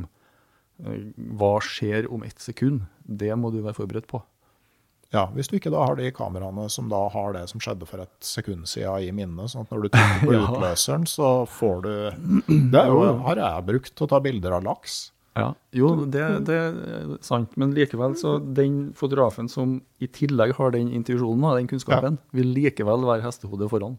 eh, 0.84 1.07
hva 1.38 1.54
skjer 1.64 2.08
om 2.12 2.25
ett 2.26 2.42
sekund. 2.42 2.83
Det 3.07 3.30
må 3.38 3.53
du 3.54 3.61
være 3.62 3.79
forberedt 3.79 4.08
på. 4.11 4.22
Ja, 5.11 5.25
Hvis 5.34 5.49
du 5.50 5.57
ikke 5.58 5.72
da 5.75 5.80
har 5.83 5.96
de 5.99 6.11
kameraene 6.14 6.68
som 6.71 6.87
da 6.91 7.00
har 7.11 7.33
det 7.34 7.49
som 7.50 7.58
skjedde 7.62 7.87
for 7.88 7.99
et 8.04 8.12
sekund 8.22 8.68
siden 8.71 9.03
i 9.08 9.14
minnet, 9.17 9.50
sånn 9.50 9.64
at 9.67 9.72
når 9.75 9.87
du 9.87 9.88
trykker 9.96 10.21
på 10.29 10.34
Ja. 10.37 10.42
utløseren, 10.46 11.07
så 11.11 11.30
får 11.50 11.80
du 11.87 11.95
Det 12.75 12.79
er 12.84 12.92
jo, 12.92 13.00
har 13.26 13.41
jeg 13.42 13.64
brukt 13.72 13.91
til 13.96 14.07
å 14.07 14.11
ta 14.12 14.21
bilder 14.22 14.54
av 14.61 14.62
laks. 14.68 15.00
Ja, 15.38 15.49
jo, 15.75 15.88
det, 16.11 16.22
det 16.46 16.54
er 16.61 17.11
sant, 17.26 17.53
men 17.58 17.71
likevel 17.75 18.14
så 18.18 18.37
den 18.42 18.91
fotografen 18.99 19.46
som 19.50 19.76
i 20.03 20.08
tillegg 20.11 20.54
har 20.58 20.72
den 20.75 20.91
intuisjonen, 20.95 21.45
og 21.46 21.58
den 21.58 21.68
kunnskapen, 21.71 22.18
vil 22.34 22.50
likevel 22.54 23.07
være 23.07 23.22
hestehodet 23.26 23.71
foran. 23.71 23.95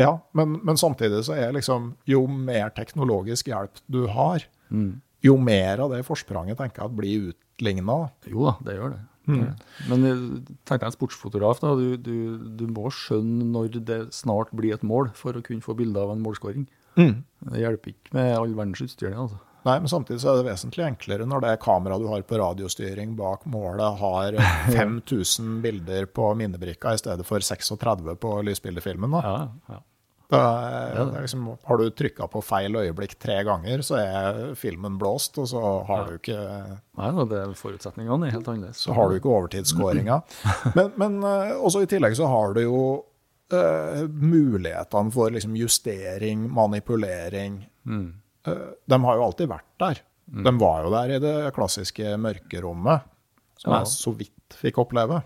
Ja, 0.00 0.16
men, 0.34 0.56
men 0.66 0.76
samtidig 0.80 1.20
så 1.26 1.36
er 1.38 1.52
liksom 1.54 1.92
Jo 2.10 2.24
mer 2.26 2.70
teknologisk 2.74 3.46
hjelp 3.52 3.78
du 3.86 4.06
har, 4.10 4.42
Mm. 4.72 5.00
jo 5.22 5.36
mer 5.38 5.78
av 5.84 5.92
det 5.92 6.00
forspranget 6.06 6.56
tenker 6.58 6.82
jeg 6.82 6.90
at 6.90 6.96
blir 6.98 7.28
utligna. 7.30 8.10
Jo 8.26 8.46
da, 8.48 8.54
det 8.64 8.74
gjør 8.78 8.90
det. 8.96 9.02
det, 9.28 9.36
gjør 9.36 9.50
det. 9.52 9.88
Men 9.88 10.04
eh, 10.08 10.54
tenk 10.66 10.80
deg 10.82 10.88
en 10.88 10.96
sportsfotograf, 10.96 11.60
da. 11.62 11.74
Du, 11.78 11.96
du, 11.96 12.38
du 12.58 12.64
må 12.66 12.88
skjønne 12.90 13.46
når 13.52 13.78
det 13.86 14.00
snart 14.16 14.50
blir 14.56 14.74
et 14.74 14.82
mål, 14.82 15.12
for 15.14 15.36
å 15.38 15.42
kunne 15.46 15.62
få 15.62 15.76
bilde 15.78 16.00
av 16.00 16.10
en 16.16 16.24
målskåring. 16.24 16.66
Det 16.96 17.60
hjelper 17.62 17.92
ikke 17.94 18.12
med 18.16 18.32
all 18.36 18.52
verdens 18.56 18.82
utstyr. 18.82 19.14
Altså. 19.14 19.38
Nei, 19.64 19.78
men 19.80 19.88
samtidig 19.88 20.20
så 20.20 20.32
er 20.32 20.42
det 20.42 20.50
vesentlig 20.50 20.84
enklere 20.84 21.26
når 21.28 21.40
det 21.46 21.54
kameraet 21.64 22.02
du 22.04 22.10
har 22.10 22.26
på 22.28 22.38
radiostyring 22.40 23.14
bak 23.16 23.46
målet, 23.48 23.98
har 24.00 24.36
5000 24.76 25.58
bilder 25.64 26.06
på 26.12 26.28
minnebrikka 26.36 26.92
i 26.94 27.00
stedet 27.00 27.24
for 27.28 27.40
36 27.40 28.14
på 28.20 28.36
lysbildefilmen. 28.44 29.16
Da. 29.16 29.24
Ja, 29.24 29.74
ja. 29.74 29.80
Da 30.34 31.20
liksom, 31.20 31.56
har 31.62 31.78
du 31.78 31.90
trykka 31.90 32.26
på 32.32 32.40
feil 32.42 32.76
øyeblikk 32.76 33.16
tre 33.20 33.42
ganger, 33.46 33.82
så 33.84 33.98
er 34.00 34.38
filmen 34.58 34.96
blåst, 34.98 35.36
og 35.38 35.48
så 35.50 35.62
har 35.88 36.08
du 36.08 36.16
ikke, 36.16 36.38
Nei, 36.98 37.10
det 37.30 37.40
er 37.42 37.56
forutsetningene 37.58 38.28
er 38.28 38.36
helt 38.38 38.48
annerledes. 38.48 38.84
så 38.86 38.96
har 38.96 39.10
du 39.10 39.18
ikke 39.18 39.32
overtidsskåringa. 39.32 40.20
Men, 40.76 40.92
men 40.96 41.18
eh, 41.28 41.52
også 41.54 41.84
i 41.84 41.90
tillegg 41.90 42.16
så 42.18 42.26
har 42.30 42.56
du 42.56 42.62
jo 42.64 42.80
uh, 43.52 44.04
mulighetene 44.08 45.12
for 45.14 45.34
liksom 45.34 45.56
justering, 45.58 46.48
manipulering. 46.50 47.60
Mm. 47.84 48.23
Eh, 48.46 48.64
de 48.90 48.98
har 49.04 49.16
jo 49.20 49.26
alltid 49.28 49.48
vært 49.50 49.70
der. 49.80 50.00
De 50.44 50.52
var 50.58 50.84
jo 50.86 50.90
der 50.94 51.10
i 51.16 51.20
det 51.20 51.34
klassiske 51.56 52.14
mørkerommet, 52.20 53.04
som 53.60 53.72
Ja. 53.72 53.78
jeg 53.82 53.86
så 53.92 54.12
vidt 54.16 54.56
fikk 54.56 54.78
oppleve. 54.80 55.22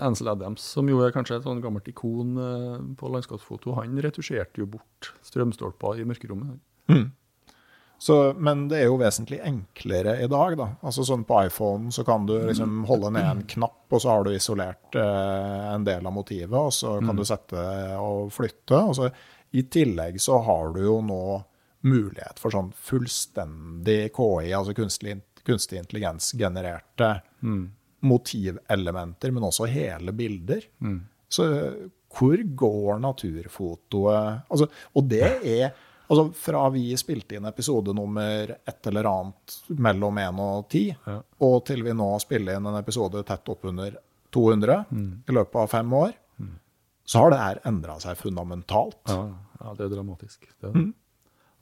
Ansel 0.00 0.28
Adams, 0.28 0.60
som 0.62 0.88
jo 0.88 1.00
er 1.04 1.12
kanskje 1.12 1.36
et 1.36 1.44
sånn 1.44 1.60
gammelt 1.60 1.88
ikon 1.88 2.36
eh, 2.40 2.78
på 2.96 3.10
landskapsfoto, 3.12 3.74
han 3.76 3.96
retusjerte 4.00 4.60
jo 4.62 4.66
bort 4.66 5.12
strømstolper 5.24 6.00
i 6.00 6.04
mørkerommet. 6.08 6.60
Mm. 6.88 7.10
Så, 8.02 8.34
men 8.36 8.64
det 8.66 8.80
er 8.80 8.88
jo 8.88 8.96
vesentlig 8.98 9.38
enklere 9.46 10.16
i 10.24 10.26
dag. 10.26 10.56
da. 10.58 10.68
Altså 10.82 11.04
sånn 11.06 11.22
På 11.24 11.36
iPhone 11.46 11.92
så 11.94 12.02
kan 12.04 12.24
du 12.26 12.34
liksom 12.48 12.80
holde 12.88 13.12
ned 13.14 13.24
en 13.28 13.42
knapp, 13.46 13.84
og 13.92 14.00
så 14.02 14.08
har 14.10 14.24
du 14.24 14.32
isolert 14.34 14.96
eh, 14.98 15.74
en 15.74 15.84
del 15.86 16.04
av 16.06 16.12
motivet, 16.12 16.56
og 16.58 16.72
så 16.74 16.96
kan 17.04 17.14
du 17.16 17.22
sette 17.24 17.62
og 18.00 18.32
flytte. 18.34 18.74
og 18.80 18.96
så 18.98 19.10
I 19.54 19.62
tillegg 19.62 20.18
så 20.20 20.40
har 20.42 20.72
du 20.74 20.80
jo 20.82 21.00
nå 21.04 21.20
mulighet 21.82 22.38
for 22.38 22.54
sånn 22.54 22.72
fullstendig 22.74 24.12
KI, 24.14 24.52
altså 24.54 24.74
kunstig, 24.76 25.16
kunstig 25.46 25.80
intelligens-genererte 25.82 27.08
motivelementer, 28.02 29.30
men 29.34 29.46
også 29.48 29.66
hele 29.70 30.12
bilder. 30.16 30.64
Så 31.32 31.46
hvor 32.12 32.36
går 32.60 32.98
naturfotoet 33.00 34.42
altså, 34.52 34.66
Og 34.94 35.06
det 35.08 35.22
er 35.48 35.70
altså 36.12 36.26
Fra 36.36 36.66
vi 36.74 36.90
spilte 37.00 37.38
inn 37.38 37.46
episode 37.48 37.94
nummer 37.96 38.50
et 38.68 38.88
eller 38.90 39.06
annet 39.08 39.54
mellom 39.80 40.18
1 40.20 40.40
og 40.44 40.66
10, 40.68 40.82
Ja. 41.06 41.14
og 41.40 41.64
til 41.64 41.82
vi 41.86 41.94
nå 41.96 42.08
spiller 42.20 42.58
inn 42.58 42.66
en 42.68 42.76
episode 42.76 43.22
tett 43.24 43.48
oppunder 43.48 43.96
200 44.30 44.84
i 44.92 45.32
løpet 45.32 45.56
av 45.62 45.70
fem 45.72 45.88
år, 45.96 46.12
så 47.06 47.18
har 47.22 47.30
det 47.32 47.38
her 47.40 47.60
endra 47.64 47.96
seg 48.00 48.16
fundamentalt. 48.20 48.98
Ja, 49.08 49.22
ja, 49.62 49.72
det 49.78 49.86
er 49.86 49.94
dramatisk. 49.96 50.44
Det 50.60 50.68
er 50.68 50.72
det. 50.76 50.84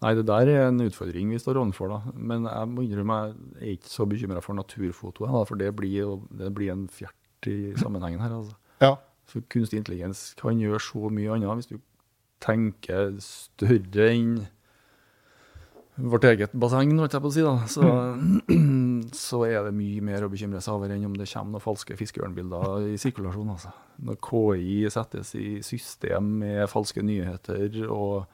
Nei, 0.00 0.14
det 0.16 0.24
der 0.30 0.48
er 0.48 0.62
en 0.68 0.80
utfordring 0.80 1.32
vi 1.34 1.40
står 1.40 1.58
overfor, 1.60 1.90
da. 1.92 2.14
Men 2.16 2.46
jeg 2.48 2.68
må 2.72 2.84
innrømme 2.86 3.18
jeg 3.60 3.60
er 3.60 3.74
ikke 3.76 3.92
så 3.92 4.06
bekymra 4.08 4.40
for 4.44 4.56
naturfotoet, 4.56 5.28
da, 5.28 5.42
for 5.48 5.60
det 5.60 5.74
blir, 5.76 6.14
det 6.32 6.48
blir 6.56 6.72
en 6.72 6.86
fjert 6.88 7.50
i 7.50 7.74
sammenhengen 7.80 8.22
her. 8.24 8.32
altså. 8.38 8.56
Ja. 8.80 8.94
For 9.28 9.44
kunstig 9.52 9.82
intelligens 9.82 10.30
kan 10.40 10.58
gjøre 10.58 10.80
så 10.82 11.12
mye 11.12 11.36
annet 11.36 11.60
hvis 11.60 11.70
du 11.74 11.76
tenker 12.40 13.12
større 13.20 14.08
enn 14.08 14.40
vårt 16.00 16.24
eget 16.24 16.54
basseng, 16.56 16.94
holdt 16.96 17.12
jeg 17.12 17.22
på 17.22 17.28
å 17.28 17.34
si. 17.34 17.44
da. 17.44 17.54
Så, 17.68 17.84
så 19.28 19.42
er 19.44 19.66
det 19.66 19.76
mye 19.76 20.00
mer 20.04 20.24
å 20.24 20.32
bekymre 20.32 20.62
seg 20.64 20.78
over 20.78 20.94
enn 20.94 21.04
om 21.10 21.16
det 21.18 21.28
kommer 21.28 21.58
noen 21.58 21.64
falske 21.64 21.96
fiskeørnbilder 22.00 22.88
i 22.88 22.98
sirkulasjon. 23.00 23.52
altså. 23.52 23.72
Når 24.08 24.20
KI 24.24 24.76
settes 24.92 25.34
i 25.36 25.48
system 25.66 26.38
med 26.40 26.64
falske 26.72 27.04
nyheter 27.04 27.82
og 27.90 28.24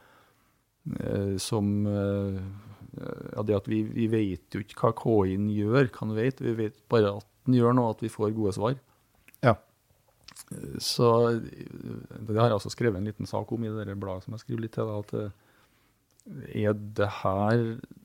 som 1.43 1.87
eh, 1.91 2.41
ja, 3.35 3.43
det 3.43 3.57
at 3.57 3.71
vi, 3.71 3.83
vi 3.93 4.07
vet 4.11 4.55
jo 4.55 4.63
ikke 4.63 4.81
hva 4.81 4.93
KI-en 4.97 5.49
gjør, 5.53 5.91
kan 5.95 6.15
vite, 6.17 6.45
Vi 6.45 6.57
vet 6.59 6.77
bare 6.91 7.17
at 7.19 7.27
den 7.47 7.59
gjør 7.59 7.77
noe, 7.77 7.95
at 7.95 8.03
vi 8.03 8.11
får 8.13 8.35
gode 8.37 8.55
svar. 8.57 8.77
Ja. 9.45 9.57
Så 10.83 11.11
eh, 11.33 11.67
det 12.21 12.39
har 12.39 12.51
jeg 12.51 12.61
også 12.61 12.73
skrevet 12.75 13.01
en 13.01 13.09
liten 13.09 13.29
sak 13.29 13.53
om 13.53 13.67
i 13.67 13.73
det 13.73 13.99
bladet 14.01 14.27
som 14.27 14.37
jeg 14.37 14.45
skriver 14.45 14.67
litt 14.67 14.77
til. 14.77 14.91
Da, 14.91 15.03
at 15.03 15.15
eh, 15.21 16.63
er 16.67 16.79
det 16.99 17.11
her 17.23 17.61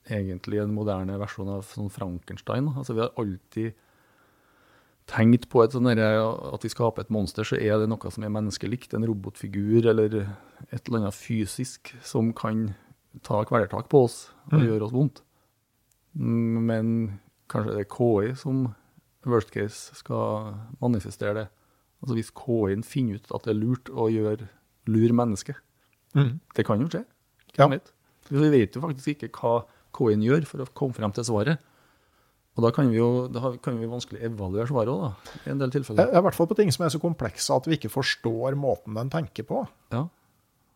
egentlig 0.09 0.61
en 0.61 0.75
moderne 0.75 1.17
versjon 1.21 1.49
av 1.49 1.65
sånn 1.69 1.93
Frankenstein? 1.93 2.69
Altså 2.75 2.97
Vi 2.97 3.05
har 3.05 3.15
alltid 3.21 3.79
tenkt 5.11 5.49
på 5.51 5.63
et 5.63 5.73
sånn 5.75 5.89
at 5.91 6.63
vi 6.63 6.71
skaper 6.71 7.03
et 7.03 7.11
monster, 7.13 7.47
så 7.47 7.57
er 7.59 7.81
det 7.81 7.89
noe 7.91 8.11
som 8.13 8.23
er 8.23 8.31
menneskelikt. 8.33 8.95
En 8.95 9.07
robotfigur 9.07 9.89
eller 9.91 10.21
et 10.69 10.87
eller 10.87 11.01
annet 11.01 11.17
fysisk 11.17 11.93
som 12.05 12.31
kan 12.37 12.69
ta 13.27 13.41
kvelertak 13.47 13.89
på 13.91 14.05
oss 14.07 14.19
og 14.53 14.63
gjøre 14.63 14.87
oss 14.87 14.95
vondt. 14.95 15.23
Mm, 16.15 16.61
Men 16.67 16.93
kanskje 17.51 17.75
det 17.75 17.83
er 17.85 17.91
KI 17.91 18.35
som 18.39 18.69
worst 19.27 19.51
case 19.51 19.95
skal 19.99 20.55
manifestere 20.81 21.35
det. 21.35 21.47
Altså 22.01 22.15
Hvis 22.17 22.31
KI-en 22.33 22.83
finner 22.87 23.19
ut 23.19 23.33
at 23.35 23.43
det 23.45 23.53
er 23.53 23.59
lurt 23.59 23.91
å 23.91 24.07
gjøre 24.09 24.47
lure 24.89 25.13
mennesket. 25.13 25.59
Det 26.55 26.65
kan 26.65 26.81
jo 26.81 26.87
skje. 26.89 27.03
Ja. 27.59 27.67
Vet? 27.69 27.91
Vi 28.31 28.49
vet 28.49 28.75
jo 28.75 28.81
faktisk 28.81 29.13
ikke 29.13 29.29
hva 29.37 29.65
KI-en 29.95 30.23
gjør 30.23 30.47
for 30.47 30.63
å 30.63 30.71
komme 30.73 30.95
frem 30.97 31.11
til 31.15 31.27
svaret. 31.27 31.61
Og 32.57 32.65
da 32.65 32.71
kan 32.75 32.89
vi 32.91 32.97
jo 32.99 33.27
da 33.31 33.53
kan 33.63 33.77
vi 33.79 33.87
vanskelig 33.87 34.21
evaluere 34.27 34.67
svaret 34.67 34.91
òg, 34.91 35.03
da. 35.05 35.35
I 35.45 35.51
en 35.53 35.61
del 35.61 35.71
tilfeller. 35.71 36.09
I 36.11 36.23
hvert 36.25 36.35
fall 36.35 36.49
på 36.51 36.57
ting 36.59 36.71
som 36.75 36.83
er 36.85 36.91
så 36.91 36.99
komplekse 36.99 37.55
at 37.55 37.69
vi 37.69 37.77
ikke 37.77 37.91
forstår 37.93 38.57
måten 38.59 38.97
den 38.97 39.11
tenker 39.13 39.47
på. 39.47 39.63
Ja. 39.93 40.07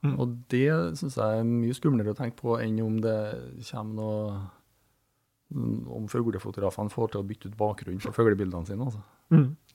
Og 0.06 0.36
det 0.54 0.68
syns 1.00 1.16
jeg 1.18 1.40
er 1.42 1.48
mye 1.48 1.74
skumlere 1.76 2.14
å 2.14 2.18
tenke 2.18 2.38
på 2.38 2.60
enn 2.62 2.78
om 2.84 3.00
det 3.02 3.16
kommer 3.72 3.96
noe 3.98 4.36
Om 5.56 6.08
fuglefotografene 6.10 6.90
får 6.90 7.12
til 7.14 7.22
å 7.22 7.26
bytte 7.28 7.50
ut 7.52 7.58
bakgrunnen 7.58 8.02
for 8.02 8.16
fuglebildene 8.18 8.66
sine. 8.66 8.88
Altså. 8.88 9.02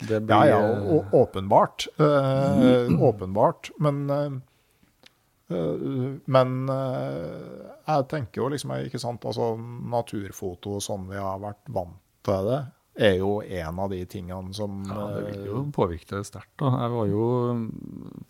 Det 0.02 0.16
Ja, 0.18 0.20
blir, 0.20 0.48
ja, 0.50 0.58
og, 0.94 1.12
åpenbart. 1.14 1.86
Eh, 1.98 2.90
åpenbart. 2.98 3.70
Men, 3.78 4.00
eh, 4.10 4.30
men 5.50 6.58
eh, 6.70 7.70
jeg 7.86 8.06
tenker 8.10 8.42
jo 8.44 8.50
liksom, 8.52 8.74
ikke 8.86 9.00
sant, 9.02 9.24
altså 9.26 9.52
naturfoto 9.58 10.78
sånn 10.84 11.08
vi 11.10 11.18
har 11.18 11.40
vært 11.42 11.72
vant 11.74 11.98
til 12.26 12.46
det, 12.46 12.60
er 13.00 13.16
jo 13.20 13.38
en 13.40 13.78
av 13.80 13.92
de 13.92 14.00
tingene 14.10 14.52
som 14.56 14.82
Ja, 14.88 15.06
det 15.14 15.22
vil 15.30 15.46
jo 15.48 15.60
eh, 15.62 15.70
påvirke 15.74 16.18
det 16.18 16.26
sterkt. 16.28 16.52
Jeg 16.60 16.92
var 16.92 17.08
jo 17.08 17.24
mm, 17.56 17.68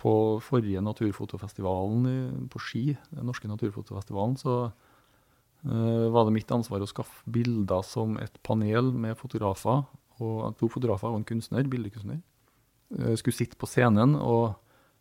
på 0.01 0.13
forrige 0.45 0.83
naturfotofestivalen 0.85 2.47
på 2.53 2.63
Ski, 2.63 2.85
den 3.11 3.29
norske 3.29 3.51
naturfotofestivalen, 3.51 4.37
så 4.41 4.57
eh, 5.67 6.07
var 6.13 6.29
det 6.29 6.37
mitt 6.37 6.53
ansvar 6.55 6.85
å 6.85 6.91
skaffe 6.91 7.25
bilder 7.27 7.85
som 7.87 8.17
et 8.23 8.37
panel 8.47 8.93
med 8.93 9.19
fotografer, 9.21 9.85
og 10.21 10.57
to 10.61 10.69
fotografer 10.71 11.11
og 11.11 11.23
en 11.23 11.29
kunstner, 11.29 11.67
bildekunstner, 11.69 12.21
eh, 13.01 13.15
skulle 13.17 13.37
sitte 13.41 13.59
på 13.61 13.69
scenen 13.69 14.15
og 14.21 14.60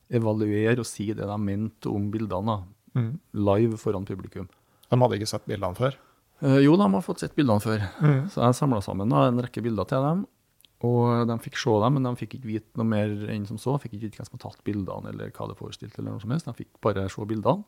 evaluere 0.10 0.80
og 0.81 0.88
si 0.88 1.11
det 1.14 1.27
de 1.30 1.38
mente 1.41 1.91
om 1.91 2.10
bildene, 2.14 2.61
mm. 2.98 3.11
live 3.38 3.80
foran 3.81 4.07
publikum. 4.07 4.49
De 4.90 4.98
hadde 4.98 5.19
ikke 5.19 5.30
sett 5.30 5.48
bildene 5.49 5.77
før. 5.77 5.98
Eh, 6.41 6.61
jo, 6.65 6.76
de 6.80 6.88
har 6.90 7.06
fått 7.06 7.23
sett 7.23 7.36
bildene 7.38 7.61
før. 7.64 7.84
Så 8.34 8.41
jeg 8.41 8.57
samla 8.57 8.81
sammen 8.86 9.11
da, 9.11 9.27
en 9.27 9.41
rekke 9.44 9.64
bilder 9.65 9.90
til 9.90 10.06
dem. 10.06 10.26
Og 10.88 11.27
de 11.27 11.36
fikk 11.44 11.57
se 11.60 11.76
dem, 11.84 11.98
men 11.98 12.07
de 12.07 12.15
fikk 12.22 12.38
ikke 12.38 12.48
vite 12.53 12.80
noe 12.80 12.88
mer 12.88 13.11
enn 13.34 13.45
som 13.49 13.60
så. 13.60 13.76
De 13.76 13.84
Fikk 13.84 13.98
ikke 13.98 14.07
vite 14.07 14.22
hvem 14.22 14.30
som 14.30 14.38
hadde 14.38 14.45
tatt 14.45 14.65
bildene, 14.68 15.11
eller 15.11 15.34
hva 15.36 15.49
det 15.52 15.57
forestilte. 15.60 15.99
eller 15.99 16.15
noe 16.15 16.23
som 16.23 16.34
helst. 16.34 16.48
De 16.48 16.56
fikk 16.61 16.80
bare 16.86 17.07
se 17.11 17.26
bildene, 17.27 17.65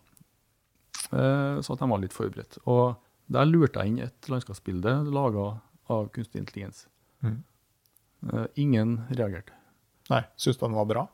eh, 1.12 1.58
så 1.60 1.76
at 1.76 1.84
de 1.84 1.90
var 1.92 2.04
litt 2.04 2.16
forberedt. 2.16 2.62
Og 2.72 2.96
der 3.32 3.48
lurte 3.48 3.84
jeg 3.84 3.92
inn 3.92 4.04
et 4.08 4.32
landskapsbilde 4.32 4.96
laga 5.12 5.62
av 5.92 6.08
kunstig 6.16 6.40
intelligens. 6.40 6.88
Mm. 7.22 7.44
Eh, 8.32 8.48
ingen 8.64 8.96
reagerte. 9.12 9.54
Nei, 10.10 10.24
syns 10.40 10.60
den 10.60 10.76
var 10.76 10.88
bra? 10.88 11.08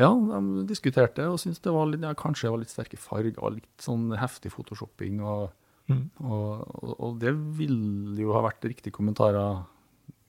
Ja, 0.00 0.10
de 0.10 0.64
diskuterte 0.66 1.28
og 1.30 1.38
syntes 1.38 1.62
det 1.62 1.72
var 1.74 1.86
litt, 1.86 2.02
ja, 2.02 2.14
kanskje 2.18 2.48
det 2.48 2.54
var 2.54 2.62
litt 2.64 2.72
sterke 2.72 2.98
farger 2.98 3.38
og 3.38 3.60
litt 3.60 3.84
sånn 3.84 4.08
heftig 4.18 4.50
photoshopping. 4.54 5.20
Og, 5.22 5.52
mm. 5.90 6.04
og, 6.24 6.64
og, 6.80 6.94
og 6.98 7.20
det 7.22 7.34
ville 7.58 8.18
jo 8.24 8.34
ha 8.34 8.42
vært 8.48 8.66
riktige 8.66 8.94
kommentarer 8.96 9.62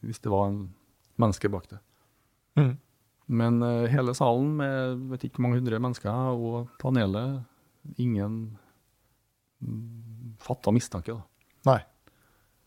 hvis 0.05 0.21
det 0.21 0.29
var 0.33 0.51
en 0.51 0.59
menneske 1.21 1.49
bak 1.49 1.65
det. 1.71 1.79
Mm. 2.59 2.75
Men 3.25 3.57
uh, 3.65 3.87
hele 3.89 4.13
salen 4.17 4.53
med 4.59 5.07
vet 5.09 5.25
ikke 5.25 5.39
hvor 5.39 5.47
mange 5.47 5.63
hundre 5.63 5.81
mennesker 5.81 6.37
og 6.37 6.69
panelet, 6.81 7.41
ingen 8.01 8.37
mm, 9.65 10.35
fatta 10.45 10.73
mistanke. 10.75 11.15
da. 11.15 11.49
Nei. 11.71 11.79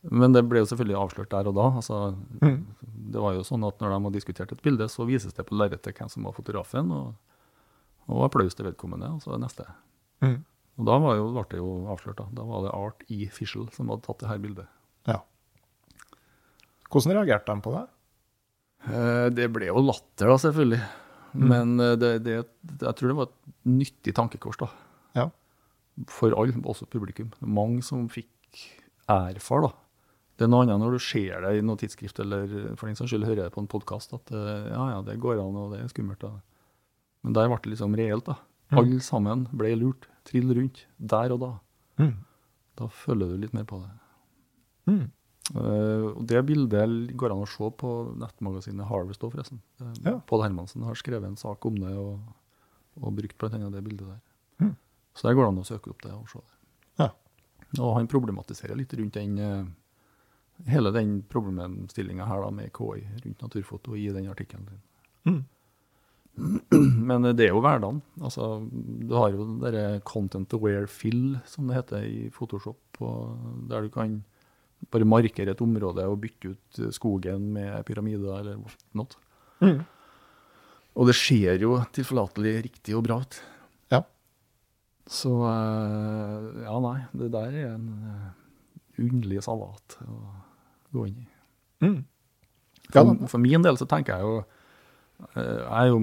Men 0.03 0.33
det 0.33 0.45
ble 0.47 0.61
jo 0.63 0.69
selvfølgelig 0.71 0.99
avslørt 1.01 1.31
der 1.33 1.49
og 1.51 1.55
da. 1.59 1.67
altså 1.81 2.17
Mm. 2.43 2.67
Det 3.09 3.21
var 3.25 3.33
jo 3.35 3.43
sånn 3.43 3.65
at 3.67 3.81
når 3.81 3.95
de 3.95 4.03
har 4.05 4.13
diskutert 4.15 4.53
et 4.53 4.63
bilde, 4.63 4.85
så 4.89 5.07
vises 5.09 5.33
det 5.35 5.47
på 5.49 5.57
lerretet 5.57 5.97
hvem 5.97 6.11
som 6.13 6.23
var 6.29 6.35
fotografen, 6.37 6.91
og, 6.93 7.15
og 8.07 8.25
applaus 8.27 8.55
til 8.55 8.67
vedkommende, 8.69 9.09
og 9.17 9.23
så 9.25 9.33
det 9.33 9.41
neste. 9.47 9.65
Mm. 10.23 10.45
Og 10.79 10.87
da 10.87 10.99
var 11.03 11.17
jo, 11.17 11.31
ble 11.33 11.45
det 11.51 11.59
jo 11.59 11.71
avslørt. 11.91 12.17
Da 12.21 12.27
Da 12.37 12.45
var 12.47 12.63
det 12.63 12.75
Art 12.77 13.03
E. 13.11 13.27
Fischel 13.33 13.67
som 13.75 13.89
hadde 13.91 14.05
tatt 14.07 14.21
det 14.23 14.29
her 14.29 14.39
bildet. 14.39 14.69
Ja. 15.09 15.19
Hvordan 16.93 17.17
reagerte 17.17 17.51
de 17.55 17.65
på 17.65 17.73
det? 17.75 17.85
Eh, 18.93 19.29
Det 19.35 19.49
ble 19.53 19.67
jo 19.73 19.83
latter, 19.83 20.29
da, 20.31 20.37
selvfølgelig. 20.39 20.83
Men 21.35 21.75
eh, 21.81 21.97
det, 21.97 22.13
det, 22.25 22.37
jeg 22.81 22.95
tror 22.97 23.09
det 23.11 23.17
var 23.19 23.29
et 23.29 23.53
nyttig 23.69 24.15
tankekors, 24.15 24.57
da. 24.63 24.69
Ja. 25.19 25.27
For 26.07 26.31
alle, 26.39 26.55
også 26.63 26.87
publikum. 26.87 27.33
Mange 27.41 27.83
som 27.83 28.07
fikk 28.13 28.31
erfare, 29.09 29.69
da. 29.69 29.75
Det 30.39 30.47
er 30.47 30.51
noe 30.53 30.63
annet 30.63 30.79
når 30.79 30.95
du 30.95 31.03
ser 31.03 31.43
det 31.43 31.57
i 31.59 31.63
noe 31.67 31.79
tidsskrift, 31.81 32.21
eller 32.23 32.47
for 32.79 32.87
den 32.87 32.99
saks 32.99 33.11
skyld 33.11 33.27
hører 33.27 33.49
det 33.49 33.55
på 33.57 33.63
en 33.65 33.71
podkast, 33.71 34.13
at 34.15 34.31
eh, 34.31 34.69
ja, 34.71 34.85
ja, 34.93 35.01
det 35.03 35.19
går 35.19 35.41
an, 35.43 35.57
og 35.59 35.75
det 35.75 35.83
er 35.83 35.91
skummelt. 35.91 36.23
Da. 36.23 36.31
Men 37.27 37.35
der 37.35 37.51
ble 37.51 37.59
det 37.65 37.73
liksom 37.73 37.97
reelt, 37.99 38.29
da. 38.31 38.39
Alle 38.79 39.01
sammen 39.03 39.47
ble 39.57 39.73
lurt. 39.81 40.07
Trill 40.29 40.53
rundt. 40.55 40.85
Der 40.99 41.35
og 41.35 41.41
da. 41.43 41.53
Mm. 41.99 42.15
Da 42.79 42.87
følger 42.93 43.33
du 43.33 43.41
litt 43.43 43.57
mer 43.57 43.67
på 43.67 43.81
det. 43.83 43.91
Mm. 44.93 45.07
Uh, 45.49 46.13
og 46.13 46.21
det 46.29 46.43
bildet 46.45 47.17
går 47.19 47.33
an 47.33 47.43
å 47.43 47.49
se 47.49 47.71
på 47.81 47.93
nettmagasinet 48.21 48.87
Harvest 48.91 49.25
òg, 49.25 49.33
forresten. 49.35 49.63
Ja. 50.05 50.19
Pål 50.29 50.45
Hermansen 50.45 50.85
har 50.85 50.99
skrevet 51.01 51.27
en 51.27 51.41
sak 51.41 51.65
om 51.67 51.81
det 51.81 51.95
og, 51.97 52.21
og 53.01 53.17
brukt 53.17 53.39
bl.a. 53.41 53.59
det 53.73 53.83
bildet 53.87 54.07
der. 54.07 54.23
Mm. 54.63 54.75
Så 55.17 55.27
der 55.27 55.39
går 55.39 55.49
det 55.49 55.53
an 55.55 55.63
å 55.65 55.67
søke 55.67 55.91
opp 55.95 56.05
det 56.05 56.15
og 56.15 56.29
se 56.31 56.45
det. 56.45 56.57
Ja. 57.01 57.11
Og 57.81 57.97
han 57.97 58.11
problematiserer 58.11 58.77
litt 58.79 58.93
rundt 58.97 59.17
den 59.17 59.41
eh, 59.43 59.65
hele 60.67 60.91
den 60.95 61.21
problemstillinga 61.31 62.27
her 62.27 62.43
da 62.43 62.51
med 62.55 62.73
KI 62.75 63.05
rundt 63.25 63.45
naturfoto 63.45 63.95
i 63.97 64.09
den 64.15 64.29
artikkelen 64.31 64.67
din. 64.67 64.83
Mm. 65.29 65.45
Men 67.09 67.29
det 67.35 67.49
er 67.49 67.53
jo 67.53 67.63
hverdagen. 67.63 68.01
Altså, 68.23 68.49
du 68.71 69.15
har 69.19 69.35
jo 69.35 69.47
derre 69.63 70.01
content 70.07 70.53
aware 70.55 70.87
fill, 70.91 71.39
som 71.47 71.69
det 71.69 71.79
heter 71.79 72.07
i 72.07 72.27
Photoshop, 72.35 73.01
og 73.03 73.39
der 73.71 73.87
du 73.87 73.93
kan 73.95 74.21
bare 74.93 75.09
markere 75.09 75.55
et 75.55 75.63
område 75.63 76.05
og 76.07 76.21
bytte 76.23 76.55
ut 76.55 76.81
skogen 76.95 77.51
med 77.57 77.83
pyramider 77.87 78.39
eller 78.39 78.61
noe. 78.99 79.23
Mm. 79.63 79.81
Og 80.99 81.09
det 81.11 81.17
ser 81.19 81.59
jo 81.63 81.79
tilforlatelig 81.95 82.55
riktig 82.69 82.95
og 82.99 83.05
bra 83.07 83.21
ut. 83.23 83.39
Ja. 83.95 84.03
Så 85.07 85.33
eh, 85.51 86.49
ja, 86.65 86.77
nei, 86.85 86.99
det 87.19 87.33
der 87.35 87.55
er 87.55 87.73
en 87.75 87.89
eh, 88.11 88.29
underlig 89.03 89.43
salat 89.47 89.99
å 90.07 90.19
gå 90.95 91.07
inn 91.09 91.19
i. 91.25 91.27
Mm. 91.85 91.99
For, 92.93 93.29
for 93.29 93.43
min 93.43 93.63
del 93.63 93.77
så 93.79 93.87
tenker 93.87 94.17
jeg 94.17 94.25
jo 94.25 94.39
eh, 95.37 95.61
Jeg, 95.61 95.91
jo, 95.93 95.99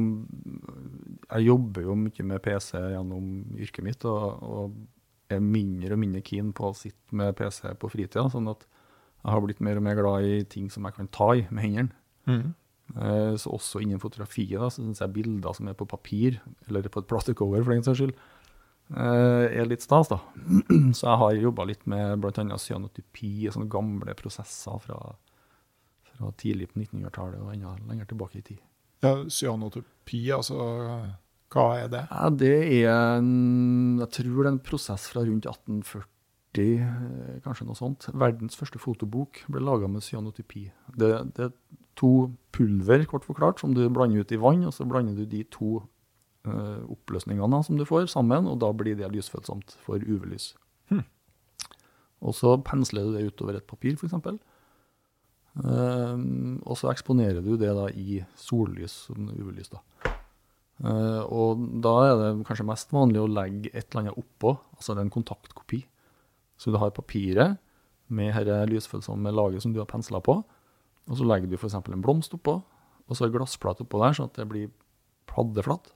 jeg 1.32 1.48
jobber 1.48 1.88
jo 1.88 1.96
mye 2.00 2.26
med 2.30 2.44
PC 2.46 2.78
gjennom 2.94 3.32
yrket 3.58 3.88
mitt, 3.88 4.06
og, 4.06 4.44
og 4.46 5.34
er 5.34 5.42
mindre 5.42 5.96
og 5.96 6.02
mindre 6.04 6.22
keen 6.22 6.52
på 6.54 6.70
å 6.70 6.76
sitte 6.78 7.18
med 7.18 7.34
PC 7.40 7.72
på 7.82 7.90
fritida. 7.90 8.28
Sånn 8.30 8.52
at 8.52 8.68
jeg 9.26 9.34
har 9.34 9.42
blitt 9.42 9.64
mer 9.66 9.80
og 9.82 9.88
mer 9.88 9.98
glad 9.98 10.28
i 10.30 10.44
ting 10.46 10.70
som 10.70 10.86
jeg 10.86 10.94
kan 11.00 11.10
ta 11.10 11.32
i 11.34 11.48
med 11.50 11.66
hendene. 11.66 11.90
Mm. 12.30 12.54
Eh, 12.94 13.34
Så 13.42 13.50
også 13.50 13.82
innen 13.82 14.00
fotografiet 14.04 14.60
da, 14.62 14.70
så 14.70 14.84
synes 14.84 15.02
jeg 15.02 15.14
bilder 15.16 15.58
som 15.58 15.68
er 15.72 15.78
på 15.78 15.88
papir, 15.90 16.38
eller 16.70 16.86
på 16.94 17.02
et 17.02 17.10
plastikkover 17.10 17.64
for 17.66 17.74
den 17.74 17.84
saks 17.88 18.04
skyld, 18.04 18.14
er 18.94 19.66
litt 19.66 19.82
stas. 19.82 20.12
da. 20.12 20.20
Så 20.98 21.08
jeg 21.08 21.20
har 21.22 21.40
jobba 21.40 21.66
litt 21.66 21.86
med 21.90 22.22
bl.a. 22.22 22.60
cyanotypi, 22.62 23.50
sånne 23.54 23.72
gamle 23.72 24.14
prosesser 24.20 24.78
fra, 24.84 25.00
fra 26.12 26.32
tidlig 26.38 26.70
på 26.72 26.84
1900-tallet 26.84 27.42
og 27.42 27.54
enda 27.56 27.74
lenger 27.90 28.12
tilbake 28.12 28.42
i 28.42 28.46
tid. 28.54 28.62
Ja, 29.06 29.14
Cyanotypi, 29.30 30.22
altså 30.34 30.58
Hva 31.54 31.66
er 31.78 31.90
det? 31.92 32.04
Ja, 32.10 32.30
det 32.34 32.56
er 32.82 32.92
en, 33.20 33.98
jeg 34.02 34.12
tror 34.18 34.38
det 34.40 34.46
er 34.46 34.54
en 34.54 34.64
prosess 34.66 35.08
fra 35.12 35.24
rundt 35.26 35.48
1840, 35.50 36.12
eh, 36.56 37.36
kanskje 37.46 37.68
noe 37.68 37.80
sånt. 37.80 38.08
Verdens 38.16 38.58
første 38.60 38.82
fotobok 38.82 39.44
ble 39.52 39.64
laga 39.64 39.90
med 39.92 40.06
cyanotypi. 40.06 40.68
Det, 40.96 41.12
det 41.38 41.50
er 41.50 41.54
to 42.00 42.32
pulver, 42.56 43.06
kort 43.08 43.28
forklart, 43.28 43.62
som 43.62 43.76
du 43.76 43.86
blander 43.94 44.24
ut 44.24 44.34
i 44.36 44.40
vann, 44.42 44.66
og 44.68 44.74
så 44.76 44.88
blander 44.88 45.16
du 45.16 45.28
de 45.30 45.44
to 45.54 45.78
eh, 45.80 45.90
oppløsningene 46.46 47.62
som 47.66 47.80
du 47.80 47.86
får 47.88 48.10
sammen, 48.12 48.48
og 48.50 48.60
da 48.62 48.72
blir 48.76 48.98
det 49.00 49.12
lysfølsomt 49.14 49.78
for 49.86 50.02
UV-lys. 50.02 50.54
Hmm. 50.92 51.06
Og 52.26 52.36
så 52.38 52.56
pensler 52.66 53.06
du 53.06 53.16
det 53.16 53.26
utover 53.32 53.60
et 53.60 53.68
papir, 53.68 53.98
f.eks. 53.98 54.16
Um, 55.56 56.60
og 56.68 56.76
så 56.76 56.90
eksponerer 56.92 57.40
du 57.40 57.54
det 57.56 57.72
da 57.78 57.88
i 57.96 58.20
sollys 58.40 59.06
som 59.08 59.30
UV-lys. 59.32 59.72
da. 59.72 59.82
Uh, 60.84 61.22
og 61.32 61.62
da 61.84 61.94
er 62.04 62.16
det 62.20 62.48
kanskje 62.48 62.68
mest 62.68 62.92
vanlig 62.92 63.22
å 63.22 63.30
legge 63.32 63.72
et 63.72 63.88
eller 63.88 64.06
annet 64.06 64.20
oppå, 64.20 64.58
altså 64.76 64.94
det 64.94 65.04
er 65.04 65.08
en 65.08 65.16
kontaktkopi. 65.16 65.86
Så 66.60 66.72
du 66.72 66.80
har 66.80 66.96
papiret 66.96 67.60
med 68.08 68.36
dette 68.36 68.68
lysfølsomme 68.70 69.32
laget 69.34 69.64
som 69.64 69.74
du 69.74 69.80
har 69.82 69.90
pensla 69.90 70.20
på, 70.24 70.42
og 71.06 71.20
så 71.20 71.28
legger 71.28 71.50
du 71.50 71.56
f.eks. 71.58 71.78
en 71.80 72.04
blomst 72.04 72.36
oppå, 72.36 72.60
og 73.06 73.18
så 73.18 73.28
en 73.28 73.36
glassplate 73.36 73.86
oppå 73.86 74.02
der, 74.02 74.18
sånn 74.18 74.32
at 74.32 74.40
det 74.40 74.48
blir 74.50 74.72
paddeflatt. 75.30 75.94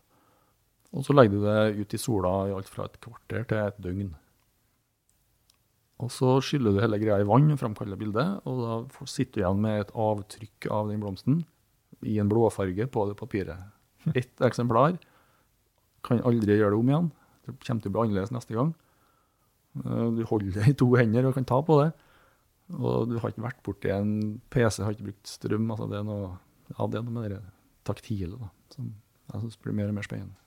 Og 0.96 1.06
så 1.06 1.14
legger 1.14 1.38
du 1.38 1.44
det 1.46 1.84
ut 1.84 1.94
i 1.94 2.00
sola 2.02 2.32
i 2.50 2.54
alt 2.56 2.70
fra 2.72 2.88
et 2.90 2.98
kvarter 3.04 3.46
til 3.50 3.60
et 3.62 3.78
døgn. 3.84 4.10
Og 6.00 6.10
så 6.16 6.38
skyller 6.44 6.74
du 6.74 6.80
hele 6.82 6.98
greia 7.02 7.20
i 7.22 7.28
vann 7.28 7.52
framkaller 7.60 8.00
bildet, 8.00 8.40
og 8.48 8.62
da 8.64 9.06
sitter 9.10 9.36
du 9.36 9.42
igjen 9.44 9.62
med 9.66 9.82
et 9.84 9.92
avtrykk 10.00 10.70
av 10.72 10.90
den 10.90 11.02
blomsten 11.04 11.42
i 12.08 12.16
en 12.24 12.30
blåfarge 12.32 12.88
på 12.88 13.04
det 13.10 13.18
papiret. 13.20 13.66
Ett 14.16 14.40
eksemplar. 14.48 14.96
Kan 16.08 16.22
aldri 16.24 16.56
gjøre 16.56 16.72
det 16.78 16.80
om 16.80 16.92
igjen. 16.94 17.10
Det 17.44 17.58
kommer 17.68 17.84
til 17.84 17.92
å 17.92 17.96
bli 17.98 18.04
annerledes 18.06 18.32
neste 18.32 18.56
gang. 18.56 18.72
Eh, 19.84 20.06
Du 20.16 20.24
holder 20.30 20.56
det 20.56 20.70
i 20.72 20.78
to 20.80 20.88
hender 20.96 21.28
og 21.28 21.36
kan 21.36 21.46
ta 21.50 21.60
på 21.68 21.82
det. 21.84 21.90
Og 22.80 23.10
du 23.10 23.18
har 23.20 23.34
ikke 23.34 23.44
vært 23.44 23.64
borti 23.66 23.92
en 23.92 24.14
PC, 24.54 24.80
har 24.86 24.94
ikke 24.96 25.10
brukt 25.10 25.28
strøm. 25.28 25.68
Altså 25.74 25.90
det 25.92 26.00
er 26.00 26.08
noe, 26.08 26.32
ja, 26.72 26.88
det 26.88 27.02
er 27.02 27.06
noe 27.08 27.16
med 27.18 27.34
det 27.36 27.42
taktile 27.90 28.38
da, 28.40 28.48
som 28.72 28.94
jeg 29.34 29.42
syns 29.44 29.60
blir 29.60 29.76
mer 29.76 29.90
og 29.92 29.98
mer 30.00 30.06
spennende. 30.08 30.38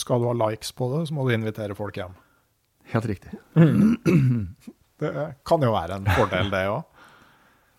Skal 0.00 0.22
du 0.22 0.26
ha 0.26 0.34
likes 0.48 0.72
på 0.74 0.88
det, 0.92 1.04
så 1.08 1.16
må 1.16 1.26
du 1.26 1.34
invitere 1.34 1.76
folk 1.78 1.96
hjem. 2.00 2.16
Helt 2.94 3.06
riktig. 3.10 3.30
Det 5.04 5.10
kan 5.44 5.62
jo 5.64 5.72
være 5.74 5.96
en 5.98 6.04
fordel, 6.14 6.52
det 6.54 6.60
òg. 6.70 6.84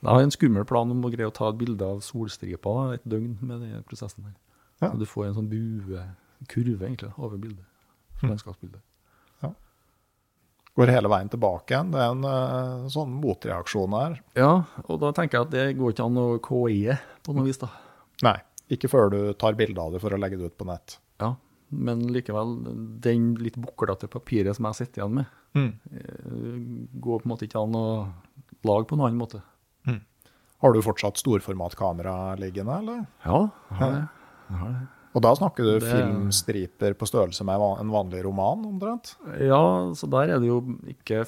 Jeg 0.03 0.11
har 0.11 0.25
en 0.25 0.33
skummel 0.35 0.65
plan 0.67 0.89
om 0.91 1.05
å 1.07 1.09
greie 1.09 1.29
å 1.29 1.33
ta 1.33 1.47
et 1.49 1.57
bilde 1.57 1.87
av 1.87 2.01
solstripa 2.03 2.73
et 2.97 3.05
døgn 3.07 3.37
med 3.39 3.63
den 3.63 3.85
prosessen 3.87 4.27
her. 4.27 4.33
Ja. 4.83 4.89
Så 4.89 4.99
du 4.99 5.05
får 5.07 5.29
en 5.29 5.37
sånn 5.37 5.47
buekurve 5.49 6.83
egentlig, 6.85 7.13
over 7.15 7.39
bildet. 7.39 7.63
landskapsbildet. 7.63 8.19
Mm. 8.19 8.29
landskapsbildet. 8.33 8.83
Går 10.75 10.91
hele 10.91 11.07
veien 11.07 11.29
tilbake 11.31 11.71
igjen. 11.71 11.93
Det 11.93 12.01
er 12.03 12.11
en 12.11 12.25
uh, 12.27 12.87
sånn 12.91 13.13
motreaksjon 13.21 13.95
her. 13.95 14.17
Ja, 14.35 14.51
og 14.83 14.99
da 14.99 15.13
tenker 15.15 15.39
jeg 15.39 15.47
at 15.47 15.53
det 15.53 15.65
går 15.79 15.93
ikke 15.93 16.07
an 16.09 16.19
å 16.19 16.25
KI-e 16.43 16.97
på 17.23 17.35
noe 17.35 17.47
vis 17.47 17.61
da. 17.61 17.69
Nei, 18.27 18.35
ikke 18.75 18.91
før 18.91 19.13
du 19.13 19.19
tar 19.39 19.55
bilde 19.55 19.79
av 19.79 19.95
det 19.95 20.01
for 20.03 20.11
å 20.11 20.19
legge 20.19 20.39
det 20.41 20.51
ut 20.51 20.57
på 20.59 20.67
nett. 20.67 20.97
Ja, 21.23 21.31
men 21.71 22.01
likevel, 22.13 22.55
den 23.01 23.35
litt 23.41 23.55
buklete 23.57 24.07
papiret 24.11 24.55
som 24.55 24.65
jeg 24.69 24.75
sitter 24.83 25.01
igjen 25.03 25.13
med, 25.21 25.25
Mm. 25.55 25.71
eh, 25.95 26.89
går 26.99 27.21
på 27.21 27.25
en 27.25 27.31
måte 27.31 27.45
ikke 27.47 27.61
an 27.63 27.73
å 27.79 28.13
lage 28.65 28.87
på 28.89 28.95
en 28.97 29.05
annen 29.07 29.17
måte. 29.19 29.41
Har 30.61 30.71
du 30.73 30.79
fortsatt 30.81 31.17
storformatkamera 31.19 32.37
liggende, 32.39 32.77
eller? 32.79 33.01
Ja, 33.25 33.49
jeg 33.69 33.77
har 33.77 33.91
det. 33.91 34.07
Jeg 34.49 34.57
har 34.57 34.69
det. 34.71 34.87
Og 35.15 35.21
da 35.21 35.31
snakker 35.35 35.63
du 35.63 35.79
Det- 35.79 35.91
filmstriper 35.91 36.93
på 36.95 37.05
størrelse 37.07 37.43
med 37.45 37.55
en 37.79 37.89
vanlig 37.91 38.23
roman, 38.23 38.65
omtrent? 38.65 39.15
Ja, 39.39 39.91
så 39.93 40.09
der 40.09 40.33
er 40.35 40.39
det 40.39 40.47
jo 40.47 40.61
ikke, 40.87 41.23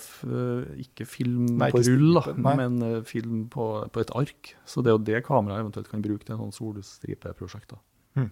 ikke 0.79 1.05
film 1.07 1.45
Nei, 1.57 1.69
på 1.71 1.79
rull, 1.85 2.13
da, 2.21 2.33
men 2.55 2.81
eh, 2.81 3.01
film 3.03 3.47
på, 3.49 3.89
på 3.91 3.99
et 4.01 4.11
ark. 4.15 4.55
Så 4.65 4.81
det 4.83 4.87
er 4.91 4.97
jo 4.97 5.03
det 5.05 5.23
kameraet 5.25 5.59
eventuelt 5.63 5.89
kan 5.89 6.01
bruke 6.01 6.25
til 6.25 6.35
en 6.35 6.51
sånn 6.51 6.57
solstripeprosjekt. 6.83 7.69
da. 7.69 7.77
Hmm. 8.15 8.31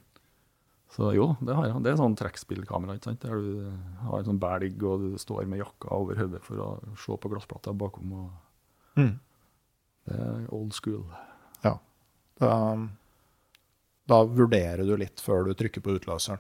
Så 0.94 1.10
jo, 1.16 1.32
det 1.44 1.56
har 1.58 1.68
jeg. 1.68 1.82
Det 1.84 1.92
er 1.92 2.00
sånn 2.00 2.16
trekkspillkamera, 2.16 2.96
ikke 2.96 3.10
sant? 3.10 3.24
der 3.26 3.42
du 3.42 4.06
har 4.06 4.20
en 4.20 4.28
sånn 4.30 4.40
belg 4.40 4.84
og 4.86 5.02
du 5.02 5.18
står 5.20 5.48
med 5.50 5.60
jakka 5.60 5.92
over 5.92 6.20
hodet 6.22 6.44
for 6.46 6.62
å 6.62 6.70
se 7.02 7.18
på 7.20 7.32
glassplata 7.32 7.74
bakom. 7.76 8.14
og 8.22 8.34
Mm. 8.96 9.20
Det 10.06 10.16
er 10.16 10.44
old 10.56 10.72
school. 10.72 11.04
Da, 12.40 12.52
da 14.08 14.20
vurderer 14.28 14.86
du 14.88 14.96
litt 15.00 15.20
før 15.24 15.48
du 15.48 15.54
trykker 15.58 15.84
på 15.84 15.98
utløseren. 15.98 16.40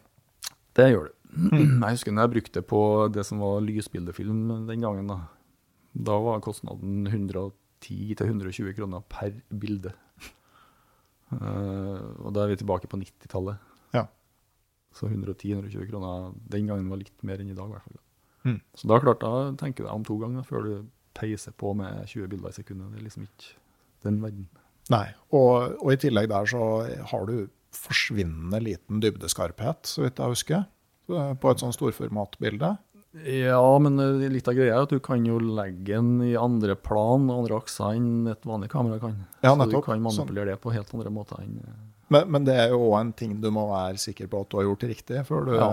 Det 0.76 0.90
gjør 0.92 1.10
du. 1.10 1.14
Jeg 1.56 1.98
husker 1.98 2.16
når 2.16 2.28
jeg 2.28 2.34
brukte 2.36 2.62
på 2.64 2.82
det 3.12 3.26
som 3.28 3.42
var 3.44 3.64
lysbildefilm 3.66 4.68
den 4.70 4.84
gangen. 4.84 5.10
Da, 5.12 5.18
da 6.12 6.18
var 6.24 6.44
kostnaden 6.44 7.08
110-120 7.10 8.76
kroner 8.78 9.04
per 9.12 9.36
bilde. 9.50 9.92
Uh, 11.34 12.22
og 12.22 12.36
da 12.36 12.44
er 12.44 12.54
vi 12.54 12.60
tilbake 12.62 12.88
på 12.92 13.00
90-tallet. 13.02 13.60
Ja. 13.96 14.06
Så 14.96 15.10
110-120 15.10 15.90
kroner 15.90 16.34
den 16.52 16.70
gangen 16.72 16.90
var 16.92 17.02
litt 17.02 17.26
mer 17.28 17.42
enn 17.44 17.52
i 17.52 17.58
dag, 17.58 17.68
i 17.68 17.76
hvert 17.76 17.88
fall. 17.88 18.02
Mm. 18.46 18.60
Så 18.78 18.88
da, 18.88 19.00
klart, 19.04 19.24
da 19.24 19.50
tenker 19.60 19.84
du 19.84 19.90
deg 19.90 19.96
om 19.98 20.06
to 20.08 20.18
ganger 20.22 20.46
før 20.48 20.68
du 20.68 20.74
peiser 21.18 21.56
på 21.58 21.74
med 21.78 22.06
20 22.12 22.30
bilder 22.32 22.54
i 22.54 22.58
sekundet. 22.60 22.94
Det 22.94 23.02
er 23.02 23.08
liksom 23.10 23.26
ikke 23.28 23.52
den 24.06 24.22
verden. 24.24 24.48
Nei, 24.94 25.06
og, 25.34 25.76
og 25.82 25.92
i 25.92 26.00
tillegg 26.00 26.30
der 26.30 26.48
så 26.50 26.64
har 27.12 27.30
du 27.30 27.48
forsvinnende 27.76 28.62
liten 28.64 29.02
dybdeskarphet, 29.04 29.90
så 29.90 30.06
vidt 30.06 30.22
jeg 30.22 30.36
husker, 30.36 30.66
på 31.08 31.52
et 31.52 31.62
sånn 31.62 31.74
storformatbilde. 31.76 32.76
Ja, 33.24 33.64
men 33.80 34.00
eh, 34.04 34.26
litt 34.32 34.48
av 34.52 34.58
greia 34.58 34.76
er 34.76 34.86
at 34.86 34.92
du 34.92 35.00
kan 35.04 35.24
jo 35.24 35.38
legge 35.40 35.96
den 35.96 36.18
i 36.26 36.34
andre 36.36 36.76
plan 36.76 37.30
og 37.30 37.46
andre 37.46 37.60
akser 37.62 37.96
enn 37.96 38.28
et 38.28 38.44
vanlig 38.48 38.68
kamera 38.74 39.00
kan. 39.00 39.22
Ja, 39.40 39.54
nettopp. 39.54 39.72
Så 39.72 39.80
du 39.80 39.86
kan 39.86 40.04
manipulere 40.04 40.52
det 40.52 40.58
på 40.64 40.74
helt 40.76 40.92
andre 40.98 41.14
måter 41.16 41.40
enn 41.44 41.62
eh, 41.64 41.85
Men, 42.14 42.28
men 42.32 42.44
det 42.46 42.54
er 42.62 42.70
jo 42.70 42.84
òg 42.92 43.00
en 43.00 43.14
ting 43.18 43.32
du 43.42 43.48
må 43.54 43.64
være 43.72 43.98
sikker 43.98 44.28
på 44.30 44.44
at 44.46 44.50
du 44.52 44.58
har 44.60 44.68
gjort 44.68 44.84
riktig. 44.92 45.24
før 45.26 45.46
du... 45.48 45.54
Ja. 45.58 45.70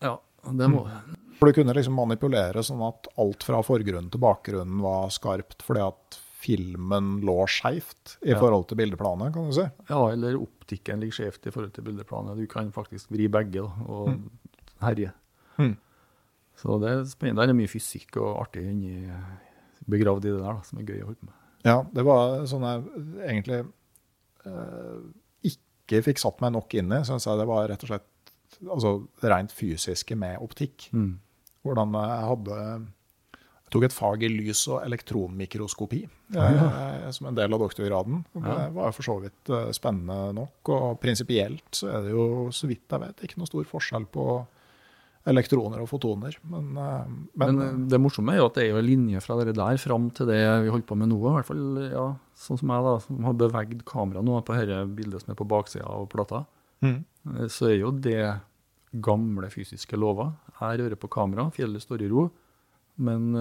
Ja, 0.00 0.14
det 0.52 0.68
må 0.72 0.84
For 1.38 1.50
du 1.50 1.56
kunne 1.58 1.74
liksom 1.76 1.96
manipulere 1.98 2.62
sånn 2.64 2.80
at 2.86 3.08
alt 3.20 3.42
fra 3.44 3.60
forgrunnen 3.66 4.08
til 4.12 4.22
bakgrunnen 4.22 4.80
var 4.84 5.10
skarpt, 5.12 5.60
fordi 5.66 5.82
at 5.84 6.18
filmen 6.44 7.18
lå 7.24 7.34
skeivt 7.48 8.18
i 8.24 8.32
Ja. 8.34 8.38
forhold 8.40 8.66
til 8.68 8.76
bildeplanet, 8.80 9.32
kan 9.32 9.46
du 9.48 9.52
si. 9.56 9.64
Ja, 9.88 10.00
eller 10.12 10.36
optikken 10.40 11.00
ligger 11.00 11.16
skjevt 11.20 11.46
i 11.48 11.52
forhold 11.54 11.72
til 11.76 11.84
bildeplanet. 11.86 12.36
Du 12.36 12.46
kan 12.46 12.68
faktisk 12.72 13.10
vri 13.12 13.28
begge 13.32 13.64
da, 13.64 13.72
og 13.88 14.14
herje. 14.84 15.12
Mm. 15.58 15.76
Så 16.60 16.76
det 16.80 16.90
er 16.92 17.04
spennende. 17.08 17.46
Det 17.48 17.54
er 17.56 17.60
mye 17.60 17.72
fysikk 17.72 18.16
og 18.20 18.42
artig 18.44 18.62
inni 18.70 19.08
begravd 19.90 20.24
i 20.28 20.30
det 20.32 20.38
der, 20.40 20.52
da, 20.52 20.62
som 20.68 20.78
er 20.80 20.86
gøy 20.88 21.00
å 21.02 21.08
holde 21.10 21.20
på 21.20 21.28
med. 21.30 21.40
Ja, 21.64 21.78
det 21.96 22.04
var 22.04 22.44
sånn 22.48 22.64
jeg 22.68 22.84
egentlig 23.24 23.58
eh, 24.44 24.98
ikke 25.84 26.02
fikk 26.08 26.18
satt 26.22 26.40
meg 26.40 26.52
nok 26.56 26.74
inn 26.80 26.92
i, 26.92 27.02
syns 27.04 27.26
jeg 27.28 27.38
det 27.38 27.46
var 27.46 27.68
rett 27.68 27.82
og 27.84 27.90
slett 27.92 28.10
altså, 28.70 28.94
rent 29.22 29.52
fysiske 29.52 30.16
med 30.16 30.38
optikk. 30.42 30.88
Mm. 30.92 31.18
Hvordan 31.64 31.92
jeg 31.96 32.28
hadde 32.28 32.58
Jeg 33.64 33.72
tok 33.80 33.84
et 33.88 33.94
fag 33.96 34.22
i 34.22 34.28
lys- 34.30 34.68
og 34.70 34.84
elektronmikroskopi 34.86 36.02
eh, 36.36 37.10
som 37.10 37.26
en 37.26 37.34
del 37.34 37.52
av 37.56 37.58
doktorgraden. 37.64 38.20
Det 38.34 38.42
Ja. 38.44 38.68
var 38.70 38.86
jo 38.86 38.92
for 38.92 39.02
så 39.02 39.16
vidt 39.22 39.50
eh, 39.50 39.72
spennende 39.74 40.32
nok. 40.36 40.68
Og 40.70 41.00
prinsipielt 41.00 41.64
så 41.74 41.88
er 41.90 42.02
det 42.04 42.12
jo, 42.12 42.50
så 42.54 42.68
vidt 42.70 42.86
jeg 42.88 43.00
vet, 43.00 43.24
ikke 43.26 43.38
noe 43.40 43.46
stor 43.50 43.64
forskjell 43.64 44.06
på 44.14 44.26
elektroner 45.26 45.80
og 45.80 45.88
fotoner. 45.88 46.36
Men, 46.44 46.66
eh, 46.76 47.04
men, 47.08 47.56
Men 47.56 47.60
eh, 47.64 47.76
det 47.88 48.00
morsomme 48.02 48.34
er 48.34 48.42
jo 48.42 48.48
at 48.50 48.58
det 48.58 48.64
er 48.66 48.72
jo 48.74 48.80
en 48.82 48.86
linje 48.88 49.22
fra 49.24 49.38
det 49.40 49.54
der 49.56 49.78
fram 49.80 50.10
til 50.12 50.28
det 50.28 50.40
vi 50.64 50.72
holder 50.72 50.86
på 50.90 50.98
med 51.00 51.08
nå. 51.12 51.18
I 51.30 51.34
hvert 51.38 51.48
fall, 51.48 51.62
ja, 51.92 52.06
sånn 52.36 52.60
som 52.60 52.72
jeg 52.74 52.84
da, 52.84 52.94
som 53.06 53.24
har 53.24 53.38
beveget 53.40 53.84
kameraet 53.88 54.26
nå 54.28 54.40
på 54.44 54.56
dette 54.58 54.82
bildet 54.98 55.24
som 55.24 55.32
er 55.32 55.38
på 55.40 55.48
baksida 55.48 55.86
av 55.88 56.08
plata. 56.12 56.44
mm, 56.84 57.04
Eh, 57.24 57.46
Så 57.48 57.70
er 57.70 57.78
jo 57.80 57.90
det 57.90 58.40
gamle 59.00 59.48
fysiske 59.48 59.96
lover. 59.96 60.34
Jeg 60.60 60.78
rører 60.82 60.96
på 61.00 61.08
kamera, 61.08 61.50
fjellet 61.50 61.80
står 61.82 62.02
i 62.04 62.08
ro. 62.12 62.30
Men 62.96 63.32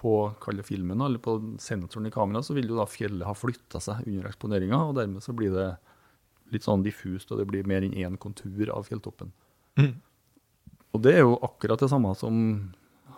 på 0.00 0.12
kalle 0.40 0.62
filmen, 0.64 0.98
eller 1.04 1.18
på 1.20 1.34
sensoren 1.60 2.06
i 2.06 2.10
kamera, 2.14 2.40
så 2.40 2.54
vil 2.56 2.70
jo 2.70 2.78
da 2.78 2.86
fjellet 2.88 3.26
ha 3.26 3.34
flytta 3.36 3.82
seg 3.84 4.06
under 4.06 4.30
eksponeringa, 4.30 4.78
og 4.88 4.94
dermed 4.96 5.20
så 5.20 5.34
blir 5.36 5.52
det 5.52 5.66
litt 6.54 6.64
sånn 6.64 6.82
diffust, 6.82 7.28
og 7.32 7.38
det 7.42 7.46
blir 7.50 7.66
mer 7.68 7.82
enn 7.84 7.92
én 7.92 8.16
kontur 8.16 8.70
av 8.72 8.86
fjelltoppen. 8.88 9.32
mm. 9.76 9.92
Og 10.96 11.02
det 11.04 11.18
er 11.18 11.24
jo 11.24 11.36
akkurat 11.44 11.82
det 11.82 11.90
samme 11.92 12.14
som 12.18 12.38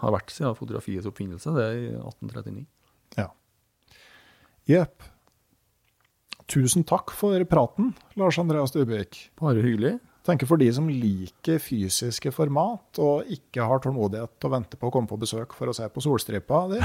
har 0.01 0.15
vært 0.15 0.35
siden 0.35 0.57
fotografiets 0.59 1.07
oppfinnelse, 1.11 1.55
det 1.55 1.65
er 1.65 1.79
i 1.79 1.87
1839. 1.95 2.67
Ja. 3.19 3.31
Jepp. 4.69 5.07
Tusen 6.49 6.85
takk 6.89 7.13
for 7.13 7.43
praten, 7.51 7.93
Lars 8.19 8.39
Andreas 8.41 8.73
Dubvik. 8.73 9.29
Bare 9.41 9.63
hyggelig. 9.65 9.99
tenker 10.29 10.49
For 10.49 10.61
de 10.61 10.69
som 10.75 10.89
liker 10.93 11.61
fysiske 11.63 12.33
format 12.37 13.01
og 13.01 13.29
ikke 13.33 13.65
har 13.65 13.81
tålmodighet 13.85 14.35
til 14.37 14.51
å 14.51 14.55
vente 14.57 14.77
på 14.81 14.89
å 14.89 14.93
komme 14.93 15.09
på 15.09 15.21
besøk 15.21 15.55
for 15.57 15.71
å 15.71 15.77
se 15.77 15.89
på 15.89 16.05
solstripa 16.05 16.67
di, 16.73 16.81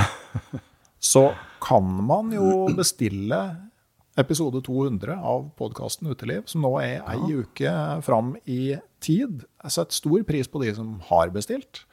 så 1.14 1.30
kan 1.64 1.88
man 2.08 2.32
jo 2.36 2.68
bestille 2.76 3.40
episode 4.20 4.62
200 4.66 5.16
av 5.18 5.48
podkasten 5.58 6.12
Uteliv, 6.12 6.46
som 6.50 6.64
nå 6.66 6.74
er 6.82 7.02
ei 7.10 7.40
uke 7.42 7.72
fram 8.06 8.36
i 8.46 8.76
tid. 9.04 9.46
Jeg 9.64 9.76
setter 9.76 9.98
stor 9.98 10.24
pris 10.28 10.50
på 10.50 10.62
de 10.64 10.74
som 10.78 10.96
har 11.10 11.34
bestilt. 11.34 11.84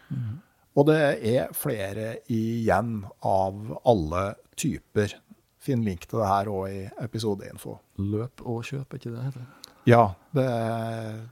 Og 0.78 0.86
det 0.90 1.00
er 1.26 1.54
flere 1.56 2.18
igjen 2.30 3.00
av 3.26 3.74
alle 3.88 4.24
typer. 4.60 5.16
Finn 5.60 5.82
link 5.84 6.06
til 6.08 6.22
det 6.22 6.28
her 6.30 6.48
òg 6.52 6.68
i 6.72 6.84
episodeinfo. 7.04 7.78
Løp 8.00 8.44
og 8.48 8.62
kjøp, 8.64 8.86
er 8.86 9.00
ikke 9.00 9.10
det 9.10 9.18
det 9.18 9.26
heter? 9.26 9.48
Ja, 9.88 10.02
det, 10.36 10.46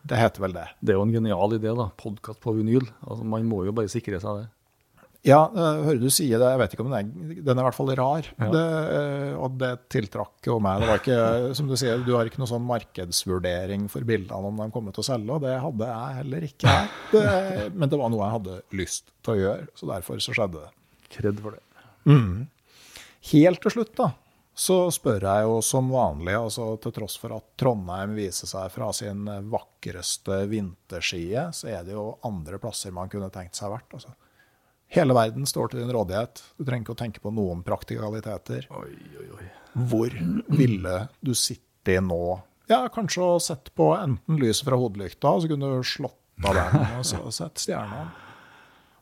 det 0.09 0.19
heter 0.19 0.43
vel 0.43 0.55
det. 0.57 0.67
Det 0.81 0.93
er 0.93 0.99
jo 0.99 1.05
en 1.05 1.15
genial 1.15 1.55
idé, 1.57 1.73
da. 1.77 1.91
Podkast 2.01 2.41
på 2.43 2.55
vinyl. 2.57 2.87
Altså, 3.05 3.25
man 3.29 3.47
må 3.49 3.63
jo 3.67 3.75
bare 3.77 3.93
sikre 3.93 4.21
seg 4.21 4.43
det. 4.43 4.47
Ja, 5.27 5.41
jeg 5.51 5.81
hører 5.83 5.99
du 6.01 6.11
sier 6.15 6.39
det. 6.39 6.49
Jeg 6.53 6.61
vet 6.61 6.75
ikke 6.75 6.85
om 6.85 6.93
den 6.93 6.99
er, 7.11 7.39
den 7.43 7.59
er 7.59 7.65
i 7.65 7.67
hvert 7.67 7.77
fall 7.77 7.91
rar. 7.99 8.29
Ja. 8.39 8.51
Det, 8.55 8.65
eh, 8.95 9.33
og 9.35 9.57
det 9.61 9.71
tiltrakk 9.91 10.47
jo 10.47 10.59
meg. 10.63 10.85
Det 10.85 10.91
var 10.93 11.03
ikke, 11.03 11.57
som 11.59 11.71
du 11.71 11.75
sier, 11.81 12.05
du 12.07 12.13
har 12.15 12.31
ikke 12.31 12.41
noen 12.41 12.53
sånn 12.53 12.69
markedsvurdering 12.69 13.89
for 13.93 14.07
bildene 14.09 14.53
om 14.53 14.63
de 14.63 14.69
kommer 14.75 14.95
til 14.95 15.03
å 15.03 15.09
selge, 15.09 15.35
og 15.35 15.43
det 15.43 15.57
hadde 15.65 15.89
jeg 15.91 16.21
heller 16.21 16.47
ikke 16.49 16.77
her. 16.77 16.95
Det, 17.11 17.25
men 17.75 17.91
det 17.91 17.99
var 18.01 18.15
noe 18.15 18.23
jeg 18.23 18.37
hadde 18.37 18.61
lyst 18.79 19.11
til 19.27 19.35
å 19.35 19.43
gjøre, 19.43 19.67
så 19.81 19.91
derfor 19.91 20.23
så 20.23 20.37
skjedde 20.39 20.63
det. 20.63 20.73
Kred 21.19 21.43
for 21.43 21.59
det. 21.59 21.65
Helt 23.33 23.63
til 23.65 23.75
slutt, 23.75 23.93
da, 23.99 24.13
så 24.59 24.79
spør 24.95 25.27
jeg 25.27 25.49
jo 25.49 25.59
som 25.67 25.91
vanlig, 25.93 26.33
altså 26.39 26.71
til 26.83 26.95
tross 26.95 27.19
for 27.21 27.35
at 27.37 27.45
Trondheim 27.61 28.15
viser 28.17 28.49
seg 28.51 28.71
fra 28.75 28.89
sin 28.97 29.27
vakreste 29.51 30.41
vinterside, 30.51 31.49
så 31.55 31.69
er 31.75 31.85
det 31.87 31.99
jo 31.99 32.07
andre 32.27 32.59
plasser 32.63 32.95
man 32.95 33.11
kunne 33.13 33.29
tenkt 33.35 33.59
seg 33.59 33.75
vært. 33.75 33.91
Altså. 33.99 34.15
Hele 34.95 35.13
verden 35.17 35.45
står 35.49 35.73
til 35.73 35.83
din 35.83 35.93
rådighet. 35.93 36.41
Du 36.57 36.65
trenger 36.65 36.87
ikke 36.87 36.95
å 36.95 37.01
tenke 37.03 37.21
på 37.21 37.33
noen 37.37 37.61
praktikaliteter. 37.67 38.69
Oi, 38.73 38.93
oi, 39.21 39.27
oi. 39.37 39.49
Hvor 39.91 40.15
ville 40.49 40.95
du 41.21 41.35
sittet 41.37 42.01
nå? 42.05 42.39
Ja, 42.69 42.87
kanskje 42.93 43.25
å 43.25 43.43
sette 43.43 43.73
på 43.77 43.91
enten 43.97 44.41
lyset 44.41 44.67
fra 44.69 44.79
hodelykta, 44.81 45.35
så 45.41 45.51
kunne 45.51 45.75
du 45.77 45.85
slått 45.87 46.17
av 46.45 46.57
den 46.57 46.97
og 47.01 47.05
så 47.07 47.21
sett 47.35 47.61
stjernene. 47.61 48.09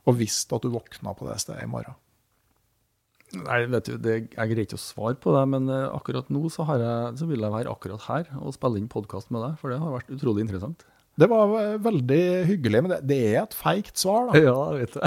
Og 0.07 0.19
visst 0.19 0.53
at 0.55 0.63
du 0.63 0.71
våkna 0.75 1.15
på 1.19 1.27
det 1.29 1.39
stedet 1.43 1.65
i 1.65 1.71
morgen. 1.71 1.97
Nei, 3.35 3.65
vet 3.67 3.89
du, 3.89 3.97
det, 3.99 4.13
Jeg 4.37 4.51
greier 4.53 4.63
ikke 4.63 4.79
å 4.79 4.81
svare 4.81 5.17
på 5.19 5.33
det, 5.35 5.43
men 5.51 5.67
eh, 5.73 5.89
akkurat 5.91 6.29
nå 6.31 6.45
så, 6.53 6.63
har 6.69 6.83
jeg, 6.83 7.17
så 7.19 7.27
vil 7.27 7.43
jeg 7.43 7.55
være 7.57 7.73
akkurat 7.73 8.05
her 8.07 8.29
og 8.39 8.55
spille 8.55 8.79
inn 8.79 8.87
podkast 8.91 9.33
med 9.35 9.43
deg, 9.43 9.57
for 9.59 9.75
det 9.75 9.81
har 9.83 9.97
vært 9.97 10.13
utrolig 10.15 10.47
interessant. 10.47 10.87
Det 11.17 11.27
var 11.33 11.53
veldig 11.81 12.23
hyggelig, 12.45 12.81
men 12.85 12.91
det, 12.93 12.99
det 13.09 13.17
er 13.31 13.39
et 13.47 13.55
feigt 13.57 13.97
svar, 13.97 14.29
da. 14.29 14.33
Ja, 14.37 14.57
jeg 14.77 14.85
vet 14.85 14.95
det. 14.97 15.05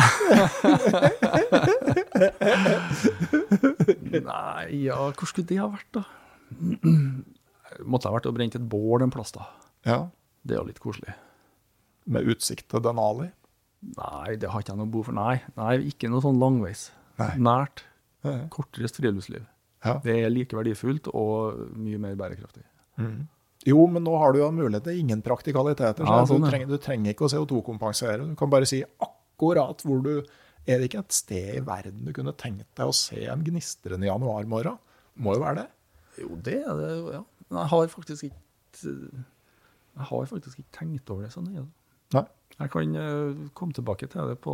Nei, 4.26 4.64
ja, 4.88 4.98
hvor 5.14 5.30
skulle 5.30 5.50
det 5.52 5.60
ha 5.62 5.68
vært, 5.70 6.00
da? 6.00 6.04
Måtte 7.86 8.10
ha 8.10 8.16
vært 8.16 8.30
og 8.30 8.36
brent 8.40 8.58
et 8.58 8.66
bål 8.72 9.06
en 9.06 9.14
plass, 9.14 9.32
da. 9.38 9.46
Ja. 9.86 10.00
Det 10.42 10.56
er 10.56 10.64
jo 10.64 10.70
litt 10.72 10.82
koselig. 10.82 11.14
Med 12.10 12.26
utsikt 12.34 12.66
til 12.74 12.82
Denali. 12.84 13.30
Nei, 13.96 14.36
det 14.42 14.50
har 14.52 14.64
ikke 14.64 14.74
jeg 14.74 14.82
noe 14.82 14.92
behov 14.92 15.12
for. 15.12 15.16
Nei, 15.20 15.38
nei, 15.60 15.76
ikke 15.92 16.10
noe 16.12 16.26
sånn 16.26 16.42
langveis. 16.42 16.88
Nei. 17.22 17.32
Nært. 17.46 17.86
Kortreist 18.52 18.98
friluftsliv. 19.00 19.46
Ja. 19.86 20.00
Det 20.04 20.18
er 20.26 20.32
like 20.34 20.58
verdifullt 20.58 21.08
og 21.16 21.62
mye 21.80 22.00
mer 22.02 22.18
bærekraftig. 22.20 22.66
Jo, 23.68 23.88
men 23.92 24.06
nå 24.08 24.14
har 24.22 24.32
du 24.32 24.40
jo 24.40 24.52
mulighet 24.56 24.86
til 24.88 25.00
ingen 25.02 25.22
praktikaliteter. 25.26 26.06
Så 26.06 26.08
Ja, 26.08 26.26
sånn, 26.30 26.44
du, 26.46 26.48
trenger, 26.50 26.70
du 26.72 26.78
trenger 26.80 27.12
ikke 27.12 27.28
å 27.28 27.32
CO2-kompensere. 27.34 28.28
Du 28.30 28.36
kan 28.40 28.52
bare 28.52 28.68
si 28.70 28.84
akkurat 28.84 29.84
hvor 29.84 30.04
du 30.06 30.14
Er 30.70 30.78
det 30.78 30.90
ikke 30.90 31.00
et 31.02 31.16
sted 31.16 31.56
i 31.58 31.62
verden 31.66 32.04
du 32.06 32.12
kunne 32.14 32.34
tenkt 32.38 32.68
deg 32.78 32.88
å 32.88 32.94
se 32.94 33.24
en 33.32 33.42
gnistrende 33.44 34.06
januarmorgen? 34.06 34.78
Må 35.18 35.34
jo 35.34 35.42
være 35.42 35.64
det. 35.64 35.68
Jo, 36.22 36.36
det 36.46 36.58
er 36.62 36.76
det, 36.78 36.90
ja. 37.16 37.22
Men 37.50 37.62
jeg 37.64 37.70
har 37.72 37.88
faktisk 37.88 38.28
ikke 38.28 38.84
Jeg 38.84 40.06
har 40.12 40.26
faktisk 40.30 40.60
ikke 40.60 40.76
tenkt 40.78 41.10
over 41.10 41.26
det 41.26 41.32
sånn. 41.34 41.48
nøye. 41.50 41.66
Nei. 42.14 42.26
Jeg 42.60 42.72
kan 42.74 42.96
eh, 42.96 43.50
komme 43.56 43.74
tilbake 43.74 44.08
til 44.12 44.28
det 44.30 44.38
på 44.44 44.54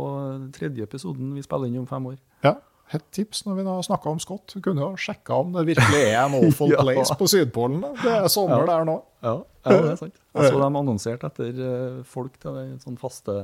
tredje 0.54 0.86
episoden 0.86 1.34
vi 1.34 1.42
spiller 1.44 1.66
inn 1.70 1.82
om 1.82 1.86
fem 1.90 2.06
år. 2.12 2.16
Ja. 2.46 2.54
Et 2.94 3.02
tips 3.10 3.42
når 3.46 3.56
vi 3.56 3.62
nå 3.66 3.72
snakka 3.82 4.06
om 4.12 4.18
Scott. 4.22 4.52
Du 4.54 4.60
kunne 4.62 4.78
jo 4.84 4.92
sjekka 5.00 5.34
om 5.42 5.48
det 5.56 5.64
virkelig 5.72 6.02
er 6.06 6.20
en 6.26 6.36
awful 6.44 6.70
Ja. 6.70 6.82
place 6.84 7.16
på 7.18 7.26
Sydpolen. 7.26 7.80
da. 7.82 7.90
Det 7.98 8.12
er 8.12 8.28
sommer 8.30 8.62
Ja. 8.62 8.66
der 8.76 8.84
nå. 8.86 9.02
Ja, 9.26 9.32
det 9.66 9.90
er 9.90 9.96
sant. 9.96 10.14
Jeg 10.36 10.52
så 10.52 10.60
de 10.62 10.68
annonserte 10.70 11.26
etter 11.26 11.58
eh, 11.66 12.02
folk 12.04 12.38
til 12.38 12.54
de 12.54 12.78
sånn 12.84 12.96
faste 13.00 13.34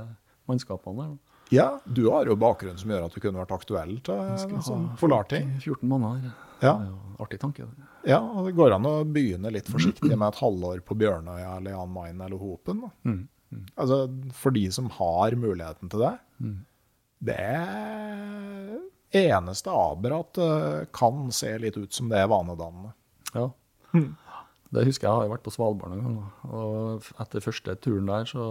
mannskapene 0.48 0.96
der. 1.08 1.18
Ja, 1.52 1.66
du 1.84 2.06
har 2.10 2.24
jo 2.30 2.36
bakgrunn 2.40 2.78
som 2.80 2.88
gjør 2.94 3.04
at 3.10 3.12
du 3.12 3.20
kunne 3.20 3.42
vært 3.42 3.50
aktuell 3.52 3.98
til 4.00 4.60
sånn 4.64 4.86
polarting. 4.96 5.50
14 5.60 5.84
måneder. 5.90 6.30
Ja. 6.62 6.76
Er 6.78 7.20
artig 7.20 7.40
tanke. 7.42 7.66
det. 7.66 7.88
Ja, 8.08 8.20
og 8.22 8.46
det 8.46 8.54
går 8.56 8.72
an 8.78 8.86
å 8.88 9.04
begynne 9.04 9.50
litt 9.52 9.66
forsiktig 9.68 10.14
med 10.16 10.28
et 10.30 10.38
halvår 10.40 10.80
på 10.86 10.94
Bjørnøya 10.96 11.56
eller 11.58 11.74
Jan 11.74 11.92
Mayen 11.92 12.20
eller 12.24 12.38
Hopen. 12.38 12.80
Da. 12.86 12.90
Mm. 13.04 13.28
Altså, 13.76 14.06
for 14.32 14.50
de 14.54 14.70
som 14.72 14.88
har 14.88 15.34
muligheten 15.36 15.90
til 15.92 16.00
det. 16.06 16.14
Mm. 16.40 16.56
Det 17.22 17.36
eneste 19.18 19.70
Aberat 19.70 20.38
kan 20.94 21.26
se 21.34 21.52
litt 21.60 21.76
ut 21.76 21.92
som 21.92 22.08
det 22.08 22.18
er 22.22 22.30
vanedannende. 22.32 22.92
Ja. 23.34 23.50
Det 24.72 24.86
husker 24.88 25.04
jeg, 25.04 25.12
jeg 25.12 25.26
har 25.26 25.30
vært 25.34 25.44
på 25.44 25.52
Svalbard 25.52 25.92
noen 25.92 26.04
ganger. 26.06 26.28
Og 26.48 27.08
etter 27.20 27.44
første 27.44 27.74
turen 27.84 28.08
der, 28.08 28.24
så, 28.30 28.46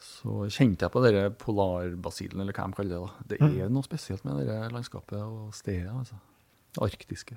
så 0.00 0.46
kjente 0.48 0.86
jeg 0.86 0.94
på 0.94 1.02
denne 1.04 1.26
polarbasilen, 1.36 2.40
eller 2.40 2.56
hva 2.56 2.68
de 2.70 2.78
kaller 2.78 2.94
det. 2.94 3.00
da. 3.02 3.26
Det 3.28 3.64
er 3.66 3.72
noe 3.72 3.84
spesielt 3.84 4.24
med 4.24 4.40
det 4.48 4.56
landskapet 4.72 5.18
og 5.20 5.52
stedet. 5.56 5.92
altså. 5.92 6.16
Det 6.72 6.86
arktiske. 6.88 7.36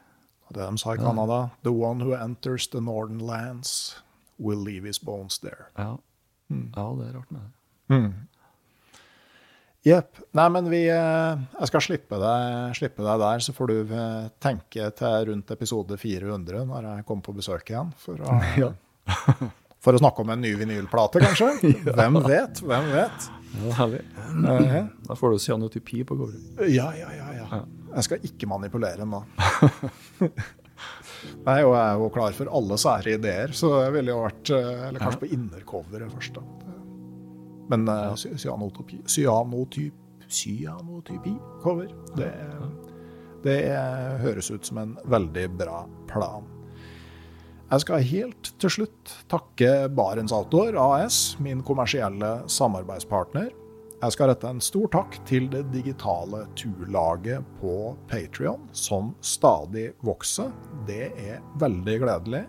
Det 0.55 0.61
de 0.61 0.77
sa 0.77 0.93
i 0.93 1.01
Canada 1.01 1.49
The 1.65 1.71
one 1.73 2.05
who 2.05 2.13
enters 2.13 2.67
the 2.69 2.79
northern 2.79 3.19
lands 3.19 3.97
will 4.37 4.61
leave 4.61 4.85
his 4.85 4.99
bones 4.99 5.39
there. 5.39 5.67
Ja. 5.75 5.97
ja, 6.51 6.85
det 6.99 7.07
er 7.09 7.13
rart 7.17 7.31
med 7.31 7.41
det. 7.41 7.51
Jepp. 9.85 10.17
Nei, 10.33 10.47
men 10.49 10.65
vi 10.71 10.79
eh, 10.89 11.41
Jeg 11.59 11.69
skal 11.69 11.83
slippe 11.85 12.17
deg, 12.21 12.71
slippe 12.77 13.05
deg 13.05 13.19
der, 13.21 13.43
så 13.45 13.53
får 13.53 13.69
du 13.69 13.75
eh, 13.93 14.23
tenke 14.41 14.87
til 14.97 15.27
rundt 15.29 15.53
episode 15.53 15.97
400 16.01 16.63
når 16.71 16.87
jeg 16.89 17.05
kommer 17.05 17.27
på 17.27 17.35
besøk 17.37 17.69
igjen. 17.69 17.91
For 18.01 18.17
å, 18.25 18.39
Ja. 18.63 18.71
for 19.85 19.93
å 19.93 20.01
snakke 20.01 20.25
om 20.25 20.33
en 20.33 20.41
ny 20.41 20.55
vinylplate, 20.57 21.21
kanskje? 21.21 21.51
Hvem 21.99 22.17
vet? 22.25 22.63
Hvem 22.65 22.89
vet? 22.95 23.27
Ja, 23.61 23.75
herlig. 23.77 24.01
Uh, 24.33 24.89
Da 25.05 25.15
får 25.15 25.35
du 25.37 25.43
cyanotypi 25.45 26.01
på 26.09 26.17
gårde. 26.19 26.41
Ja, 26.73 26.89
ja, 26.97 27.13
ja, 27.15 27.29
ja. 27.37 27.61
Jeg 27.95 28.07
skal 28.09 28.25
ikke 28.27 28.49
manipulere 28.51 29.05
den 29.05 29.13
da. 29.13 29.21
Nei, 31.45 31.61
og 31.63 31.71
jeg 31.77 31.85
er 31.85 32.01
jo 32.01 32.09
klar 32.13 32.33
for 32.35 32.49
alle 32.57 32.75
sære 32.81 33.13
ideer, 33.19 33.53
så 33.55 33.69
jeg 33.85 33.93
ville 33.95 34.11
jo 34.11 34.17
vært 34.25 34.51
Eller 34.57 34.99
kanskje 35.01 35.21
på 35.23 35.29
innercoveret 35.37 36.11
først, 36.13 36.37
da. 36.41 36.64
Men 37.71 37.87
uh, 37.89 38.15
cyanotypi 38.15 39.01
Cyanotyp, 39.09 40.01
Cyanotypi-cover, 40.25 41.91
det, 42.17 42.31
det 43.45 43.59
høres 44.23 44.51
ut 44.51 44.65
som 44.65 44.81
en 44.81 44.95
veldig 45.05 45.49
bra 45.57 45.83
plan. 46.09 46.45
Jeg 47.65 47.81
skal 47.81 48.03
helt 48.05 48.49
til 48.61 48.69
slutt 48.69 49.11
takke 49.31 49.87
Barents 49.97 50.33
Outdoor 50.33 50.77
AS, 50.77 51.35
min 51.41 51.63
kommersielle 51.65 52.43
samarbeidspartner. 52.51 53.49
Jeg 53.95 54.13
skal 54.13 54.29
rette 54.29 54.49
en 54.51 54.61
stor 54.61 54.89
takk 54.93 55.15
til 55.25 55.47
det 55.49 55.63
digitale 55.73 56.43
turlaget 56.59 57.45
på 57.57 57.95
Patrion, 58.11 58.67
som 58.75 59.15
stadig 59.25 59.87
vokser. 60.05 60.51
Det 60.85 61.09
er 61.09 61.41
veldig 61.61 61.95
gledelig. 62.03 62.43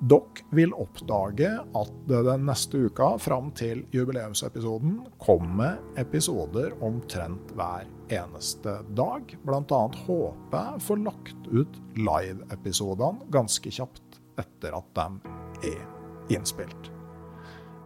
Dere 0.00 0.42
vil 0.50 0.72
oppdage 0.74 1.50
at 1.78 1.92
det 2.08 2.22
den 2.26 2.42
neste 2.48 2.80
uka, 2.88 3.14
fram 3.22 3.52
til 3.56 3.84
jubileumsepisoden, 3.94 4.98
kommer 5.22 5.78
episoder 6.00 6.74
omtrent 6.84 7.54
hver 7.56 7.86
eneste 8.12 8.80
dag. 8.98 9.36
Annet 9.46 10.00
håper 10.06 10.58
jeg 10.58 10.82
får 10.88 11.00
lagt 11.06 11.46
ut 11.52 11.78
live-episodene 11.96 13.30
ganske 13.32 13.70
kjapt 13.70 14.18
etter 14.42 14.74
at 14.76 14.90
de 14.98 15.70
er 15.70 16.34
innspilt. 16.34 16.90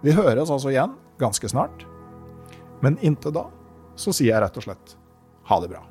Vi 0.02 0.14
høres 0.14 0.50
altså 0.50 0.72
igjen 0.72 0.96
ganske 1.20 1.50
snart. 1.50 1.84
Men 2.82 2.98
inntil 3.02 3.34
da 3.34 3.48
så 3.98 4.14
sier 4.14 4.32
jeg 4.32 4.42
rett 4.44 4.58
og 4.58 4.64
slett 4.68 4.98
ha 5.50 5.60
det 5.60 5.70
bra. 5.72 5.82